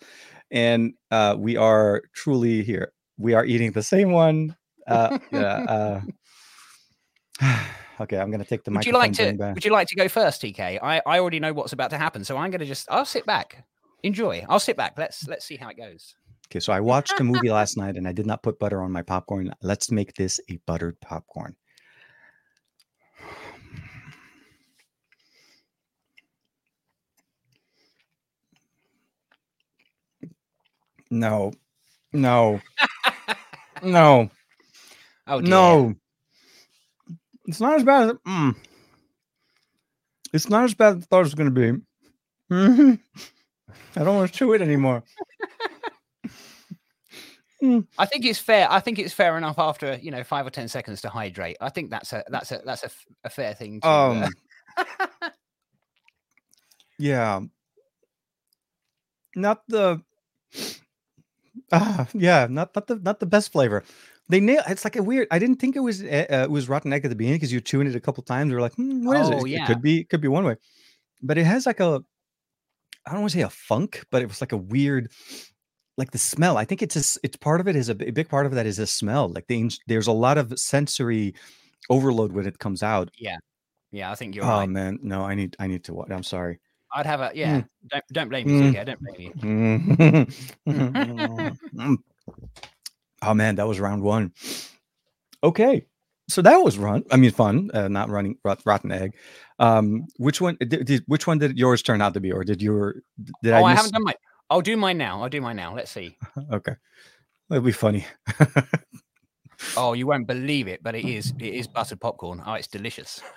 and 0.51 0.93
uh, 1.09 1.35
we 1.39 1.57
are 1.57 2.03
truly 2.13 2.61
here. 2.63 2.93
We 3.17 3.33
are 3.33 3.45
eating 3.45 3.71
the 3.71 3.83
same 3.83 4.11
one. 4.11 4.55
Uh, 4.87 5.17
yeah. 5.31 6.01
Okay, 7.99 8.17
I'm 8.17 8.31
going 8.31 8.41
to 8.41 8.49
take 8.49 8.63
the. 8.63 8.71
Would 8.71 8.85
you 8.85 8.93
like 8.93 9.13
to? 9.13 9.33
Would 9.53 9.63
you 9.63 9.71
like 9.71 9.87
to 9.89 9.95
go 9.95 10.07
first, 10.07 10.41
TK? 10.41 10.79
I 10.81 11.03
I 11.05 11.19
already 11.19 11.39
know 11.39 11.53
what's 11.53 11.73
about 11.73 11.91
to 11.91 11.99
happen, 11.99 12.23
so 12.23 12.35
I'm 12.35 12.49
going 12.49 12.61
to 12.61 12.65
just. 12.65 12.87
I'll 12.89 13.05
sit 13.05 13.27
back, 13.27 13.63
enjoy. 14.01 14.43
I'll 14.49 14.59
sit 14.59 14.75
back. 14.75 14.97
Let's 14.97 15.27
let's 15.27 15.45
see 15.45 15.55
how 15.55 15.69
it 15.69 15.77
goes. 15.77 16.15
Okay, 16.49 16.59
so 16.59 16.73
I 16.73 16.79
watched 16.79 17.19
a 17.19 17.23
movie 17.23 17.51
last 17.51 17.77
night 17.77 17.95
and 17.95 18.07
I 18.07 18.11
did 18.11 18.25
not 18.25 18.41
put 18.41 18.57
butter 18.57 18.81
on 18.81 18.91
my 18.91 19.03
popcorn. 19.03 19.53
Let's 19.61 19.91
make 19.91 20.15
this 20.15 20.39
a 20.49 20.57
buttered 20.65 20.99
popcorn. 20.99 21.55
No, 31.11 31.53
no, 32.13 32.61
no. 33.83 34.29
Oh, 35.27 35.39
dear. 35.39 35.49
no. 35.49 35.95
It's 37.51 37.59
not 37.59 37.75
as 37.75 37.83
bad 37.83 38.11
as 38.11 38.15
mm, 38.25 38.55
it's 40.31 40.49
not 40.49 40.63
as 40.63 40.73
bad 40.73 40.95
as 40.95 41.03
I 41.03 41.05
thought 41.05 41.19
it 41.19 41.23
was 41.23 41.35
going 41.35 41.53
to 41.53 41.59
be. 41.59 41.81
Mm-hmm. 42.49 42.93
I 43.99 44.03
don't 44.05 44.15
want 44.15 44.31
to 44.31 44.37
chew 44.37 44.53
it 44.53 44.61
anymore. 44.61 45.03
Mm. 47.63 47.85
I 47.95 48.07
think 48.07 48.25
it's 48.25 48.39
fair. 48.39 48.65
I 48.71 48.79
think 48.79 48.97
it's 48.97 49.13
fair 49.13 49.37
enough 49.37 49.59
after 49.59 49.95
you 50.01 50.09
know 50.09 50.23
five 50.23 50.47
or 50.47 50.49
ten 50.49 50.67
seconds 50.67 51.01
to 51.01 51.09
hydrate. 51.09 51.57
I 51.61 51.69
think 51.69 51.91
that's 51.91 52.11
a 52.11 52.23
that's 52.27 52.51
a 52.51 52.59
that's 52.65 52.83
a, 52.83 52.89
a 53.23 53.29
fair 53.29 53.53
thing. 53.53 53.81
To, 53.81 53.87
um, 53.87 54.23
uh... 54.75 55.29
yeah. 56.97 57.41
Not 59.35 59.61
the 59.67 60.01
uh, 61.71 62.05
yeah, 62.15 62.47
not 62.49 62.73
not 62.75 62.87
the 62.87 62.95
not 62.95 63.19
the 63.19 63.27
best 63.27 63.51
flavor. 63.51 63.83
They 64.31 64.39
nail. 64.39 64.61
It's 64.69 64.85
like 64.85 64.95
a 64.95 65.03
weird. 65.03 65.27
I 65.29 65.39
didn't 65.39 65.57
think 65.57 65.75
it 65.75 65.81
was 65.81 66.01
uh, 66.01 66.25
it 66.29 66.49
was 66.49 66.69
rotten 66.69 66.93
egg 66.93 67.03
at 67.03 67.09
the 67.09 67.15
beginning 67.15 67.35
because 67.39 67.51
you're 67.51 67.59
chewing 67.59 67.85
it 67.85 67.95
a 67.97 67.99
couple 67.99 68.23
times. 68.23 68.49
You're 68.49 68.61
like, 68.61 68.73
hmm, 68.75 69.03
what 69.05 69.17
is 69.17 69.29
Oh, 69.29 69.43
it? 69.45 69.49
yeah. 69.49 69.63
It 69.63 69.67
could 69.67 69.81
be 69.81 69.99
it 69.99 70.09
could 70.09 70.21
be 70.21 70.29
one 70.29 70.45
way, 70.45 70.55
but 71.21 71.37
it 71.37 71.43
has 71.43 71.65
like 71.65 71.81
a. 71.81 72.01
I 73.05 73.11
don't 73.11 73.21
want 73.21 73.31
to 73.33 73.37
say 73.39 73.43
a 73.43 73.49
funk, 73.49 74.05
but 74.09 74.21
it 74.21 74.27
was 74.27 74.39
like 74.39 74.53
a 74.53 74.57
weird, 74.57 75.11
like 75.97 76.11
the 76.11 76.17
smell. 76.17 76.55
I 76.57 76.63
think 76.63 76.81
it's 76.81 76.95
a, 76.95 77.19
it's 77.23 77.35
part 77.35 77.59
of 77.59 77.67
it. 77.67 77.75
Is 77.75 77.89
a 77.89 77.95
big 77.95 78.29
part 78.29 78.45
of 78.45 78.53
that 78.53 78.65
is 78.65 78.79
a 78.79 78.87
smell. 78.87 79.27
Like 79.27 79.47
the, 79.47 79.69
there's 79.87 80.07
a 80.07 80.11
lot 80.13 80.37
of 80.37 80.57
sensory 80.57 81.33
overload 81.89 82.31
when 82.31 82.47
it 82.47 82.57
comes 82.57 82.83
out. 82.83 83.11
Yeah, 83.17 83.35
yeah. 83.91 84.11
I 84.11 84.15
think 84.15 84.33
you're 84.35 84.45
Oh 84.45 84.59
right. 84.59 84.69
man, 84.69 84.97
no, 85.03 85.23
I 85.23 85.35
need 85.35 85.57
I 85.59 85.67
need 85.67 85.83
to 85.85 85.93
watch. 85.93 86.09
I'm 86.09 86.23
sorry. 86.23 86.59
I'd 86.93 87.05
have 87.05 87.19
a 87.19 87.31
yeah. 87.35 87.63
Don't 87.89 88.03
don't 88.13 88.29
blame 88.29 88.47
me. 88.47 88.71
Mm. 88.71 88.79
I 88.79 88.83
don't 88.85 89.01
blame 89.01 90.27
you. 90.65 91.97
Oh 93.21 93.33
man, 93.33 93.55
that 93.55 93.67
was 93.67 93.79
round 93.79 94.01
one. 94.01 94.33
Okay, 95.43 95.85
so 96.29 96.41
that 96.41 96.57
was 96.57 96.77
run. 96.77 97.03
I 97.11 97.17
mean, 97.17 97.31
fun. 97.31 97.71
Uh, 97.73 97.87
not 97.87 98.09
running 98.09 98.37
rot, 98.43 98.61
rotten 98.65 98.91
egg. 98.91 99.15
Um, 99.59 100.07
which 100.17 100.41
one? 100.41 100.57
Did, 100.59 100.85
did 100.85 101.03
which 101.07 101.27
one 101.27 101.37
did 101.37 101.57
yours 101.57 101.81
turn 101.81 102.01
out 102.01 102.13
to 102.15 102.19
be, 102.19 102.31
or 102.31 102.43
did 102.43 102.61
your? 102.61 102.95
Did 103.43 103.53
oh, 103.53 103.63
I, 103.63 103.71
I, 103.71 103.75
haven't 103.75 103.93
done 103.93 104.03
mine. 104.03 104.15
I'll 104.49 104.61
do 104.61 104.75
mine 104.75 104.97
now. 104.97 105.21
I'll 105.21 105.29
do 105.29 105.41
mine 105.41 105.55
now. 105.55 105.75
Let's 105.75 105.91
see. 105.91 106.17
Okay, 106.51 106.75
it'll 107.49 107.63
be 107.63 107.71
funny. 107.71 108.05
Oh, 109.77 109.93
you 109.93 110.07
won't 110.07 110.27
believe 110.27 110.67
it, 110.67 110.81
but 110.83 110.95
it 110.95 111.05
is 111.05 111.33
it 111.39 111.53
is 111.53 111.67
buttered 111.67 111.99
popcorn. 112.01 112.41
Oh, 112.45 112.53
it's 112.53 112.67
delicious. 112.67 113.21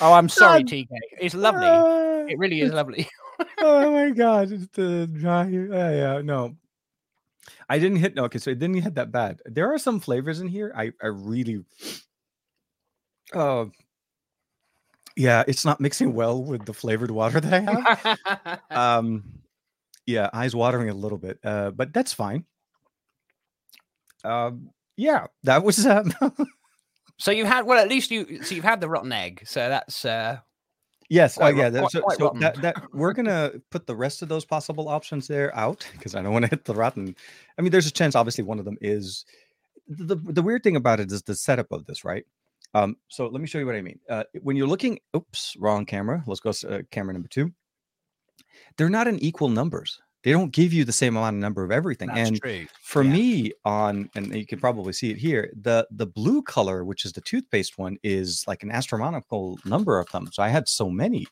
oh, 0.00 0.12
I'm 0.12 0.28
sorry. 0.28 0.64
TK. 0.64 0.88
It's 1.20 1.34
lovely. 1.34 1.66
Ah, 1.66 2.24
It 2.28 2.38
really 2.38 2.60
is 2.60 2.72
lovely. 2.80 3.08
oh 3.60 3.90
my 3.96 4.10
god, 4.10 4.52
it's 4.52 4.68
the 4.72 5.06
dry. 5.12 5.46
Yeah, 5.48 5.90
yeah, 5.90 6.20
no. 6.22 6.56
I 7.68 7.78
didn't 7.78 7.98
hit. 7.98 8.14
No, 8.14 8.24
okay, 8.24 8.38
so 8.38 8.50
it 8.50 8.58
didn't 8.58 8.82
hit 8.82 8.94
that 8.96 9.12
bad. 9.12 9.40
There 9.44 9.72
are 9.72 9.78
some 9.78 10.00
flavors 10.00 10.40
in 10.40 10.48
here. 10.48 10.72
I 10.76 10.92
I 11.02 11.06
really. 11.08 11.64
Uh, 13.34 13.66
yeah, 15.16 15.44
it's 15.46 15.62
not 15.66 15.82
mixing 15.82 16.14
well 16.14 16.42
with 16.42 16.64
the 16.64 16.72
flavored 16.72 17.10
water 17.10 17.40
that 17.40 17.52
I 17.52 17.60
have. 17.60 18.60
um, 18.70 19.22
yeah, 20.06 20.30
eyes 20.32 20.56
watering 20.56 20.88
a 20.88 20.94
little 20.94 21.18
bit. 21.18 21.38
Uh, 21.44 21.70
but 21.70 21.92
that's 21.92 22.14
fine. 22.14 22.46
Um, 24.24 24.70
yeah, 24.96 25.26
that 25.42 25.62
was. 25.62 25.84
Um, 25.86 26.10
so 27.18 27.30
you 27.30 27.44
had 27.44 27.66
well, 27.66 27.78
at 27.78 27.88
least 27.88 28.10
you 28.10 28.42
so 28.42 28.54
you've 28.54 28.64
had 28.64 28.80
the 28.80 28.88
rotten 28.88 29.12
egg. 29.12 29.42
So 29.46 29.68
that's 29.68 30.04
uh 30.04 30.38
Yes. 31.10 31.38
Oh, 31.38 31.40
Quite 31.40 31.56
yeah. 31.56 31.70
quite- 31.70 31.90
so 31.90 32.00
quite 32.02 32.18
so 32.18 32.32
that, 32.40 32.60
that 32.60 32.76
we're 32.92 33.14
gonna 33.14 33.52
put 33.70 33.86
the 33.86 33.96
rest 33.96 34.20
of 34.22 34.28
those 34.28 34.44
possible 34.44 34.88
options 34.88 35.26
there 35.26 35.54
out 35.56 35.86
because 35.92 36.14
I 36.14 36.22
don't 36.22 36.32
want 36.32 36.44
to 36.44 36.50
hit 36.50 36.64
the 36.66 36.74
rotten. 36.74 37.16
I 37.58 37.62
mean, 37.62 37.70
there's 37.72 37.86
a 37.86 37.90
chance. 37.90 38.14
Obviously, 38.14 38.44
one 38.44 38.58
of 38.58 38.64
them 38.66 38.76
is 38.82 39.24
the 39.88 40.16
the 40.16 40.42
weird 40.42 40.62
thing 40.62 40.76
about 40.76 41.00
it 41.00 41.10
is 41.10 41.22
the 41.22 41.34
setup 41.34 41.72
of 41.72 41.86
this, 41.86 42.04
right? 42.04 42.26
Um, 42.74 42.96
so 43.08 43.26
let 43.26 43.40
me 43.40 43.46
show 43.46 43.58
you 43.58 43.64
what 43.64 43.74
I 43.74 43.80
mean. 43.80 43.98
Uh, 44.10 44.24
when 44.42 44.54
you're 44.56 44.66
looking, 44.66 44.98
oops, 45.16 45.56
wrong 45.58 45.86
camera. 45.86 46.22
Let's 46.26 46.40
go 46.40 46.50
uh, 46.68 46.82
camera 46.90 47.14
number 47.14 47.28
two. 47.28 47.50
They're 48.76 48.90
not 48.90 49.08
in 49.08 49.18
equal 49.20 49.48
numbers. 49.48 50.00
They 50.28 50.34
don't 50.34 50.52
give 50.52 50.74
you 50.74 50.84
the 50.84 50.92
same 50.92 51.16
amount 51.16 51.36
of 51.36 51.40
number 51.40 51.64
of 51.64 51.70
everything. 51.70 52.08
that's 52.08 52.28
and 52.28 52.38
true. 52.38 52.66
for 52.82 53.02
Yeah. 53.02 53.12
me 53.12 53.52
on 53.64 54.10
and 54.14 54.34
you 54.34 54.44
can 54.44 54.60
probably 54.60 54.92
see 54.92 55.10
it 55.10 55.16
here 55.16 55.50
the 55.58 55.88
the 55.90 56.04
blue 56.06 56.42
color 56.42 56.84
which 56.84 57.06
is 57.06 57.12
the 57.14 57.22
toothpaste 57.22 57.78
one 57.78 57.96
is 58.02 58.44
like 58.46 58.62
an 58.62 58.70
astronomical 58.70 59.58
number 59.64 59.98
of 59.98 60.06
them 60.10 60.28
so 60.30 60.42
i 60.42 60.48
had 60.48 60.68
so 60.68 60.90
many 60.90 61.26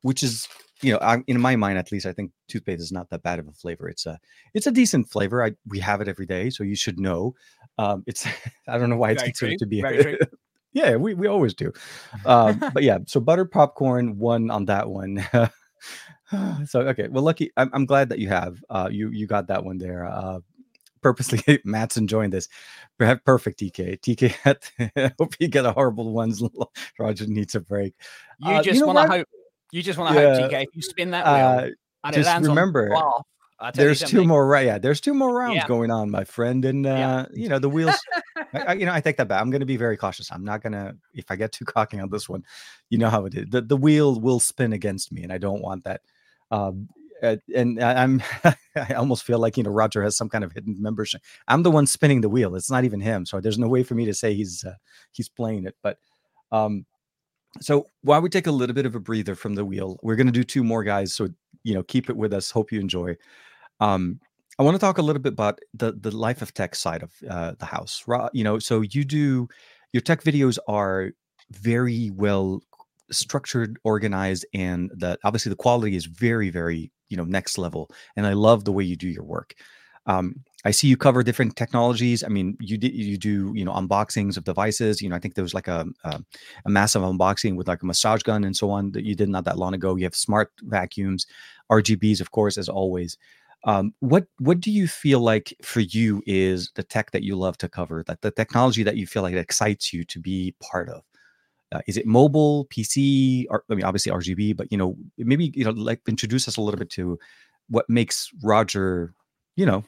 which 0.00 0.22
is 0.22 0.48
you 0.80 0.90
know 0.90 0.98
I, 1.02 1.18
in 1.26 1.38
my 1.38 1.54
mind 1.54 1.76
at 1.76 1.92
least 1.92 2.06
i 2.06 2.14
think 2.14 2.32
toothpaste 2.48 2.80
is 2.80 2.92
not 2.92 3.10
that 3.10 3.22
bad 3.22 3.40
of 3.40 3.46
a 3.46 3.52
flavor 3.52 3.90
it's 3.90 4.06
a 4.06 4.18
it's 4.54 4.66
a 4.66 4.72
decent 4.72 5.10
flavor 5.10 5.44
i 5.44 5.52
we 5.66 5.78
have 5.80 6.00
it 6.00 6.08
every 6.08 6.24
day 6.24 6.48
so 6.48 6.64
you 6.64 6.76
should 6.76 6.98
know 6.98 7.34
um 7.76 8.02
it's 8.06 8.26
i 8.68 8.78
don't 8.78 8.88
know 8.88 8.96
why 8.96 9.10
it's 9.10 9.20
Very 9.20 9.32
considered 9.32 9.58
true, 9.58 9.58
to 9.58 9.66
be 9.66 9.82
very 9.82 10.18
yeah 10.72 10.96
we, 10.96 11.12
we 11.12 11.26
always 11.26 11.52
do 11.52 11.70
um 12.24 12.58
but 12.72 12.82
yeah 12.82 12.96
so 13.06 13.20
butter 13.20 13.44
popcorn 13.44 14.18
one 14.18 14.50
on 14.50 14.64
that 14.64 14.88
one 14.88 15.22
so 16.66 16.80
okay 16.82 17.08
well 17.08 17.24
lucky 17.24 17.50
I'm, 17.56 17.70
I'm 17.72 17.86
glad 17.86 18.08
that 18.10 18.18
you 18.18 18.28
have 18.28 18.62
uh 18.70 18.88
you 18.90 19.10
you 19.10 19.26
got 19.26 19.48
that 19.48 19.64
one 19.64 19.78
there 19.78 20.04
uh 20.06 20.40
purposely 21.02 21.60
matt's 21.64 21.96
enjoying 21.96 22.30
this 22.30 22.48
perfect 22.98 23.58
tk 23.60 23.98
tk 24.00 24.30
had- 24.42 25.12
hope 25.18 25.34
you 25.40 25.48
get 25.48 25.64
a 25.66 25.72
horrible 25.72 26.12
ones 26.12 26.42
roger 26.98 27.26
needs 27.26 27.54
a 27.54 27.60
break 27.60 27.94
You 28.38 28.54
Uh, 28.54 28.58
you 28.58 28.64
just 28.64 28.80
know 28.80 28.86
want 28.86 28.98
to 29.10 29.16
hope. 29.18 29.26
You 29.72 29.82
just 29.82 29.98
want 29.98 30.14
to 30.16 30.20
hope, 30.20 30.50
TK. 30.50 30.62
If 30.64 30.68
you 30.74 30.82
spin 30.82 31.10
that 31.12 31.24
wheel 31.24 31.34
uh 31.34 31.68
and 32.04 32.14
it 32.14 32.18
just 32.18 32.26
lands 32.28 32.48
remember, 32.48 32.92
on 32.94 33.00
bar, 33.00 33.22
I'll 33.60 33.72
tell 33.72 33.82
you 33.84 33.88
there's 33.94 34.10
two 34.10 34.24
more 34.24 34.46
right 34.46 34.66
yeah 34.66 34.78
there's 34.78 35.00
two 35.00 35.14
more 35.14 35.32
rounds 35.34 35.56
Yeah. 35.56 35.66
going 35.66 35.90
on 35.90 36.10
my 36.10 36.24
friend 36.24 36.64
and 36.64 36.86
uh 36.86 36.90
Yeah. 36.90 37.26
you 37.32 37.48
know 37.48 37.58
the 37.58 37.68
wheels 37.68 37.94
I, 38.52 38.60
I- 38.68 38.72
you 38.74 38.84
know 38.86 38.92
i 38.92 39.00
take 39.00 39.16
that 39.18 39.28
back 39.28 39.40
i'm 39.40 39.50
going 39.50 39.60
to 39.60 39.66
be 39.66 39.76
very 39.76 39.96
cautious 39.96 40.32
i'm 40.32 40.44
not 40.44 40.62
going 40.62 40.72
to 40.72 40.96
if 41.14 41.30
i 41.30 41.36
get 41.36 41.52
too 41.52 41.64
cocky 41.66 41.98
on 42.00 42.08
this 42.10 42.28
one 42.28 42.42
you 42.88 42.98
know 42.98 43.10
how 43.10 43.26
it 43.26 43.34
is 43.34 43.46
the, 43.50 43.60
the 43.60 43.76
wheel 43.76 44.18
will 44.18 44.40
spin 44.40 44.72
against 44.72 45.12
me 45.12 45.22
and 45.22 45.32
i 45.32 45.38
don't 45.38 45.60
want 45.62 45.84
that 45.84 46.00
um 46.50 46.88
and 47.54 47.82
i'm 47.82 48.22
i 48.76 48.94
almost 48.94 49.24
feel 49.24 49.38
like 49.38 49.56
you 49.56 49.62
know 49.62 49.70
roger 49.70 50.02
has 50.02 50.16
some 50.16 50.28
kind 50.28 50.44
of 50.44 50.52
hidden 50.52 50.76
membership. 50.80 51.20
I'm 51.48 51.62
the 51.62 51.70
one 51.70 51.86
spinning 51.86 52.20
the 52.20 52.28
wheel. 52.28 52.54
It's 52.54 52.70
not 52.70 52.84
even 52.84 53.00
him 53.00 53.26
so 53.26 53.40
there's 53.40 53.58
no 53.58 53.68
way 53.68 53.82
for 53.82 53.94
me 53.94 54.04
to 54.06 54.14
say 54.14 54.34
he's 54.34 54.64
uh, 54.64 54.74
he's 55.12 55.28
playing 55.28 55.66
it 55.66 55.76
but 55.82 55.98
um 56.52 56.86
so 57.60 57.86
while 58.02 58.20
we 58.20 58.28
take 58.28 58.46
a 58.46 58.52
little 58.52 58.74
bit 58.74 58.86
of 58.86 58.94
a 58.94 59.00
breather 59.00 59.34
from 59.34 59.56
the 59.56 59.64
wheel? 59.64 59.98
We're 60.02 60.14
going 60.14 60.28
to 60.28 60.32
do 60.32 60.44
two 60.44 60.62
more 60.62 60.84
guys 60.84 61.12
so 61.12 61.28
you 61.64 61.74
know 61.74 61.82
keep 61.82 62.08
it 62.08 62.16
with 62.16 62.32
us. 62.32 62.50
Hope 62.50 62.72
you 62.72 62.80
enjoy. 62.80 63.16
Um 63.80 64.20
i 64.58 64.62
want 64.62 64.74
to 64.74 64.78
talk 64.78 64.98
a 64.98 65.02
little 65.02 65.22
bit 65.22 65.32
about 65.32 65.58
the 65.74 65.92
the 65.92 66.14
life 66.14 66.42
of 66.42 66.52
tech 66.54 66.74
side 66.74 67.02
of 67.02 67.12
uh, 67.28 67.54
the 67.58 67.64
house 67.64 68.04
you 68.32 68.44
know 68.44 68.58
so 68.58 68.82
you 68.82 69.04
do 69.04 69.48
your 69.92 70.02
tech 70.02 70.22
videos 70.22 70.58
are 70.68 71.10
very 71.50 72.10
well 72.14 72.60
structured 73.12 73.78
organized 73.84 74.46
and 74.54 74.90
the 74.96 75.18
obviously 75.24 75.50
the 75.50 75.56
quality 75.56 75.96
is 75.96 76.06
very 76.06 76.50
very 76.50 76.90
you 77.08 77.16
know 77.16 77.24
next 77.24 77.58
level 77.58 77.90
and 78.16 78.26
i 78.26 78.32
love 78.32 78.64
the 78.64 78.72
way 78.72 78.84
you 78.84 78.96
do 78.96 79.08
your 79.08 79.24
work. 79.24 79.54
Um 80.06 80.34
i 80.64 80.70
see 80.70 80.88
you 80.88 80.96
cover 80.96 81.22
different 81.22 81.56
technologies. 81.56 82.22
I 82.24 82.28
mean 82.28 82.56
you 82.60 82.78
did 82.78 82.94
you 82.94 83.18
do 83.18 83.52
you 83.54 83.64
know 83.64 83.72
unboxings 83.72 84.36
of 84.36 84.44
devices. 84.44 85.02
You 85.02 85.08
know 85.08 85.16
i 85.16 85.18
think 85.18 85.34
there 85.34 85.44
was 85.44 85.54
like 85.54 85.68
a, 85.68 85.86
a 86.04 86.20
a 86.64 86.70
massive 86.70 87.02
unboxing 87.02 87.56
with 87.56 87.68
like 87.68 87.82
a 87.82 87.86
massage 87.86 88.22
gun 88.22 88.44
and 88.44 88.56
so 88.56 88.70
on 88.70 88.92
that 88.92 89.04
you 89.04 89.14
did 89.14 89.28
not 89.28 89.44
that 89.44 89.58
long 89.58 89.74
ago. 89.74 89.96
You 89.96 90.04
have 90.04 90.14
smart 90.16 90.52
vacuums 90.62 91.26
rgbs 91.70 92.20
of 92.20 92.30
course 92.30 92.58
as 92.58 92.68
always. 92.68 93.16
Um, 93.64 93.92
what 94.00 94.24
what 94.38 94.60
do 94.60 94.70
you 94.70 94.88
feel 94.88 95.20
like 95.20 95.54
for 95.62 95.80
you 95.80 96.22
is 96.26 96.70
the 96.76 96.82
tech 96.82 97.10
that 97.10 97.22
you 97.22 97.36
love 97.36 97.58
to 97.58 97.68
cover 97.68 98.02
that 98.06 98.22
the 98.22 98.30
technology 98.30 98.82
that 98.84 98.96
you 98.96 99.06
feel 99.06 99.22
like 99.22 99.34
excites 99.34 99.92
you 99.92 100.02
to 100.04 100.18
be 100.18 100.54
part 100.62 100.88
of 100.88 101.02
uh, 101.72 101.80
is 101.86 101.96
it 101.96 102.06
mobile 102.06 102.66
pc 102.66 103.46
or 103.50 103.64
i 103.70 103.74
mean 103.74 103.84
obviously 103.84 104.10
rgb 104.12 104.56
but 104.56 104.70
you 104.72 104.78
know 104.78 104.96
maybe 105.18 105.52
you 105.54 105.64
know 105.64 105.70
like 105.70 106.00
introduce 106.08 106.48
us 106.48 106.56
a 106.56 106.60
little 106.60 106.78
bit 106.78 106.90
to 106.90 107.18
what 107.68 107.88
makes 107.88 108.30
roger 108.42 109.14
you 109.56 109.66
know 109.66 109.84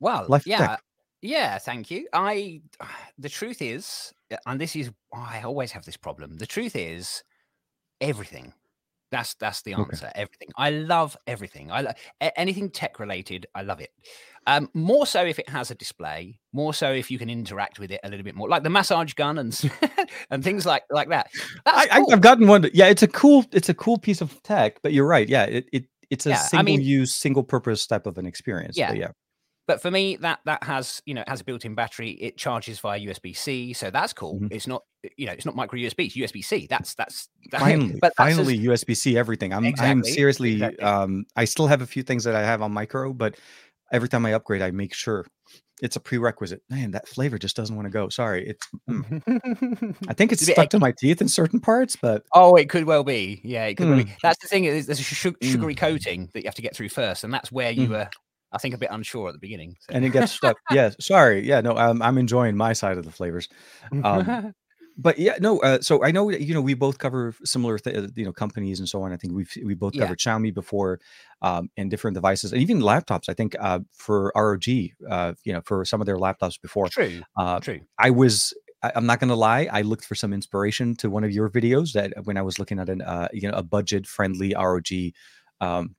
Well, 0.00 0.26
Life 0.28 0.46
yeah, 0.46 0.58
tech. 0.58 0.82
yeah. 1.22 1.58
Thank 1.58 1.90
you. 1.90 2.08
I. 2.12 2.60
The 3.18 3.28
truth 3.28 3.62
is, 3.62 4.12
and 4.46 4.60
this 4.60 4.74
is 4.74 4.90
why 5.10 5.38
I 5.38 5.46
always 5.46 5.70
have 5.72 5.84
this 5.84 5.96
problem. 5.96 6.38
The 6.38 6.46
truth 6.46 6.74
is, 6.74 7.22
everything. 8.00 8.52
That's 9.12 9.34
that's 9.34 9.62
the 9.62 9.74
Okay. 9.74 9.82
answer. 9.92 10.10
Everything. 10.16 10.48
I 10.56 10.70
love 10.70 11.16
everything. 11.28 11.70
I 11.70 11.82
lo- 11.82 11.92
anything 12.36 12.70
tech 12.70 12.98
related. 12.98 13.46
I 13.54 13.62
love 13.62 13.80
it. 13.80 13.90
Um, 14.48 14.68
more 14.74 15.06
so 15.06 15.24
if 15.24 15.38
it 15.38 15.48
has 15.48 15.70
a 15.70 15.76
display. 15.76 16.40
More 16.52 16.74
so 16.74 16.90
if 16.90 17.10
you 17.12 17.18
can 17.18 17.30
interact 17.30 17.78
with 17.78 17.92
it 17.92 18.00
a 18.02 18.08
little 18.08 18.24
bit 18.24 18.34
more, 18.34 18.48
like 18.48 18.64
the 18.64 18.70
massage 18.70 19.12
gun 19.12 19.38
and 19.38 19.70
and 20.30 20.42
things 20.42 20.66
like 20.66 20.82
like 20.90 21.10
that. 21.10 21.30
That's 21.64 21.78
I, 21.92 21.96
I, 21.96 22.00
cool. 22.00 22.12
I've 22.12 22.20
gotten 22.22 22.48
one. 22.48 22.68
Yeah, 22.74 22.86
it's 22.86 23.02
a 23.04 23.08
cool, 23.08 23.44
it's 23.52 23.68
a 23.68 23.74
cool 23.74 23.98
piece 23.98 24.20
of 24.20 24.42
tech. 24.42 24.80
But 24.82 24.92
you're 24.92 25.06
right. 25.06 25.28
Yeah, 25.28 25.44
it, 25.44 25.66
it 25.72 25.84
it's 26.10 26.26
a 26.26 26.30
Yeah, 26.30 26.36
I 26.36 26.46
single 26.46 26.64
mean- 26.64 26.80
use, 26.82 27.14
single 27.14 27.44
purpose 27.44 27.86
type 27.86 28.06
of 28.06 28.18
an 28.18 28.26
experience. 28.26 28.76
Yeah. 28.76 28.92
yeah. 28.94 29.08
But 29.66 29.80
for 29.80 29.90
me 29.90 30.16
that 30.16 30.40
that 30.44 30.62
has 30.64 31.00
you 31.06 31.14
know 31.14 31.22
has 31.26 31.40
a 31.40 31.44
built-in 31.44 31.74
battery 31.74 32.10
it 32.12 32.36
charges 32.36 32.78
via 32.80 32.98
usb-c 33.00 33.72
so 33.72 33.90
that's 33.90 34.12
cool 34.12 34.38
Mhm. 34.40 34.48
it's 34.52 34.66
not 34.66 34.82
you 35.16 35.26
know 35.26 35.32
it's 35.32 35.44
not 35.46 35.54
micro 35.56 35.78
usb 35.78 35.94
it's 36.04 36.16
usb-c 36.16 36.66
that's 36.68 36.94
that's 36.94 37.28
that, 37.50 37.60
Finally, 37.66 37.98
but 38.00 38.12
that's 38.16 38.34
finally, 38.36 38.58
USB 38.58 38.96
C 38.96 39.18
everything. 39.18 39.52
I'm, 39.52 39.74
I'm 39.78 40.02
seriously. 40.04 40.52
exactly. 40.54 40.82
Um, 40.84 41.24
I 41.36 41.44
still 41.44 41.66
have 41.66 41.82
a 41.82 41.86
few 41.86 42.02
things 42.02 42.24
that 42.24 42.34
I 42.34 42.42
have 42.42 42.62
on 42.62 42.72
micro, 42.72 43.12
but 43.12 43.36
every 43.92 44.08
time 44.08 44.24
I 44.24 44.32
upgrade, 44.32 44.62
I 44.62 44.70
make 44.70 44.94
sure 44.94 45.26
it's 45.82 45.96
a 45.96 46.00
prerequisite. 46.00 46.62
Man, 46.70 46.92
that 46.92 47.08
flavor 47.08 47.36
just 47.38 47.56
doesn't 47.56 47.74
want 47.74 47.86
to 47.86 47.90
go. 47.90 48.08
Sorry, 48.08 48.48
it's. 48.48 48.68
mm. 48.88 49.96
I 50.08 50.14
think 50.14 50.32
it's 50.32 50.42
It's 50.42 50.52
stuck 50.52 50.70
to 50.70 50.78
my 50.78 50.92
teeth 50.92 51.20
in 51.20 51.28
certain 51.28 51.60
parts, 51.60 51.96
but 52.00 52.22
oh 52.34 52.54
it 52.54 52.68
could 52.70 52.84
well 52.84 53.02
be 53.04 53.40
yeah 53.44 53.66
it 53.66 53.74
could 53.74 53.88
well 53.88 53.98
be 53.98 54.04
Mm. 54.04 54.16
that's 54.22 54.40
the 54.40 54.48
thing 54.48 54.64
is 54.64 54.86
there's 54.86 55.00
a 55.00 55.04
su- 55.04 55.32
Mm. 55.32 55.52
sugary 55.52 55.74
coating 55.74 56.30
that 56.32 56.42
you 56.42 56.46
have 56.46 56.54
to 56.54 56.62
get 56.62 56.74
through 56.76 56.88
first 56.90 57.24
and 57.24 57.34
that's 57.34 57.50
where 57.52 57.70
you 57.72 57.88
Mm. 57.88 57.90
were 57.90 58.08
i 58.52 58.58
think 58.58 58.74
a 58.74 58.78
bit 58.78 58.88
unsure 58.92 59.28
at 59.28 59.32
the 59.34 59.38
beginning 59.38 59.76
so. 59.80 59.94
and 59.94 60.04
it 60.04 60.10
gets 60.10 60.32
stuck. 60.32 60.56
yeah, 60.70 60.90
sorry. 61.00 61.46
Yeah, 61.46 61.60
no, 61.60 61.76
I'm 61.76 62.02
I'm 62.02 62.18
enjoying 62.18 62.56
my 62.56 62.72
side 62.72 62.98
of 62.98 63.04
the 63.04 63.10
flavors. 63.10 63.48
Um, 64.04 64.54
but 64.96 65.18
yeah, 65.18 65.36
no. 65.40 65.58
Uh, 65.60 65.80
so 65.80 66.04
I 66.04 66.10
know 66.10 66.30
you 66.30 66.54
know 66.54 66.60
we 66.60 66.74
both 66.74 66.98
cover 66.98 67.34
similar 67.44 67.78
th- 67.78 68.10
you 68.14 68.24
know 68.24 68.32
companies 68.32 68.78
and 68.78 68.88
so 68.88 69.02
on. 69.02 69.12
I 69.12 69.16
think 69.16 69.32
we've 69.34 69.50
we 69.64 69.74
both 69.74 69.94
Yeah. 69.94 70.02
covered 70.02 70.18
Xiaomi 70.18 70.52
before, 70.54 71.00
um, 71.40 71.70
and 71.76 71.90
different 71.90 72.14
devices, 72.14 72.52
and 72.52 72.60
even 72.60 72.80
laptops. 72.80 73.28
I 73.28 73.34
think 73.34 73.56
uh, 73.58 73.80
for 73.92 74.32
ROG, 74.36 74.68
uh, 75.08 75.32
you 75.44 75.52
know, 75.52 75.62
for 75.64 75.84
some 75.84 76.00
of 76.00 76.06
their 76.06 76.18
laptops 76.18 76.60
before. 76.60 76.88
True, 76.88 77.22
Uh, 77.36 77.60
true. 77.60 77.80
I 77.98 78.10
was. 78.10 78.52
I- 78.82 78.92
I'm 78.96 79.06
not 79.06 79.20
going 79.20 79.28
to 79.30 79.36
lie. 79.36 79.68
I 79.72 79.82
looked 79.82 80.04
for 80.04 80.16
some 80.16 80.32
inspiration 80.32 80.96
to 80.96 81.08
one 81.08 81.22
of 81.24 81.30
your 81.30 81.48
videos 81.48 81.92
that 81.92 82.12
when 82.24 82.36
I 82.36 82.42
was 82.42 82.58
looking 82.58 82.78
at 82.80 82.88
an 82.88 83.00
uh, 83.00 83.28
you 83.32 83.48
know 83.50 83.56
a 83.56 83.62
budget 83.62 84.06
friendly 84.06 84.54
ROG. 84.54 84.92
Um, 85.60 85.94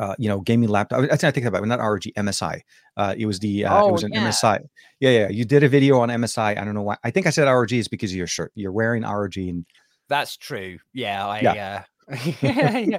uh, 0.00 0.14
you 0.18 0.28
know, 0.28 0.40
gaming 0.40 0.68
laptop. 0.68 1.04
I 1.10 1.16
think 1.16 1.46
about 1.46 1.62
it, 1.62 1.66
not 1.66 1.78
ROG, 1.80 2.02
MSI. 2.16 2.60
Uh, 2.96 3.14
it 3.16 3.26
was 3.26 3.38
the 3.40 3.64
uh, 3.64 3.78
it 3.80 3.88
Oh, 3.88 3.92
was 3.92 4.02
an 4.02 4.12
yeah. 4.12 4.28
MSI. 4.28 4.60
Yeah, 5.00 5.10
yeah. 5.10 5.28
You 5.28 5.44
did 5.44 5.62
a 5.62 5.68
video 5.68 5.98
on 6.00 6.08
MSI. 6.08 6.58
I 6.58 6.64
don't 6.64 6.74
know 6.74 6.82
why. 6.82 6.96
I 7.04 7.10
think 7.10 7.26
I 7.26 7.30
said 7.30 7.44
ROG 7.48 7.72
is 7.72 7.88
because 7.88 8.10
of 8.12 8.16
your 8.16 8.26
shirt. 8.26 8.52
You're 8.54 8.72
wearing 8.72 9.02
ROG, 9.02 9.36
and 9.36 9.64
That's 10.08 10.36
true. 10.36 10.78
Yeah, 10.92 11.26
I 11.26 11.40
Yeah. 11.40 11.82
uh 12.10 12.16
yeah, 12.42 12.78
yeah. 12.78 12.98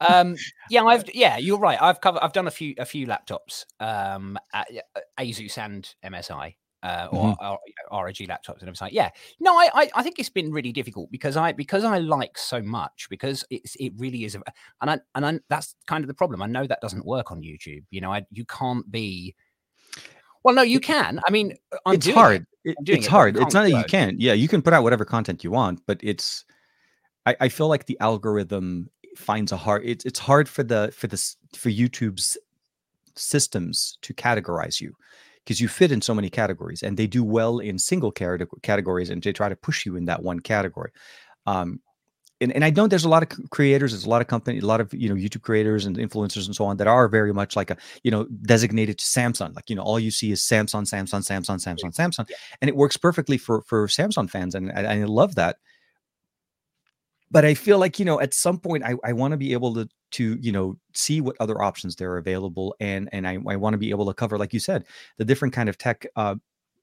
Um 0.00 0.36
yeah, 0.70 0.84
I've 0.84 1.04
yeah, 1.14 1.36
you're 1.38 1.58
right. 1.58 1.80
I've 1.80 2.00
covered 2.00 2.20
I've 2.22 2.32
done 2.32 2.46
a 2.46 2.50
few 2.50 2.74
a 2.78 2.84
few 2.86 3.06
laptops 3.06 3.64
um 3.80 4.38
at 4.54 4.68
uh, 4.96 5.00
Asus 5.20 5.58
and 5.58 5.94
MSI. 6.04 6.54
Uh, 6.82 7.06
or, 7.12 7.36
Mm-hmm. 7.36 7.94
or 7.94 8.04
ROG 8.06 8.14
laptops 8.16 8.58
and 8.58 8.62
everything. 8.68 8.88
Yeah, 8.90 9.10
no, 9.38 9.56
I, 9.56 9.70
I 9.72 9.90
I 9.94 10.02
think 10.02 10.18
it's 10.18 10.28
been 10.28 10.50
really 10.50 10.72
difficult 10.72 11.12
because 11.12 11.36
I 11.36 11.52
because 11.52 11.84
I 11.84 11.98
like 11.98 12.36
so 12.36 12.60
much 12.60 13.06
because 13.08 13.44
it's 13.50 13.76
it 13.76 13.92
really 13.96 14.24
is, 14.24 14.34
a, 14.34 14.42
and 14.80 14.90
I 14.90 14.98
and 15.14 15.24
I, 15.24 15.38
that's 15.48 15.76
kind 15.86 16.02
of 16.02 16.08
the 16.08 16.14
problem. 16.14 16.42
I 16.42 16.46
know 16.46 16.66
that 16.66 16.80
doesn't 16.80 17.06
work 17.06 17.30
on 17.30 17.40
YouTube. 17.40 17.84
You 17.90 18.00
know, 18.00 18.12
I 18.12 18.26
you 18.32 18.44
can't 18.46 18.90
be. 18.90 19.36
Well, 20.42 20.56
no, 20.56 20.62
you 20.62 20.80
can. 20.80 21.20
I 21.24 21.30
mean, 21.30 21.54
I'm 21.86 21.94
it's 21.94 22.08
hard. 22.08 22.46
It- 22.64 22.76
it's 22.84 23.06
it, 23.06 23.10
hard. 23.10 23.36
It's 23.36 23.54
can't 23.54 23.70
that 23.70 23.78
you 23.78 23.84
can't. 23.84 24.20
Yeah, 24.20 24.32
you 24.32 24.48
can 24.48 24.60
put 24.62 24.72
out 24.72 24.82
whatever 24.82 25.04
content 25.04 25.44
you 25.44 25.52
want, 25.52 25.80
but 25.86 26.00
it's. 26.02 26.44
I, 27.26 27.36
I 27.42 27.48
feel 27.48 27.68
like 27.68 27.86
the 27.86 27.98
algorithm 28.00 28.90
finds 29.16 29.52
a 29.52 29.56
hard. 29.56 29.82
It's 29.84 30.04
it's 30.04 30.18
hard 30.18 30.48
for 30.48 30.64
the 30.64 30.92
for 30.96 31.06
this 31.06 31.36
for 31.56 31.70
YouTube's 31.70 32.36
systems 33.14 33.98
to 34.02 34.12
categorize 34.14 34.80
you 34.80 34.94
because 35.44 35.60
you 35.60 35.68
fit 35.68 35.92
in 35.92 36.00
so 36.00 36.14
many 36.14 36.30
categories 36.30 36.82
and 36.82 36.96
they 36.96 37.06
do 37.06 37.24
well 37.24 37.58
in 37.58 37.78
single 37.78 38.12
cate- 38.12 38.42
categories 38.62 39.10
and 39.10 39.22
they 39.22 39.32
try 39.32 39.48
to 39.48 39.56
push 39.56 39.84
you 39.84 39.96
in 39.96 40.04
that 40.06 40.22
one 40.22 40.40
category. 40.40 40.92
Um, 41.46 41.80
and, 42.42 42.52
and 42.52 42.64
I 42.64 42.70
know 42.70 42.88
there's 42.88 43.04
a 43.04 43.08
lot 43.08 43.22
of 43.22 43.50
creators, 43.50 43.92
there's 43.92 44.04
a 44.04 44.08
lot 44.08 44.20
of 44.20 44.26
company, 44.26 44.58
a 44.58 44.66
lot 44.66 44.80
of 44.80 44.92
you 44.92 45.08
know 45.08 45.14
YouTube 45.14 45.42
creators 45.42 45.86
and 45.86 45.96
influencers 45.96 46.46
and 46.46 46.56
so 46.56 46.64
on 46.64 46.76
that 46.78 46.88
are 46.88 47.08
very 47.08 47.32
much 47.32 47.54
like 47.54 47.70
a 47.70 47.76
you 48.02 48.10
know 48.10 48.26
designated 48.42 48.98
to 48.98 49.04
Samsung. 49.04 49.54
Like 49.54 49.70
you 49.70 49.76
know 49.76 49.82
all 49.82 50.00
you 50.00 50.10
see 50.10 50.32
is 50.32 50.42
Samsung, 50.42 50.82
Samsung, 50.82 51.22
Samsung, 51.22 51.62
Samsung, 51.62 51.94
Samsung, 51.94 52.28
and 52.60 52.68
it 52.68 52.76
works 52.76 52.96
perfectly 52.96 53.38
for 53.38 53.62
for 53.62 53.86
Samsung 53.86 54.28
fans, 54.28 54.56
and 54.56 54.72
I, 54.72 55.02
I 55.02 55.04
love 55.04 55.36
that. 55.36 55.58
But 57.32 57.44
I 57.44 57.54
feel 57.54 57.78
like 57.78 57.98
you 57.98 58.04
know 58.04 58.20
at 58.20 58.34
some 58.34 58.58
point 58.58 58.84
I, 58.84 58.94
I 59.02 59.12
want 59.14 59.32
to 59.32 59.38
be 59.38 59.52
able 59.54 59.74
to 59.74 59.88
to 60.12 60.38
you 60.40 60.52
know 60.52 60.76
see 60.94 61.20
what 61.20 61.34
other 61.40 61.60
options 61.62 61.96
there 61.96 62.12
are 62.12 62.18
available, 62.18 62.76
and 62.78 63.08
and 63.12 63.26
I, 63.26 63.38
I 63.48 63.56
want 63.56 63.74
to 63.74 63.78
be 63.78 63.90
able 63.90 64.06
to 64.06 64.14
cover 64.14 64.38
like 64.38 64.52
you 64.52 64.60
said 64.60 64.84
the 65.16 65.24
different 65.24 65.54
kind 65.54 65.68
of 65.68 65.78
tech. 65.78 66.06
Uh, 66.14 66.36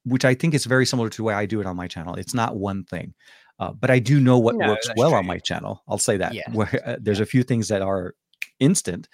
which 0.06 0.26
I 0.26 0.34
think 0.34 0.54
is 0.54 0.66
very 0.66 0.86
similar 0.86 1.10
to 1.10 1.18
the 1.18 1.24
way 1.24 1.34
I 1.34 1.46
do 1.46 1.60
it 1.60 1.68
on 1.68 1.76
my 1.76 1.88
channel. 1.88 2.16
It's 2.16 2.34
not 2.34 2.56
one 2.56 2.86
thing. 2.86 3.14
Uh, 3.60 3.74
but 3.74 3.92
I 3.92 4.00
do 4.00 4.20
know 4.22 4.40
what 4.40 4.56
No, 4.56 4.70
works 4.70 4.90
well 4.96 5.14
on 5.14 5.26
my 5.26 5.38
channel. 5.38 5.84
I'll 5.88 5.98
say 5.98 6.16
that. 6.18 6.34
Yeah. 6.34 6.50
Where 6.54 6.82
uh, 6.86 6.96
there's 7.00 7.20
a 7.20 7.26
few 7.26 7.44
things 7.44 7.68
that 7.68 7.82
are 7.82 8.16
instant, 8.60 9.10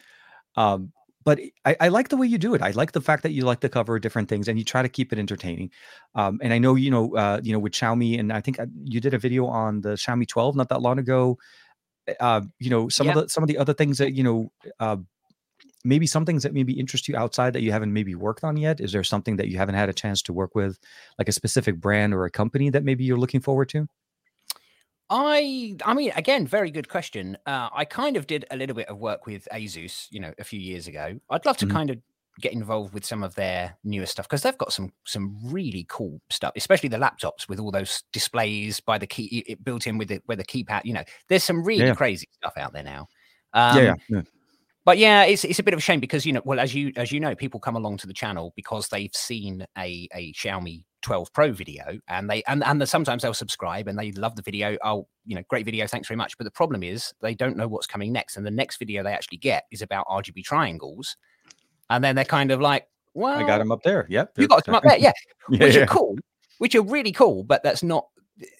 um, 0.56 0.94
but 1.26 1.40
I, 1.66 1.76
I 1.82 1.88
like 1.90 2.10
the 2.10 2.18
way 2.18 2.28
you 2.28 2.38
do 2.38 2.54
it. 2.56 2.62
I 2.62 2.72
like 2.72 2.92
the 2.94 3.02
fact 3.02 3.24
that 3.24 3.32
you 3.32 3.44
like 3.44 3.60
to 3.62 3.70
cover 3.70 4.00
different 4.00 4.30
things 4.30 4.48
and 4.48 4.58
you 4.60 4.64
try 4.66 4.82
to 4.84 4.90
keep 4.90 5.12
it 5.12 5.20
entertaining. 5.20 5.72
Um, 6.16 6.40
and 6.44 6.54
I 6.54 6.60
know 6.60 6.76
you 6.76 6.92
know 6.92 7.16
uh, 7.16 7.42
you 7.44 7.54
know 7.54 7.60
with 7.60 7.74
Xiaomi, 7.74 8.20
and 8.20 8.32
I 8.32 8.42
think 8.42 8.60
uh, 8.60 8.68
you 8.84 9.02
did 9.02 9.14
a 9.14 9.18
video 9.20 9.46
on 9.48 9.82
the 9.82 9.90
Xiaomi 9.96 10.28
12 10.28 10.56
not 10.56 10.70
that 10.70 10.82
long 10.82 11.00
ago. 11.00 11.38
Uh, 12.20 12.42
you 12.60 12.70
know 12.70 12.88
some 12.90 13.08
Yeah. 13.08 13.14
of 13.14 13.24
the 13.24 13.30
some 13.30 13.44
of 13.44 13.48
the 13.48 13.58
other 13.58 13.74
things 13.74 13.98
that 13.98 14.14
you 14.14 14.24
know. 14.24 14.52
Uh, 14.80 14.98
maybe 15.84 16.08
some 16.08 16.26
things 16.26 16.44
that 16.44 16.54
maybe 16.54 16.74
interest 16.74 17.08
you 17.08 17.16
outside 17.16 17.54
that 17.54 17.62
you 17.62 17.72
haven't 17.72 17.94
maybe 17.94 18.16
worked 18.16 18.44
on 18.44 18.58
yet 18.58 18.80
is 18.82 18.92
there 18.92 19.04
something 19.04 19.38
that 19.38 19.48
you 19.48 19.58
haven't 19.58 19.76
had 19.76 19.88
a 19.90 19.94
chance 19.94 20.22
to 20.22 20.34
work 20.34 20.56
with 20.56 20.78
like 21.20 21.30
a 21.30 21.32
specific 21.32 21.80
brand 21.80 22.14
or 22.14 22.26
a 22.26 22.32
company 22.32 22.70
that 22.70 22.84
maybe 22.84 23.04
you're 23.04 23.18
looking 23.18 23.40
forward 23.40 23.70
to 23.70 23.88
I 25.10 25.76
I 25.86 25.93
mean, 25.93 26.12
again, 26.16 26.47
very 26.47 26.72
good 26.72 26.89
question. 26.89 27.38
Uh, 27.45 27.70
I 27.74 27.86
kind 27.86 28.18
of 28.18 28.26
did 28.28 28.45
a 28.49 28.58
little 28.58 28.76
bit 28.76 28.88
of 28.88 28.97
work 28.97 29.26
with 29.28 29.47
Asus, 29.51 30.08
you 30.12 30.20
know, 30.20 30.34
a 30.39 30.43
few 30.43 30.60
years 30.60 30.88
ago. 30.88 31.20
I'd 31.30 31.45
love 31.45 31.58
to 31.58 31.66
Mhm. 31.66 31.68
kind 31.68 31.89
of 31.91 31.99
get 32.41 32.51
involved 32.53 32.93
with 32.93 33.06
some 33.06 33.24
of 33.24 33.36
their 33.36 33.78
newer 33.84 34.06
stuff 34.06 34.28
because 34.28 34.41
they've 34.41 34.58
got 34.58 34.74
some 34.74 34.91
some 35.06 35.38
really 35.43 35.86
cool 35.89 36.22
stuff, 36.32 36.53
especially 36.56 36.89
the 36.89 36.97
laptops 36.97 37.47
with 37.47 37.60
all 37.60 37.72
those 37.72 38.03
displays 38.14 38.80
by 38.80 38.97
the 38.97 39.08
key 39.08 39.43
it 39.47 39.64
built 39.64 39.86
in 39.88 39.97
with 39.99 40.10
it 40.12 40.24
where 40.26 40.36
the 40.38 40.43
keypad. 40.45 40.82
You 40.86 40.93
know, 40.93 41.03
there's 41.30 41.43
some 41.43 41.64
really 41.64 41.91
Yeah. 41.91 41.93
crazy 41.93 42.28
stuff 42.32 42.53
out 42.58 42.74
there 42.74 42.84
now. 42.84 43.08
Um, 43.53 43.86
yeah, 43.86 43.93
yeah, 44.10 44.18
yeah. 44.18 44.22
but 44.86 44.97
yeah, 44.99 45.24
it's 45.26 45.43
it's 45.45 45.60
a 45.60 45.64
bit 45.64 45.74
of 45.74 45.80
a 45.80 45.82
shame 45.82 45.99
because 45.99 46.26
you 46.26 46.34
know, 46.34 46.41
well, 46.45 46.60
as 46.60 46.76
you 46.76 46.91
as 46.97 47.12
you 47.12 47.20
know, 47.20 47.36
people 47.36 47.60
come 47.60 47.76
along 47.76 47.97
to 47.97 48.08
the 48.08 48.14
channel 48.14 48.53
because 48.56 48.89
they've 48.89 49.14
seen 49.16 49.66
a 49.78 50.08
a 50.14 50.34
Xiaomi 50.34 50.86
12 51.06 51.32
Pro 51.34 51.51
video, 51.51 51.99
and 52.08 52.28
they 52.30 52.43
and 52.47 52.64
and 52.64 52.89
sometimes 52.89 53.22
they'll 53.22 53.34
subscribe 53.34 53.88
and 53.88 53.97
they 53.97 54.12
love 54.14 54.36
the 54.36 54.41
video. 54.41 54.76
Oh, 54.84 55.08
you 55.24 55.36
know, 55.36 55.43
great 55.49 55.64
video, 55.64 55.86
thanks 55.86 56.08
very 56.08 56.18
much. 56.18 56.36
But 56.38 56.45
the 56.45 56.51
problem 56.51 56.82
is 56.82 57.14
they 57.22 57.36
don't 57.36 57.56
know 57.56 57.68
what's 57.68 57.86
coming 57.86 58.12
next, 58.12 58.38
and 58.38 58.45
the 58.45 58.51
next 58.51 58.78
video 58.78 59.03
they 59.03 59.14
actually 59.14 59.38
get 59.38 59.66
is 59.72 59.84
about 59.84 60.08
RGB 60.08 60.43
triangles, 60.43 61.16
and 61.91 62.03
then 62.03 62.16
they're 62.16 62.26
kind 62.26 62.49
of 62.49 62.60
like, 62.60 62.88
well, 63.14 63.38
I 63.38 63.45
got 63.45 63.60
them 63.60 63.72
up 63.72 63.84
there. 63.84 64.08
Yep. 64.10 64.32
You 64.38 64.47
got 64.47 64.66
them 64.66 64.74
up 64.74 64.84
there, 64.84 64.97
yeah, 64.99 65.12
yeah, 65.49 65.66
which 65.66 65.76
yeah. 65.76 65.84
are 65.84 65.88
cool, 65.88 66.18
which 66.58 66.74
are 66.74 66.82
really 66.82 67.12
cool, 67.12 67.43
but 67.43 67.62
that's 67.62 67.84
not 67.84 68.08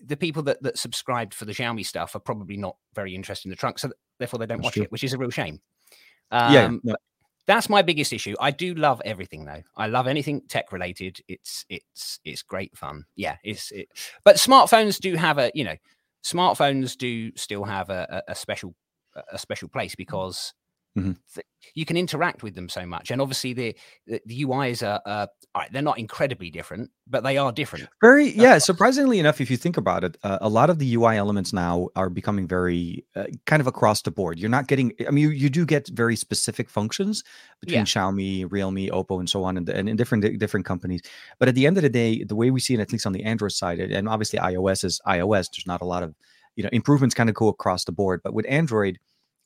the 0.06 0.16
people 0.16 0.44
that 0.44 0.62
that 0.62 0.78
subscribed 0.78 1.34
for 1.34 1.46
the 1.46 1.52
Xiaomi 1.52 1.84
stuff 1.84 2.16
are 2.16 2.20
probably 2.20 2.58
not 2.58 2.78
very 2.94 3.16
interested 3.16 3.48
in 3.48 3.50
the 3.50 3.56
trunk, 3.56 3.80
so 3.80 3.90
therefore 4.20 4.38
they 4.38 4.46
don't 4.46 4.60
That's 4.60 4.66
watch 4.66 4.74
true. 4.76 4.84
it, 4.84 4.92
which 4.92 5.04
is 5.04 5.14
a 5.14 5.18
real 5.18 5.32
shame. 5.32 5.60
Yeah, 6.32 6.66
Um, 6.66 6.82
yeah. 6.84 6.92
but 6.94 7.02
That's 7.48 7.70
my 7.70 7.82
biggest 7.82 8.12
issue. 8.12 8.36
I 8.40 8.52
do 8.52 8.74
love 8.74 9.02
everything 9.06 9.46
though. 9.46 9.62
I 9.76 9.88
love 9.88 10.08
anything 10.08 10.42
tech 10.48 10.72
related. 10.72 11.20
It's 11.28 11.66
it's 11.70 12.20
it's 12.26 12.42
great 12.42 12.76
fun. 12.78 13.06
Yeah, 13.16 13.38
it's 13.44 13.72
it, 13.72 13.90
but 14.24 14.38
smartphones 14.38 15.00
do 15.00 15.16
have 15.16 15.38
a 15.38 15.52
you 15.54 15.64
know 15.64 15.76
smartphones 16.24 16.98
do 16.98 17.32
still 17.36 17.64
have 17.64 17.90
a, 17.90 18.24
a, 18.28 18.32
a 18.32 18.36
special 18.36 18.76
a 19.32 19.38
special 19.38 19.70
place 19.70 19.96
because 19.96 20.54
Mhm. 20.98 21.18
you 21.74 21.86
can 21.86 21.98
interact 21.98 22.42
with 22.44 22.56
them 22.56 22.70
so 22.70 22.86
much, 22.86 23.12
and 23.12 23.22
obviously 23.22 23.54
the 23.54 23.76
the, 24.08 24.22
the 24.26 24.46
UIs 24.46 24.82
are 24.82 25.02
uh, 25.06 25.28
all 25.54 25.62
right, 25.62 25.72
they're 25.72 25.82
not 25.82 25.98
incredibly 25.98 26.50
different, 26.50 26.90
but 27.08 27.24
they 27.24 27.38
are 27.38 27.52
different. 27.52 27.88
Very, 28.02 28.28
yeah. 28.30 28.58
Surprisingly 28.58 29.20
enough, 29.20 29.40
if 29.40 29.50
you 29.50 29.56
think 29.56 29.78
about 29.78 30.04
it, 30.04 30.18
uh, 30.24 30.38
a 30.42 30.50
lot 30.50 30.70
of 30.70 30.80
the 30.80 30.94
UI 30.96 31.16
elements 31.18 31.54
now 31.54 31.88
are 31.96 32.10
becoming 32.10 32.46
very 32.46 33.06
uh, 33.16 33.26
kind 33.46 33.62
of 33.62 33.68
across 33.68 34.02
the 34.02 34.12
board. 34.12 34.38
You're 34.38 34.50
not 34.50 34.68
getting, 34.68 34.92
I 35.08 35.12
mean, 35.12 35.22
you, 35.24 35.30
you 35.30 35.50
do 35.50 35.66
get 35.66 35.88
very 35.90 36.18
specific 36.18 36.70
functions 36.70 37.24
between 37.62 37.80
Yeah. 37.80 37.84
Xiaomi, 37.86 38.46
Realme, 38.52 38.90
Oppo, 38.90 39.20
and 39.20 39.30
so 39.30 39.46
on, 39.46 39.56
and, 39.58 39.68
and 39.70 39.88
in 39.88 39.96
different 39.96 40.38
different 40.40 40.66
companies. 40.66 41.02
But 41.40 41.48
at 41.48 41.56
the 41.56 41.66
end 41.68 41.78
of 41.78 41.84
the 41.84 41.90
day, 41.90 42.24
the 42.26 42.36
way 42.36 42.52
we 42.52 42.60
see 42.60 42.74
it, 42.74 42.82
at 42.82 42.92
least 42.92 43.06
on 43.06 43.14
the 43.14 43.24
Android 43.24 43.54
side, 43.54 43.80
and 43.80 44.10
obviously 44.10 44.40
iOS 44.40 44.84
is 44.84 45.00
iOS. 45.08 45.50
There's 45.52 45.68
not 45.68 45.82
a 45.82 45.86
lot 45.86 46.04
of, 46.04 46.16
you 46.58 46.64
know, 46.64 46.70
improvements 46.74 47.16
kind 47.16 47.30
of 47.30 47.36
go 47.36 47.48
across 47.48 47.86
the 47.86 47.94
board. 47.94 48.20
But 48.26 48.34
with 48.34 48.46
Android, 48.50 49.00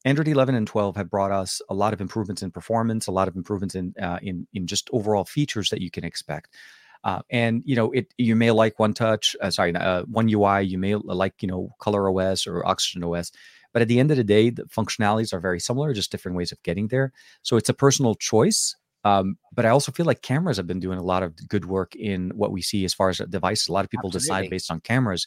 Android 0.06 0.28
11 0.28 0.56
and 0.56 0.66
12 0.66 0.96
have 0.96 1.10
brought 1.10 1.32
us 1.32 1.62
a 1.70 1.74
lot 1.74 1.94
of 1.94 2.00
improvements 2.00 2.42
in 2.42 2.52
performance, 2.52 3.08
a 3.08 3.12
lot 3.12 3.28
of 3.28 3.36
improvements 3.36 3.76
in 3.76 3.94
uh, 4.02 4.20
in 4.22 4.48
in 4.54 4.66
just 4.66 4.90
overall 4.94 5.26
features 5.26 5.70
that 5.70 5.82
you 5.82 5.92
can 5.92 6.04
expect. 6.06 6.56
Uh, 7.04 7.22
and 7.30 7.64
you 7.66 7.76
know, 7.76 7.92
it 7.92 8.14
you 8.18 8.36
may 8.36 8.52
like 8.52 8.80
One 8.80 8.94
Touch, 8.94 9.36
uh, 9.42 9.50
sorry, 9.50 9.76
uh, 9.76 10.04
One 10.04 10.30
UI. 10.30 10.62
You 10.62 10.78
may 10.78 10.96
like 10.96 11.42
you 11.42 11.48
know 11.48 11.76
Color 11.80 12.10
OS 12.10 12.48
or 12.48 12.66
Oxygen 12.66 13.04
OS, 13.04 13.32
but 13.74 13.82
at 13.82 13.88
the 13.88 14.00
end 14.00 14.12
of 14.12 14.18
the 14.18 14.24
day, 14.24 14.50
the 14.50 14.64
functionalities 14.64 15.34
are 15.34 15.40
very 15.40 15.60
similar, 15.60 15.94
just 15.94 16.12
different 16.12 16.38
ways 16.38 16.52
of 16.52 16.62
getting 16.64 16.88
there. 16.88 17.12
So 17.42 17.58
it's 17.58 17.70
a 17.70 17.74
personal 17.74 18.16
choice. 18.16 18.76
Um, 19.06 19.38
but 19.54 19.66
I 19.66 19.70
also 19.70 19.94
feel 19.94 20.06
like 20.06 20.22
cameras 20.22 20.58
have 20.58 20.68
been 20.68 20.82
doing 20.82 21.00
a 21.00 21.04
lot 21.04 21.24
of 21.24 21.48
good 21.48 21.64
work 21.66 21.96
in 21.96 22.32
what 22.32 22.52
we 22.52 22.62
see 22.62 22.84
as 22.84 22.94
far 22.94 23.08
as 23.10 23.20
devices. 23.30 23.70
A 23.70 23.72
lot 23.72 23.86
of 23.86 23.92
people 23.92 24.10
decide 24.10 24.50
based 24.50 24.70
on 24.70 24.82
cameras, 24.82 25.26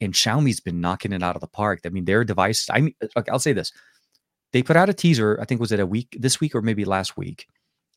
and 0.00 0.12
Xiaomi's 0.12 0.58
been 0.58 0.80
knocking 0.80 1.12
it 1.12 1.22
out 1.22 1.36
of 1.36 1.40
the 1.40 1.46
park. 1.46 1.80
I 1.84 1.90
mean, 1.90 2.06
their 2.06 2.24
device. 2.24 2.68
I 2.70 2.80
mean, 2.80 2.94
okay, 3.16 3.30
I'll 3.30 3.38
say 3.38 3.52
this: 3.52 3.72
they 4.54 4.62
put 4.62 4.76
out 4.76 4.88
a 4.88 4.94
teaser. 4.94 5.36
I 5.42 5.44
think 5.44 5.60
was 5.60 5.72
it 5.72 5.80
a 5.80 5.86
week 5.86 6.16
this 6.18 6.40
week 6.40 6.54
or 6.54 6.62
maybe 6.62 6.84
last 6.84 7.16
week. 7.16 7.48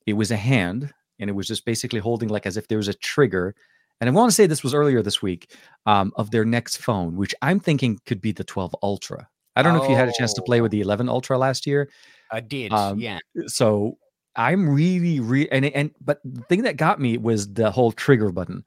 It 0.07 0.13
was 0.13 0.31
a 0.31 0.35
hand, 0.37 0.91
and 1.19 1.29
it 1.29 1.33
was 1.33 1.47
just 1.47 1.65
basically 1.65 1.99
holding 1.99 2.29
like 2.29 2.47
as 2.47 2.57
if 2.57 2.67
there 2.67 2.79
was 2.79 2.87
a 2.87 2.95
trigger. 2.95 3.53
And 4.01 4.09
I 4.09 4.13
want 4.13 4.31
to 4.31 4.35
say 4.35 4.47
this 4.47 4.63
was 4.63 4.73
earlier 4.73 5.03
this 5.03 5.21
week 5.21 5.55
um, 5.85 6.11
of 6.15 6.31
their 6.31 6.45
next 6.45 6.77
phone, 6.77 7.15
which 7.15 7.35
I'm 7.43 7.59
thinking 7.59 7.99
could 8.07 8.21
be 8.21 8.31
the 8.31 8.43
12 8.43 8.75
Ultra. 8.81 9.27
I 9.55 9.61
don't 9.61 9.75
know 9.75 9.83
if 9.83 9.89
you 9.89 9.95
had 9.95 10.09
a 10.09 10.13
chance 10.17 10.33
to 10.33 10.41
play 10.41 10.61
with 10.61 10.69
Oh. 10.69 10.77
the 10.77 10.81
11 10.81 11.09
Ultra 11.09 11.37
last 11.37 11.67
year. 11.67 11.89
I 12.31 12.39
did, 12.39 12.73
Um, 12.73 12.99
yeah. 12.99 13.19
So 13.45 13.99
I'm 14.35 14.67
really, 14.67 15.19
really, 15.19 15.51
and 15.51 15.65
and 15.65 15.91
but 16.01 16.21
the 16.25 16.41
thing 16.41 16.63
that 16.63 16.77
got 16.77 16.99
me 16.99 17.17
was 17.19 17.53
the 17.53 17.69
whole 17.69 17.91
trigger 17.91 18.31
button. 18.31 18.65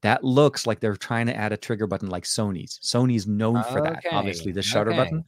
That 0.00 0.24
looks 0.24 0.66
like 0.66 0.80
they're 0.80 0.96
trying 0.96 1.26
to 1.26 1.36
add 1.36 1.52
a 1.52 1.56
trigger 1.58 1.86
button 1.86 2.08
like 2.08 2.24
Sony's. 2.24 2.78
Sony's 2.82 3.26
known 3.26 3.62
for 3.64 3.82
that, 3.82 4.04
obviously 4.10 4.52
the 4.52 4.62
shutter 4.62 4.90
okay. 4.90 4.98
button. 4.98 5.24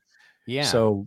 Yeah. 0.46 0.62
So 0.62 1.06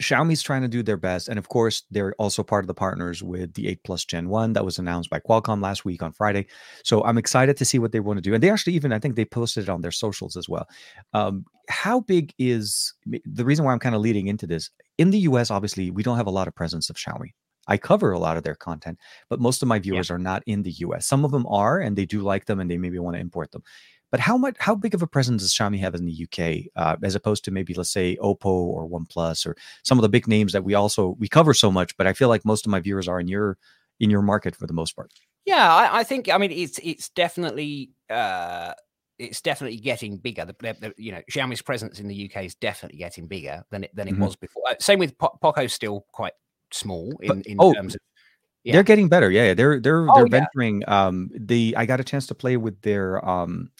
Xiaomi's 0.00 0.42
trying 0.42 0.62
to 0.62 0.68
do 0.68 0.82
their 0.82 0.96
best, 0.96 1.28
and 1.28 1.38
of 1.38 1.48
course, 1.48 1.84
they're 1.90 2.14
also 2.18 2.42
part 2.42 2.64
of 2.64 2.66
the 2.66 2.74
partners 2.74 3.22
with 3.22 3.54
the 3.54 3.68
8 3.68 3.84
Plus 3.84 4.04
Gen 4.04 4.28
1 4.28 4.52
that 4.52 4.64
was 4.64 4.78
announced 4.78 5.10
by 5.10 5.20
Qualcomm 5.20 5.62
last 5.62 5.84
week 5.84 6.02
on 6.02 6.12
Friday. 6.12 6.46
So 6.84 7.04
I'm 7.04 7.18
excited 7.18 7.56
to 7.56 7.64
see 7.64 7.78
what 7.78 7.92
they 7.92 8.00
want 8.00 8.18
to 8.18 8.22
do. 8.22 8.34
And 8.34 8.42
they 8.42 8.50
actually 8.50 8.74
even, 8.74 8.92
I 8.92 8.98
think 8.98 9.16
they 9.16 9.24
posted 9.24 9.64
it 9.64 9.68
on 9.68 9.80
their 9.80 9.90
socials 9.90 10.36
as 10.36 10.48
well. 10.48 10.66
Um, 11.12 11.44
how 11.68 12.00
big 12.00 12.32
is 12.38 12.94
the 13.24 13.44
reason 13.44 13.64
why 13.64 13.72
I'm 13.72 13.78
kind 13.78 13.94
of 13.94 14.00
leading 14.00 14.28
into 14.28 14.46
this? 14.46 14.70
In 14.98 15.10
the 15.10 15.20
US, 15.20 15.50
obviously, 15.50 15.90
we 15.90 16.02
don't 16.02 16.16
have 16.16 16.26
a 16.26 16.30
lot 16.30 16.48
of 16.48 16.54
presence 16.54 16.90
of 16.90 16.96
Xiaomi. 16.96 17.32
I 17.68 17.76
cover 17.76 18.12
a 18.12 18.18
lot 18.18 18.36
of 18.36 18.44
their 18.44 18.54
content, 18.54 18.98
but 19.28 19.40
most 19.40 19.62
of 19.62 19.68
my 19.68 19.78
viewers 19.78 20.08
yeah. 20.08 20.16
are 20.16 20.20
not 20.20 20.42
in 20.46 20.62
the 20.62 20.70
US. 20.70 21.06
Some 21.06 21.24
of 21.24 21.32
them 21.32 21.46
are, 21.48 21.80
and 21.80 21.96
they 21.96 22.06
do 22.06 22.20
like 22.20 22.46
them, 22.46 22.60
and 22.60 22.70
they 22.70 22.78
maybe 22.78 22.98
want 22.98 23.16
to 23.16 23.20
import 23.20 23.50
them. 23.50 23.62
But 24.10 24.20
how 24.20 24.36
much, 24.36 24.56
how 24.58 24.74
big 24.74 24.94
of 24.94 25.02
a 25.02 25.06
presence 25.06 25.42
does 25.42 25.52
Xiaomi 25.52 25.80
have 25.80 25.94
in 25.94 26.06
the 26.06 26.26
UK, 26.26 26.70
uh, 26.76 26.96
as 27.02 27.14
opposed 27.14 27.44
to 27.44 27.50
maybe 27.50 27.74
let's 27.74 27.90
say 27.90 28.16
Oppo 28.22 28.46
or 28.46 28.88
OnePlus 28.88 29.46
or 29.46 29.56
some 29.82 29.98
of 29.98 30.02
the 30.02 30.08
big 30.08 30.28
names 30.28 30.52
that 30.52 30.64
we 30.64 30.74
also 30.74 31.16
we 31.18 31.28
cover 31.28 31.52
so 31.52 31.72
much? 31.72 31.96
But 31.96 32.06
I 32.06 32.12
feel 32.12 32.28
like 32.28 32.44
most 32.44 32.66
of 32.66 32.70
my 32.70 32.80
viewers 32.80 33.08
are 33.08 33.18
in 33.18 33.28
your 33.28 33.58
in 33.98 34.10
your 34.10 34.22
market 34.22 34.54
for 34.54 34.66
the 34.66 34.72
most 34.72 34.94
part. 34.94 35.12
Yeah, 35.44 35.72
I, 35.72 36.00
I 36.00 36.04
think 36.04 36.28
I 36.30 36.38
mean 36.38 36.52
it's 36.52 36.78
it's 36.82 37.08
definitely 37.08 37.90
uh, 38.08 38.74
it's 39.18 39.40
definitely 39.40 39.78
getting 39.78 40.18
bigger. 40.18 40.44
The, 40.44 40.54
the, 40.80 40.94
you 40.96 41.12
know 41.12 41.22
Xiaomi's 41.30 41.62
presence 41.62 42.00
in 42.00 42.08
the 42.08 42.30
UK 42.30 42.44
is 42.44 42.54
definitely 42.54 42.98
getting 42.98 43.26
bigger 43.26 43.64
than 43.70 43.84
it 43.84 43.94
than 43.94 44.08
it 44.08 44.12
mm-hmm. 44.12 44.24
was 44.24 44.36
before. 44.36 44.62
Uh, 44.70 44.74
same 44.78 44.98
with 44.98 45.16
po- 45.18 45.38
Poco's 45.42 45.72
still 45.72 46.06
quite 46.12 46.34
small 46.72 47.12
in, 47.20 47.28
but, 47.28 47.46
in 47.46 47.56
oh, 47.58 47.72
terms 47.72 47.94
of 47.94 48.00
yeah. 48.66 48.72
They're 48.72 48.82
getting 48.82 49.08
better. 49.08 49.30
Yeah, 49.30 49.54
they're 49.54 49.78
they're 49.78 50.10
oh, 50.10 50.14
they're 50.16 50.26
yeah. 50.26 50.40
venturing. 50.40 50.82
Um, 50.88 51.30
the 51.32 51.76
I 51.76 51.86
got 51.86 52.00
a 52.00 52.04
chance 52.04 52.26
to 52.26 52.34
play 52.34 52.56
with 52.56 52.82
their 52.82 53.24
um 53.24 53.70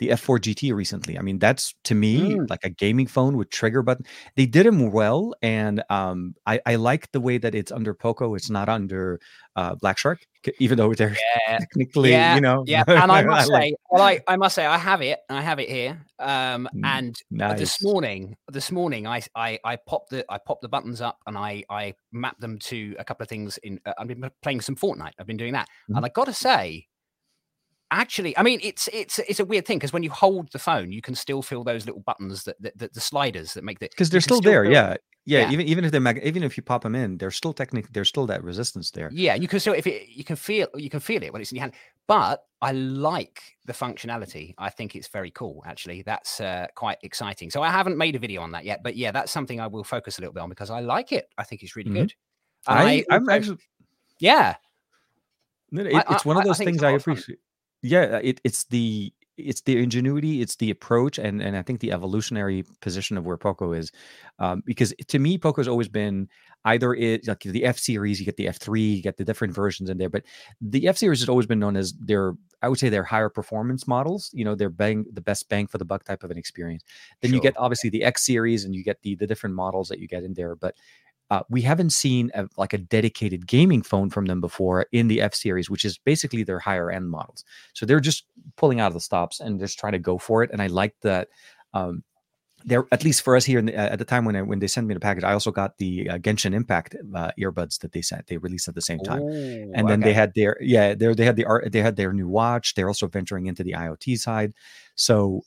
the 0.00 0.08
F4 0.08 0.38
GT 0.38 0.74
recently. 0.74 1.18
I 1.18 1.22
mean, 1.22 1.38
that's 1.38 1.74
to 1.84 1.94
me 1.94 2.34
mm. 2.34 2.50
like 2.50 2.64
a 2.64 2.70
gaming 2.70 3.06
phone 3.06 3.36
with 3.36 3.50
trigger 3.50 3.82
button. 3.82 4.06
They 4.34 4.46
did 4.46 4.64
them 4.66 4.90
well, 4.90 5.34
and 5.42 5.82
um, 5.90 6.34
I, 6.46 6.58
I 6.64 6.76
like 6.76 7.12
the 7.12 7.20
way 7.20 7.36
that 7.36 7.54
it's 7.54 7.70
under 7.70 7.92
Poco. 7.94 8.34
It's 8.34 8.48
not 8.48 8.70
under 8.70 9.20
uh, 9.56 9.74
Black 9.74 9.98
Shark, 9.98 10.20
even 10.58 10.78
though 10.78 10.94
they're 10.94 11.14
yeah. 11.46 11.58
technically, 11.58 12.10
yeah. 12.10 12.34
you 12.34 12.40
know. 12.40 12.64
Yeah, 12.66 12.82
and 12.88 13.12
I 13.12 13.22
must 13.22 13.48
say, 13.48 13.74
well, 13.90 14.02
I, 14.02 14.20
I 14.26 14.36
must 14.36 14.54
say, 14.54 14.64
I 14.64 14.78
have 14.78 15.02
it. 15.02 15.18
I 15.28 15.42
have 15.42 15.60
it 15.60 15.68
here. 15.68 16.02
Um, 16.18 16.66
and 16.82 17.14
nice. 17.30 17.58
this 17.58 17.82
morning, 17.82 18.36
this 18.50 18.72
morning, 18.72 19.06
I, 19.06 19.22
I 19.34 19.58
I 19.64 19.76
popped 19.76 20.10
the 20.10 20.24
I 20.30 20.38
popped 20.38 20.62
the 20.62 20.68
buttons 20.68 21.02
up 21.02 21.18
and 21.26 21.36
I 21.36 21.62
I 21.68 21.94
mapped 22.10 22.40
them 22.40 22.58
to 22.60 22.96
a 22.98 23.04
couple 23.04 23.24
of 23.24 23.28
things. 23.28 23.58
In 23.58 23.80
uh, 23.84 23.92
I've 23.98 24.08
been 24.08 24.30
playing 24.42 24.62
some 24.62 24.76
Fortnite. 24.76 25.12
I've 25.18 25.26
been 25.26 25.36
doing 25.36 25.52
that, 25.52 25.68
mm-hmm. 25.68 25.96
and 25.96 26.06
I 26.06 26.08
got 26.08 26.24
to 26.24 26.32
say, 26.32 26.86
actually 27.90 28.36
i 28.38 28.42
mean 28.42 28.60
it's 28.62 28.88
it's 28.92 29.18
it's 29.20 29.40
a 29.40 29.44
weird 29.44 29.66
thing 29.66 29.78
because 29.78 29.92
when 29.92 30.02
you 30.02 30.10
hold 30.10 30.50
the 30.52 30.58
phone 30.58 30.92
you 30.92 31.02
can 31.02 31.14
still 31.14 31.42
feel 31.42 31.64
those 31.64 31.86
little 31.86 32.02
buttons 32.02 32.44
that, 32.44 32.60
that, 32.60 32.76
that 32.78 32.94
the 32.94 33.00
sliders 33.00 33.54
that 33.54 33.64
make 33.64 33.78
the 33.78 33.88
because 33.88 34.10
they're 34.10 34.20
still, 34.20 34.38
still, 34.38 34.50
there 34.50 34.64
yeah. 34.64 34.96
yeah. 35.24 35.40
yeah. 35.40 35.50
even 35.50 35.66
even 35.66 35.84
if 35.84 35.90
they're 35.90 36.00
mag- 36.00 36.20
even 36.22 36.42
if 36.42 36.56
you 36.56 36.62
pop 36.62 36.82
them 36.82 36.94
in 36.94 37.18
they're 37.18 37.30
still 37.30 37.52
technically 37.52 37.90
there's 37.92 38.08
still 38.08 38.26
that 38.26 38.44
resistance 38.44 38.90
there. 38.92 39.10
Yeah 39.12 39.34
you 39.34 39.48
can 39.48 39.60
still 39.60 39.74
if 39.74 39.86
it 39.86 40.08
you 40.08 40.24
can 40.24 40.36
feel 40.36 40.68
you 40.74 40.90
can 40.90 41.00
feel 41.00 41.22
it 41.22 41.32
when 41.32 41.42
it's 41.42 41.50
in 41.50 41.56
your 41.56 41.62
hand. 41.62 41.74
But 42.06 42.44
i 42.62 42.72
like 42.72 43.42
the 43.66 43.72
functionality. 43.72 44.54
I 44.58 44.70
think 44.70 44.94
it's 44.94 45.08
very 45.08 45.30
cool 45.30 45.62
actually. 45.66 46.02
That's 46.02 46.40
uh, 46.40 46.68
quite 46.74 46.98
exciting. 47.02 47.50
So 47.50 47.62
i 47.62 47.70
haven't 47.70 47.96
made 47.96 48.14
a 48.14 48.18
video 48.18 48.42
on 48.42 48.52
that 48.52 48.64
yet 48.64 48.82
but 48.82 48.96
yeah 48.96 49.10
that's 49.10 49.32
something 49.32 49.60
i 49.60 49.66
will 49.66 49.84
focus 49.84 50.18
a 50.18 50.20
little 50.20 50.34
bit 50.34 50.42
on 50.42 50.48
because 50.48 50.70
i 50.70 50.80
like 50.80 51.12
it. 51.12 51.28
I 51.36 51.44
think 51.44 51.62
it's 51.62 51.76
really 51.76 51.90
mm-hmm. 51.90 52.02
good. 52.02 52.14
I, 52.66 53.04
I 53.10 53.16
am 53.16 53.28
actually 53.28 53.58
yeah. 54.18 54.56
It, 55.72 55.86
it's 55.86 56.26
I, 56.26 56.28
one 56.28 56.36
of 56.36 56.44
those 56.44 56.60
I 56.60 56.64
things 56.64 56.82
i 56.82 56.90
appreciate 56.90 57.38
yeah 57.82 58.20
it, 58.22 58.40
it's 58.44 58.64
the 58.64 59.12
it's 59.36 59.62
the 59.62 59.82
ingenuity 59.82 60.42
it's 60.42 60.56
the 60.56 60.70
approach 60.70 61.18
and 61.18 61.40
and 61.40 61.56
i 61.56 61.62
think 61.62 61.80
the 61.80 61.92
evolutionary 61.92 62.64
position 62.80 63.16
of 63.16 63.24
where 63.24 63.36
poco 63.36 63.72
is 63.72 63.90
um, 64.38 64.62
because 64.66 64.92
to 65.08 65.18
me 65.18 65.38
poco's 65.38 65.68
always 65.68 65.88
been 65.88 66.28
either 66.66 66.92
it 66.94 67.26
like 67.26 67.40
the 67.40 67.64
f 67.64 67.78
series 67.78 68.20
you 68.20 68.26
get 68.26 68.36
the 68.36 68.46
f3 68.46 68.96
you 68.96 69.02
get 69.02 69.16
the 69.16 69.24
different 69.24 69.54
versions 69.54 69.88
in 69.88 69.98
there 69.98 70.10
but 70.10 70.24
the 70.60 70.86
f 70.86 70.96
series 70.96 71.20
has 71.20 71.28
always 71.28 71.46
been 71.46 71.58
known 71.58 71.76
as 71.76 71.94
their 71.94 72.34
i 72.62 72.68
would 72.68 72.78
say 72.78 72.88
their 72.88 73.04
higher 73.04 73.30
performance 73.30 73.88
models 73.88 74.30
you 74.34 74.44
know 74.44 74.54
they're 74.54 74.68
bang 74.68 75.04
the 75.12 75.22
best 75.22 75.48
bang 75.48 75.66
for 75.66 75.78
the 75.78 75.84
buck 75.84 76.04
type 76.04 76.22
of 76.22 76.30
an 76.30 76.38
experience 76.38 76.84
then 77.22 77.30
sure. 77.30 77.36
you 77.36 77.40
get 77.40 77.56
obviously 77.56 77.88
the 77.88 78.04
x 78.04 78.26
series 78.26 78.64
and 78.64 78.74
you 78.74 78.84
get 78.84 79.00
the 79.02 79.14
the 79.14 79.26
different 79.26 79.54
models 79.54 79.88
that 79.88 79.98
you 79.98 80.06
get 80.06 80.22
in 80.22 80.34
there 80.34 80.54
but 80.54 80.74
uh, 81.30 81.42
we 81.48 81.62
haven't 81.62 81.90
seen 81.90 82.30
a, 82.34 82.48
like 82.56 82.72
a 82.72 82.78
dedicated 82.78 83.46
gaming 83.46 83.82
phone 83.82 84.10
from 84.10 84.26
them 84.26 84.40
before 84.40 84.86
in 84.92 85.08
the 85.08 85.20
F 85.20 85.34
series, 85.34 85.70
which 85.70 85.84
is 85.84 85.96
basically 85.98 86.42
their 86.42 86.58
higher 86.58 86.90
end 86.90 87.08
models. 87.08 87.44
So 87.72 87.86
they're 87.86 88.00
just 88.00 88.24
pulling 88.56 88.80
out 88.80 88.88
of 88.88 88.94
the 88.94 89.00
stops 89.00 89.40
and 89.40 89.60
just 89.60 89.78
trying 89.78 89.92
to 89.92 89.98
go 89.98 90.18
for 90.18 90.42
it. 90.42 90.50
And 90.50 90.60
I 90.60 90.66
like 90.66 90.94
that. 91.02 91.28
Um, 91.72 92.02
they're 92.64 92.86
at 92.92 93.04
least 93.04 93.22
for 93.22 93.36
us 93.36 93.44
here 93.44 93.62
the, 93.62 93.74
uh, 93.74 93.92
at 93.92 93.98
the 93.98 94.04
time 94.04 94.24
when 94.24 94.36
I, 94.36 94.42
when 94.42 94.58
they 94.58 94.66
sent 94.66 94.86
me 94.86 94.94
the 94.94 95.00
package, 95.00 95.24
I 95.24 95.32
also 95.32 95.50
got 95.50 95.78
the 95.78 96.10
uh, 96.10 96.18
Genshin 96.18 96.52
Impact 96.52 96.94
uh, 97.14 97.30
earbuds 97.38 97.78
that 97.80 97.92
they 97.92 98.02
sent. 98.02 98.26
They 98.26 98.36
released 98.36 98.68
at 98.68 98.74
the 98.74 98.82
same 98.82 98.98
time, 98.98 99.22
Ooh, 99.22 99.72
and 99.74 99.88
then 99.88 100.00
okay. 100.00 100.10
they 100.10 100.12
had 100.12 100.34
their 100.34 100.58
yeah, 100.60 100.94
they 100.94 101.14
they 101.14 101.24
had 101.24 101.36
the 101.36 101.46
art, 101.46 101.72
they 101.72 101.80
had 101.80 101.96
their 101.96 102.12
new 102.12 102.28
watch. 102.28 102.74
They're 102.74 102.88
also 102.88 103.06
venturing 103.06 103.46
into 103.46 103.64
the 103.64 103.72
IoT 103.72 104.18
side. 104.18 104.52
So 104.94 105.42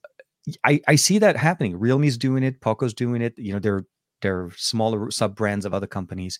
I, 0.64 0.82
I 0.88 0.96
see 0.96 1.20
that 1.20 1.38
happening. 1.38 1.78
Realme's 1.78 2.18
doing 2.18 2.44
it, 2.44 2.62
Poco's 2.62 2.94
doing 2.94 3.22
it. 3.22 3.38
You 3.38 3.54
know, 3.54 3.60
they're 3.60 3.86
they're 4.24 4.49
smaller 4.57 5.11
sub 5.11 5.36
brands 5.36 5.65
of 5.65 5.74
other 5.74 5.88
companies. 5.88 6.39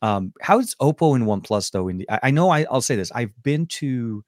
Um, 0.00 0.32
how's 0.40 0.74
Oppo 0.76 1.14
and 1.14 1.26
OnePlus 1.26 1.70
though? 1.70 1.88
In 1.88 1.98
the, 1.98 2.10
I, 2.10 2.20
I 2.24 2.30
know 2.30 2.50
I, 2.50 2.66
will 2.70 2.80
say 2.80 2.96
this: 2.96 3.12
I've 3.12 3.42
been 3.42 3.66
to 3.66 4.24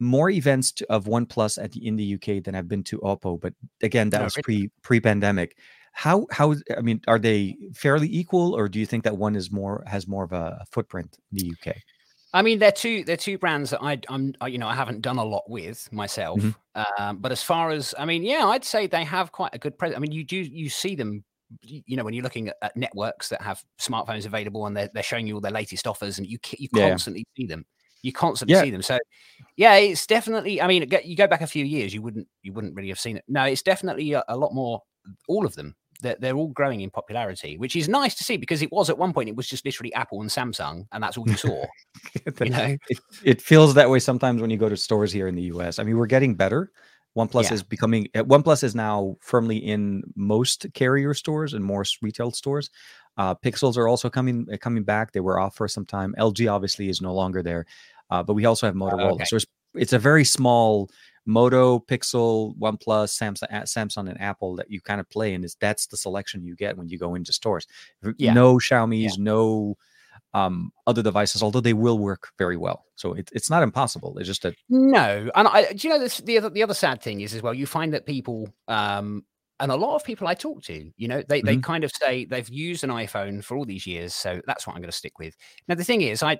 more 0.00 0.30
events 0.30 0.72
to, 0.72 0.92
of 0.92 1.04
OnePlus 1.04 1.62
at 1.62 1.72
the 1.72 1.86
in 1.86 1.96
the 1.96 2.14
UK 2.14 2.44
than 2.44 2.54
I've 2.54 2.68
been 2.68 2.84
to 2.84 2.98
Oppo, 2.98 3.40
but 3.40 3.54
again, 3.82 4.10
that 4.10 4.18
no, 4.18 4.24
was 4.24 4.36
pre 4.42 4.70
pre 4.82 5.00
pandemic. 5.00 5.56
How 5.92 6.26
how 6.30 6.54
I 6.76 6.80
mean, 6.80 7.00
are 7.06 7.18
they 7.18 7.56
fairly 7.74 8.08
equal, 8.14 8.54
or 8.54 8.68
do 8.68 8.78
you 8.78 8.86
think 8.86 9.04
that 9.04 9.16
one 9.16 9.36
is 9.36 9.50
more 9.50 9.84
has 9.86 10.08
more 10.08 10.24
of 10.24 10.32
a 10.32 10.64
footprint 10.70 11.16
in 11.32 11.38
the 11.38 11.52
UK? 11.52 11.76
I 12.34 12.42
mean, 12.42 12.58
they're 12.58 12.72
two 12.72 13.04
they're 13.04 13.16
two 13.16 13.38
brands 13.38 13.70
that 13.70 13.80
I, 13.80 14.00
I'm 14.08 14.34
you 14.48 14.58
know 14.58 14.66
I 14.66 14.74
haven't 14.74 15.02
done 15.02 15.18
a 15.18 15.24
lot 15.24 15.44
with 15.48 15.90
myself. 15.92 16.40
Mm-hmm. 16.40 17.02
Um, 17.02 17.18
but 17.18 17.30
as 17.30 17.42
far 17.42 17.70
as 17.70 17.94
I 17.96 18.04
mean, 18.04 18.24
yeah, 18.24 18.46
I'd 18.46 18.64
say 18.64 18.88
they 18.88 19.04
have 19.04 19.30
quite 19.30 19.54
a 19.54 19.58
good 19.58 19.78
presence. 19.78 19.96
I 19.96 20.00
mean, 20.00 20.10
you 20.10 20.24
do 20.24 20.36
you 20.36 20.68
see 20.68 20.96
them 20.96 21.24
you 21.62 21.96
know 21.96 22.04
when 22.04 22.14
you're 22.14 22.22
looking 22.22 22.48
at, 22.48 22.56
at, 22.62 22.76
networks 22.76 23.28
that 23.28 23.42
have 23.42 23.62
smartphones 23.80 24.26
available 24.26 24.66
and 24.66 24.76
they're, 24.76 24.90
they're 24.92 25.02
showing 25.02 25.26
you 25.26 25.34
all 25.34 25.40
their 25.40 25.52
latest 25.52 25.86
offers 25.86 26.18
and 26.18 26.26
you 26.26 26.38
you 26.58 26.68
constantly 26.68 27.24
yeah. 27.34 27.42
see 27.42 27.46
them. 27.46 27.64
You 28.02 28.12
constantly 28.12 28.54
yeah. 28.54 28.62
see 28.62 28.70
them. 28.70 28.82
So 28.82 28.98
yeah 29.56 29.74
it's 29.76 30.06
definitely 30.06 30.60
i 30.60 30.66
mean 30.66 30.90
you 31.04 31.16
go 31.16 31.26
back 31.26 31.40
a 31.40 31.46
few 31.46 31.64
years 31.64 31.94
you 31.94 32.02
wouldn't 32.02 32.26
you 32.42 32.52
wouldn't 32.52 32.74
really 32.74 32.88
have 32.88 33.00
seen 33.00 33.16
it. 33.16 33.24
No 33.28 33.44
it's 33.44 33.62
definitely 33.62 34.12
a, 34.12 34.24
a 34.28 34.36
lot 34.36 34.54
more 34.54 34.82
all 35.28 35.44
of 35.44 35.54
them. 35.54 35.74
They're, 36.00 36.16
they're 36.18 36.36
all 36.36 36.48
growing 36.48 36.80
in 36.80 36.90
popularity 36.90 37.56
which 37.56 37.76
is 37.76 37.88
nice 37.88 38.14
to 38.16 38.24
see 38.24 38.36
because 38.36 38.62
it 38.62 38.72
was 38.72 38.90
at 38.90 38.98
one 38.98 39.12
point 39.12 39.28
it 39.28 39.36
was 39.36 39.46
just 39.46 39.64
literally 39.64 39.94
apple 39.94 40.20
and 40.20 40.28
samsung 40.28 40.86
and 40.92 41.02
that's 41.02 41.16
all 41.16 41.26
you 41.26 41.36
saw 41.36 41.64
you 42.40 42.50
know? 42.50 42.76
it, 42.88 42.98
it 43.22 43.40
feels 43.40 43.72
that 43.74 43.88
way 43.88 44.00
sometimes 44.00 44.42
when 44.42 44.50
you 44.50 44.58
go 44.58 44.68
to 44.68 44.76
stores 44.76 45.12
here 45.12 45.28
in 45.28 45.34
the 45.34 45.44
us 45.44 45.78
i 45.78 45.84
mean 45.84 45.96
we're 45.96 46.06
getting 46.06 46.34
better 46.34 46.72
OnePlus 47.16 47.44
yeah. 47.44 47.54
is 47.54 47.62
becoming 47.62 48.08
eh, 48.14 48.22
OnePlus 48.22 48.64
is 48.64 48.74
now 48.74 49.16
firmly 49.20 49.56
in 49.56 50.02
most 50.16 50.66
carrier 50.74 51.14
stores 51.14 51.54
and 51.54 51.64
more 51.64 51.84
retail 52.02 52.30
stores. 52.30 52.70
Uh, 53.16 53.34
Pixels 53.34 53.76
are 53.76 53.86
also 53.86 54.10
coming 54.10 54.46
eh, 54.50 54.56
coming 54.56 54.82
back. 54.82 55.12
They 55.12 55.20
were 55.20 55.38
off 55.38 55.56
for 55.56 55.68
some 55.68 55.86
time. 55.86 56.14
LG 56.18 56.50
obviously 56.50 56.88
is 56.88 57.00
no 57.00 57.14
longer 57.14 57.42
there, 57.42 57.66
uh, 58.10 58.22
but 58.22 58.34
we 58.34 58.44
also 58.44 58.66
have 58.66 58.74
oh, 58.76 58.78
Motorola. 58.78 59.12
okay. 59.12 59.24
So 59.24 59.36
it's, 59.36 59.46
it's 59.74 59.92
a 59.92 59.98
very 59.98 60.24
small 60.24 60.90
Moto, 61.26 61.78
Pixel, 61.78 62.56
OnePlus, 62.58 63.16
Samsung, 63.16 63.50
Samsung, 63.62 64.10
and 64.10 64.20
Apple 64.20 64.56
that 64.56 64.70
you 64.70 64.80
kind 64.80 65.00
of 65.00 65.08
play, 65.08 65.34
and 65.34 65.44
it's 65.44 65.54
that's 65.54 65.86
the 65.86 65.96
selection 65.96 66.44
you 66.44 66.54
get 66.54 66.76
when 66.76 66.88
you 66.88 66.98
go 66.98 67.14
into 67.14 67.32
stores. 67.32 67.66
Yeah. 68.18 68.34
No 68.34 68.56
Xiaomi's, 68.56 69.16
yeah. 69.16 69.24
no 69.24 69.76
um, 70.34 70.72
other 70.86 71.02
devices, 71.02 71.42
although 71.42 71.60
they 71.60 71.72
will 71.72 71.98
work 71.98 72.28
very 72.38 72.56
well. 72.56 72.84
So 72.96 73.14
it, 73.14 73.30
it's 73.32 73.48
not 73.48 73.62
impossible. 73.62 74.18
It's 74.18 74.26
just 74.26 74.42
that 74.42 74.54
no. 74.68 75.30
And 75.34 75.48
I, 75.48 75.72
do 75.72 75.88
you 75.88 75.94
know 75.94 76.00
this, 76.00 76.18
the 76.18 76.38
other 76.38 76.50
the 76.50 76.62
other 76.62 76.74
sad 76.74 77.00
thing 77.00 77.20
is 77.20 77.34
as 77.34 77.42
well. 77.42 77.54
You 77.54 77.66
find 77.66 77.94
that 77.94 78.04
people, 78.04 78.48
um, 78.68 79.24
and 79.60 79.70
a 79.70 79.76
lot 79.76 79.94
of 79.94 80.04
people 80.04 80.26
I 80.26 80.34
talk 80.34 80.62
to, 80.64 80.90
you 80.96 81.08
know, 81.08 81.22
they 81.28 81.38
mm-hmm. 81.38 81.46
they 81.46 81.56
kind 81.58 81.84
of 81.84 81.92
say 81.92 82.24
they've 82.24 82.48
used 82.48 82.84
an 82.84 82.90
iPhone 82.90 83.42
for 83.42 83.56
all 83.56 83.64
these 83.64 83.86
years, 83.86 84.14
so 84.14 84.42
that's 84.46 84.66
what 84.66 84.74
I'm 84.74 84.82
going 84.82 84.90
to 84.90 84.96
stick 84.96 85.18
with. 85.18 85.36
Now 85.68 85.76
the 85.76 85.84
thing 85.84 86.02
is, 86.02 86.22
I 86.22 86.38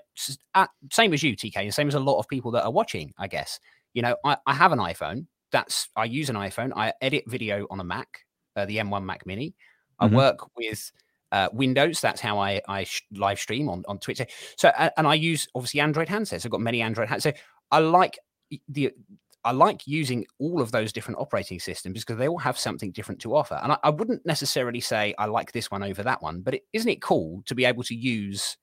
same 0.91 1.13
as 1.13 1.23
you, 1.23 1.35
TK, 1.35 1.55
and 1.55 1.73
same 1.73 1.87
as 1.87 1.95
a 1.95 1.99
lot 1.99 2.19
of 2.19 2.27
people 2.27 2.51
that 2.51 2.65
are 2.65 2.71
watching. 2.71 3.13
I 3.17 3.27
guess 3.27 3.59
you 3.95 4.01
know, 4.01 4.15
I, 4.23 4.37
I 4.45 4.53
have 4.53 4.73
an 4.73 4.79
iPhone. 4.79 5.25
That's 5.51 5.89
I 5.95 6.03
use 6.03 6.29
an 6.29 6.35
iPhone. 6.35 6.73
I 6.75 6.93
edit 7.01 7.23
video 7.27 7.65
on 7.71 7.79
a 7.79 7.83
Mac, 7.83 8.25
uh, 8.55 8.65
the 8.65 8.77
M1 8.77 9.03
Mac 9.05 9.25
Mini. 9.25 9.55
I 9.99 10.07
mm-hmm. 10.07 10.17
work 10.17 10.39
with 10.57 10.91
uh, 11.35 11.49
Windows. 11.51 11.99
That's 11.99 12.21
how 12.21 12.39
I, 12.39 12.61
I 12.69 12.85
live 13.11 13.39
stream 13.39 13.67
on, 13.67 13.83
on 13.89 13.99
Twitter. 13.99 14.25
So, 14.55 14.69
and 14.69 15.05
I 15.05 15.15
use 15.15 15.47
obviously 15.53 15.81
Android 15.81 16.07
handsets. 16.07 16.45
I've 16.45 16.51
got 16.51 16.61
many 16.61 16.81
Android 16.81 17.09
handsets. 17.09 17.23
So 17.23 17.33
I 17.71 17.79
like 17.79 18.17
the, 18.69 18.93
I 19.43 19.51
like 19.51 19.85
using 19.85 20.25
all 20.39 20.61
of 20.61 20.71
those 20.71 20.93
different 20.93 21.19
operating 21.19 21.59
systems 21.59 22.05
because 22.05 22.17
they 22.17 22.29
all 22.29 22.37
have 22.37 22.57
something 22.57 22.93
different 22.93 23.19
to 23.21 23.35
offer. 23.35 23.59
And 23.61 23.73
I, 23.73 23.77
I 23.83 23.89
wouldn't 23.89 24.25
necessarily 24.25 24.79
say 24.79 25.13
I 25.17 25.25
like 25.25 25.51
this 25.51 25.69
one 25.69 25.83
over 25.83 26.03
that 26.03 26.21
one, 26.21 26.39
but 26.39 26.57
is 26.71 26.85
not 26.85 26.93
it 26.93 27.01
cool 27.01 27.43
to 27.47 27.53
be 27.53 27.65
able 27.65 27.83
to 27.83 27.95
use 27.95 28.55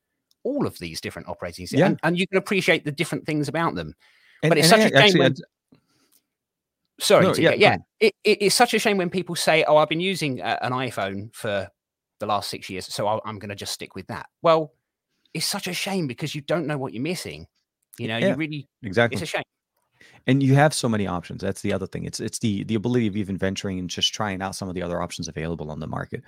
all 0.42 0.66
of 0.66 0.78
these 0.78 1.00
different 1.00 1.28
operating 1.28 1.66
systems 1.66 1.78
yeah. 1.78 1.86
and, 1.86 2.00
and, 2.02 2.18
you 2.18 2.26
can 2.26 2.38
appreciate 2.38 2.84
the 2.84 2.90
different 2.90 3.26
things 3.26 3.48
about 3.48 3.74
them? 3.74 3.94
And, 4.42 4.48
but 4.50 4.58
it's 4.58 4.70
such 4.70 4.80
a 4.80 4.88
shame 4.88 4.96
actually, 4.96 5.20
when, 5.20 5.34
Sorry, 6.98 7.26
no, 7.26 7.34
yeah, 7.34 7.52
yeah. 7.52 7.76
It, 8.00 8.14
it, 8.24 8.38
it's 8.40 8.54
such 8.54 8.74
a 8.74 8.78
shame 8.78 8.96
when 8.96 9.10
people 9.10 9.34
say, 9.34 9.64
"Oh, 9.64 9.76
I've 9.76 9.88
been 9.88 10.00
using 10.00 10.40
uh, 10.40 10.58
an 10.62 10.72
iPhone 10.72 11.34
for 11.34 11.68
the 12.22 12.26
last 12.34 12.48
six 12.48 12.70
years, 12.70 12.86
so 12.86 13.06
i 13.06 13.18
am 13.28 13.38
going 13.38 13.48
to 13.50 13.54
just 13.54 13.72
stick 13.72 13.94
with 13.94 14.06
that. 14.06 14.26
Well, 14.42 14.72
it's 15.34 15.46
such 15.46 15.66
a 15.66 15.74
shame 15.74 16.06
because 16.06 16.34
you 16.34 16.40
don't 16.40 16.66
know 16.66 16.78
what 16.78 16.92
you're 16.94 17.02
missing. 17.02 17.46
You 17.98 18.08
know, 18.08 18.16
Yeah, 18.16 18.28
you 18.30 18.34
really 18.36 18.68
Exactly. 18.82 19.14
it's 19.16 19.22
a 19.22 19.26
shame. 19.26 19.42
and 20.26 20.42
you 20.42 20.54
have 20.54 20.72
so 20.72 20.88
many 20.88 21.06
options 21.06 21.40
that's 21.42 21.62
the 21.62 21.72
other 21.72 21.86
thing 21.86 22.04
it's 22.04 22.20
it's 22.20 22.38
the 22.38 22.64
the 22.64 22.74
ability 22.74 23.06
of 23.06 23.16
even 23.16 23.36
venturing 23.36 23.78
and 23.78 23.90
just 23.90 24.14
trying 24.14 24.40
out 24.42 24.54
some 24.54 24.68
of 24.68 24.74
the 24.74 24.82
other 24.82 25.00
options 25.02 25.28
available 25.28 25.70
on 25.70 25.80
the 25.80 25.86
market 25.86 26.22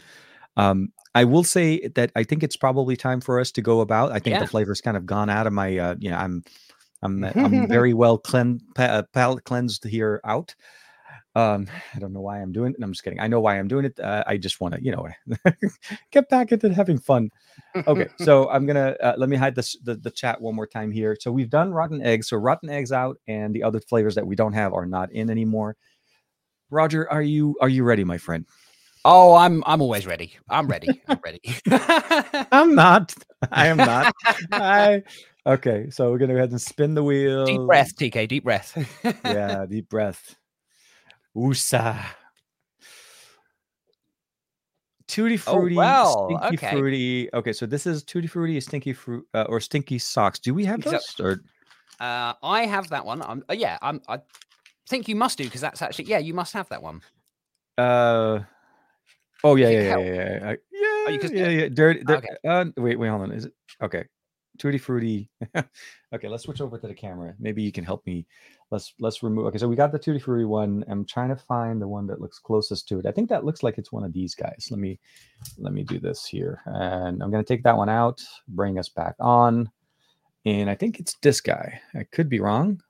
um 0.56 0.88
i 1.14 1.24
will 1.24 1.44
say 1.44 1.86
that 1.94 2.10
i 2.16 2.22
think 2.24 2.42
it's 2.42 2.56
probably 2.56 2.96
time 2.96 3.20
for 3.20 3.40
us 3.40 3.50
to 3.52 3.62
go 3.62 3.80
about 3.80 4.10
i 4.12 4.18
think 4.18 4.34
Yeah. 4.34 4.40
the 4.40 4.46
flavor's 4.46 4.80
kind 4.80 4.96
of 4.96 5.06
gone 5.06 5.30
out 5.30 5.46
of 5.46 5.52
my 5.52 5.78
uh 5.78 5.94
you 5.98 6.10
know 6.10 6.16
i'm 6.16 6.42
i'm 7.02 7.24
i'm 7.24 7.68
very 7.76 7.94
well 7.94 8.18
clean 8.18 8.60
pa- 8.74 8.94
uh, 8.98 9.02
palate 9.12 9.44
cleansed 9.44 9.84
here 9.84 10.20
out 10.24 10.54
um 11.36 11.66
i 11.94 11.98
don't 11.98 12.12
know 12.12 12.20
why 12.20 12.40
i'm 12.40 12.52
doing 12.52 12.72
it 12.72 12.82
i'm 12.82 12.92
just 12.92 13.02
kidding 13.02 13.20
i 13.20 13.26
know 13.26 13.40
why 13.40 13.58
i'm 13.58 13.68
doing 13.68 13.84
it 13.84 13.98
uh, 14.00 14.22
i 14.26 14.36
just 14.36 14.60
want 14.60 14.74
to 14.74 14.82
you 14.82 14.92
know 14.92 15.08
get 16.12 16.28
back 16.28 16.52
into 16.52 16.72
having 16.72 16.98
fun 16.98 17.28
okay 17.86 18.06
so 18.18 18.48
i'm 18.50 18.66
gonna 18.66 18.94
uh, 19.02 19.14
let 19.16 19.28
me 19.28 19.36
hide 19.36 19.54
this 19.54 19.76
the, 19.82 19.96
the 19.96 20.10
chat 20.10 20.40
one 20.40 20.54
more 20.54 20.66
time 20.66 20.90
here 20.90 21.16
so 21.20 21.32
we've 21.32 21.50
done 21.50 21.72
rotten 21.72 22.00
eggs 22.02 22.28
so 22.28 22.36
rotten 22.36 22.70
eggs 22.70 22.92
out 22.92 23.16
and 23.26 23.54
the 23.54 23.62
other 23.62 23.80
flavors 23.80 24.14
that 24.14 24.26
we 24.26 24.36
don't 24.36 24.52
have 24.52 24.72
are 24.72 24.86
not 24.86 25.10
in 25.12 25.28
anymore 25.30 25.76
roger 26.70 27.10
are 27.10 27.22
you 27.22 27.56
are 27.60 27.68
you 27.68 27.82
ready 27.84 28.04
my 28.04 28.18
friend 28.18 28.46
Oh, 29.06 29.34
I'm 29.34 29.62
I'm 29.66 29.82
always 29.82 30.06
ready. 30.06 30.32
I'm 30.48 30.66
ready. 30.66 31.02
I'm 31.06 31.20
ready. 31.22 31.40
i'm 32.50 32.74
not 32.74 33.14
i 33.52 33.66
am 33.66 33.76
not 33.76 34.14
i 34.52 35.02
okay 35.46 35.90
so 35.90 36.10
we're 36.10 36.16
gonna 36.16 36.32
go 36.32 36.38
ahead 36.38 36.50
and 36.50 36.60
spin 36.60 36.94
the 36.94 37.02
wheel 37.04 37.44
deep 37.44 37.60
breath, 37.66 37.94
TK. 37.96 38.26
Deep 38.28 38.44
breath. 38.44 38.72
yeah 39.26 39.66
deep 39.68 39.88
breath 39.90 40.36
Woosah. 41.36 42.00
Tutti 45.06 45.36
Oh, 45.46 45.60
fruity, 45.60 45.76
wow, 45.76 46.26
stinky 46.28 46.56
okay. 46.56 46.70
fruity. 46.70 47.28
Okay, 47.34 47.52
so 47.52 47.66
this 47.66 47.86
is 47.86 48.02
tutti 48.02 48.26
frutti, 48.26 48.58
stinky 48.60 48.92
fruit, 48.92 49.26
uh, 49.34 49.44
or 49.48 49.60
stinky 49.60 49.98
socks. 49.98 50.38
Do 50.38 50.54
we 50.54 50.64
have 50.64 50.82
So- 50.82 50.98
Or 51.24 51.40
Uh, 52.00 52.34
I 52.42 52.66
have 52.66 52.88
that 52.88 53.04
one. 53.06 53.22
I'm, 53.22 53.44
uh, 53.48 53.52
yeah, 53.54 53.78
I'm, 53.80 54.00
I 54.08 54.18
think 54.88 55.06
you 55.06 55.14
must 55.14 55.38
do 55.38 55.44
because 55.44 55.60
that's 55.60 55.80
actually 55.82 56.06
yeah, 56.06 56.18
you 56.18 56.34
must 56.34 56.52
have 56.54 56.68
that 56.70 56.82
one. 56.82 57.02
Uh 57.78 58.40
oh 59.44 59.56
yeah, 59.56 59.68
yeah, 59.68 59.80
yeah, 59.80 59.88
help. 59.88 60.04
yeah, 60.04 60.14
yeah, 60.14 60.50
I- 60.50 60.58
yeah, 60.72 61.08
you 61.08 61.20
yeah, 61.32 61.48
yeah. 61.48 61.68
Dirty. 61.68 62.04
dir- 62.04 62.16
Okay. 62.16 62.36
Uh, 62.44 62.64
wait, 62.76 62.98
wait, 62.98 63.08
hold 63.08 63.22
on. 63.22 63.32
Is 63.32 63.44
it 63.46 63.52
okay? 63.82 64.04
Tutti 64.58 64.78
frutti. 64.78 65.28
okay, 66.14 66.28
let's 66.28 66.44
switch 66.44 66.60
over 66.60 66.78
to 66.78 66.86
the 66.86 66.94
camera. 66.94 67.34
Maybe 67.38 67.62
you 67.62 67.72
can 67.72 67.84
help 67.84 68.06
me. 68.06 68.26
Let's 68.70 68.94
let's 69.00 69.22
remove. 69.22 69.46
Okay, 69.46 69.58
so 69.58 69.68
we 69.68 69.76
got 69.76 69.90
the 69.90 69.98
tutti 69.98 70.18
frutti 70.18 70.44
one. 70.44 70.84
I'm 70.88 71.04
trying 71.04 71.30
to 71.30 71.36
find 71.36 71.82
the 71.82 71.88
one 71.88 72.06
that 72.06 72.20
looks 72.20 72.38
closest 72.38 72.86
to 72.88 73.00
it. 73.00 73.06
I 73.06 73.10
think 73.10 73.28
that 73.30 73.44
looks 73.44 73.62
like 73.62 73.78
it's 73.78 73.90
one 73.90 74.04
of 74.04 74.12
these 74.12 74.34
guys. 74.34 74.68
Let 74.70 74.78
me 74.78 75.00
let 75.58 75.72
me 75.72 75.82
do 75.82 75.98
this 75.98 76.24
here, 76.24 76.62
and 76.66 77.22
I'm 77.22 77.30
gonna 77.30 77.42
take 77.42 77.64
that 77.64 77.76
one 77.76 77.88
out. 77.88 78.22
Bring 78.48 78.78
us 78.78 78.88
back 78.88 79.16
on, 79.18 79.70
and 80.44 80.70
I 80.70 80.74
think 80.76 81.00
it's 81.00 81.16
this 81.20 81.40
guy. 81.40 81.80
I 81.94 82.04
could 82.04 82.28
be 82.28 82.40
wrong. 82.40 82.80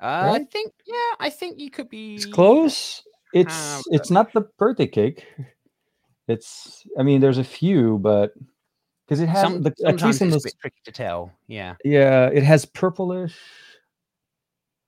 Uh, 0.00 0.32
I 0.34 0.44
think 0.44 0.72
yeah, 0.86 1.14
I 1.20 1.30
think 1.30 1.58
you 1.58 1.70
could 1.70 1.88
be 1.88 2.16
It's 2.16 2.26
close. 2.26 3.02
It's 3.32 3.54
have 3.54 3.82
it's 3.90 4.10
not 4.10 4.32
the 4.32 4.42
birthday 4.58 4.86
cake. 4.86 5.26
It's 6.26 6.86
I 6.98 7.02
mean 7.02 7.20
there's 7.20 7.38
a 7.38 7.44
few, 7.44 7.98
but 7.98 8.32
because 9.10 9.20
it 9.20 9.28
has 9.28 9.42
Some, 9.42 9.62
the 9.62 9.70
at 9.70 9.78
sometimes 9.78 10.02
least 10.04 10.22
in 10.22 10.28
it's 10.28 10.44
a 10.44 10.46
bit 10.46 10.54
tricky 10.60 10.80
to 10.84 10.92
tell. 10.92 11.32
Yeah. 11.48 11.74
yeah 11.84 12.26
it 12.26 12.44
has 12.44 12.64
purplish. 12.64 13.36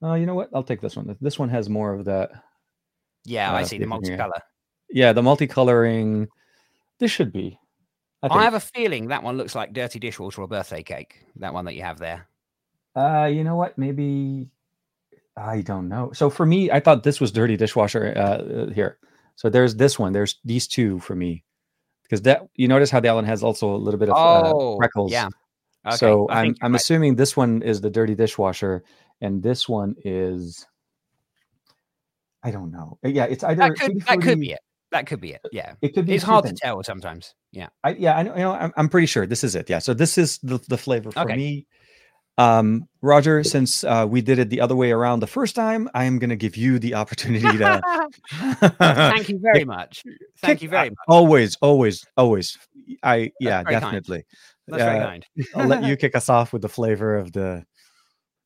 Oh, 0.00 0.14
you 0.14 0.26
know 0.26 0.36
what? 0.36 0.48
I'll 0.54 0.62
take 0.62 0.80
this 0.80 0.94
one. 0.94 1.16
This 1.20 1.40
one 1.40 1.48
has 1.48 1.68
more 1.68 1.92
of 1.92 2.04
that. 2.04 2.30
Yeah, 3.24 3.52
I 3.52 3.62
Uh, 3.62 3.64
see 3.64 3.78
the 3.78 3.86
multicolor. 3.86 4.40
Yeah, 4.90 5.12
the 5.12 5.22
multicoloring. 5.22 6.28
This 7.00 7.10
should 7.10 7.32
be. 7.32 7.58
I 8.22 8.28
I, 8.28 8.44
have 8.44 8.54
a 8.54 8.60
feeling 8.60 9.08
that 9.08 9.24
one 9.24 9.36
looks 9.36 9.56
like 9.56 9.72
dirty 9.72 9.98
dishwater 9.98 10.42
or 10.42 10.46
birthday 10.46 10.84
cake. 10.84 11.26
That 11.36 11.52
one 11.52 11.64
that 11.64 11.74
you 11.74 11.82
have 11.82 11.98
there. 11.98 12.28
Uh, 12.94 13.24
you 13.24 13.42
know 13.42 13.56
what? 13.56 13.76
Maybe 13.76 14.46
I 15.36 15.62
don't 15.62 15.88
know. 15.88 16.12
So 16.12 16.30
for 16.30 16.46
me, 16.46 16.70
I 16.70 16.78
thought 16.78 17.02
this 17.02 17.20
was 17.20 17.32
dirty 17.32 17.56
dishwasher. 17.56 18.14
Uh, 18.16 18.20
uh, 18.20 18.70
here. 18.70 18.98
So 19.34 19.50
there's 19.50 19.74
this 19.74 19.98
one. 19.98 20.12
There's 20.12 20.38
these 20.44 20.68
two 20.68 21.00
for 21.00 21.16
me, 21.16 21.42
because 22.02 22.22
that 22.22 22.42
you 22.54 22.68
notice 22.68 22.90
how 22.90 23.00
the 23.00 23.08
island 23.08 23.26
has 23.26 23.42
also 23.42 23.74
a 23.74 23.76
little 23.76 23.98
bit 23.98 24.08
of 24.08 24.16
Oh, 24.18 24.74
uh, 24.74 24.76
freckles. 24.76 25.12
yeah. 25.12 25.28
Okay, 25.86 25.96
so 25.96 26.28
I 26.28 26.42
I'm 26.42 26.54
I'm 26.62 26.72
right. 26.72 26.80
assuming 26.80 27.16
this 27.16 27.36
one 27.36 27.62
is 27.62 27.80
the 27.80 27.90
dirty 27.90 28.14
dishwasher, 28.14 28.84
and 29.20 29.42
this 29.42 29.68
one 29.68 29.94
is. 30.04 30.66
I 32.44 32.50
don't 32.50 32.70
know. 32.72 32.98
Uh, 33.04 33.08
Yeah, 33.08 33.24
it's 33.24 33.44
either 33.44 33.56
that 33.68 33.74
could 33.76 34.00
that 34.02 34.20
could 34.20 34.40
be 34.40 34.52
it. 34.52 34.60
That 34.90 35.06
could 35.06 35.20
be 35.20 35.32
it. 35.32 35.40
Yeah. 35.52 35.74
It 35.80 35.94
could 35.94 36.06
be. 36.06 36.14
It's 36.14 36.24
hard 36.24 36.44
to 36.44 36.52
tell 36.52 36.82
sometimes. 36.82 37.34
Yeah. 37.50 37.68
I, 37.82 37.90
yeah, 37.94 38.16
I 38.16 38.22
know. 38.22 38.34
You 38.34 38.42
know 38.42 38.52
I'm, 38.52 38.72
I'm 38.76 38.88
pretty 38.88 39.06
sure 39.06 39.26
this 39.26 39.42
is 39.42 39.54
it. 39.54 39.70
Yeah. 39.70 39.78
So 39.78 39.94
this 39.94 40.18
is 40.18 40.38
the, 40.42 40.58
the 40.68 40.76
flavor 40.76 41.10
for 41.12 41.20
Okay. 41.20 41.36
me. 41.36 41.66
Um, 42.38 42.88
Roger, 43.02 43.44
since 43.44 43.84
uh, 43.84 44.06
we 44.09 44.22
did 44.22 44.38
it 44.38 44.48
the 44.48 44.60
other 44.60 44.74
way 44.74 44.90
around 44.90 45.20
the 45.20 45.26
first 45.26 45.54
time, 45.54 45.88
I 45.94 46.04
am 46.04 46.18
going 46.18 46.30
to 46.30 46.36
give 46.36 46.56
you 46.56 46.78
the 46.78 46.94
opportunity 46.94 47.59
to. 47.59 47.80
Thank 48.78 49.28
you 49.28 49.38
very 49.38 49.64
much. 49.64 50.02
Thank 50.38 50.59
Kick- 50.59 50.62
you 50.62 50.68
very 50.68 50.90
much. 50.90 50.98
Always, 51.09 51.56
always, 51.60 52.06
always. 52.16 52.56
I 53.02 53.32
yeah, 53.38 53.62
very 53.62 53.74
kind. 53.80 53.82
definitely. 53.82 54.24
That's 54.66 54.82
very 54.82 54.98
uh, 55.00 55.06
kind. 55.06 55.26
I'll 55.56 55.66
let 55.66 55.84
you 55.84 55.96
kick 56.02 56.16
us 56.16 56.28
off 56.28 56.52
with 56.52 56.62
the 56.62 56.68
flavor 56.68 57.16
of 57.16 57.32
the. 57.32 57.64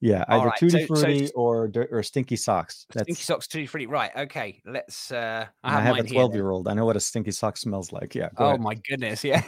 Yeah, 0.00 0.24
either 0.28 0.46
right, 0.48 0.58
tutti 0.58 0.70
so- 0.70 0.78
so 0.80 0.86
frutti 0.86 1.24
s- 1.24 1.32
or 1.34 1.70
or 1.90 2.02
stinky 2.02 2.36
socks. 2.36 2.86
That's. 2.92 3.04
Stinky 3.04 3.22
socks 3.22 3.46
tutti 3.46 3.66
frutti. 3.66 3.86
Right. 3.86 4.10
Okay. 4.16 4.60
Let's. 4.66 5.10
uh 5.12 5.46
I 5.64 5.70
have, 5.70 5.80
I 5.80 5.82
have 5.96 5.98
a 6.04 6.08
twelve-year-old. 6.08 6.68
I 6.68 6.74
know 6.74 6.84
what 6.84 6.96
a 6.96 7.00
stinky 7.00 7.30
sock 7.30 7.56
smells 7.56 7.92
like. 7.92 8.14
Yeah. 8.14 8.28
Oh 8.36 8.46
ahead. 8.48 8.60
my 8.60 8.74
goodness. 8.74 9.24
Yeah. 9.24 9.42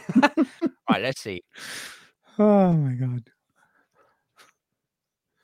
right. 0.89 1.01
Let's 1.01 1.21
see. 1.21 1.43
Oh 2.39 2.73
my 2.73 2.93
god. 2.93 3.23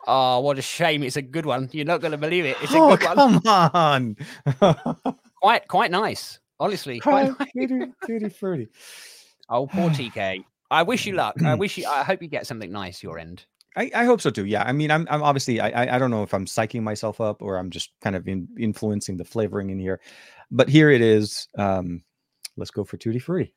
Oh, 0.08 0.40
what 0.42 0.60
a 0.60 0.62
shame! 0.62 1.04
It's 1.04 1.16
a 1.18 1.22
good 1.22 1.46
one. 1.46 1.70
You're 1.72 1.86
not 1.86 2.02
going 2.02 2.12
to 2.12 2.18
believe 2.18 2.46
it. 2.46 2.58
It's 2.62 2.74
a 2.74 2.78
oh 2.78 2.96
good 2.96 3.16
one. 3.18 3.42
come 3.42 3.70
on. 3.74 5.16
Quite, 5.42 5.68
quite 5.68 5.92
nice. 5.92 6.40
Honestly, 6.60 7.00
quite 7.00 7.32
nice. 7.40 7.50
tutti. 8.08 8.68
Oh, 9.50 9.68
poor 9.68 9.90
TK. 9.92 10.44
I 10.72 10.82
wish 10.82 11.06
you 11.06 11.14
luck. 11.14 11.36
I 11.44 11.54
wish 11.54 11.78
you. 11.78 11.86
I 11.88 12.04
hope 12.04 12.22
you 12.24 12.28
get 12.28 12.48
something 12.48 12.72
nice 12.72 13.04
your 13.04 13.20
end. 13.20 13.46
I, 13.78 13.92
I 13.94 14.06
hope 14.06 14.22
so 14.22 14.32
too. 14.32 14.46
Yeah. 14.46 14.64
I 14.64 14.72
mean, 14.72 14.90
I'm, 14.90 15.06
I'm 15.12 15.22
obviously, 15.22 15.60
I, 15.60 15.70
I- 15.84 15.96
I 15.96 16.00
don't 16.00 16.10
know 16.10 16.24
if 16.24 16.34
I'm 16.34 16.46
psyching 16.46 16.82
myself 16.82 17.22
up 17.22 17.42
or 17.44 17.58
I'm 17.58 17.70
just 17.70 17.92
kind 18.02 18.16
of 18.16 18.28
in, 18.28 18.48
influencing 18.58 19.18
the 19.18 19.26
flavoring 19.26 19.70
in 19.70 19.78
here, 19.78 20.00
but 20.50 20.68
here 20.70 20.90
it 20.90 21.02
is. 21.02 21.48
Um, 21.58 22.04
let's 22.58 22.72
go 22.72 22.84
for 22.84 22.98
tutti 22.98 23.20
frutti. 23.20 23.54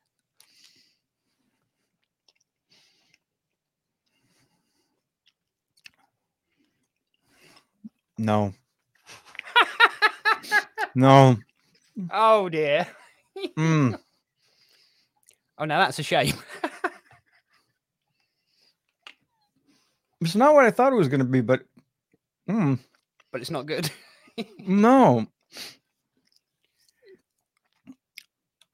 No. 8.19 8.53
no. 10.95 11.37
Oh 12.11 12.49
dear. 12.49 12.85
Mm. 13.57 13.97
Oh, 15.57 15.65
now 15.65 15.79
that's 15.79 15.99
a 15.99 16.03
shame. 16.03 16.35
It's 20.21 20.35
not 20.35 20.53
what 20.53 20.65
I 20.65 20.71
thought 20.71 20.91
it 20.91 20.97
was 20.97 21.07
going 21.07 21.19
to 21.21 21.25
be, 21.25 21.41
but 21.41 21.61
mm, 22.49 22.77
but 23.31 23.41
it's 23.41 23.49
not 23.49 23.65
good. 23.65 23.89
no. 24.59 25.25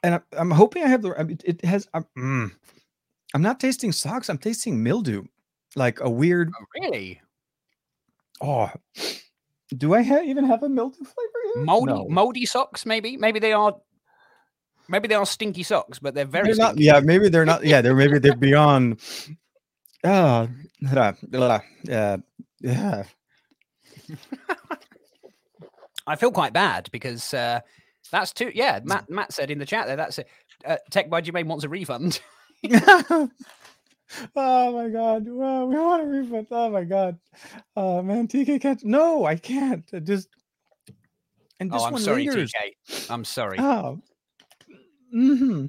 And 0.02 0.16
I, 0.16 0.22
I'm 0.38 0.52
hoping 0.52 0.84
I 0.84 0.88
have 0.88 1.04
the. 1.04 1.38
It 1.46 1.64
has. 1.64 1.88
I'm, 1.94 2.06
mm, 2.18 2.52
I'm 3.34 3.42
not 3.42 3.60
tasting 3.60 3.92
socks. 3.92 4.30
I'm 4.30 4.40
tasting 4.40 4.82
mildew, 4.82 5.26
like 5.76 6.00
a 6.02 6.10
weird. 6.10 6.52
Oh, 6.60 6.66
really? 6.82 7.22
Oh, 8.42 8.72
do 9.70 9.94
I 9.94 10.04
ha- 10.04 10.22
even 10.24 10.46
have 10.46 10.64
a 10.64 10.70
mildew 10.70 10.98
flavor? 11.04 11.40
Here? 11.56 11.64
Moldy, 11.64 11.94
No. 11.94 12.08
moldy 12.10 12.46
socks? 12.46 12.86
Maybe. 12.86 13.18
Maybe 13.18 13.40
they 13.40 13.54
are. 13.54 13.76
Maybe 14.88 15.08
they 15.08 15.16
are 15.16 15.26
stinky 15.26 15.64
socks, 15.64 15.98
but 16.00 16.14
they're 16.14 16.26
very. 16.26 16.48
They're 16.48 16.56
not. 16.56 16.78
Yeah, 16.78 17.00
maybe 17.00 17.30
they're 17.30 17.46
not. 17.46 17.66
Yeah, 17.66 17.82
they're 17.82 17.96
maybe 17.96 18.20
they're 18.20 18.36
beyond. 18.36 19.00
Ah, 20.08 20.48
blah, 21.24 21.62
uh, 21.92 22.18
yeah. 22.62 23.04
I 26.08 26.16
feel 26.16 26.32
quite 26.32 26.54
bad 26.54 26.90
because 26.92 27.34
uh, 27.34 27.62
that's 28.12 28.32
too. 28.32 28.52
Yeah, 28.54 28.82
Matt. 28.84 29.10
Matt 29.10 29.34
said 29.34 29.50
in 29.50 29.58
the 29.58 29.66
chat 29.66 29.88
there. 29.88 29.96
That's 29.96 30.20
it. 30.20 30.28
Uh, 30.64 30.78
Tech 30.92 31.10
by 31.10 31.22
Jermaine 31.24 31.48
wants 31.48 31.64
a 31.64 31.70
refund. 31.70 32.22
oh 34.36 34.72
my 34.73 34.90
god! 34.90 35.27
Wow, 35.27 35.65
we 35.65 35.76
want 35.76 36.03
a 36.03 36.06
refund. 36.06 36.48
Oh 36.52 36.69
my 36.69 36.84
god! 36.84 37.18
Oh 37.76 38.02
man, 38.02 38.27
TK 38.27 38.61
can't. 38.61 38.84
No, 38.84 39.26
I 39.26 39.36
can't. 39.36 39.90
I 39.94 39.99
just 39.99 40.30
and 41.60 41.72
this 41.72 41.82
oh, 41.82 41.86
I'm 41.86 41.94
one 41.94 42.02
sorry, 42.02 42.26
lingers. 42.26 42.52
TK. 42.52 43.10
I'm 43.10 43.23
sorry. 43.26 43.57
Oh. 43.60 44.02
mm-hmm. 45.14 45.65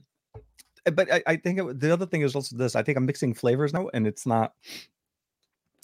But 0.92 1.12
I, 1.12 1.22
I 1.26 1.36
think 1.36 1.58
it, 1.58 1.80
the 1.80 1.92
other 1.92 2.06
thing 2.06 2.22
is 2.22 2.34
also 2.34 2.56
this. 2.56 2.76
I 2.76 2.82
think 2.82 2.98
I'm 2.98 3.06
mixing 3.06 3.34
flavors 3.34 3.72
now, 3.72 3.88
and 3.92 4.06
it's 4.06 4.26
not. 4.26 4.52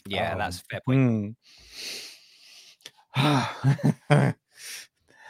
yeah, 0.06 0.32
um, 0.32 0.38
that's 0.38 0.62
fair 0.70 0.80
point. 0.84 1.36
Mm. 3.16 4.34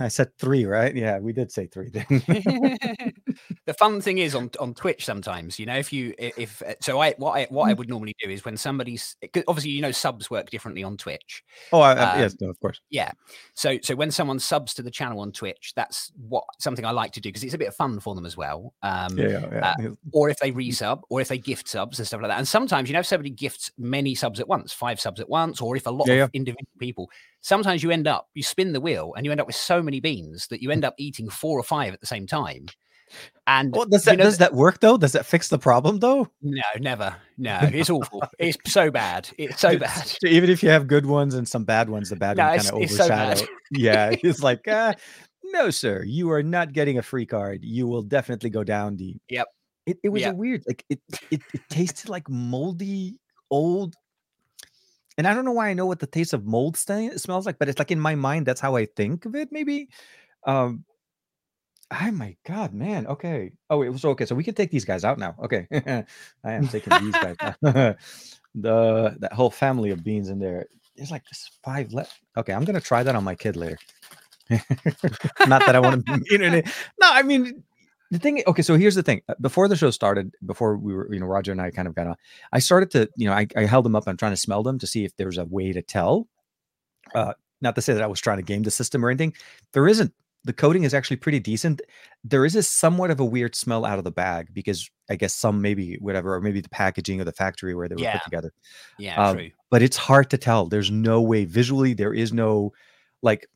I 0.02 0.08
said 0.08 0.36
three, 0.38 0.64
right? 0.64 0.94
Yeah, 0.94 1.18
we 1.18 1.32
did 1.32 1.50
say 1.50 1.66
three. 1.66 1.90
Then. 1.90 2.06
the 3.66 3.74
fun 3.74 4.00
thing 4.00 4.18
is 4.18 4.34
on 4.34 4.50
on 4.60 4.74
Twitch 4.74 5.04
sometimes, 5.04 5.58
you 5.58 5.66
know, 5.66 5.76
if 5.76 5.92
you 5.92 6.14
if 6.18 6.62
uh, 6.62 6.74
so, 6.80 7.00
I 7.00 7.12
what 7.18 7.38
I 7.38 7.46
what 7.50 7.68
I 7.68 7.74
mm. 7.74 7.78
would 7.78 7.88
normally 7.88 8.14
do 8.22 8.30
is 8.30 8.44
when 8.44 8.56
somebody's 8.56 9.16
obviously 9.46 9.70
you 9.70 9.82
know 9.82 9.92
subs 9.92 10.30
work 10.30 10.50
differently 10.50 10.82
on 10.82 10.96
Twitch. 10.96 11.42
Oh, 11.72 11.80
I, 11.80 11.92
um, 11.92 12.20
yes, 12.20 12.36
no, 12.40 12.48
of 12.50 12.60
course. 12.60 12.80
Yeah. 12.90 13.12
So 13.54 13.78
so 13.82 13.94
when 13.94 14.10
someone 14.10 14.38
subs 14.38 14.74
to 14.74 14.82
the 14.82 14.90
channel 14.90 15.20
on 15.20 15.32
Twitch, 15.32 15.72
that's 15.76 16.12
what 16.16 16.44
something 16.58 16.84
I 16.84 16.90
like 16.90 17.12
to 17.12 17.20
do 17.20 17.28
because 17.28 17.44
it's 17.44 17.54
a 17.54 17.58
bit 17.58 17.68
of 17.68 17.74
fun 17.74 18.00
for 18.00 18.14
them 18.14 18.26
as 18.26 18.36
well. 18.36 18.74
Um, 18.82 19.16
yeah, 19.16 19.28
yeah, 19.28 19.48
yeah. 19.52 19.74
Uh, 19.88 19.90
or 20.12 20.28
if 20.28 20.38
they 20.38 20.52
resub, 20.52 21.02
or 21.08 21.20
if 21.20 21.28
they 21.28 21.38
gift 21.38 21.68
subs 21.68 21.98
and 21.98 22.06
stuff 22.06 22.20
like 22.20 22.30
that. 22.30 22.38
And 22.38 22.48
sometimes 22.48 22.88
you 22.88 22.94
know 22.94 23.00
if 23.00 23.06
somebody 23.06 23.30
gifts 23.30 23.70
many 23.78 24.14
subs 24.14 24.40
at 24.40 24.48
once, 24.48 24.72
five 24.72 25.00
subs 25.00 25.20
at 25.20 25.28
once, 25.28 25.60
or 25.60 25.76
if 25.76 25.86
a 25.86 25.90
lot 25.90 26.08
yeah, 26.08 26.24
of 26.24 26.30
individual 26.32 26.66
people 26.78 27.10
sometimes 27.43 27.82
you 27.82 27.90
end 27.90 28.06
up 28.06 28.28
you 28.35 28.43
spin 28.43 28.73
the 28.73 28.81
wheel 28.81 29.12
and 29.16 29.27
you 29.27 29.32
end 29.32 29.40
up 29.40 29.47
with 29.47 29.56
so 29.56 29.82
many 29.82 30.01
beans 30.01 30.47
that 30.48 30.62
you 30.62 30.70
end 30.70 30.85
up 30.85 30.94
eating 30.97 31.28
four 31.28 31.59
or 31.59 31.62
five 31.62 31.93
at 31.93 32.01
the 32.01 32.06
same 32.06 32.27
time. 32.27 32.66
And 33.47 33.74
well, 33.74 33.85
does 33.85 34.05
that 34.05 34.16
know, 34.16 34.24
does 34.24 34.39
that 34.39 34.55
work 34.55 34.81
though? 34.81 34.97
Does 34.97 35.12
that 35.12 35.27
fix 35.27 35.48
the 35.48 35.59
problem 35.59 35.98
though? 35.98 36.28
No 36.40 36.62
never. 36.78 37.14
No 37.36 37.59
it's 37.62 37.90
awful. 37.90 38.23
It's 38.39 38.56
so 38.73 38.90
bad. 38.90 39.28
It's 39.36 39.60
so 39.60 39.77
bad. 39.77 40.10
even 40.24 40.48
if 40.48 40.62
you 40.62 40.70
have 40.70 40.86
good 40.86 41.05
ones 41.05 41.35
and 41.35 41.47
some 41.47 41.64
bad 41.64 41.90
ones 41.90 42.09
the 42.09 42.16
bad 42.16 42.39
no, 42.39 42.48
one 42.48 42.59
kind 42.59 42.69
of 42.69 42.74
overshadow 42.74 43.35
so 43.35 43.47
yeah 43.70 44.14
it's 44.23 44.43
like 44.43 44.66
uh, 44.66 44.94
no 45.44 45.70
sir 45.70 46.02
you 46.05 46.31
are 46.31 46.43
not 46.43 46.73
getting 46.73 46.98
a 46.98 47.02
free 47.02 47.27
card. 47.27 47.60
You 47.62 47.86
will 47.86 48.02
definitely 48.02 48.51
go 48.51 48.64
down 48.64 48.97
the 48.97 49.16
yep. 49.28 49.48
It, 49.85 49.98
it 50.05 50.09
was 50.10 50.23
yep. 50.23 50.35
a 50.35 50.36
weird 50.36 50.62
like 50.66 50.85
it, 50.89 51.01
it 51.32 51.43
it 51.52 51.60
tasted 51.69 52.09
like 52.09 52.28
moldy 52.31 53.19
old 53.51 53.97
and 55.18 55.26
I 55.26 55.34
don't 55.34 55.44
know 55.44 55.52
why 55.52 55.68
I 55.68 55.74
know 55.74 55.86
what 55.86 56.01
the 56.01 56.06
taste 56.06 56.32
of 56.32 56.47
mold 56.47 56.76
st- 56.76 57.20
smells 57.20 57.47
like, 57.47 57.59
but 57.59 57.68
it's 57.68 57.78
like 57.78 57.90
in 57.90 58.01
my 58.01 58.14
mind, 58.14 58.47
that's 58.47 58.60
how 58.60 58.76
I 58.76 58.86
think 58.86 59.24
of 59.24 59.34
it. 59.34 59.51
Maybe. 59.52 59.89
Um, 60.47 60.84
oh 61.93 62.10
my 62.10 62.36
god, 62.47 62.72
man. 62.72 63.06
Okay. 63.06 63.52
Oh, 63.70 63.82
it 63.82 63.90
was 63.90 64.05
okay. 64.05 64.26
So 64.26 64.34
we 64.34 64.44
can 64.44 64.55
take 64.55 64.70
these 64.70 64.84
guys 64.84 65.05
out 65.05 65.18
now. 65.18 65.34
Okay, 65.43 65.66
I 66.44 66.52
am 66.52 66.68
taking 66.68 66.93
these 67.05 67.12
guys. 67.12 67.36
Out. 67.40 67.56
the 68.55 69.16
that 69.18 69.32
whole 69.32 69.51
family 69.51 69.90
of 69.90 70.05
beans 70.05 70.28
in 70.28 70.39
there. 70.39 70.66
There's 70.97 71.10
like 71.10 71.24
just 71.26 71.59
five 71.64 71.93
left. 71.93 72.20
Okay, 72.36 72.52
I'm 72.52 72.64
gonna 72.64 72.80
try 72.80 73.02
that 73.02 73.16
on 73.16 73.24
my 73.24 73.34
kid 73.34 73.56
later. 73.56 73.78
Not 74.51 75.64
that 75.66 75.74
I 75.74 75.80
want 75.80 76.05
to 76.05 76.18
be 76.18 76.39
mean. 76.39 76.62
No, 77.01 77.10
I 77.10 77.22
mean 77.22 77.64
the 78.12 78.18
thing 78.18 78.43
okay 78.47 78.62
so 78.62 78.76
here's 78.76 78.94
the 78.94 79.02
thing 79.02 79.22
uh, 79.28 79.34
before 79.40 79.66
the 79.66 79.74
show 79.74 79.90
started 79.90 80.34
before 80.44 80.76
we 80.76 80.94
were 80.94 81.12
you 81.12 81.18
know 81.18 81.26
roger 81.26 81.51
and 81.51 81.60
i 81.60 81.70
kind 81.70 81.89
of 81.89 81.94
got 81.94 82.06
on 82.06 82.14
i 82.52 82.59
started 82.59 82.90
to 82.90 83.09
you 83.16 83.26
know 83.26 83.32
i, 83.32 83.47
I 83.56 83.64
held 83.64 83.86
them 83.86 83.97
up 83.97 84.05
i'm 84.06 84.18
trying 84.18 84.32
to 84.32 84.36
smell 84.36 84.62
them 84.62 84.78
to 84.78 84.86
see 84.86 85.05
if 85.05 85.16
there's 85.16 85.39
a 85.39 85.47
way 85.47 85.72
to 85.72 85.80
tell 85.80 86.28
uh 87.14 87.32
not 87.62 87.74
to 87.74 87.82
say 87.82 87.94
that 87.94 88.02
i 88.02 88.06
was 88.06 88.20
trying 88.20 88.36
to 88.36 88.43
game 88.43 88.62
the 88.62 88.70
system 88.70 89.05
or 89.05 89.09
anything 89.09 89.32
there 89.72 89.89
isn't 89.89 90.12
the 90.44 90.52
coating 90.52 90.84
is 90.84 90.93
actually 90.93 91.16
pretty 91.16 91.40
decent 91.40 91.80
there 92.22 92.44
is 92.44 92.55
a 92.55 92.62
somewhat 92.62 93.10
of 93.10 93.18
a 93.18 93.24
weird 93.24 93.55
smell 93.55 93.86
out 93.86 93.97
of 93.97 94.05
the 94.05 94.10
bag 94.10 94.48
because 94.52 94.90
i 95.09 95.16
guess 95.16 95.34
some 95.34 95.62
maybe 95.62 95.97
whatever 96.01 96.34
or 96.34 96.40
maybe 96.43 96.60
the 96.60 96.68
packaging 96.68 97.18
or 97.18 97.24
the 97.24 97.32
factory 97.32 97.74
where 97.74 97.89
they 97.89 97.94
were 97.94 98.02
yeah. 98.02 98.12
put 98.12 98.24
together 98.24 98.52
yeah 98.98 99.16
um, 99.16 99.36
true. 99.39 99.51
but 99.70 99.80
it's 99.80 99.97
hard 99.97 100.28
to 100.28 100.36
tell 100.36 100.66
there's 100.66 100.90
no 100.90 101.22
way 101.22 101.47
visually 101.47 101.94
there 101.94 102.12
is 102.12 102.30
no 102.30 102.72
like 103.22 103.48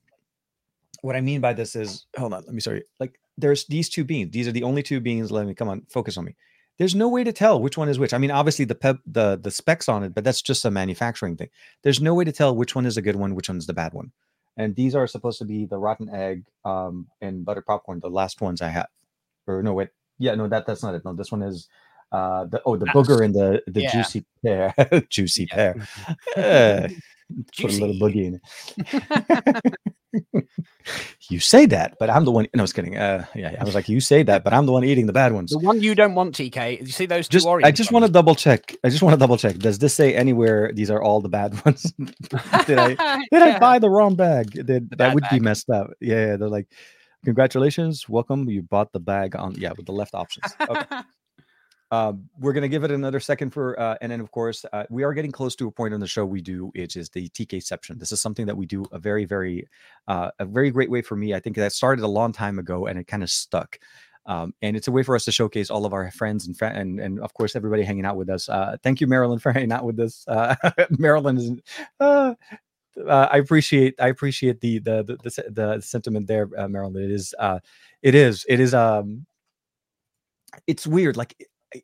what 1.02 1.14
i 1.14 1.20
mean 1.20 1.42
by 1.42 1.52
this 1.52 1.76
is 1.76 2.06
hold 2.16 2.32
on 2.32 2.42
let 2.46 2.54
me 2.54 2.60
sorry 2.60 2.82
like 2.98 3.18
there's 3.38 3.66
these 3.66 3.88
two 3.88 4.04
beans. 4.04 4.32
These 4.32 4.48
are 4.48 4.52
the 4.52 4.62
only 4.62 4.82
two 4.82 5.00
beans. 5.00 5.30
Let 5.30 5.46
me 5.46 5.54
come 5.54 5.68
on, 5.68 5.82
focus 5.88 6.16
on 6.16 6.24
me. 6.24 6.36
There's 6.78 6.94
no 6.94 7.08
way 7.08 7.24
to 7.24 7.32
tell 7.32 7.60
which 7.60 7.78
one 7.78 7.88
is 7.88 7.98
which. 7.98 8.12
I 8.12 8.18
mean, 8.18 8.30
obviously 8.30 8.64
the 8.64 8.74
pep, 8.74 8.98
the 9.06 9.38
the 9.40 9.50
specs 9.50 9.88
on 9.88 10.02
it, 10.04 10.14
but 10.14 10.24
that's 10.24 10.42
just 10.42 10.64
a 10.64 10.70
manufacturing 10.70 11.36
thing. 11.36 11.48
There's 11.82 12.00
no 12.00 12.14
way 12.14 12.24
to 12.24 12.32
tell 12.32 12.54
which 12.54 12.74
one 12.74 12.86
is 12.86 12.96
a 12.96 13.02
good 13.02 13.16
one, 13.16 13.34
which 13.34 13.48
one's 13.48 13.66
the 13.66 13.72
bad 13.72 13.94
one. 13.94 14.12
And 14.58 14.74
these 14.74 14.94
are 14.94 15.06
supposed 15.06 15.38
to 15.38 15.44
be 15.44 15.66
the 15.66 15.78
rotten 15.78 16.08
egg 16.08 16.46
um, 16.64 17.08
and 17.20 17.44
butter 17.44 17.62
popcorn, 17.62 18.00
the 18.00 18.08
last 18.08 18.40
ones 18.40 18.62
I 18.62 18.68
have. 18.68 18.88
Or 19.46 19.62
no, 19.62 19.74
wait, 19.74 19.90
yeah, 20.18 20.34
no, 20.34 20.48
that 20.48 20.66
that's 20.66 20.82
not 20.82 20.94
it. 20.94 21.04
No, 21.04 21.14
this 21.14 21.30
one 21.30 21.42
is 21.42 21.68
uh 22.12 22.44
the 22.44 22.62
oh 22.64 22.76
the 22.76 22.86
booger 22.86 23.24
and 23.24 23.34
the 23.34 23.62
the 23.66 23.82
yeah. 23.82 23.92
juicy 23.92 24.24
pear, 24.42 24.74
juicy 25.08 25.46
pear. 25.46 25.74
Put 27.60 27.72
a 27.72 27.84
little 27.84 27.96
boogie 27.96 28.26
in 28.26 28.40
it. 28.40 29.76
you 31.28 31.40
say 31.40 31.66
that, 31.66 31.96
but 31.98 32.08
I'm 32.08 32.24
the 32.24 32.30
one. 32.30 32.46
No, 32.54 32.60
I 32.60 32.62
was 32.62 32.72
kidding. 32.72 32.96
Uh, 32.96 33.26
yeah, 33.34 33.56
I 33.60 33.64
was 33.64 33.74
like, 33.74 33.88
you 33.88 34.00
say 34.00 34.22
that, 34.22 34.44
but 34.44 34.52
I'm 34.52 34.66
the 34.66 34.72
one 34.72 34.84
eating 34.84 35.06
the 35.06 35.12
bad 35.12 35.32
ones. 35.32 35.50
The 35.50 35.58
one 35.58 35.80
you 35.80 35.94
don't 35.94 36.14
want, 36.14 36.36
TK. 36.36 36.80
You 36.80 36.86
see 36.86 37.06
those 37.06 37.28
just, 37.28 37.46
I 37.46 37.72
just 37.72 37.90
want 37.90 38.04
to 38.04 38.10
double 38.10 38.34
check. 38.34 38.76
I 38.84 38.90
just 38.90 39.02
want 39.02 39.14
to 39.14 39.18
double 39.18 39.36
check. 39.36 39.56
Does 39.58 39.78
this 39.78 39.94
say 39.94 40.14
anywhere 40.14 40.72
these 40.72 40.90
are 40.90 41.02
all 41.02 41.20
the 41.20 41.28
bad 41.28 41.64
ones? 41.64 41.92
did 42.66 42.78
I 42.78 42.88
did 42.96 42.98
yeah. 43.32 43.56
I 43.56 43.58
buy 43.58 43.78
the 43.78 43.90
wrong 43.90 44.14
bag? 44.14 44.50
Did, 44.52 44.90
that 44.98 45.14
would 45.14 45.22
bag. 45.22 45.32
be 45.32 45.40
messed 45.40 45.68
up. 45.70 45.90
Yeah, 46.00 46.36
they're 46.36 46.48
like, 46.48 46.68
congratulations, 47.24 48.08
welcome. 48.08 48.48
You 48.48 48.62
bought 48.62 48.92
the 48.92 49.00
bag 49.00 49.34
on 49.34 49.54
yeah 49.56 49.72
with 49.76 49.86
the 49.86 49.92
left 49.92 50.14
options. 50.14 50.54
Okay. 50.60 51.02
Uh, 51.90 52.12
we're 52.38 52.52
going 52.52 52.62
to 52.62 52.68
give 52.68 52.82
it 52.82 52.90
another 52.90 53.20
second 53.20 53.50
for, 53.50 53.78
uh, 53.78 53.96
and 54.00 54.10
then 54.10 54.20
of 54.20 54.30
course, 54.32 54.64
uh, 54.72 54.84
we 54.90 55.04
are 55.04 55.14
getting 55.14 55.30
close 55.30 55.54
to 55.54 55.68
a 55.68 55.70
point 55.70 55.94
on 55.94 56.00
the 56.00 56.06
show 56.06 56.26
we 56.26 56.40
do, 56.40 56.70
which 56.74 56.96
is 56.96 57.08
the 57.10 57.28
TK 57.28 57.58
TKception. 57.60 57.98
This 57.98 58.10
is 58.10 58.20
something 58.20 58.46
that 58.46 58.56
we 58.56 58.66
do 58.66 58.84
a 58.90 58.98
very, 58.98 59.24
very, 59.24 59.68
uh, 60.08 60.30
a 60.38 60.44
very 60.44 60.70
great 60.70 60.90
way 60.90 61.00
for 61.00 61.14
me. 61.14 61.32
I 61.32 61.40
think 61.40 61.56
that 61.56 61.72
started 61.72 62.04
a 62.04 62.08
long 62.08 62.32
time 62.32 62.58
ago 62.58 62.86
and 62.86 62.98
it 62.98 63.06
kind 63.06 63.22
of 63.22 63.30
stuck. 63.30 63.78
Um, 64.26 64.52
and 64.60 64.76
it's 64.76 64.88
a 64.88 64.92
way 64.92 65.04
for 65.04 65.14
us 65.14 65.24
to 65.26 65.32
showcase 65.32 65.70
all 65.70 65.86
of 65.86 65.92
our 65.92 66.10
friends 66.10 66.48
and 66.48 66.60
and 66.60 66.98
and 66.98 67.20
of 67.20 67.32
course 67.32 67.54
everybody 67.54 67.84
hanging 67.84 68.04
out 68.04 68.16
with 68.16 68.28
us. 68.28 68.48
Uh, 68.48 68.76
thank 68.82 69.00
you, 69.00 69.06
Marilyn, 69.06 69.38
for 69.44 69.52
hanging 69.52 69.70
out 69.70 69.84
with 69.84 70.00
us. 70.00 70.24
Marilyn 70.98 71.38
is. 71.38 71.52
Uh, 72.00 72.34
I 73.08 73.38
appreciate 73.38 73.94
I 74.00 74.08
appreciate 74.08 74.60
the 74.60 74.78
the 74.80 75.02
the, 75.04 75.16
the, 75.22 75.50
the 75.50 75.80
sentiment 75.80 76.26
there, 76.26 76.48
uh, 76.56 76.66
Marilyn. 76.66 77.04
It 77.04 77.10
is 77.10 77.34
uh, 77.38 77.60
it 78.02 78.14
is 78.14 78.44
it 78.48 78.58
is 78.58 78.74
um, 78.74 79.26
it's 80.66 80.86
weird. 80.86 81.16
Like 81.16 81.36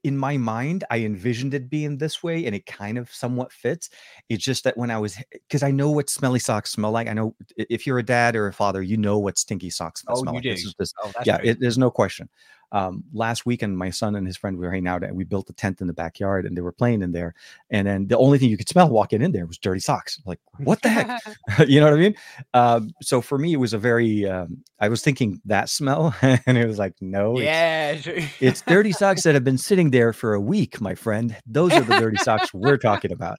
in 0.05 0.17
my 0.17 0.37
mind, 0.37 0.85
I 0.91 0.99
envisioned 0.99 1.55
it 1.55 1.69
being 1.69 1.99
this 1.99 2.23
way, 2.23 2.47
and 2.47 2.55
it 2.55 2.67
kind 2.67 2.99
of 2.99 3.13
somewhat 3.13 3.53
fits. 3.53 3.91
It's 4.29 4.45
just 4.45 4.65
that 4.65 4.77
when 4.77 4.91
I 4.91 4.99
was, 4.99 5.17
because 5.31 5.63
I 5.63 5.71
know 5.71 5.91
what 5.91 6.11
smelly 6.11 6.39
socks 6.39 6.71
smell 6.71 6.93
like. 6.93 7.09
I 7.09 7.13
know 7.13 7.35
if 7.57 7.87
you're 7.87 7.99
a 7.99 8.03
dad 8.03 8.37
or 8.37 8.47
a 8.47 8.53
father, 8.53 8.83
you 8.83 8.97
know 8.97 9.19
what 9.19 9.39
stinky 9.39 9.71
socks 9.71 10.05
oh, 10.09 10.15
smell 10.15 10.35
like. 10.35 10.45
This 10.45 10.65
is 10.65 10.75
this, 10.79 10.93
oh, 11.03 11.13
yeah, 11.25 11.39
it, 11.43 11.59
there's 11.61 11.79
no 11.79 11.91
question 11.91 12.29
um, 12.73 13.05
last 13.13 13.45
weekend, 13.45 13.77
my 13.77 13.91
son 13.91 14.17
and 14.17 14.27
his 14.27 14.37
friend 14.37 14.57
we 14.57 14.65
were 14.65 14.73
hanging 14.73 14.89
out, 14.89 15.05
and 15.05 15.15
we 15.15 15.25
built 15.25 15.51
a 15.51 15.53
tent 15.53 15.81
in 15.83 15.87
the 15.87 15.93
backyard, 15.93 16.47
and 16.47 16.57
they 16.57 16.63
were 16.63 16.73
playing 16.73 17.03
in 17.03 17.13
there. 17.13 17.35
And 17.71 17.87
then 17.87 18.09
the 18.09 18.17
only 18.17 18.39
thing 18.39 18.49
you 18.49 18.57
could 18.57 18.69
smell 18.69 18.89
walking 18.89 19.21
in 19.21 19.33
there 19.33 19.47
was 19.47 19.59
dirty 19.59 19.81
socks. 19.81 20.21
Like, 20.25 20.41
what 20.59 20.81
the 20.81 20.89
heck? 20.89 21.23
you 21.69 21.81
know 21.81 21.87
what 21.87 21.95
I 21.95 21.99
mean? 21.99 22.15
Um, 22.55 22.91
so 23.03 23.21
for 23.21 23.39
me, 23.39 23.53
it 23.53 23.59
was 23.59 23.75
a 23.75 23.79
very. 23.79 24.27
Um, 24.27 24.65
I 24.81 24.89
was 24.89 25.03
thinking 25.03 25.41
that 25.45 25.69
smell, 25.69 26.15
and 26.23 26.57
it 26.59 26.67
was 26.67 26.79
like, 26.79 26.95
no, 27.01 27.39
yeah, 27.39 27.93
it's, 27.93 28.09
it's 28.41 28.63
dirty 28.63 28.93
socks 28.93 29.23
that 29.25 29.35
have 29.35 29.45
been 29.45 29.59
sitting 29.59 29.91
there 29.91 30.15
for 30.15 30.33
a 30.33 30.41
week, 30.41 30.81
my 30.81 30.95
friend. 30.95 31.37
Those 31.47 31.73
are 31.73 31.83
the 31.83 31.99
dirty 31.99 32.17
socks 32.17 32.55
we're 32.55 32.79
talking 32.79 33.13
about, 33.13 33.39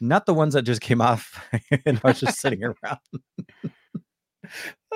not 0.00 0.26
the 0.26 0.34
ones 0.34 0.52
that 0.54 0.62
just 0.62 0.82
came 0.82 1.00
off 1.00 1.42
and 1.86 2.00
are 2.04 2.12
just 2.12 2.38
sitting 2.38 2.62
around. 2.62 2.98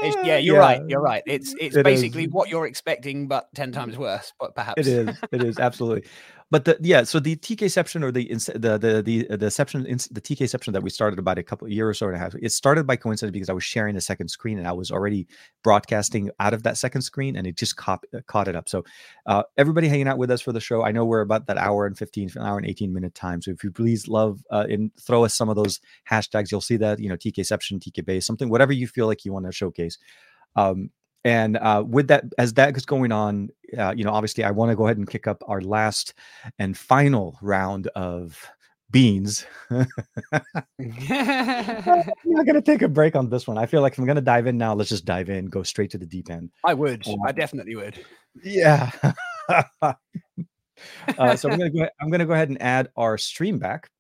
It's, 0.03 0.17
uh, 0.17 0.23
yeah, 0.25 0.39
you're 0.39 0.57
yeah. 0.57 0.61
right. 0.61 0.83
You're 0.89 1.01
right. 1.01 1.23
It's 1.27 1.55
it's 1.61 1.77
it 1.77 1.85
basically 1.85 2.25
is. 2.25 2.31
what 2.31 2.49
you're 2.49 2.67
expecting, 2.67 3.29
but 3.29 3.49
ten 3.55 3.73
times 3.73 3.97
worse. 3.97 4.33
But 4.39 4.55
perhaps 4.55 4.87
it 4.87 4.87
is. 4.87 5.17
It 5.33 5.43
is 5.43 5.59
absolutely. 5.61 6.09
But 6.51 6.65
the 6.65 6.79
yeah, 6.81 7.03
so 7.03 7.21
the 7.21 7.37
TKception 7.37 8.03
or 8.03 8.11
the 8.11 8.27
the 8.27 8.79
the 8.79 9.03
the 9.03 9.37
the 9.37 9.47
exception 9.47 9.83
the 9.83 10.21
TKception 10.21 10.73
that 10.73 10.83
we 10.83 10.89
started 10.89 11.19
about 11.19 11.37
a 11.37 11.43
couple 11.43 11.69
years 11.69 11.91
or 11.91 11.95
so 11.95 12.07
and 12.07 12.17
a 12.17 12.19
half. 12.19 12.35
It 12.41 12.53
started 12.53 12.87
by 12.87 12.97
coincidence 12.97 13.35
because 13.35 13.51
I 13.51 13.53
was 13.53 13.65
sharing 13.65 13.97
a 13.97 14.01
second 14.01 14.29
screen 14.29 14.57
and 14.59 14.67
I 14.67 14.73
was 14.73 14.91
already 14.91 15.27
broadcasting 15.63 16.31
out 16.41 16.55
of 16.55 16.63
that 16.63 16.79
second 16.79 17.03
screen 17.03 17.37
and 17.37 17.47
it 17.47 17.57
just 17.57 17.77
caught 17.77 18.03
caught 18.29 18.49
it 18.49 18.57
up. 18.57 18.67
So 18.71 18.85
uh, 19.27 19.43
everybody 19.59 19.89
hanging 19.89 20.09
out 20.09 20.17
with 20.17 20.31
us 20.31 20.41
for 20.41 20.53
the 20.53 20.61
show, 20.61 20.83
I 20.83 20.91
know 20.91 21.05
we're 21.05 21.21
about 21.21 21.47
that 21.49 21.59
hour 21.59 21.85
and 21.85 21.99
fifteen, 21.99 22.31
an 22.35 22.43
hour 22.43 22.57
and 22.57 22.67
eighteen 22.67 22.95
minute 22.95 23.15
time. 23.15 23.43
So 23.43 23.51
if 23.51 23.63
you 23.63 23.71
please 23.71 24.09
love 24.09 24.41
uh, 24.51 24.65
and 24.71 24.91
throw 24.99 25.27
us 25.27 25.35
some 25.35 25.51
of 25.51 25.57
those 25.57 25.81
hashtags, 26.11 26.51
you'll 26.51 26.63
see 26.63 26.79
that 26.79 26.99
you 26.99 27.11
know 27.11 27.17
TKception, 27.17 27.79
TK 27.79 28.07
base, 28.07 28.27
something 28.27 28.49
whatever 28.49 28.73
you 28.73 28.87
feel 28.87 29.07
like 29.07 29.27
you 29.27 29.35
want 29.35 29.45
to 29.45 29.53
showcase. 29.53 29.99
Um, 30.57 30.91
and 31.29 31.59
uh, 31.59 31.85
with 31.87 32.09
that, 32.09 32.25
as 32.39 32.55
that 32.55 32.75
is 32.75 32.87
going 32.87 33.13
on, 33.13 33.51
uh, 33.77 33.93
you 33.95 34.03
know, 34.03 34.13
obviously, 34.13 34.45
I 34.45 34.51
want 34.51 34.71
to 34.71 34.77
go 34.77 34.87
ahead 34.87 34.97
and 34.97 35.07
kick 35.07 35.27
up 35.27 35.45
our 35.47 35.61
last 35.61 36.15
and 36.59 36.75
final 36.75 37.39
round 37.43 37.87
of 37.89 38.51
beans. 38.91 39.45
I'm 39.71 39.87
not 40.79 42.47
going 42.47 42.55
to 42.55 42.63
take 42.63 42.81
a 42.81 42.89
break 42.89 43.15
on 43.15 43.29
this 43.29 43.47
one. 43.47 43.59
I 43.59 43.67
feel 43.67 43.83
like 43.83 43.93
if 43.93 43.99
I'm 43.99 44.07
going 44.07 44.17
to 44.17 44.23
dive 44.23 44.47
in 44.47 44.57
now, 44.57 44.73
let's 44.73 44.89
just 44.89 45.05
dive 45.05 45.29
in, 45.29 45.47
go 45.47 45.63
straight 45.63 45.91
to 45.91 45.99
the 45.99 46.07
deep 46.07 46.31
end. 46.31 46.51
I 46.65 46.73
would. 46.73 47.07
Um, 47.07 47.17
I 47.27 47.33
definitely 47.33 47.77
would. 47.77 48.03
Yeah. 48.43 48.91
uh, 49.51 49.93
so 51.37 51.51
I'm 51.51 51.59
going 51.59 51.71
to 51.71 51.79
go. 51.79 51.89
I'm 52.01 52.09
going 52.09 52.21
to 52.21 52.27
go 52.27 52.33
ahead 52.33 52.49
and 52.49 52.63
add 52.63 52.89
our 52.97 53.19
stream 53.19 53.59
back. 53.59 53.91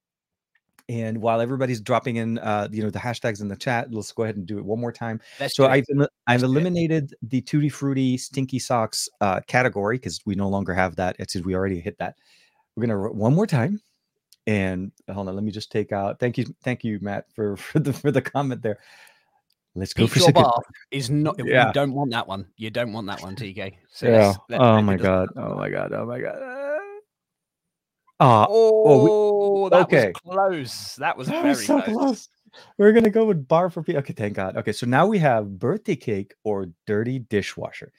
And 0.91 1.21
while 1.21 1.43
everybody's 1.43 1.83
dropping 1.83 2.17
in, 2.17 2.39
uh, 2.39 2.67
you 2.73 2.83
know, 2.83 2.89
the 2.89 2.99
hashtags 2.99 3.43
in 3.43 3.49
the 3.49 3.57
chat, 3.57 3.93
let's 3.93 4.11
go 4.11 4.23
ahead 4.23 4.37
and 4.37 4.47
do 4.47 4.57
it 4.57 4.65
one 4.65 4.81
more 4.81 4.91
time. 4.93 5.21
That's 5.39 5.55
so 5.55 5.67
I've 5.67 5.85
I've 6.27 6.43
eliminated 6.43 7.15
the 7.21 7.43
Tutti 7.43 7.69
Frutti 7.69 8.17
Stinky 8.17 8.59
Socks 8.59 9.07
uh, 9.21 9.41
category 9.47 9.97
because 9.97 10.21
we 10.25 10.35
no 10.35 10.49
longer 10.49 10.73
have 10.73 10.97
that. 10.97 11.17
It's 11.19 11.35
we 11.37 11.55
already 11.55 11.79
hit 11.79 11.99
that. 11.99 12.17
We're 12.75 12.87
gonna 12.87 13.13
one 13.13 13.35
more 13.35 13.47
time, 13.47 13.83
and 14.47 14.91
hold 15.11 15.29
on, 15.29 15.35
let 15.35 15.45
me 15.45 15.51
just 15.53 15.71
take 15.71 15.93
out. 15.93 16.19
Thank 16.21 16.39
you, 16.39 16.47
thank 16.63 16.85
you, 16.85 16.99
Matt, 17.03 17.27
for 17.35 17.57
for 17.59 17.81
the 17.81 17.93
for 17.93 18.11
the 18.11 18.23
comment 18.23 18.63
there. 18.63 18.79
Let's 19.75 19.93
go 19.93 20.05
Eat 20.05 20.11
for 20.11 20.19
your 20.21 20.27
second. 20.29 20.43
Barf 20.45 20.63
is 20.91 21.11
not. 21.11 21.37
Yeah. 21.45 21.67
You 21.67 21.73
don't 21.75 21.93
want 21.93 22.13
that 22.13 22.27
one. 22.27 22.47
You 22.57 22.71
don't 22.71 22.93
want 22.95 23.07
that 23.09 23.21
one, 23.21 23.37
TK. 23.37 23.75
So 23.91 24.09
Yeah. 24.09 24.27
let's- 24.29 24.39
let's 24.49 24.63
Oh 24.63 24.81
my 24.81 24.97
god. 24.97 25.29
happen. 25.37 25.53
Oh 25.53 25.55
my 25.57 25.69
god. 25.69 25.93
Oh 25.93 26.07
my 26.07 26.19
god. 26.19 26.39
Ah, 28.21 28.47
Oh, 28.49 29.69
that 29.69 29.83
okay. 29.83 30.09
was 30.09 30.23
close. 30.23 30.95
That 30.97 31.17
was 31.17 31.29
that 31.29 31.43
very 31.43 31.49
was 31.55 31.67
so 31.67 31.81
close. 31.83 31.97
close. 31.97 32.29
We're 32.79 32.93
gonna 32.93 33.11
go 33.11 33.27
with 33.27 33.47
bar 33.47 33.71
for 33.71 33.83
people. 33.83 34.01
Okay, 34.01 34.15
thank 34.15 34.35
God. 34.35 34.57
Okay, 34.57 34.73
so 34.73 34.87
now 34.87 35.07
we 35.07 35.19
have 35.19 35.59
birthday 35.59 35.95
cake 35.97 36.35
or 36.45 36.67
dirty 36.87 37.21
dishwasher. 37.21 37.93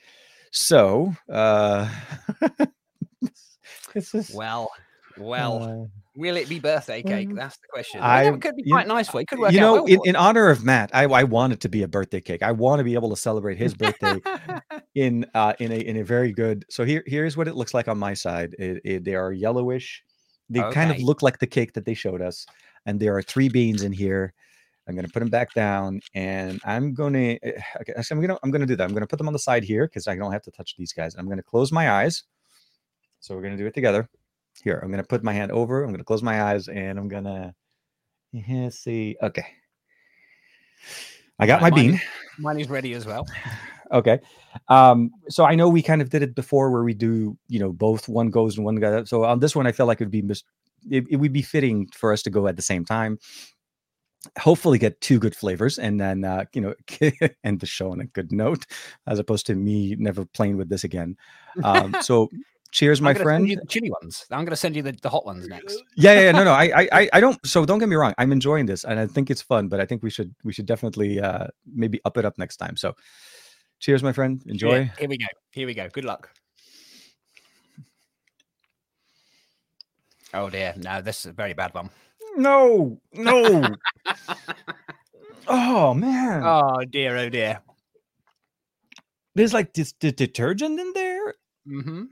So, 0.51 1.13
uh, 1.31 1.87
this 3.93 4.13
is 4.15 4.31
Well, 4.33 4.69
well, 5.17 5.63
uh, 5.63 5.85
will 6.15 6.35
it 6.37 6.49
be 6.49 6.59
birthday 6.59 7.03
cake? 7.03 7.29
um, 7.29 7.35
That's 7.35 7.57
the 7.57 7.67
question. 7.71 8.01
I- 8.01 8.31
could 8.37 8.55
be 8.55 8.63
quite 8.69 8.87
nice 8.87 9.07
for 9.09 9.19
you. 9.19 9.21
It 9.21 9.27
could 9.27 9.39
work 9.39 9.51
you 9.53 9.59
know, 9.59 9.73
well 9.73 9.85
in, 9.85 9.99
in 10.05 10.15
honor 10.15 10.49
of 10.49 10.63
Matt, 10.65 10.89
I, 10.93 11.03
I 11.05 11.23
want 11.23 11.53
it 11.53 11.59
to 11.61 11.69
be 11.69 11.83
a 11.83 11.87
birthday 11.87 12.19
cake. 12.21 12.41
I 12.41 12.51
want 12.51 12.79
to 12.79 12.83
be 12.83 12.95
able 12.95 13.09
to 13.11 13.15
celebrate 13.15 13.57
his 13.57 13.73
birthday 13.75 14.19
in 14.95 15.25
uh 15.35 15.53
in 15.59 15.71
a 15.71 15.75
in 15.77 15.97
a 15.97 16.03
very 16.03 16.31
good. 16.31 16.65
So 16.69 16.83
here 16.83 17.03
here's 17.05 17.37
what 17.37 17.47
it 17.47 17.55
looks 17.55 17.73
like 17.73 17.87
on 17.87 17.97
my 17.99 18.13
side. 18.15 18.55
It, 18.57 18.81
it- 18.83 19.03
they 19.05 19.15
are 19.15 19.31
yellowish. 19.31 20.03
They 20.49 20.61
kind 20.71 20.91
of 20.91 20.99
look 20.99 21.21
like 21.21 21.39
the 21.39 21.47
cake 21.47 21.73
that 21.73 21.85
they 21.85 21.93
showed 21.93 22.21
us, 22.21 22.45
and 22.85 22.99
there 22.99 23.15
are 23.15 23.21
three 23.21 23.49
beans 23.49 23.83
in 23.83 23.91
here. 23.91 24.33
I'm 24.87 24.95
gonna 24.95 25.07
put 25.07 25.19
them 25.19 25.29
back 25.29 25.53
down, 25.53 26.01
and 26.15 26.59
I'm 26.65 26.93
gonna 26.95 27.37
eh, 27.43 27.61
okay. 27.81 27.93
actually, 27.95 28.15
I'm 28.15 28.21
gonna 28.21 28.39
I'm 28.41 28.49
gonna 28.49 28.65
do 28.65 28.75
that. 28.75 28.83
I'm 28.83 28.93
gonna 28.93 29.05
put 29.07 29.17
them 29.17 29.27
on 29.27 29.33
the 29.33 29.39
side 29.39 29.63
here 29.63 29.85
because 29.87 30.07
I 30.07 30.15
don't 30.15 30.31
have 30.31 30.41
to 30.43 30.51
touch 30.51 30.75
these 30.77 30.91
guys. 30.91 31.13
And 31.13 31.21
I'm 31.21 31.29
gonna 31.29 31.43
close 31.43 31.71
my 31.71 31.91
eyes. 31.91 32.23
So 33.19 33.35
we're 33.35 33.43
gonna 33.43 33.57
do 33.57 33.67
it 33.67 33.75
together. 33.75 34.09
Here, 34.63 34.79
I'm 34.83 34.89
gonna 34.89 35.03
put 35.03 35.23
my 35.23 35.33
hand 35.33 35.51
over. 35.51 35.83
I'm 35.83 35.91
gonna 35.91 36.03
close 36.03 36.23
my 36.23 36.41
eyes, 36.41 36.67
and 36.67 36.97
I'm 36.97 37.07
gonna 37.07 37.53
yeah, 38.31 38.69
see. 38.69 39.15
Okay, 39.21 39.45
I 41.37 41.45
got 41.45 41.61
my 41.61 41.69
mine 41.69 41.91
bean. 41.91 42.01
Mine 42.39 42.59
is 42.59 42.69
ready 42.69 42.93
as 42.93 43.05
well. 43.05 43.27
Okay. 43.91 44.19
Um, 44.67 45.11
so 45.29 45.45
I 45.45 45.55
know 45.55 45.67
we 45.69 45.81
kind 45.81 46.01
of 46.01 46.09
did 46.09 46.21
it 46.23 46.35
before 46.35 46.69
where 46.71 46.83
we 46.83 46.93
do, 46.93 47.37
you 47.47 47.59
know, 47.59 47.71
both 47.71 48.07
one 48.07 48.29
goes 48.29 48.55
and 48.57 48.65
one 48.65 48.75
goes. 48.75 49.09
So 49.09 49.23
on 49.25 49.39
this 49.39 49.55
one, 49.55 49.65
I 49.67 49.71
felt 49.71 49.87
like 49.87 49.99
it 50.01 50.05
would 50.05 50.11
be 50.11 50.21
mis- 50.21 50.43
it, 50.89 51.05
it 51.09 51.15
would 51.17 51.33
be 51.33 51.41
fitting 51.41 51.87
for 51.93 52.13
us 52.13 52.21
to 52.23 52.29
go 52.29 52.47
at 52.47 52.55
the 52.55 52.61
same 52.61 52.85
time. 52.85 53.17
Hopefully 54.37 54.77
get 54.77 54.99
two 54.99 55.17
good 55.17 55.33
flavors 55.35 55.79
and 55.79 55.99
then 55.99 56.25
uh, 56.25 56.43
you 56.53 56.59
know, 56.61 56.73
end 57.43 57.61
the 57.61 57.65
show 57.65 57.91
on 57.91 58.01
a 58.01 58.05
good 58.05 58.31
note, 58.33 58.65
as 59.07 59.17
opposed 59.17 59.45
to 59.47 59.55
me 59.55 59.95
never 59.97 60.25
playing 60.25 60.57
with 60.57 60.67
this 60.69 60.83
again. 60.83 61.15
Um, 61.63 61.95
so 62.01 62.27
cheers, 62.71 63.01
my 63.01 63.11
I'm 63.11 63.13
gonna 63.15 63.19
send 63.19 63.25
friend. 63.25 63.49
you 63.49 63.55
the 63.55 63.65
chili 63.67 63.91
ones. 64.01 64.25
I'm 64.29 64.39
going 64.39 64.49
to 64.49 64.55
send 64.57 64.75
you 64.75 64.81
the, 64.83 64.91
the 64.91 65.09
hot 65.09 65.25
ones 65.25 65.47
next. 65.47 65.81
Yeah, 65.95 66.13
yeah, 66.13 66.19
yeah, 66.21 66.31
no, 66.33 66.43
no. 66.43 66.51
I, 66.51 66.87
I- 66.91 67.09
I 67.13 67.19
don't. 67.21 67.43
So 67.45 67.65
don't 67.65 67.79
get 67.79 67.87
me 67.87 67.95
wrong. 67.95 68.13
I'm 68.17 68.31
enjoying 68.33 68.65
this, 68.65 68.83
and 68.83 68.99
I 68.99 69.07
think 69.07 69.31
it's 69.31 69.41
fun. 69.41 69.69
But 69.69 69.79
I 69.79 69.85
think 69.85 70.03
we 70.03 70.09
should, 70.09 70.35
we 70.43 70.51
should 70.51 70.65
definitely, 70.65 71.21
uh, 71.21 71.47
maybe 71.73 72.01
up 72.03 72.17
it 72.17 72.25
up 72.25 72.37
next 72.37 72.57
time. 72.57 72.75
So, 72.75 72.93
cheers, 73.79 74.03
my 74.03 74.11
friend. 74.11 74.41
Yeah, 74.45 74.51
Enjoy. 74.51 74.91
Here 74.97 75.09
we 75.09 75.17
go. 75.17 75.25
Here 75.51 75.67
we 75.67 75.73
go. 75.73 75.89
Good 75.89 76.05
luck. 76.05 76.29
Oh 80.33 80.49
dear. 80.49 80.73
No, 80.77 81.01
this 81.01 81.21
is 81.21 81.25
a 81.27 81.31
very 81.31 81.53
bad 81.53 81.73
one. 81.73 81.89
No, 82.35 82.99
no. 83.13 83.75
oh 85.47 85.93
man, 85.93 86.43
Oh 86.45 86.83
dear. 86.85 87.17
Oh 87.17 87.29
dear. 87.29 87.61
there's 89.35 89.53
like 89.53 89.73
this 89.73 89.93
the 89.99 90.11
detergent 90.11 90.79
in 90.79 90.93
there. 90.93 91.33
Mm-hmm. 91.67 92.03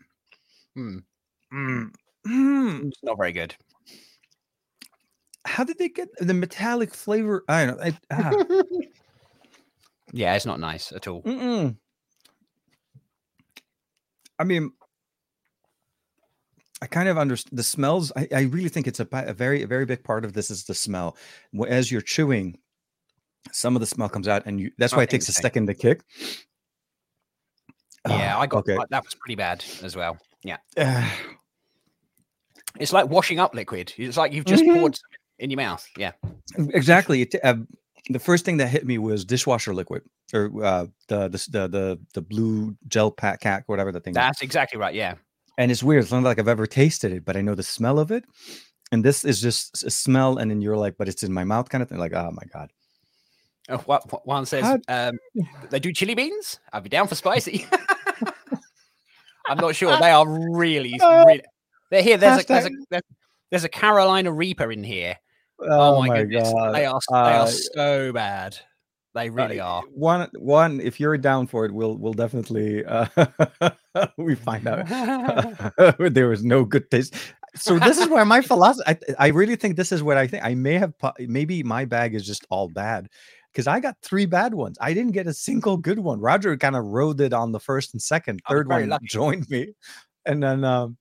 Hmm. 0.76 0.98
Mm. 1.54 1.92
Mm. 2.28 2.88
It's 2.88 3.04
not 3.04 3.18
very 3.18 3.32
good. 3.32 3.56
How 5.46 5.64
did 5.64 5.78
they 5.78 5.90
get 5.90 6.10
the 6.20 6.34
metallic 6.34 6.94
flavor? 6.94 7.44
I 7.48 7.66
don't 7.66 7.78
know. 7.78 7.84
I, 7.84 7.98
ah. 8.12 8.34
Yeah, 10.14 10.36
it's 10.36 10.46
not 10.46 10.60
nice 10.60 10.92
at 10.92 11.08
all. 11.08 11.22
Mm-mm. 11.24 11.76
I 14.40 14.44
mean, 14.44 14.72
I 16.82 16.86
kind 16.86 17.10
of 17.10 17.18
understand 17.18 17.58
the 17.58 17.64
smells. 17.64 18.12
I, 18.16 18.28
I 18.34 18.42
really 18.42 18.70
think 18.70 18.88
it's 18.88 19.00
a, 19.00 19.08
a 19.12 19.34
very, 19.34 19.64
a 19.64 19.68
very 19.68 19.86
big 19.86 20.04
part 20.04 20.24
of 20.26 20.34
this 20.34 20.52
is 20.52 20.64
the 20.66 20.76
smell. 20.76 21.18
As 21.68 21.92
you're 21.92 22.02
chewing, 22.02 22.60
some 23.52 23.76
of 23.76 23.80
the 23.80 23.88
smell 23.88 24.10
comes 24.10 24.28
out, 24.28 24.44
and 24.46 24.60
you. 24.60 24.72
That's 24.78 24.94
why 24.94 25.04
it 25.04 25.10
think 25.10 25.24
takes 25.24 25.30
a 25.30 25.34
second 25.34 25.68
to 25.68 25.74
kick. 25.74 26.02
Yeah, 28.08 28.36
Ah, 28.38 28.42
I 28.42 28.48
got 28.48 28.60
okay. 28.60 28.78
That 28.90 29.04
was 29.04 29.16
pretty 29.16 29.36
bad 29.36 29.66
as 29.82 29.96
well. 29.96 30.18
Yeah, 30.44 30.58
Ah, 30.78 31.18
it's 32.80 32.94
like 32.94 33.10
washing 33.10 33.40
up 33.40 33.56
liquid. 33.56 33.94
It's 33.98 34.18
like 34.18 34.32
you've 34.32 34.46
just 34.46 34.64
Mhm. 34.64 34.74
poured 34.74 35.00
in 35.40 35.50
your 35.50 35.58
mouth. 35.58 35.86
Yeah, 35.98 36.12
exactly. 36.58 37.24
It, 37.24 37.36
uh, 37.44 37.56
the 38.10 38.20
first 38.20 38.46
thing 38.46 38.58
that 38.58 38.68
hit 38.68 38.86
me 38.86 38.98
was 38.98 39.26
dishwasher 39.26 39.74
liquid, 39.74 40.04
or 40.34 40.52
uh, 40.64 40.86
the, 41.08 41.28
the 41.30 41.48
the 41.50 41.68
the 41.68 42.00
the 42.14 42.22
blue 42.22 42.76
gel 42.88 43.12
pack, 43.12 43.42
cack, 43.42 43.64
whatever 43.68 43.92
the 43.92 44.00
thing. 44.00 44.12
is. 44.12 44.16
that's 44.16 44.42
exactly 44.42 44.80
right. 44.80 44.96
Yeah, 44.96 45.16
and 45.58 45.72
it's 45.72 45.84
weird. 45.84 46.04
It's 46.04 46.12
not 46.12 46.24
like 46.24 46.40
I've 46.40 46.48
ever 46.48 46.68
tasted 46.68 47.12
it, 47.12 47.26
but 47.26 47.36
I 47.36 47.42
know 47.42 47.56
the 47.56 47.64
smell 47.64 48.00
of 48.00 48.12
it. 48.12 48.26
And 48.92 49.04
this 49.04 49.26
is 49.26 49.42
just 49.42 49.84
a 49.84 49.90
smell, 49.90 50.38
and 50.38 50.50
then 50.50 50.62
you're 50.62 50.78
like, 50.78 50.96
but 50.98 51.10
it's 51.10 51.22
in 51.24 51.34
my 51.34 51.44
mouth, 51.44 51.68
kind 51.68 51.82
of 51.82 51.90
thing. 51.90 51.98
Like, 51.98 52.14
oh 52.14 52.32
my 52.32 52.44
god. 52.54 52.72
Oh, 53.70 53.78
what, 53.80 54.26
one 54.26 54.46
says 54.46 54.64
How- 54.64 54.80
um, 55.10 55.18
they 55.70 55.80
do 55.80 55.92
chili 55.92 56.16
beans. 56.16 56.60
I'd 56.72 56.84
be 56.84 56.90
down 56.90 57.08
for 57.10 57.16
spicy. 57.16 57.66
I'm 59.48 59.58
not 59.58 59.76
sure. 59.76 59.98
They 59.98 60.12
are 60.12 60.26
really, 60.28 60.98
Uh, 61.02 61.26
really. 61.28 61.42
They're 61.90 62.02
here. 62.02 62.18
There's 62.18 62.44
a, 62.44 62.48
there's 62.48 62.66
a 62.66 63.02
there's 63.50 63.64
a 63.64 63.70
Carolina 63.70 64.32
Reaper 64.32 64.72
in 64.72 64.84
here. 64.84 65.18
Oh, 65.60 66.04
my, 66.04 66.24
goodness, 66.24 66.50
they 66.52 66.60
are 66.60 66.74
they 66.74 66.86
Uh, 66.86 67.44
are 67.44 67.48
so 67.48 68.14
bad. 68.14 68.58
They 69.18 69.32
really 69.32 69.60
are. 69.60 69.82
One, 69.94 70.30
one. 70.38 70.80
If 70.80 71.00
you're 71.00 71.18
down 71.18 71.48
for 71.48 71.66
it, 71.66 71.74
we'll 71.74 71.98
we'll 71.98 72.14
definitely 72.14 72.86
uh, 72.86 73.08
we 74.18 74.36
find 74.36 74.68
out. 74.68 74.88
there 76.14 76.30
was 76.30 76.44
no 76.44 76.64
good 76.64 76.90
taste. 76.92 77.16
So 77.56 77.80
this 77.80 77.98
is 77.98 78.08
where 78.10 78.24
my 78.26 78.42
philosophy. 78.42 78.84
I, 78.88 79.26
I 79.26 79.28
really 79.30 79.56
think 79.56 79.76
this 79.76 79.92
is 79.92 80.04
what 80.04 80.18
I 80.18 80.28
think. 80.28 80.46
I 80.46 80.54
may 80.54 80.76
have 80.76 80.94
maybe 81.18 81.64
my 81.64 81.86
bag 81.86 82.14
is 82.14 82.28
just 82.28 82.46
all 82.52 82.70
bad 82.70 83.08
because 83.52 83.66
I 83.66 83.80
got 83.80 83.98
three 84.04 84.28
bad 84.28 84.54
ones. 84.54 84.78
I 84.80 84.94
didn't 84.94 85.14
get 85.14 85.26
a 85.26 85.34
single 85.34 85.78
good 85.78 85.98
one. 85.98 86.20
Roger 86.20 86.56
kind 86.56 86.76
of 86.76 86.86
rode 86.86 87.20
it 87.20 87.34
on 87.34 87.52
the 87.52 87.60
first 87.60 87.96
and 87.96 88.02
second. 88.02 88.42
Third 88.48 88.68
one 88.70 88.88
lucky. 88.88 89.08
joined 89.08 89.50
me, 89.50 89.74
and 90.28 90.44
then 90.44 90.64
um, 90.64 90.96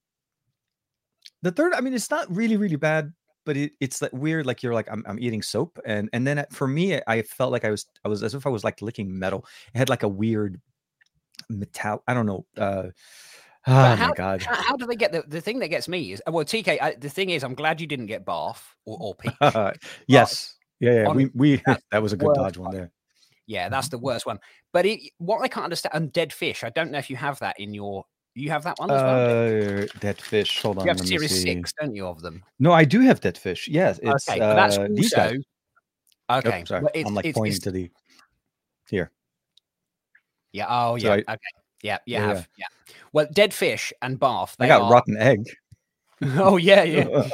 the 1.42 1.52
third. 1.52 1.74
I 1.74 1.82
mean, 1.82 1.92
it's 1.92 2.10
not 2.10 2.34
really 2.34 2.56
really 2.56 2.76
bad, 2.76 3.12
but 3.46 3.56
it, 3.56 3.72
it's 3.80 4.02
like 4.02 4.12
weird. 4.12 4.44
Like 4.44 4.62
you're 4.62 4.74
like 4.74 4.88
I'm, 4.90 5.02
I'm 5.06 5.18
eating 5.18 5.40
soap, 5.40 5.78
and 5.86 6.10
and 6.12 6.26
then 6.26 6.40
uh, 6.40 6.44
for 6.50 6.68
me, 6.68 7.00
I 7.06 7.22
felt 7.22 7.52
like 7.52 7.64
I 7.64 7.70
was 7.70 7.86
I 8.04 8.08
was 8.08 8.22
as 8.22 8.34
if 8.34 8.46
I 8.46 8.50
was 8.50 8.64
like 8.64 8.82
licking 8.82 9.18
metal. 9.18 9.46
It 9.74 9.78
had 9.78 9.88
like 9.88 10.02
a 10.02 10.08
weird 10.08 10.60
metal. 11.48 12.02
I 12.06 12.12
don't 12.12 12.26
know. 12.26 12.44
Uh, 12.58 12.88
oh 13.66 13.72
my 13.72 13.96
how- 13.96 14.12
god. 14.12 14.42
How, 14.42 14.54
how 14.54 14.76
do 14.76 14.86
they 14.86 14.96
get 14.96 15.12
the, 15.12 15.24
the 15.26 15.40
thing 15.40 15.60
that 15.60 15.68
gets 15.68 15.88
me 15.88 16.12
is 16.12 16.22
uh, 16.28 16.32
well, 16.32 16.44
TK. 16.44 16.78
I, 16.82 16.94
the 16.94 17.08
thing 17.08 17.30
is, 17.30 17.42
I'm 17.44 17.54
glad 17.54 17.80
you 17.80 17.86
didn't 17.86 18.06
get 18.06 18.26
Barf 18.26 18.58
or, 18.84 18.98
or 19.00 19.14
Peach. 19.14 19.32
yes. 20.06 20.54
Yeah, 20.80 21.02
yeah. 21.02 21.06
on- 21.06 21.16
We 21.16 21.30
we 21.34 21.62
that 21.90 22.02
was 22.02 22.12
a 22.12 22.16
good 22.16 22.34
dodge 22.34 22.58
one 22.58 22.66
one. 22.66 22.76
there. 22.76 22.92
Yeah, 23.46 23.68
that's 23.68 23.86
mm-hmm. 23.86 23.96
the 23.96 24.02
worst 24.02 24.26
one. 24.26 24.40
But 24.72 24.86
it, 24.86 25.00
what 25.18 25.40
I 25.40 25.48
can't 25.48 25.64
understand, 25.64 25.94
and 25.94 26.12
dead 26.12 26.32
fish. 26.32 26.64
I 26.64 26.70
don't 26.70 26.90
know 26.90 26.98
if 26.98 27.08
you 27.08 27.16
have 27.16 27.38
that 27.38 27.58
in 27.60 27.72
your. 27.72 28.04
You 28.36 28.50
have 28.50 28.64
that 28.64 28.78
one 28.78 28.90
as 28.90 29.02
well. 29.02 29.82
Uh, 29.82 29.86
dead 29.98 30.20
fish. 30.20 30.60
Hold 30.60 30.78
on. 30.78 30.84
you 30.84 30.90
have 30.90 31.00
series 31.00 31.42
six, 31.42 31.72
don't 31.80 31.94
you, 31.96 32.06
of 32.06 32.20
them? 32.20 32.42
No, 32.58 32.70
I 32.70 32.84
do 32.84 33.00
have 33.00 33.18
dead 33.18 33.38
fish. 33.38 33.66
Yes, 33.66 33.98
it's 34.02 34.28
okay, 34.28 34.38
uh, 34.38 34.54
that's 34.54 34.76
also 34.76 34.92
guys. 35.16 35.38
Oh, 36.28 36.38
okay. 36.38 36.64
sorry, 36.66 36.84
it's, 36.92 37.08
I'm 37.08 37.14
like 37.14 37.24
it's, 37.24 37.38
pointing 37.38 37.54
it's- 37.54 37.62
to 37.64 37.70
the 37.70 37.90
here. 38.90 39.10
yeah. 40.52 40.66
Oh 40.68 40.98
so 40.98 41.06
yeah. 41.06 41.12
I- 41.26 41.32
okay. 41.32 41.40
Yeah, 41.82 41.98
you 42.04 42.14
Yeah, 42.16 42.20
yeah. 42.20 42.26
have. 42.28 42.48
Yeah. 42.58 42.66
Well, 43.14 43.26
dead 43.32 43.54
fish 43.54 43.90
and 44.02 44.20
Barf. 44.20 44.54
I 44.60 44.66
got 44.68 44.82
are, 44.82 44.92
rotten 44.92 45.16
egg. 45.16 45.44
Oh 46.36 46.58
yeah, 46.58 46.82
yeah. 46.82 47.06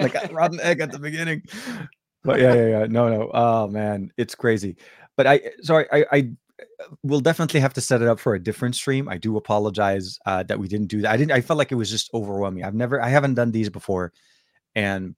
I 0.00 0.08
got 0.08 0.32
rotten 0.32 0.58
egg 0.60 0.80
at 0.80 0.90
the 0.90 0.98
beginning. 0.98 1.42
But 2.24 2.38
yeah, 2.40 2.54
yeah, 2.54 2.68
yeah. 2.68 2.86
No, 2.86 3.08
no. 3.08 3.30
Oh 3.34 3.66
man, 3.66 4.12
it's 4.16 4.36
crazy. 4.36 4.76
But 5.16 5.26
I 5.26 5.40
sorry, 5.62 5.86
I 5.92 6.04
I 6.12 6.30
will 7.02 7.20
definitely 7.20 7.60
have 7.60 7.74
to 7.74 7.80
set 7.80 8.02
it 8.02 8.08
up 8.08 8.18
for 8.18 8.34
a 8.34 8.42
different 8.42 8.74
stream. 8.74 9.08
I 9.08 9.18
do 9.18 9.36
apologize 9.36 10.18
uh, 10.26 10.42
that 10.44 10.58
we 10.58 10.68
didn't 10.68 10.88
do 10.88 11.00
that. 11.02 11.12
I 11.12 11.16
didn't. 11.16 11.32
I 11.32 11.40
felt 11.40 11.58
like 11.58 11.72
it 11.72 11.76
was 11.76 11.90
just 11.90 12.12
overwhelming. 12.14 12.64
I've 12.64 12.74
never, 12.74 13.00
I 13.00 13.08
haven't 13.08 13.34
done 13.34 13.52
these 13.52 13.70
before, 13.70 14.12
and 14.74 15.14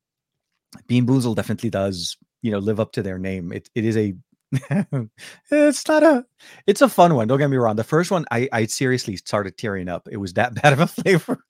Bean 0.86 1.06
Boozle 1.06 1.34
definitely 1.34 1.70
does. 1.70 2.16
You 2.42 2.50
know, 2.50 2.58
live 2.58 2.78
up 2.80 2.92
to 2.92 3.02
their 3.02 3.18
name. 3.18 3.52
It 3.52 3.70
it 3.74 3.84
is 3.84 3.96
a. 3.96 4.14
it's 5.50 5.88
not 5.88 6.02
a. 6.02 6.24
It's 6.66 6.82
a 6.82 6.88
fun 6.88 7.14
one. 7.14 7.26
Don't 7.26 7.38
get 7.38 7.50
me 7.50 7.56
wrong. 7.56 7.76
The 7.76 7.84
first 7.84 8.10
one, 8.10 8.24
I 8.30 8.48
I 8.52 8.66
seriously 8.66 9.16
started 9.16 9.56
tearing 9.56 9.88
up. 9.88 10.08
It 10.10 10.18
was 10.18 10.34
that 10.34 10.54
bad 10.62 10.72
of 10.72 10.80
a 10.80 10.86
flavor. 10.86 11.44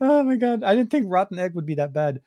oh 0.00 0.22
my 0.22 0.36
god, 0.36 0.62
I 0.62 0.74
didn't 0.74 0.90
think 0.90 1.06
rotten 1.08 1.38
egg 1.38 1.54
would 1.54 1.66
be 1.66 1.74
that 1.76 1.92
bad. 1.92 2.20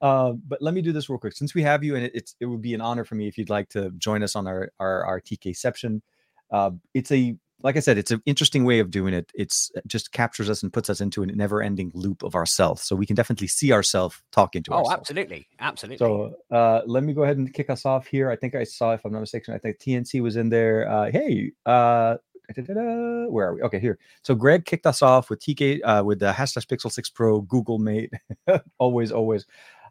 Uh, 0.00 0.32
but 0.48 0.62
let 0.62 0.72
me 0.72 0.80
do 0.80 0.92
this 0.92 1.10
real 1.10 1.18
quick. 1.18 1.34
Since 1.34 1.54
we 1.54 1.62
have 1.62 1.84
you, 1.84 1.94
and 1.94 2.04
it, 2.06 2.12
it's 2.14 2.34
it 2.40 2.46
would 2.46 2.62
be 2.62 2.74
an 2.74 2.80
honor 2.80 3.04
for 3.04 3.14
me 3.14 3.28
if 3.28 3.36
you'd 3.36 3.50
like 3.50 3.68
to 3.70 3.90
join 3.92 4.22
us 4.22 4.34
on 4.34 4.46
our 4.46 4.72
our, 4.80 5.04
our 5.04 5.20
TKception. 5.20 6.00
Uh, 6.50 6.72
it's 6.94 7.12
a 7.12 7.36
like 7.62 7.76
I 7.76 7.80
said, 7.80 7.98
it's 7.98 8.10
an 8.10 8.22
interesting 8.26 8.64
way 8.64 8.78
of 8.78 8.90
doing 8.90 9.12
it. 9.14 9.30
It's 9.34 9.70
it 9.74 9.86
just 9.86 10.12
captures 10.12 10.48
us 10.48 10.62
and 10.62 10.72
puts 10.72 10.88
us 10.88 11.00
into 11.00 11.22
a 11.22 11.26
never-ending 11.26 11.92
loop 11.94 12.22
of 12.22 12.34
ourselves. 12.34 12.82
So 12.82 12.96
we 12.96 13.06
can 13.06 13.16
definitely 13.16 13.48
see 13.48 13.72
ourselves 13.72 14.22
talking 14.32 14.62
to 14.64 14.72
us. 14.72 14.76
oh, 14.76 14.78
ourselves. 14.78 15.00
absolutely, 15.00 15.48
absolutely. 15.58 15.98
So 15.98 16.34
uh, 16.50 16.80
let 16.86 17.04
me 17.04 17.12
go 17.12 17.22
ahead 17.22 17.36
and 17.36 17.52
kick 17.52 17.70
us 17.70 17.84
off 17.84 18.06
here. 18.06 18.30
I 18.30 18.36
think 18.36 18.54
I 18.54 18.64
saw, 18.64 18.92
if 18.92 19.04
I'm 19.04 19.12
not 19.12 19.20
mistaken, 19.20 19.54
I 19.54 19.58
think 19.58 19.78
TNC 19.78 20.22
was 20.22 20.36
in 20.36 20.48
there. 20.48 20.90
Uh, 20.90 21.10
hey, 21.10 21.52
uh, 21.66 22.16
where 22.56 23.48
are 23.48 23.54
we? 23.54 23.62
Okay, 23.62 23.78
here. 23.78 23.98
So 24.22 24.34
Greg 24.34 24.64
kicked 24.64 24.86
us 24.86 25.02
off 25.02 25.30
with 25.30 25.40
TK 25.40 25.80
uh, 25.84 26.02
with 26.04 26.18
the 26.18 26.32
hashtag 26.32 26.66
Pixel 26.66 26.90
6 26.90 27.10
Pro 27.10 27.42
Google 27.42 27.78
Mate. 27.78 28.12
always, 28.78 29.12
always. 29.12 29.46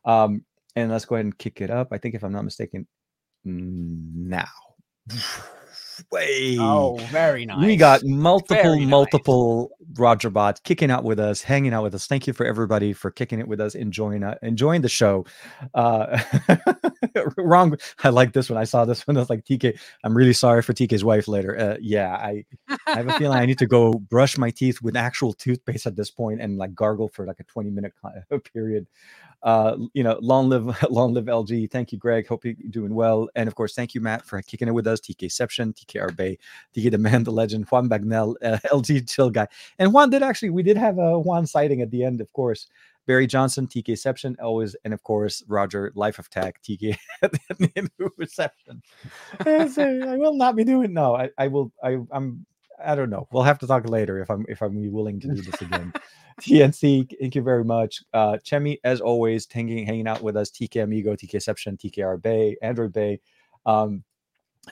Um, 0.05 0.43
and 0.75 0.91
let's 0.91 1.05
go 1.05 1.15
ahead 1.15 1.25
and 1.25 1.37
kick 1.37 1.61
it 1.61 1.69
up. 1.69 1.89
I 1.91 1.97
think 1.97 2.15
if 2.15 2.23
I'm 2.23 2.33
not 2.33 2.43
mistaken, 2.43 2.87
now. 3.45 4.49
Way. 6.11 6.57
oh, 6.59 6.97
very 7.11 7.45
nice. 7.45 7.65
We 7.65 7.75
got 7.75 8.03
multiple, 8.03 8.77
nice. 8.77 8.87
multiple 8.87 9.71
Roger 9.97 10.29
bots 10.29 10.59
kicking 10.59 10.91
out 10.91 11.03
with 11.03 11.19
us, 11.19 11.41
hanging 11.41 11.73
out 11.73 11.83
with 11.83 11.95
us. 11.95 12.07
Thank 12.07 12.27
you 12.27 12.33
for 12.33 12.45
everybody 12.45 12.93
for 12.93 13.11
kicking 13.11 13.39
it 13.39 13.47
with 13.47 13.59
us, 13.59 13.75
enjoying 13.75 14.23
uh, 14.23 14.35
enjoying 14.41 14.81
the 14.81 14.89
show. 14.89 15.25
Uh, 15.73 16.19
wrong. 17.37 17.77
I 18.03 18.09
like 18.09 18.33
this 18.33 18.49
one. 18.49 18.57
I 18.57 18.63
saw 18.63 18.85
this 18.85 19.05
one. 19.07 19.17
I 19.17 19.19
was 19.19 19.29
like, 19.29 19.45
TK, 19.45 19.77
I'm 20.03 20.15
really 20.15 20.33
sorry 20.33 20.61
for 20.61 20.73
TK's 20.73 21.03
wife 21.03 21.27
later. 21.27 21.57
Uh, 21.57 21.77
yeah, 21.81 22.15
I, 22.15 22.45
I 22.87 22.97
have 22.97 23.07
a 23.07 23.17
feeling 23.17 23.37
I 23.37 23.45
need 23.45 23.59
to 23.59 23.67
go 23.67 23.93
brush 24.09 24.37
my 24.37 24.49
teeth 24.49 24.81
with 24.81 24.95
actual 24.95 25.33
toothpaste 25.33 25.85
at 25.85 25.95
this 25.95 26.11
point 26.11 26.41
and 26.41 26.57
like 26.57 26.73
gargle 26.73 27.09
for 27.09 27.25
like 27.25 27.39
a 27.39 27.43
20 27.43 27.69
minute 27.69 27.93
period. 28.53 28.87
Uh, 29.41 29.77
you 29.93 30.03
know, 30.03 30.19
long 30.21 30.49
live, 30.49 30.83
long 30.89 31.13
live 31.13 31.25
LG. 31.25 31.71
Thank 31.71 31.91
you, 31.91 31.97
Greg. 31.97 32.27
Hope 32.27 32.43
you're 32.45 32.55
doing 32.69 32.93
well. 32.93 33.29
And 33.35 33.47
of 33.47 33.55
course, 33.55 33.73
thank 33.73 33.93
you, 33.93 34.01
Matt, 34.01 34.25
for 34.25 34.41
kicking 34.41 34.67
it 34.67 34.73
with 34.73 34.87
us. 34.87 34.99
TK 34.99 35.27
TKception, 35.27 35.73
TK 35.73 36.01
Arbe, 36.01 36.37
TK 36.75 36.91
the 36.91 36.97
man, 36.97 37.23
the 37.23 37.31
legend, 37.31 37.65
Juan 37.69 37.89
Bagnell, 37.89 38.35
uh, 38.43 38.57
LG 38.71 39.09
chill 39.09 39.29
guy. 39.29 39.47
And 39.77 39.93
Juan 39.93 40.09
did 40.09 40.23
actually, 40.23 40.49
we 40.49 40.63
did 40.63 40.77
have 40.77 40.97
a 40.97 41.19
Juan 41.19 41.45
sighting 41.45 41.81
at 41.81 41.91
the 41.91 42.03
end, 42.03 42.21
of 42.21 42.31
course. 42.33 42.67
Barry 43.07 43.25
Johnson, 43.25 43.65
TK 43.65 43.93
TKception, 43.93 44.35
always, 44.39 44.75
and 44.85 44.93
of 44.93 45.01
course, 45.01 45.43
Roger, 45.47 45.91
Life 45.95 46.19
of 46.19 46.29
Tech, 46.29 46.61
TK 46.61 46.95
reception. 48.17 48.83
I 49.39 50.15
will 50.15 50.35
not 50.35 50.55
be 50.55 50.63
doing 50.63 50.93
no. 50.93 51.15
I, 51.15 51.31
I 51.39 51.47
will 51.47 51.71
I 51.83 51.97
I'm 52.11 52.45
I 52.83 52.95
don't 52.95 53.09
know. 53.09 53.27
We'll 53.31 53.43
have 53.43 53.59
to 53.59 53.67
talk 53.67 53.87
later 53.89 54.19
if 54.21 54.29
I'm 54.29 54.45
if 54.49 54.61
I'm 54.61 54.91
willing 54.91 55.19
to 55.21 55.27
do 55.27 55.41
this 55.41 55.61
again. 55.61 55.93
TNC, 56.41 57.13
thank 57.19 57.35
you 57.35 57.41
very 57.41 57.63
much. 57.65 58.01
Uh 58.13 58.37
Chemi, 58.45 58.77
as 58.83 59.01
always, 59.01 59.47
hanging 59.51 59.85
hanging 59.85 60.07
out 60.07 60.21
with 60.21 60.37
us, 60.37 60.49
TK 60.49 60.83
Amigo, 60.83 61.15
TKception, 61.15 61.77
TKR 61.79 62.21
Bay, 62.21 62.55
Android 62.61 62.93
Bay. 62.93 63.19
Um 63.65 64.03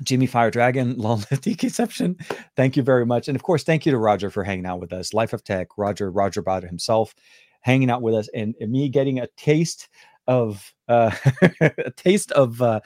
Jimmy 0.04 0.28
Fire 0.28 0.52
Dragon, 0.52 0.96
long 0.98 1.20
live 1.32 1.42
TKception. 1.42 2.22
Thank 2.56 2.78
you 2.78 2.84
very 2.84 3.06
much. 3.06 3.28
And 3.28 3.36
of 3.36 3.44
course, 3.44 3.64
thank 3.64 3.86
you 3.86 3.92
to 3.92 3.98
Roger 3.98 4.30
for 4.30 4.44
hanging 4.44 4.66
out 4.66 4.80
with 4.80 4.94
us. 4.94 5.14
Life 5.14 5.34
of 5.34 5.44
Tech, 5.44 5.70
Roger, 5.78 6.12
Roger 6.12 6.42
Bot 6.42 6.64
himself, 6.64 7.14
hanging 7.62 7.90
out 7.90 8.02
with 8.02 8.14
us, 8.16 8.30
and, 8.34 8.54
and 8.62 8.72
me 8.72 8.90
getting 8.90 9.20
a 9.20 9.28
taste 9.38 9.90
of 10.28 10.74
uh 10.88 11.12
a 11.62 11.92
taste 11.96 12.32
of 12.34 12.62
uh 12.62 12.80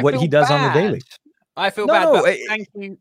what 0.00 0.14
he 0.14 0.28
does 0.28 0.50
on 0.50 0.62
the 0.62 0.72
daily. 0.72 1.02
I 1.56 1.70
feel 1.70 1.86
No, 1.86 1.92
bad. 1.94 2.04
no, 2.04 2.22
but 2.22 2.30
it- 2.30 2.48
thank 2.48 2.68
you. 2.74 2.98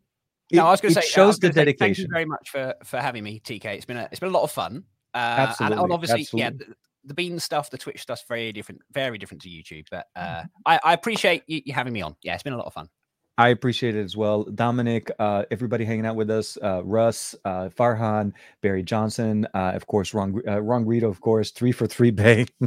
It- 0.50 0.56
No, 0.58 0.68
I 0.68 0.72
was 0.72 0.82
going 0.82 0.94
to 0.94 1.02
say. 1.02 1.08
Shows 1.08 1.28
was 1.28 1.40
the 1.40 1.50
gonna 1.52 1.66
say 1.68 1.74
Thank 1.74 1.98
you 1.98 2.08
very 2.12 2.26
much 2.26 2.50
for 2.50 2.76
for 2.84 3.00
having 3.00 3.24
me, 3.24 3.40
TK. 3.40 3.66
It's 3.66 3.86
been 3.86 3.98
a 3.98 4.08
it's 4.12 4.20
been 4.20 4.30
a 4.30 4.34
lot 4.34 4.44
of 4.44 4.52
fun. 4.52 4.84
Uh, 5.14 5.18
Absolutely, 5.18 5.82
And, 5.84 5.94
obviously, 5.94 6.28
yeah, 6.40 6.48
absolutely. 6.48 6.66
the, 6.68 6.76
the 7.06 7.14
bean 7.14 7.40
stuff, 7.40 7.70
the 7.70 7.78
Twitch 7.78 8.02
stuff's 8.02 8.26
very 8.28 8.52
different, 8.52 8.82
very 8.92 9.18
different 9.18 9.42
to 9.44 9.50
YouTube. 9.50 9.86
But 9.90 10.08
uh, 10.16 10.20
Mm-hmm. 10.20 10.48
I, 10.66 10.80
I 10.84 10.94
appreciate 10.94 11.44
you, 11.48 11.62
you 11.66 11.74
having 11.74 11.94
me 11.94 12.02
on. 12.02 12.16
Yeah, 12.22 12.34
it's 12.34 12.44
been 12.44 12.54
a 12.54 12.58
lot 12.58 12.66
of 12.66 12.74
fun. 12.74 12.90
I 13.38 13.50
appreciate 13.50 13.96
it 13.96 14.04
as 14.04 14.16
well. 14.16 14.44
Dominic, 14.46 15.12
uh, 15.20 15.44
everybody 15.52 15.84
hanging 15.86 16.06
out 16.06 16.16
with 16.16 16.30
us, 16.30 16.58
uh, 16.64 16.82
Russ, 16.86 17.36
uh, 17.44 17.68
Farhan, 17.70 18.32
Barry 18.62 18.82
Johnson, 18.84 19.46
uh, 19.54 19.72
of 19.76 19.88
course, 19.88 20.14
Ron, 20.14 20.42
uh, 20.48 20.62
Ron 20.62 20.86
Guido, 20.86 21.10
of 21.10 21.20
course, 21.22 21.52
three 21.52 21.72
for 21.74 21.86
three 21.88 22.12
Bay. 22.12 22.46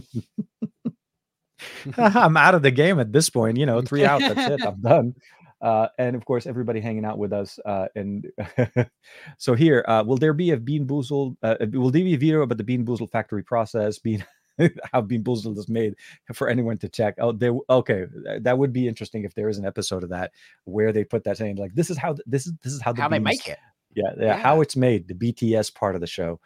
I'm 1.96 2.36
out 2.36 2.54
of 2.54 2.62
the 2.62 2.70
game 2.70 3.00
at 3.00 3.12
this 3.12 3.30
point. 3.30 3.56
You 3.56 3.66
know, 3.66 3.80
three 3.82 4.04
out. 4.04 4.20
That's 4.20 4.50
it. 4.52 4.64
I'm 4.66 4.80
done. 4.80 5.14
Uh, 5.60 5.88
and 5.98 6.14
of 6.14 6.24
course, 6.24 6.46
everybody 6.46 6.80
hanging 6.80 7.04
out 7.04 7.18
with 7.18 7.32
us. 7.32 7.58
Uh, 7.64 7.86
and 7.96 8.30
so 9.38 9.54
here, 9.54 9.84
uh, 9.88 10.04
will 10.06 10.16
there 10.16 10.32
be 10.32 10.52
a 10.52 10.56
Bean 10.56 10.86
Boozled? 10.86 11.36
Uh, 11.42 11.56
will 11.72 11.90
there 11.90 12.04
be 12.04 12.14
a 12.14 12.18
video 12.18 12.42
about 12.42 12.58
the 12.58 12.64
Bean 12.64 12.84
Boozled 12.84 13.10
factory 13.10 13.42
process? 13.42 13.98
Bean 13.98 14.24
how 14.92 15.00
Bean 15.00 15.22
Boozled 15.22 15.58
is 15.58 15.68
made 15.68 15.94
for 16.34 16.48
anyone 16.48 16.78
to 16.78 16.88
check. 16.88 17.14
Oh, 17.18 17.32
there. 17.32 17.54
Okay, 17.70 18.06
that 18.40 18.58
would 18.58 18.72
be 18.72 18.88
interesting 18.88 19.24
if 19.24 19.34
there 19.34 19.48
is 19.48 19.58
an 19.58 19.66
episode 19.66 20.02
of 20.02 20.10
that 20.10 20.32
where 20.64 20.92
they 20.92 21.04
put 21.04 21.24
that 21.24 21.36
saying 21.38 21.56
like, 21.56 21.74
"This 21.74 21.90
is 21.90 21.98
how 21.98 22.16
this 22.26 22.46
is 22.46 22.52
this 22.62 22.72
is 22.72 22.80
how 22.80 22.92
the 22.92 23.02
How 23.02 23.08
they 23.08 23.18
make 23.18 23.46
it. 23.48 23.58
yeah, 23.94 24.12
yeah, 24.18 24.36
how 24.36 24.60
it's 24.60 24.76
made, 24.76 25.08
the 25.08 25.14
BTS 25.14 25.74
part 25.74 25.94
of 25.94 26.00
the 26.00 26.06
show. 26.06 26.40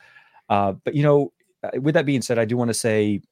Uh, 0.48 0.72
but 0.84 0.94
you 0.94 1.02
know, 1.02 1.32
uh, 1.62 1.80
with 1.80 1.94
that 1.94 2.06
being 2.06 2.22
said, 2.22 2.39
I 2.39 2.44
do 2.44 2.56
want 2.56 2.68
to 2.68 2.74
say 2.74 3.22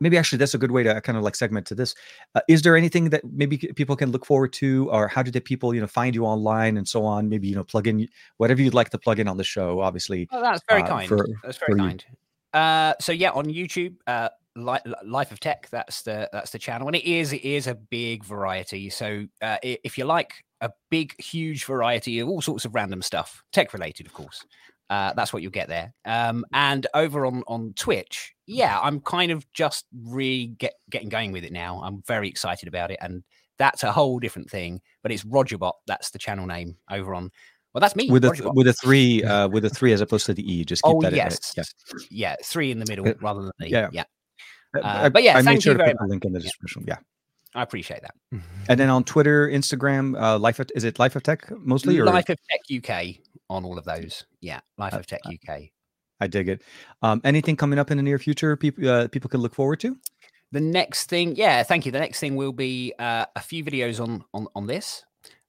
maybe 0.00 0.16
actually 0.18 0.38
that's 0.38 0.54
a 0.54 0.58
good 0.58 0.70
way 0.70 0.82
to 0.82 1.00
kind 1.00 1.16
of 1.18 1.24
like 1.24 1.34
segment 1.34 1.66
to 1.68 1.74
this. 1.74 1.94
Uh, 2.34 2.40
is 2.48 2.62
there 2.62 2.76
anything 2.76 3.10
that 3.10 3.22
maybe 3.32 3.56
people 3.58 3.96
can 3.96 4.10
look 4.10 4.24
forward 4.26 4.52
to, 4.54 4.88
or 4.90 5.08
how 5.08 5.22
do 5.22 5.30
the 5.30 5.40
people 5.40 5.74
you 5.74 5.80
know 5.80 5.86
find 5.86 6.14
you 6.14 6.24
online 6.24 6.76
and 6.76 6.86
so 6.86 7.04
on? 7.04 7.28
Maybe 7.28 7.48
you 7.48 7.54
know 7.56 7.64
plug 7.64 7.86
in 7.86 8.08
whatever 8.36 8.60
you'd 8.62 8.74
like 8.74 8.90
to 8.90 8.98
plug 8.98 9.18
in 9.18 9.28
on 9.28 9.36
the 9.36 9.44
show. 9.44 9.80
Obviously, 9.80 10.28
Oh, 10.30 10.40
that's 10.42 10.62
very 10.68 10.82
uh, 10.82 10.86
kind. 10.88 11.08
for- 11.08 11.26
that's 11.42 11.58
very 11.58 11.78
kind. 11.78 12.04
Uh, 12.54 12.94
so 13.00 13.12
yeah, 13.12 13.30
on 13.30 13.44
YouTube, 13.46 13.96
uh, 14.06 14.30
Li- 14.56 14.78
Li- 14.86 14.94
Life 15.04 15.32
of 15.32 15.38
Tech. 15.40 15.68
That's 15.70 16.02
the 16.02 16.28
that's 16.32 16.50
the 16.50 16.58
channel, 16.58 16.86
and 16.88 16.96
it 16.96 17.04
is 17.04 17.32
it 17.32 17.44
is 17.44 17.66
a 17.66 17.74
big 17.74 18.24
variety. 18.24 18.90
So 18.90 19.26
uh, 19.42 19.58
if 19.62 19.98
you 19.98 20.04
like 20.04 20.32
a 20.60 20.70
big, 20.90 21.14
huge 21.22 21.64
variety 21.66 22.18
of 22.18 22.28
all 22.28 22.40
sorts 22.42 22.64
of 22.64 22.74
random 22.74 23.00
stuff, 23.02 23.44
tech 23.52 23.72
related, 23.72 24.06
of 24.06 24.12
course, 24.12 24.44
uh, 24.90 25.12
that's 25.14 25.32
what 25.32 25.42
you'll 25.42 25.50
get 25.52 25.68
there. 25.68 25.92
Um, 26.04 26.44
and 26.52 26.86
over 26.94 27.26
on 27.26 27.42
on 27.46 27.72
Twitch, 27.76 28.34
yeah, 28.46 28.78
I'm 28.80 29.00
kind 29.00 29.30
of 29.32 29.50
just 29.52 29.86
really 30.04 30.46
get 30.58 30.74
getting 30.90 31.08
going 31.08 31.32
with 31.32 31.44
it 31.44 31.52
now. 31.52 31.80
I'm 31.82 32.02
very 32.06 32.28
excited 32.28 32.68
about 32.68 32.90
it, 32.90 32.98
and 33.00 33.22
that's 33.58 33.82
a 33.82 33.92
whole 33.92 34.18
different 34.18 34.50
thing. 34.50 34.80
But 35.02 35.12
it's 35.12 35.24
Rogerbot. 35.24 35.72
That's 35.86 36.10
the 36.10 36.18
channel 36.18 36.46
name 36.46 36.76
over 36.90 37.14
on. 37.14 37.30
Well, 37.74 37.80
that's 37.80 37.94
me 37.94 38.10
with 38.10 38.24
a 38.24 38.30
th- 38.32 38.48
with 38.54 38.66
a 38.66 38.72
three 38.72 39.22
uh, 39.22 39.46
with 39.48 39.64
a 39.64 39.70
three 39.70 39.92
as 39.92 40.00
opposed 40.00 40.26
to 40.26 40.34
the 40.34 40.42
e. 40.52 40.64
Just 40.64 40.82
keep 40.82 40.94
Oh 40.96 41.02
that 41.02 41.12
yes, 41.12 41.52
in 41.56 41.62
it. 41.62 41.68
yeah, 42.10 42.34
three 42.42 42.70
in 42.70 42.78
the 42.78 42.86
middle 42.86 43.06
Uh, 43.06 43.12
rather 43.20 43.42
than 43.42 43.52
the 43.58 43.68
yeah. 43.68 43.88
yeah. 43.92 44.04
Yeah, 44.74 44.80
Uh, 44.80 45.00
I- 45.04 45.08
but 45.10 45.22
yeah, 45.22 45.32
I 45.32 45.42
made 45.42 45.44
thank 45.44 45.62
sure 45.62 45.74
to 45.74 45.84
put 45.84 45.96
the 45.98 46.06
link 46.06 46.24
in 46.24 46.32
the 46.32 46.40
Yeah. 46.40 46.44
description. 46.44 46.84
Yeah, 46.88 46.96
I 47.58 47.62
appreciate 47.62 48.02
that. 48.02 48.14
and 48.68 48.78
then 48.78 48.88
on 48.88 49.02
Twitter, 49.04 49.48
Instagram, 49.48 50.20
uh, 50.20 50.38
Life 50.38 50.58
of, 50.60 50.70
is 50.76 50.84
it 50.84 50.98
Life 50.98 51.16
of 51.16 51.22
Tech 51.24 51.50
mostly 51.58 51.98
or 51.98 52.04
Life 52.04 52.28
of 52.28 52.38
Tech 52.48 52.60
UK 52.70 53.16
on 53.50 53.64
all 53.64 53.76
of 53.78 53.84
those. 53.84 54.24
Yeah, 54.40 54.60
Life 54.76 54.94
Uh, 54.94 54.98
of 54.98 55.06
Tech 55.06 55.20
UK. 55.26 55.70
I 56.20 56.26
dig 56.26 56.48
it. 56.48 56.62
Um, 57.02 57.20
anything 57.24 57.56
coming 57.56 57.78
up 57.78 57.90
in 57.90 57.96
the 57.96 58.02
near 58.02 58.18
future? 58.18 58.56
People 58.56 58.88
uh, 58.88 59.08
people 59.08 59.28
can 59.30 59.40
look 59.40 59.54
forward 59.54 59.80
to. 59.80 59.96
The 60.52 60.60
next 60.60 61.08
thing, 61.10 61.36
yeah, 61.36 61.62
thank 61.62 61.84
you. 61.84 61.92
The 61.92 61.98
next 62.00 62.20
thing 62.20 62.34
will 62.36 62.52
be 62.52 62.94
uh, 62.98 63.26
a 63.36 63.40
few 63.40 63.64
videos 63.64 64.00
on 64.00 64.24
on 64.32 64.46
on 64.54 64.66
this, 64.66 65.04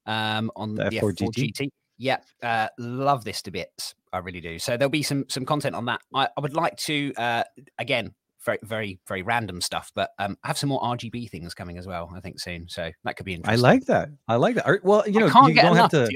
um, 0.06 0.52
on 0.56 0.76
The 0.76 0.86
the, 0.90 0.99
F4 0.99 1.14
F4 1.14 1.27
GT? 1.30 1.52
GT. 1.53 1.69
Yeah, 1.98 2.18
uh, 2.44 2.68
love 2.77 3.23
this 3.23 3.41
to 3.44 3.52
bits. 3.52 3.95
I 4.14 4.18
really 4.19 4.41
do. 4.41 4.57
So 4.60 4.77
there'll 4.77 4.90
be 4.90 5.03
some 5.03 5.26
some 5.30 5.45
content 5.45 5.76
on 5.76 5.86
that. 5.86 6.02
I, 6.14 6.27
I 6.38 6.41
would 6.41 6.56
like 6.56 6.76
to 6.90 7.14
uh, 7.18 7.44
again 7.77 8.14
very 8.49 8.59
very 8.63 8.99
very 9.07 9.21
random 9.21 9.61
stuff, 9.61 9.91
but 9.93 10.11
um, 10.19 10.38
have 10.43 10.57
some 10.57 10.69
more 10.69 10.81
RGB 10.81 11.30
things 11.30 11.53
coming 11.53 11.77
as 11.77 11.88
well. 11.88 12.11
I 12.15 12.19
think 12.19 12.39
soon. 12.39 12.67
So 12.67 12.91
that 13.03 13.15
could 13.17 13.26
be 13.26 13.34
interesting. 13.34 13.65
I 13.65 13.69
like 13.69 13.85
that. 13.85 14.09
I 14.27 14.35
like 14.35 14.55
that. 14.55 14.84
Well, 14.84 15.07
you 15.07 15.19
know, 15.19 15.27
I 15.27 15.30
can't 15.30 15.47
you 15.49 15.53
get 15.55 15.61
don't 15.63 15.76
have 15.76 15.91
to. 15.91 16.09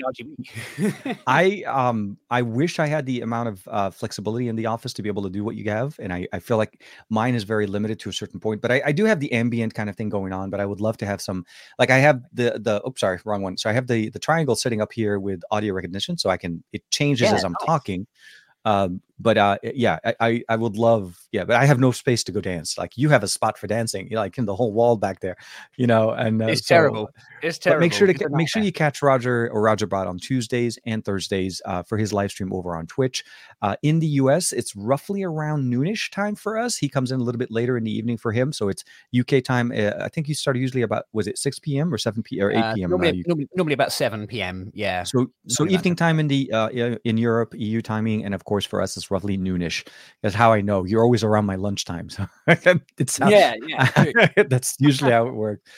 I 1.28 1.64
um 1.68 2.18
I 2.30 2.42
wish 2.42 2.80
I 2.80 2.88
had 2.88 3.06
the 3.06 3.22
amount 3.22 3.50
of 3.50 3.68
uh, 3.68 3.90
flexibility 3.92 4.48
in 4.48 4.56
the 4.56 4.66
office 4.66 4.94
to 4.94 5.02
be 5.02 5.10
able 5.10 5.24
to 5.24 5.30
do 5.30 5.44
what 5.44 5.56
you 5.56 5.70
have, 5.70 5.96
and 6.00 6.14
I 6.14 6.28
I 6.34 6.40
feel 6.40 6.58
like 6.58 6.84
mine 7.10 7.36
is 7.36 7.44
very 7.44 7.68
limited 7.68 8.00
to 8.02 8.10
a 8.10 8.14
certain 8.14 8.40
point. 8.40 8.62
But 8.62 8.72
I, 8.72 8.82
I 8.86 8.92
do 8.92 9.06
have 9.06 9.20
the 9.20 9.32
ambient 9.34 9.74
kind 9.74 9.90
of 9.90 9.96
thing 9.96 10.10
going 10.10 10.34
on. 10.34 10.50
But 10.50 10.60
I 10.60 10.66
would 10.66 10.82
love 10.82 10.98
to 10.98 11.06
have 11.06 11.22
some 11.22 11.46
like 11.78 11.92
I 11.92 11.98
have 11.98 12.24
the 12.34 12.60
the 12.60 12.82
oops 12.88 13.02
sorry 13.02 13.20
wrong 13.26 13.42
one. 13.42 13.58
So 13.58 13.70
I 13.70 13.74
have 13.74 13.88
the 13.88 14.10
the 14.10 14.20
triangle 14.20 14.56
sitting 14.56 14.82
up 14.82 14.94
here 14.94 15.20
with 15.20 15.42
audio 15.52 15.74
recognition, 15.74 16.18
so 16.18 16.30
I 16.30 16.38
can 16.38 16.64
it 16.74 16.84
changes 16.90 17.30
Yeah, 17.30 17.36
as 17.36 17.44
I'm 17.44 17.54
nice. 17.54 17.66
talking. 17.66 18.08
Um, 18.66 19.02
but 19.20 19.38
uh, 19.38 19.58
yeah, 19.64 20.00
I, 20.04 20.16
I 20.20 20.44
I 20.50 20.56
would 20.56 20.76
love 20.78 21.20
yeah, 21.32 21.44
but 21.46 21.56
I 21.56 21.66
have 21.66 21.80
no 21.80 21.92
space 21.92 22.24
to 22.26 22.32
go 22.32 22.42
dance. 22.42 22.78
Like 22.78 22.98
you 22.98 23.10
have 23.10 23.24
a 23.24 23.28
spot 23.28 23.58
for 23.58 23.68
dancing, 23.68 24.08
you 24.10 24.16
know, 24.16 24.22
like 24.22 24.38
in 24.38 24.46
the 24.46 24.56
whole 24.56 24.74
wall 24.74 24.96
back 24.98 25.20
there, 25.22 25.36
you 25.78 25.88
know. 25.88 26.12
And 26.12 26.42
uh, 26.42 26.48
It's 26.48 26.66
so- 26.68 26.76
terrible. 26.76 27.10
It's 27.42 27.58
terrible. 27.58 27.82
make 27.82 27.94
sure 27.94 28.08
to 28.08 28.14
It's 28.14 28.22
make 28.32 28.48
sure 28.50 28.60
nightmare. 28.62 28.66
you 28.68 28.72
catch 28.72 29.02
Roger 29.02 29.50
or 29.52 29.62
Roger 29.62 29.86
Bot 29.88 30.08
on 30.08 30.18
Tuesdays 30.18 30.80
and 30.86 31.04
Thursdays 31.04 31.62
uh, 31.66 31.84
for 31.84 31.98
his 31.98 32.14
live 32.14 32.32
stream 32.32 32.54
over 32.54 32.76
on 32.76 32.88
Twitch. 32.88 33.24
Uh, 33.62 33.76
in 33.84 34.00
the 34.00 34.08
US, 34.22 34.52
it's 34.54 34.76
roughly 34.76 35.24
around 35.24 35.72
noonish 35.72 36.10
time 36.12 36.36
for 36.36 36.58
us. 36.58 36.78
He 36.78 36.88
comes 36.90 37.12
in 37.12 37.20
a 37.20 37.24
little 37.24 37.40
bit 37.40 37.52
later 37.52 37.78
in 37.78 37.84
the 37.84 37.92
evening 37.92 38.18
for 38.18 38.32
him, 38.32 38.52
so 38.54 38.70
it's 38.70 38.84
UK 39.18 39.44
time. 39.44 39.72
Uh, 39.72 39.92
I 40.00 40.10
think 40.10 40.28
you 40.30 40.36
start 40.36 40.58
usually 40.58 40.82
about 40.84 41.06
was 41.14 41.28
it 41.28 41.38
6 41.38 41.60
p.m. 41.60 41.94
or 41.94 41.98
7 41.98 42.24
p.m. 42.24 42.46
or 42.48 42.52
8 42.52 42.58
Uh, 42.58 42.74
p.m. 42.76 42.90
normally, 42.92 43.10
uh, 43.20 43.24
normally, 43.28 43.50
normally 43.56 43.74
about 43.74 43.92
7 43.92 44.26
p.m. 44.28 44.72
Yeah. 44.74 45.04
so 45.04 45.28
so 45.48 45.64
Normally 45.64 45.76
evening 45.76 45.96
time 45.96 46.20
in 46.20 46.28
the 46.30 46.52
uh, 46.52 46.70
in 47.04 47.18
Europe 47.18 47.54
EU 47.58 47.82
timing, 47.82 48.24
and 48.26 48.34
of 48.34 48.46
course 48.46 48.66
for 48.66 48.82
us 48.82 48.96
it's 49.04 49.12
roughly 49.12 49.38
noonish. 49.38 49.86
That's 50.22 50.34
how 50.36 50.54
I 50.54 50.62
know 50.62 50.86
you're 50.86 51.04
always 51.04 51.24
around 51.24 51.46
my 51.46 51.56
lunchtime. 51.56 52.10
So 52.18 52.26
it's 52.98 53.18
how- 53.18 53.30
Yeah, 53.30 53.56
yeah. 53.68 54.28
that's 54.48 54.76
usually 54.80 55.12
how 55.12 55.28
it 55.28 55.34
works. 55.34 55.70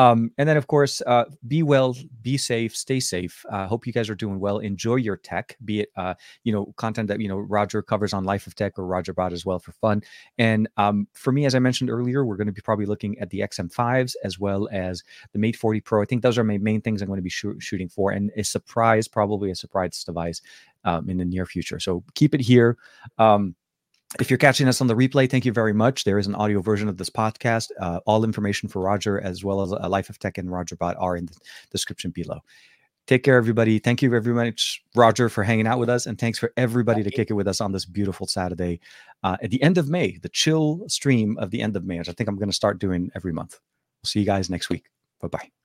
Um, 0.00 0.30
and 0.38 0.48
then, 0.48 0.56
of 0.56 0.66
course, 0.66 1.02
uh, 1.06 1.24
be 1.46 1.62
well, 1.62 1.94
be 2.22 2.38
safe, 2.38 2.74
stay 2.74 3.00
safe. 3.00 3.44
Uh, 3.50 3.66
hope 3.66 3.86
you 3.86 3.92
guys 3.92 4.08
are 4.08 4.14
doing 4.14 4.40
well. 4.40 4.58
Enjoy 4.58 4.94
your 4.94 5.18
tech, 5.18 5.58
be 5.66 5.80
it 5.80 5.90
uh, 5.94 6.14
you 6.42 6.52
know 6.52 6.72
content 6.76 7.06
that 7.08 7.20
you 7.20 7.28
know 7.28 7.36
Roger 7.36 7.82
covers 7.82 8.14
on 8.14 8.24
Life 8.24 8.46
of 8.46 8.54
Tech 8.54 8.78
or 8.78 8.84
RogerBot 8.84 9.32
as 9.32 9.44
well 9.44 9.58
for 9.58 9.72
fun. 9.72 10.02
And 10.38 10.68
um, 10.78 11.06
for 11.12 11.32
me, 11.32 11.44
as 11.44 11.54
I 11.54 11.58
mentioned 11.58 11.90
earlier, 11.90 12.24
we're 12.24 12.36
going 12.36 12.46
to 12.46 12.52
be 12.52 12.62
probably 12.62 12.86
looking 12.86 13.18
at 13.18 13.28
the 13.28 13.40
XM5s 13.40 14.14
as 14.24 14.38
well 14.38 14.70
as 14.72 15.02
the 15.34 15.38
Mate 15.38 15.56
40 15.56 15.82
Pro. 15.82 16.00
I 16.00 16.06
think 16.06 16.22
those 16.22 16.38
are 16.38 16.44
my 16.44 16.56
main 16.56 16.80
things 16.80 17.02
I'm 17.02 17.08
going 17.08 17.18
to 17.18 17.22
be 17.22 17.28
sh- 17.28 17.58
shooting 17.58 17.90
for, 17.90 18.10
and 18.10 18.30
a 18.36 18.42
surprise, 18.42 19.06
probably 19.06 19.50
a 19.50 19.54
surprise 19.54 20.02
device 20.02 20.40
um, 20.84 21.10
in 21.10 21.18
the 21.18 21.26
near 21.26 21.44
future. 21.44 21.78
So 21.78 22.02
keep 22.14 22.34
it 22.34 22.40
here. 22.40 22.78
Um, 23.18 23.54
if 24.18 24.28
you're 24.28 24.38
catching 24.38 24.66
us 24.66 24.80
on 24.80 24.88
the 24.88 24.94
replay, 24.94 25.30
thank 25.30 25.44
you 25.44 25.52
very 25.52 25.72
much. 25.72 26.04
There 26.04 26.18
is 26.18 26.26
an 26.26 26.34
audio 26.34 26.60
version 26.60 26.88
of 26.88 26.96
this 26.96 27.10
podcast. 27.10 27.70
Uh, 27.80 28.00
all 28.06 28.24
information 28.24 28.68
for 28.68 28.82
Roger 28.82 29.20
as 29.20 29.44
well 29.44 29.62
as 29.62 29.70
a 29.70 29.88
Life 29.88 30.10
of 30.10 30.18
Tech 30.18 30.38
and 30.38 30.48
RogerBot 30.48 30.96
are 30.98 31.16
in 31.16 31.26
the 31.26 31.36
description 31.70 32.10
below. 32.10 32.40
Take 33.06 33.22
care, 33.22 33.36
everybody. 33.36 33.78
Thank 33.78 34.02
you 34.02 34.10
very 34.10 34.34
much, 34.34 34.82
Roger, 34.94 35.28
for 35.28 35.42
hanging 35.42 35.66
out 35.66 35.78
with 35.78 35.88
us. 35.88 36.06
And 36.06 36.18
thanks 36.18 36.38
for 36.38 36.52
everybody 36.56 37.02
to 37.02 37.10
kick 37.10 37.30
it 37.30 37.34
with 37.34 37.48
us 37.48 37.60
on 37.60 37.72
this 37.72 37.84
beautiful 37.84 38.26
Saturday 38.26 38.80
uh, 39.22 39.36
at 39.42 39.50
the 39.50 39.62
end 39.62 39.78
of 39.78 39.88
May, 39.88 40.18
the 40.18 40.28
chill 40.28 40.84
stream 40.86 41.36
of 41.38 41.50
the 41.50 41.62
end 41.62 41.76
of 41.76 41.84
May, 41.84 41.98
which 41.98 42.08
I 42.08 42.12
think 42.12 42.28
I'm 42.28 42.36
going 42.36 42.50
to 42.50 42.54
start 42.54 42.78
doing 42.78 43.10
every 43.14 43.32
month. 43.32 43.58
We'll 44.02 44.08
see 44.08 44.20
you 44.20 44.26
guys 44.26 44.50
next 44.50 44.70
week. 44.70 44.86
Bye 45.20 45.28
bye. 45.28 45.59